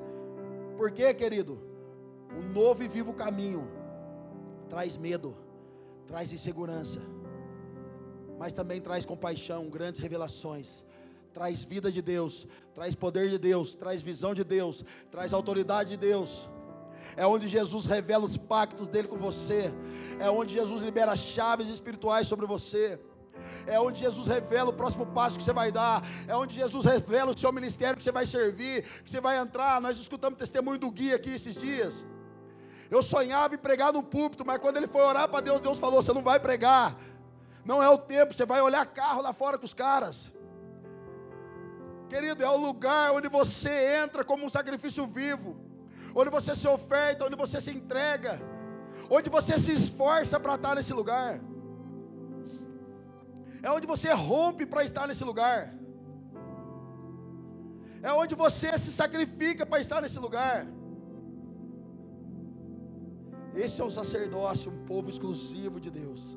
Por 0.77 0.91
quê, 0.91 1.15
querido? 1.15 1.59
O 2.39 2.43
novo 2.43 2.83
e 2.83 2.89
vivo 2.89 3.15
caminho 3.15 3.67
traz 4.69 4.99
medo, 4.99 5.35
traz 6.07 6.33
insegurança, 6.33 7.01
mas 8.39 8.53
também 8.53 8.81
traz 8.81 9.05
compaixão, 9.05 9.71
grandes 9.71 10.01
revelações, 10.01 10.85
traz 11.33 11.65
vida 11.65 11.91
de 11.91 12.03
Deus, 12.03 12.47
traz 12.75 12.95
poder 12.95 13.31
de 13.31 13.39
Deus, 13.39 13.75
traz 13.75 14.03
visão 14.03 14.35
de 14.35 14.45
Deus, 14.45 14.85
traz 15.11 15.33
autoridade 15.33 15.91
de 15.91 15.97
Deus. 15.97 16.49
É 17.17 17.27
onde 17.27 17.49
Jesus 17.49 17.87
revela 17.87 18.25
os 18.25 18.37
pactos 18.37 18.89
dele 18.89 19.09
com 19.09 19.17
você, 19.17 19.73
é 20.19 20.29
onde 20.29 20.53
Jesus 20.53 20.83
libera 20.83 21.17
chaves 21.17 21.69
espirituais 21.69 22.27
sobre 22.27 22.45
você 22.45 22.99
é 23.67 23.79
onde 23.81 24.01
Jesus 24.01 24.27
revela 24.27 24.71
o 24.71 24.73
próximo 24.73 25.05
passo 25.07 25.37
que 25.37 25.45
você 25.45 25.53
vai 25.53 25.73
dar, 25.73 26.03
é 26.27 26.35
onde 26.37 26.55
Jesus 26.55 26.85
revela 26.85 27.33
o 27.33 27.39
seu 27.39 27.53
ministério 27.53 27.97
que 27.97 28.05
você 28.05 28.13
vai 28.13 28.25
servir, 28.25 28.83
que 29.03 29.11
você 29.11 29.21
vai 29.21 29.39
entrar. 29.39 29.81
Nós 29.81 29.99
escutamos 29.99 30.39
testemunho 30.39 30.79
do 30.79 30.91
guia 30.91 31.17
aqui 31.17 31.31
esses 31.35 31.61
dias. 31.61 32.07
Eu 32.91 33.03
sonhava 33.03 33.55
em 33.55 33.59
pregar 33.59 33.93
no 33.93 34.03
púlpito, 34.03 34.47
mas 34.47 34.59
quando 34.59 34.77
ele 34.77 34.87
foi 34.87 35.03
orar 35.03 35.29
para 35.29 35.41
Deus, 35.41 35.61
Deus 35.61 35.79
falou: 35.79 36.01
Você 36.01 36.13
não 36.13 36.23
vai 36.23 36.39
pregar, 36.39 36.97
não 37.65 37.83
é 37.83 37.91
o 37.91 37.99
tempo, 37.99 38.33
você 38.33 38.47
vai 38.47 38.61
olhar 38.61 38.87
carro 38.87 39.23
lá 39.23 39.33
fora 39.33 39.59
com 39.59 39.65
os 39.65 39.75
caras. 39.75 40.33
Querido, 42.09 42.45
é 42.45 42.49
o 42.49 42.57
lugar 42.57 43.11
onde 43.13 43.29
você 43.29 43.97
entra 44.05 44.25
como 44.25 44.47
um 44.47 44.49
sacrifício 44.49 45.05
vivo, 45.09 45.57
onde 46.15 46.31
você 46.31 46.55
se 46.55 46.69
oferta, 46.69 47.25
onde 47.25 47.35
você 47.35 47.61
se 47.61 47.73
entrega, 47.73 48.41
onde 49.11 49.29
você 49.29 49.59
se 49.59 49.73
esforça 49.73 50.39
para 50.39 50.55
estar 50.55 50.77
nesse 50.77 50.93
lugar 50.93 51.41
é 53.63 53.71
onde 53.71 53.87
você 53.87 54.13
rompe 54.13 54.65
para 54.67 54.85
estar 54.85 55.07
nesse 55.07 55.25
lugar, 55.25 55.75
é 58.03 58.13
onde 58.13 58.35
você 58.35 58.79
se 58.79 58.93
sacrifica 58.93 59.67
para 59.67 59.81
estar 59.81 60.01
nesse 60.01 60.19
lugar. 60.19 60.67
Esse 63.55 63.81
é 63.81 63.85
o 63.85 63.91
sacerdócio, 63.91 64.71
um 64.71 64.85
povo 64.85 65.09
exclusivo 65.09 65.81
de 65.81 65.91
Deus. 65.91 66.37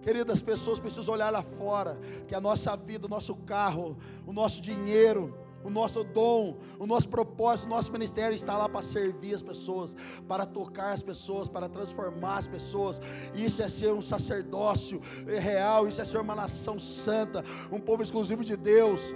Queridas, 0.00 0.38
as 0.38 0.42
pessoas 0.42 0.80
precisam 0.80 1.14
olhar 1.14 1.30
lá 1.30 1.42
fora, 1.42 1.98
que 2.26 2.34
a 2.34 2.40
nossa 2.40 2.74
vida, 2.76 3.06
o 3.06 3.10
nosso 3.10 3.34
carro, 3.34 3.98
o 4.26 4.32
nosso 4.32 4.62
dinheiro, 4.62 5.36
o 5.64 5.70
nosso 5.70 6.04
dom, 6.04 6.56
o 6.78 6.86
nosso 6.86 7.08
propósito, 7.08 7.66
o 7.66 7.70
nosso 7.70 7.90
ministério 7.92 8.34
está 8.34 8.56
lá 8.56 8.68
para 8.68 8.82
servir 8.82 9.34
as 9.34 9.42
pessoas, 9.42 9.96
para 10.28 10.46
tocar 10.46 10.92
as 10.92 11.02
pessoas, 11.02 11.48
para 11.48 11.68
transformar 11.68 12.38
as 12.38 12.46
pessoas. 12.46 13.00
Isso 13.34 13.62
é 13.62 13.68
ser 13.68 13.92
um 13.92 14.02
sacerdócio 14.02 15.00
real, 15.26 15.88
isso 15.88 16.00
é 16.00 16.04
ser 16.04 16.18
uma 16.18 16.34
nação 16.34 16.78
santa, 16.78 17.44
um 17.70 17.80
povo 17.80 18.02
exclusivo 18.02 18.44
de 18.44 18.56
Deus. 18.56 19.14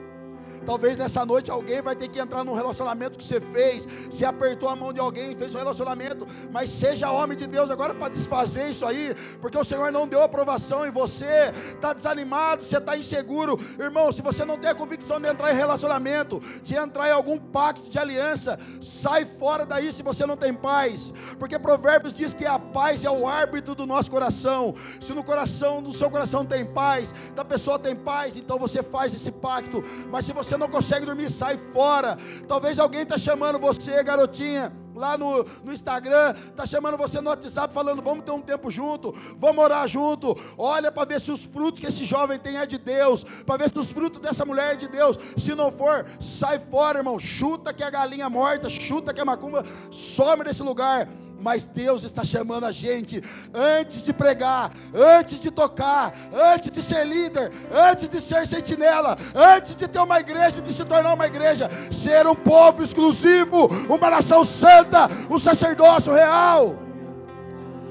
Talvez 0.64 0.96
nessa 0.96 1.24
noite 1.24 1.50
alguém 1.50 1.80
vai 1.80 1.96
ter 1.96 2.08
que 2.08 2.18
entrar 2.18 2.44
num 2.44 2.54
relacionamento 2.54 3.18
que 3.18 3.24
você 3.24 3.40
fez, 3.40 3.86
se 4.10 4.24
apertou 4.24 4.68
a 4.68 4.76
mão 4.76 4.92
de 4.92 5.00
alguém, 5.00 5.34
fez 5.34 5.54
um 5.54 5.58
relacionamento, 5.58 6.26
mas 6.50 6.70
seja 6.70 7.10
homem 7.10 7.36
de 7.36 7.46
Deus 7.46 7.70
agora 7.70 7.94
para 7.94 8.08
desfazer 8.08 8.70
isso 8.70 8.84
aí, 8.86 9.14
porque 9.40 9.56
o 9.56 9.64
Senhor 9.64 9.90
não 9.90 10.06
deu 10.06 10.22
aprovação 10.22 10.86
em 10.86 10.90
você, 10.90 11.52
está 11.74 11.92
desanimado, 11.92 12.62
você 12.62 12.76
está 12.76 12.96
inseguro, 12.96 13.58
irmão. 13.78 14.12
Se 14.12 14.22
você 14.22 14.44
não 14.44 14.58
tem 14.58 14.70
a 14.70 14.74
convicção 14.74 15.20
de 15.20 15.28
entrar 15.28 15.52
em 15.52 15.56
relacionamento, 15.56 16.40
de 16.62 16.74
entrar 16.74 17.08
em 17.08 17.12
algum 17.12 17.38
pacto 17.38 17.88
de 17.88 17.98
aliança, 17.98 18.58
sai 18.80 19.24
fora 19.24 19.64
daí 19.64 19.92
se 19.92 20.02
você 20.02 20.26
não 20.26 20.36
tem 20.36 20.52
paz, 20.52 21.12
porque 21.38 21.58
Provérbios 21.58 22.14
diz 22.14 22.34
que 22.34 22.46
a 22.46 22.58
paz 22.58 23.04
é 23.04 23.10
o 23.10 23.26
árbitro 23.26 23.74
do 23.74 23.86
nosso 23.86 24.10
coração. 24.10 24.74
Se 25.00 25.12
no 25.12 25.24
coração 25.24 25.82
do 25.82 25.92
seu 25.92 26.10
coração 26.10 26.44
tem 26.44 26.64
paz, 26.64 27.14
da 27.34 27.44
pessoa 27.44 27.78
tem 27.78 27.96
paz, 27.96 28.36
então 28.36 28.58
você 28.58 28.82
faz 28.82 29.14
esse 29.14 29.32
pacto, 29.32 29.82
mas 30.10 30.24
se 30.24 30.32
você 30.32 30.49
você 30.50 30.56
não 30.56 30.68
consegue 30.68 31.06
dormir, 31.06 31.30
sai 31.30 31.56
fora. 31.56 32.18
Talvez 32.48 32.78
alguém 32.80 33.02
está 33.02 33.16
chamando 33.16 33.58
você, 33.60 34.02
garotinha, 34.02 34.72
lá 34.96 35.16
no, 35.16 35.44
no 35.62 35.72
Instagram, 35.72 36.34
está 36.48 36.66
chamando 36.66 36.96
você 36.98 37.20
no 37.20 37.30
WhatsApp, 37.30 37.72
falando: 37.72 38.02
vamos 38.02 38.24
ter 38.24 38.32
um 38.32 38.40
tempo 38.40 38.68
junto, 38.68 39.14
vamos 39.38 39.62
orar 39.62 39.86
junto. 39.86 40.36
Olha 40.58 40.90
para 40.90 41.06
ver 41.06 41.20
se 41.20 41.30
os 41.30 41.44
frutos 41.44 41.80
que 41.80 41.86
esse 41.86 42.04
jovem 42.04 42.36
tem 42.36 42.56
é 42.56 42.66
de 42.66 42.78
Deus, 42.78 43.22
para 43.46 43.58
ver 43.58 43.70
se 43.70 43.78
os 43.78 43.92
frutos 43.92 44.20
dessa 44.20 44.44
mulher 44.44 44.72
é 44.72 44.76
de 44.76 44.88
Deus. 44.88 45.16
Se 45.36 45.54
não 45.54 45.70
for, 45.70 46.04
sai 46.20 46.58
fora, 46.58 46.98
irmão. 46.98 47.20
Chuta 47.20 47.72
que 47.72 47.84
a 47.84 47.90
galinha 47.90 48.28
morta, 48.28 48.68
chuta 48.68 49.14
que 49.14 49.20
a 49.20 49.24
macumba 49.24 49.64
some 49.92 50.42
desse 50.42 50.64
lugar 50.64 51.08
mas 51.40 51.64
Deus 51.64 52.04
está 52.04 52.22
chamando 52.22 52.64
a 52.64 52.72
gente 52.72 53.22
antes 53.52 54.02
de 54.02 54.12
pregar, 54.12 54.72
antes 54.94 55.40
de 55.40 55.50
tocar, 55.50 56.14
antes 56.32 56.70
de 56.70 56.82
ser 56.82 57.06
líder, 57.06 57.50
antes 57.72 58.08
de 58.08 58.20
ser 58.20 58.46
sentinela, 58.46 59.16
antes 59.34 59.74
de 59.74 59.88
ter 59.88 59.98
uma 60.00 60.20
igreja, 60.20 60.60
de 60.60 60.72
se 60.72 60.84
tornar 60.84 61.14
uma 61.14 61.26
igreja, 61.26 61.68
ser 61.90 62.26
um 62.26 62.34
povo 62.34 62.82
exclusivo, 62.82 63.66
uma 63.88 64.10
nação 64.10 64.44
santa, 64.44 65.08
um 65.30 65.38
sacerdócio 65.38 66.12
real. 66.12 66.76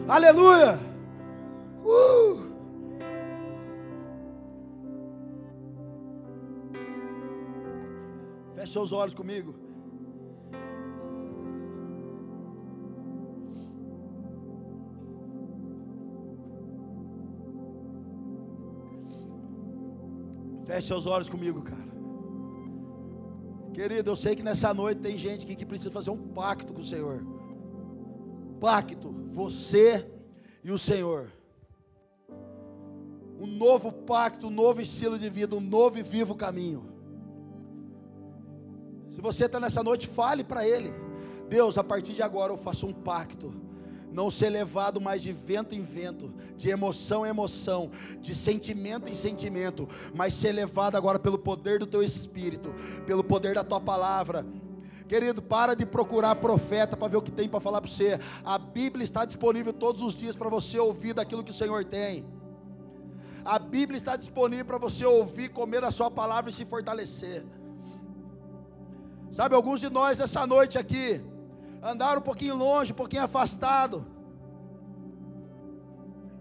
Aleluia! 0.07 0.80
Uh! 1.84 2.49
Feche 8.55 8.73
seus 8.73 8.91
olhos 8.91 9.13
comigo. 9.13 9.68
Feche 20.69 20.85
seus 20.85 21.07
olhos 21.07 21.27
comigo, 21.27 21.63
cara. 21.63 21.89
Querido, 23.73 24.11
eu 24.11 24.15
sei 24.15 24.35
que 24.35 24.43
nessa 24.43 24.71
noite 24.71 25.01
tem 25.01 25.17
gente 25.17 25.43
aqui 25.43 25.55
que 25.55 25.65
precisa 25.65 25.89
fazer 25.89 26.11
um 26.11 26.27
pacto 26.27 26.75
com 26.75 26.81
o 26.81 26.83
Senhor. 26.83 27.25
Pacto, 28.59 29.11
você 29.31 30.07
e 30.63 30.71
o 30.71 30.77
Senhor. 30.77 31.31
Um 33.39 33.47
novo 33.47 33.91
pacto, 33.91 34.45
um 34.45 34.51
novo 34.51 34.79
estilo 34.79 35.17
de 35.17 35.27
vida, 35.27 35.55
um 35.55 35.59
novo 35.59 35.97
e 35.97 36.03
vivo 36.03 36.35
caminho. 36.35 36.85
Se 39.11 39.21
você 39.21 39.45
está 39.45 39.59
nessa 39.59 39.81
noite, 39.81 40.05
fale 40.05 40.43
para 40.43 40.67
Ele: 40.67 40.93
Deus, 41.49 41.79
a 41.79 41.83
partir 41.83 42.13
de 42.13 42.21
agora 42.21 42.53
eu 42.53 42.57
faço 42.59 42.85
um 42.85 42.93
pacto 42.93 43.51
não 44.11 44.31
ser 44.31 44.49
levado 44.49 44.99
mais 44.99 45.22
de 45.22 45.31
vento 45.31 45.76
em 45.76 45.81
vento, 45.81 46.34
de 46.57 46.69
emoção 46.69 47.26
em 47.26 47.30
emoção, 47.30 47.91
de 48.22 48.36
sentimento 48.36 49.10
em 49.10 49.15
sentimento, 49.15 49.88
mas 50.14 50.34
ser 50.34 50.52
levado 50.52 50.95
agora 50.95 51.19
pelo 51.19 51.38
poder 51.38 51.80
do 51.80 51.86
teu 51.86 52.03
espírito, 52.03 52.73
pelo 53.06 53.23
poder 53.23 53.56
da 53.56 53.64
tua 53.64 53.80
palavra. 53.80 54.45
Querido, 55.07 55.41
para 55.41 55.76
de 55.76 55.86
procurar 55.86 56.36
profeta 56.36 56.95
para 56.95 57.07
ver 57.07 57.18
o 57.18 57.22
que 57.22 57.31
tem 57.31 57.49
para 57.49 57.60
falar 57.60 57.81
para 57.81 57.90
você. 57.90 58.19
A 58.45 58.60
Bíblia 58.60 59.03
está 59.03 59.26
disponível 59.26 59.73
todos 59.73 60.03
os 60.03 60.15
dias 60.15 60.36
para 60.36 60.49
você 60.49 60.77
ouvir 60.77 61.14
daquilo 61.14 61.44
que 61.44 61.49
o 61.49 61.53
Senhor 61.53 61.84
tem. 61.84 62.26
A 63.44 63.57
Bíblia 63.57 63.98
está 63.98 64.15
disponível 64.15 64.65
para 64.65 64.77
você 64.77 65.06
ouvir, 65.06 65.49
comer 65.49 65.84
a 65.84 65.90
sua 65.90 66.11
palavra 66.11 66.52
e 66.52 66.53
se 66.53 66.64
fortalecer. 66.65 67.44
Sabe, 69.31 69.56
alguns 69.56 69.80
de 69.80 69.90
nós 69.90 70.19
essa 70.19 70.45
noite 70.45 70.77
aqui, 70.77 71.22
andar 71.81 72.18
um 72.18 72.22
pouquinho 72.22 72.56
longe, 72.56 72.91
um 72.91 72.95
pouquinho 72.95 73.23
afastado. 73.23 74.06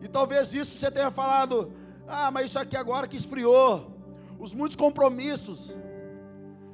E 0.01 0.09
talvez 0.09 0.55
isso 0.55 0.77
você 0.77 0.91
tenha 0.91 1.11
falado, 1.11 1.73
ah, 2.07 2.31
mas 2.31 2.47
isso 2.47 2.59
aqui 2.59 2.77
agora 2.77 3.09
que 3.09 3.17
esfriou. 3.17 3.97
Os 4.39 4.55
muitos 4.55 4.77
compromissos, 4.77 5.75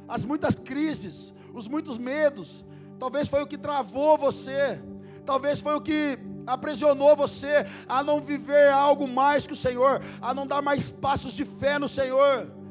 as 0.06 0.24
muitas 0.24 0.54
crises, 0.54 1.32
os 1.52 1.66
muitos 1.66 1.96
medos, 1.96 2.64
talvez 2.98 3.28
foi 3.28 3.42
o 3.42 3.46
que 3.46 3.56
travou 3.56 4.18
você, 4.18 4.80
talvez 5.24 5.60
foi 5.60 5.74
o 5.74 5.80
que 5.80 6.18
aprisionou 6.46 7.16
você 7.16 7.64
a 7.88 8.02
não 8.02 8.20
viver 8.20 8.70
algo 8.70 9.08
mais 9.08 9.46
que 9.46 9.54
o 9.54 9.56
Senhor, 9.56 10.02
a 10.20 10.34
não 10.34 10.46
dar 10.46 10.60
mais 10.60 10.90
passos 10.90 11.32
de 11.32 11.44
fé 11.44 11.78
no 11.78 11.88
Senhor. 11.88 12.63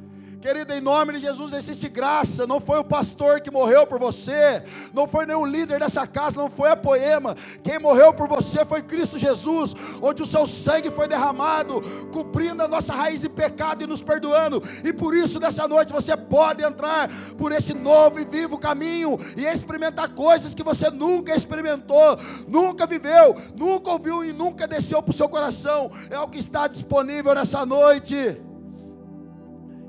Querido, 0.44 0.74
em 0.74 0.82
nome 0.82 1.14
de 1.14 1.22
Jesus, 1.22 1.54
existe 1.54 1.88
graça. 1.88 2.46
Não 2.46 2.60
foi 2.60 2.78
o 2.78 2.84
pastor 2.84 3.40
que 3.40 3.50
morreu 3.50 3.88
por 3.88 3.98
você, 3.98 4.62
não 4.94 5.08
foi 5.08 5.26
o 5.26 5.46
líder 5.46 5.80
dessa 5.80 6.06
casa, 6.06 6.38
não 6.38 6.50
foi 6.50 6.70
a 6.70 6.76
poema. 6.76 7.34
Quem 7.64 7.80
morreu 7.80 8.14
por 8.14 8.28
você 8.28 8.66
foi 8.66 8.82
Cristo 8.82 9.18
Jesus, 9.18 9.74
onde 10.02 10.22
o 10.22 10.26
seu 10.26 10.46
sangue 10.46 10.92
foi 10.92 11.08
derramado, 11.08 11.80
cobrindo 12.12 12.62
a 12.62 12.68
nossa 12.68 12.92
raiz 12.92 13.22
de 13.22 13.30
pecado 13.30 13.86
e 13.86 13.88
nos 13.88 14.02
perdoando. 14.02 14.62
E 14.84 14.92
por 14.92 15.16
isso, 15.16 15.40
nessa 15.40 15.66
noite, 15.66 15.94
você 15.94 16.18
pode 16.18 16.62
entrar 16.62 17.10
por 17.38 17.54
esse 17.54 17.74
novo 17.74 18.20
e 18.20 18.26
vivo 18.26 18.60
caminho 18.60 19.18
e 19.38 19.46
experimentar 19.46 20.10
coisas 20.10 20.54
que 20.54 20.62
você 20.62 20.90
nunca 20.90 21.34
experimentou, 21.34 22.20
nunca 22.50 22.86
viveu, 22.86 23.34
nunca 23.56 23.92
ouviu 23.92 24.26
e 24.26 24.34
nunca 24.34 24.68
desceu 24.68 25.02
para 25.02 25.12
o 25.12 25.16
seu 25.16 25.30
coração. 25.30 25.90
É 26.10 26.20
o 26.20 26.28
que 26.28 26.38
está 26.38 26.68
disponível 26.68 27.34
nessa 27.34 27.66
noite. 27.66 28.42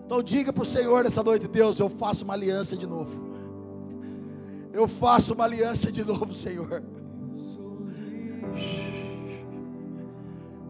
Então 0.05 0.23
diga 0.23 0.53
para 0.53 0.63
o 0.63 0.67
Senhor 0.67 1.05
nessa 1.05 1.23
noite, 1.23 1.49
Deus, 1.49 1.79
eu 1.79 1.89
faço 1.89 2.25
uma 2.25 2.35
aliança 2.35 2.77
de 2.77 2.87
novo. 2.87 3.35
Eu 4.73 4.87
faço 4.87 5.35
uma 5.35 5.45
aliança 5.45 5.91
de 5.91 6.05
novo, 6.05 6.35
Senhor. 6.35 6.83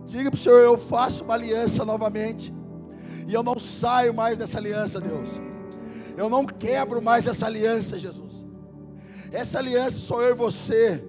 Diga 0.07 0.31
para 0.31 0.39
o 0.39 0.41
Senhor, 0.41 0.61
eu 0.61 0.79
faço 0.79 1.25
uma 1.25 1.35
aliança 1.35 1.85
novamente. 1.85 2.55
E 3.27 3.35
eu 3.35 3.43
não 3.43 3.59
saio 3.59 4.15
mais 4.15 4.39
dessa 4.39 4.59
aliança, 4.59 5.01
Deus. 5.01 5.41
Eu 6.17 6.29
não 6.29 6.45
quebro 6.47 7.03
mais 7.03 7.27
essa 7.27 7.47
aliança, 7.47 7.99
Jesus. 7.99 8.47
Essa 9.33 9.59
aliança 9.59 9.97
sou 9.97 10.23
eu 10.23 10.31
e 10.31 10.39
você. 10.39 11.03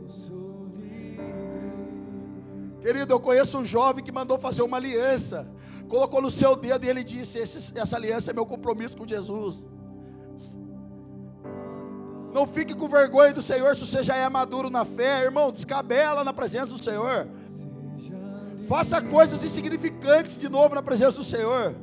Querido, 2.81 3.13
eu 3.13 3.19
conheço 3.19 3.59
um 3.59 3.65
jovem 3.65 4.03
que 4.03 4.11
mandou 4.11 4.39
fazer 4.39 4.63
uma 4.63 4.77
aliança 4.77 5.47
colocou 5.87 6.21
no 6.21 6.31
seu 6.31 6.55
dedo 6.55 6.85
e 6.85 6.89
ele 6.89 7.03
disse: 7.03 7.39
Essa 7.39 7.95
aliança 7.95 8.31
é 8.31 8.33
meu 8.33 8.45
compromisso 8.45 8.97
com 8.97 9.07
Jesus. 9.07 9.67
Não 12.33 12.45
fique 12.45 12.73
com 12.73 12.89
vergonha 12.89 13.33
do 13.33 13.41
Senhor 13.41 13.75
se 13.75 13.85
você 13.85 14.03
já 14.03 14.15
é 14.15 14.27
maduro 14.27 14.69
na 14.69 14.83
fé, 14.83 15.23
irmão. 15.23 15.51
Descabela 15.51 16.23
na 16.23 16.33
presença 16.33 16.67
do 16.67 16.77
Senhor. 16.77 17.27
Faça 18.67 19.01
coisas 19.01 19.43
insignificantes 19.43 20.37
de 20.37 20.49
novo 20.49 20.75
na 20.75 20.81
presença 20.81 21.17
do 21.17 21.23
Senhor. 21.23 21.75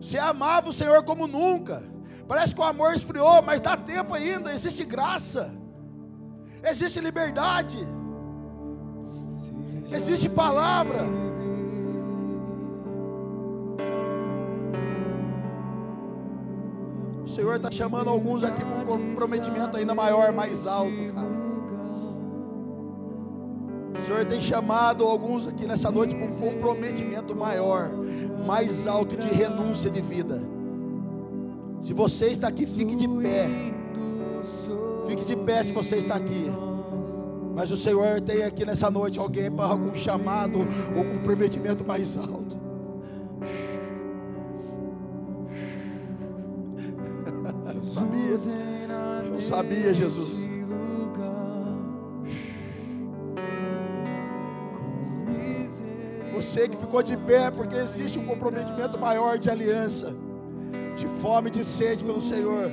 Você 0.00 0.18
amava 0.18 0.68
o 0.68 0.72
Senhor 0.72 1.02
como 1.02 1.26
nunca. 1.26 1.82
Parece 2.28 2.54
que 2.54 2.60
o 2.60 2.64
amor 2.64 2.94
esfriou, 2.94 3.42
mas 3.42 3.60
dá 3.60 3.76
tempo 3.76 4.14
ainda. 4.14 4.52
Existe 4.52 4.84
graça, 4.84 5.52
existe 6.62 7.00
liberdade, 7.00 7.78
existe 9.90 10.28
palavra. 10.28 11.04
O 17.24 17.28
Senhor 17.28 17.56
está 17.56 17.70
chamando 17.70 18.08
alguns 18.08 18.44
aqui 18.44 18.64
para 18.64 18.78
um 18.78 18.84
comprometimento 18.84 19.76
ainda 19.76 19.94
maior, 19.94 20.32
mais 20.32 20.66
alto, 20.66 21.02
cara. 21.14 21.34
O 23.98 24.06
Senhor 24.06 24.24
tem 24.26 24.40
chamado 24.42 25.04
alguns 25.04 25.46
aqui 25.46 25.66
nessa 25.66 25.90
noite 25.90 26.14
para 26.14 26.26
um 26.26 26.34
comprometimento 26.38 27.34
maior, 27.34 27.90
mais 28.46 28.86
alto 28.86 29.16
de 29.16 29.26
renúncia 29.28 29.90
de 29.90 30.02
vida. 30.02 30.42
Se 31.80 31.94
você 31.94 32.26
está 32.26 32.48
aqui, 32.48 32.66
fique 32.66 32.94
de 32.94 33.08
pé. 33.08 33.48
Fique 35.06 35.24
de 35.24 35.36
pé 35.36 35.62
se 35.64 35.72
você 35.72 35.96
está 35.96 36.16
aqui. 36.16 36.50
Mas 37.54 37.70
o 37.70 37.76
Senhor 37.76 38.20
tem 38.20 38.42
aqui 38.42 38.64
nessa 38.66 38.90
noite 38.90 39.18
alguém 39.18 39.50
para 39.50 39.66
algum 39.66 39.94
chamado 39.94 40.58
ou 40.94 41.04
comprometimento 41.04 41.84
mais 41.84 42.18
alto. 42.18 42.63
Sabia. 49.64 49.94
Jesus. 49.94 50.48
Você 56.34 56.68
que 56.68 56.76
ficou 56.76 57.02
de 57.02 57.16
pé, 57.16 57.50
porque 57.50 57.76
existe 57.76 58.18
um 58.18 58.26
comprometimento 58.26 58.98
maior 58.98 59.38
de 59.38 59.48
aliança, 59.48 60.12
de 60.96 61.06
fome 61.06 61.48
e 61.48 61.52
de 61.52 61.64
sede 61.64 62.04
pelo 62.04 62.20
Senhor. 62.20 62.70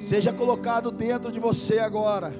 Seja 0.00 0.32
colocado 0.32 0.90
dentro 0.90 1.32
de 1.32 1.40
você 1.40 1.78
agora 1.78 2.32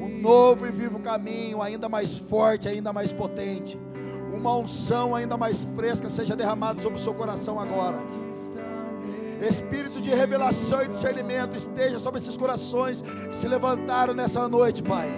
um 0.00 0.20
novo 0.20 0.66
e 0.66 0.72
vivo 0.72 0.98
caminho, 0.98 1.60
ainda 1.60 1.88
mais 1.88 2.16
forte, 2.18 2.66
ainda 2.66 2.92
mais 2.92 3.12
potente 3.12 3.78
uma 4.34 4.56
unção 4.56 5.14
ainda 5.14 5.36
mais 5.36 5.62
fresca 5.62 6.08
seja 6.08 6.34
derramada 6.34 6.80
sobre 6.82 6.98
o 6.98 7.00
seu 7.00 7.14
coração 7.14 7.60
agora. 7.60 7.98
Espírito 9.42 10.00
de 10.00 10.10
revelação 10.10 10.82
e 10.82 10.88
discernimento 10.88 11.56
esteja 11.56 11.98
sobre 11.98 12.20
esses 12.20 12.36
corações 12.36 13.02
que 13.02 13.36
se 13.36 13.48
levantaram 13.48 14.14
nessa 14.14 14.48
noite, 14.48 14.82
Pai. 14.82 15.08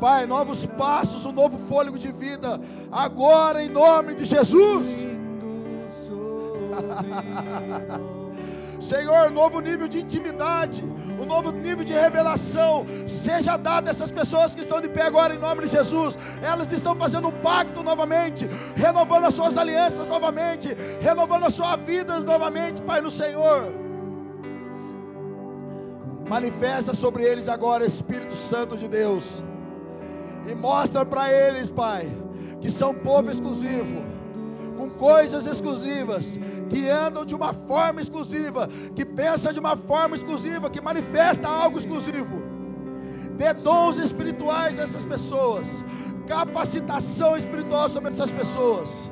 Pai, 0.00 0.26
novos 0.26 0.66
passos, 0.66 1.24
um 1.24 1.32
novo 1.32 1.58
fôlego 1.58 1.98
de 1.98 2.12
vida, 2.12 2.60
agora 2.90 3.62
em 3.62 3.68
nome 3.68 4.14
de 4.14 4.24
Jesus. 4.24 4.98
Senhor, 8.84 9.30
novo 9.30 9.60
nível 9.60 9.88
de 9.88 9.98
intimidade, 10.00 10.84
um 11.18 11.24
novo 11.24 11.50
nível 11.50 11.82
de 11.82 11.94
revelação, 11.94 12.84
seja 13.08 13.56
dado 13.56 13.88
a 13.88 13.90
essas 13.90 14.10
pessoas 14.10 14.54
que 14.54 14.60
estão 14.60 14.78
de 14.78 14.90
pé 14.90 15.02
agora 15.02 15.34
em 15.34 15.38
nome 15.38 15.62
de 15.62 15.68
Jesus. 15.68 16.18
Elas 16.42 16.70
estão 16.70 16.94
fazendo 16.94 17.28
um 17.28 17.32
pacto 17.32 17.82
novamente, 17.82 18.46
renovando 18.76 19.24
as 19.24 19.32
suas 19.32 19.56
alianças 19.56 20.06
novamente, 20.06 20.76
renovando 21.00 21.44
as 21.46 21.54
suas 21.54 21.80
vidas 21.80 22.24
novamente, 22.24 22.82
Pai, 22.82 23.00
no 23.00 23.10
Senhor. 23.10 23.72
Manifesta 26.28 26.94
sobre 26.94 27.22
eles 27.22 27.48
agora, 27.48 27.86
Espírito 27.86 28.36
Santo 28.36 28.76
de 28.76 28.86
Deus, 28.86 29.42
e 30.46 30.54
mostra 30.54 31.06
para 31.06 31.32
eles, 31.32 31.70
Pai, 31.70 32.06
que 32.60 32.70
são 32.70 32.92
povo 32.92 33.30
exclusivo 33.30 34.13
com 34.76 34.88
coisas 34.90 35.46
exclusivas, 35.46 36.38
que 36.68 36.88
andam 36.88 37.24
de 37.24 37.34
uma 37.34 37.52
forma 37.52 38.00
exclusiva, 38.00 38.68
que 38.94 39.04
pensa 39.04 39.52
de 39.52 39.60
uma 39.60 39.76
forma 39.76 40.16
exclusiva, 40.16 40.70
que 40.70 40.80
manifesta 40.80 41.48
algo 41.48 41.78
exclusivo. 41.78 42.42
Dê 43.36 43.52
dons 43.52 43.98
espirituais 43.98 44.78
a 44.78 44.82
essas 44.82 45.04
pessoas, 45.04 45.84
capacitação 46.26 47.36
espiritual 47.36 47.88
sobre 47.88 48.10
essas 48.10 48.30
pessoas. 48.30 49.08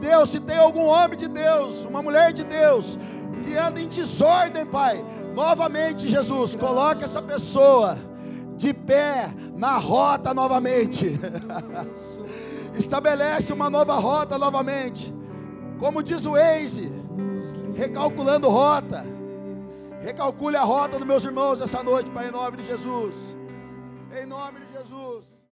Deus, 0.00 0.30
se 0.30 0.40
tem 0.40 0.56
algum 0.56 0.86
homem 0.86 1.16
de 1.16 1.28
Deus, 1.28 1.84
uma 1.84 2.02
mulher 2.02 2.32
de 2.32 2.42
Deus, 2.42 2.98
que 3.44 3.54
anda 3.56 3.80
em 3.80 3.86
desordem, 3.86 4.64
Pai, 4.64 5.04
novamente, 5.34 6.08
Jesus, 6.08 6.54
coloque 6.54 7.04
essa 7.04 7.20
pessoa 7.20 7.98
de 8.56 8.72
pé 8.72 9.32
na 9.54 9.76
rota 9.76 10.32
novamente. 10.32 11.20
Estabelece 12.74 13.52
uma 13.52 13.68
nova 13.68 13.94
rota 13.94 14.38
novamente. 14.38 15.14
Como 15.78 16.02
diz 16.02 16.24
o 16.26 16.32
Waze, 16.32 16.90
recalculando 17.74 18.48
rota. 18.48 19.04
Recalcule 20.02 20.56
a 20.56 20.62
rota 20.62 20.98
dos 20.98 21.06
meus 21.06 21.24
irmãos 21.24 21.60
essa 21.60 21.82
noite, 21.82 22.10
Pai, 22.10 22.28
em 22.28 22.30
nome 22.30 22.56
de 22.58 22.66
Jesus. 22.66 23.36
Em 24.12 24.26
nome 24.26 24.60
de. 24.60 24.69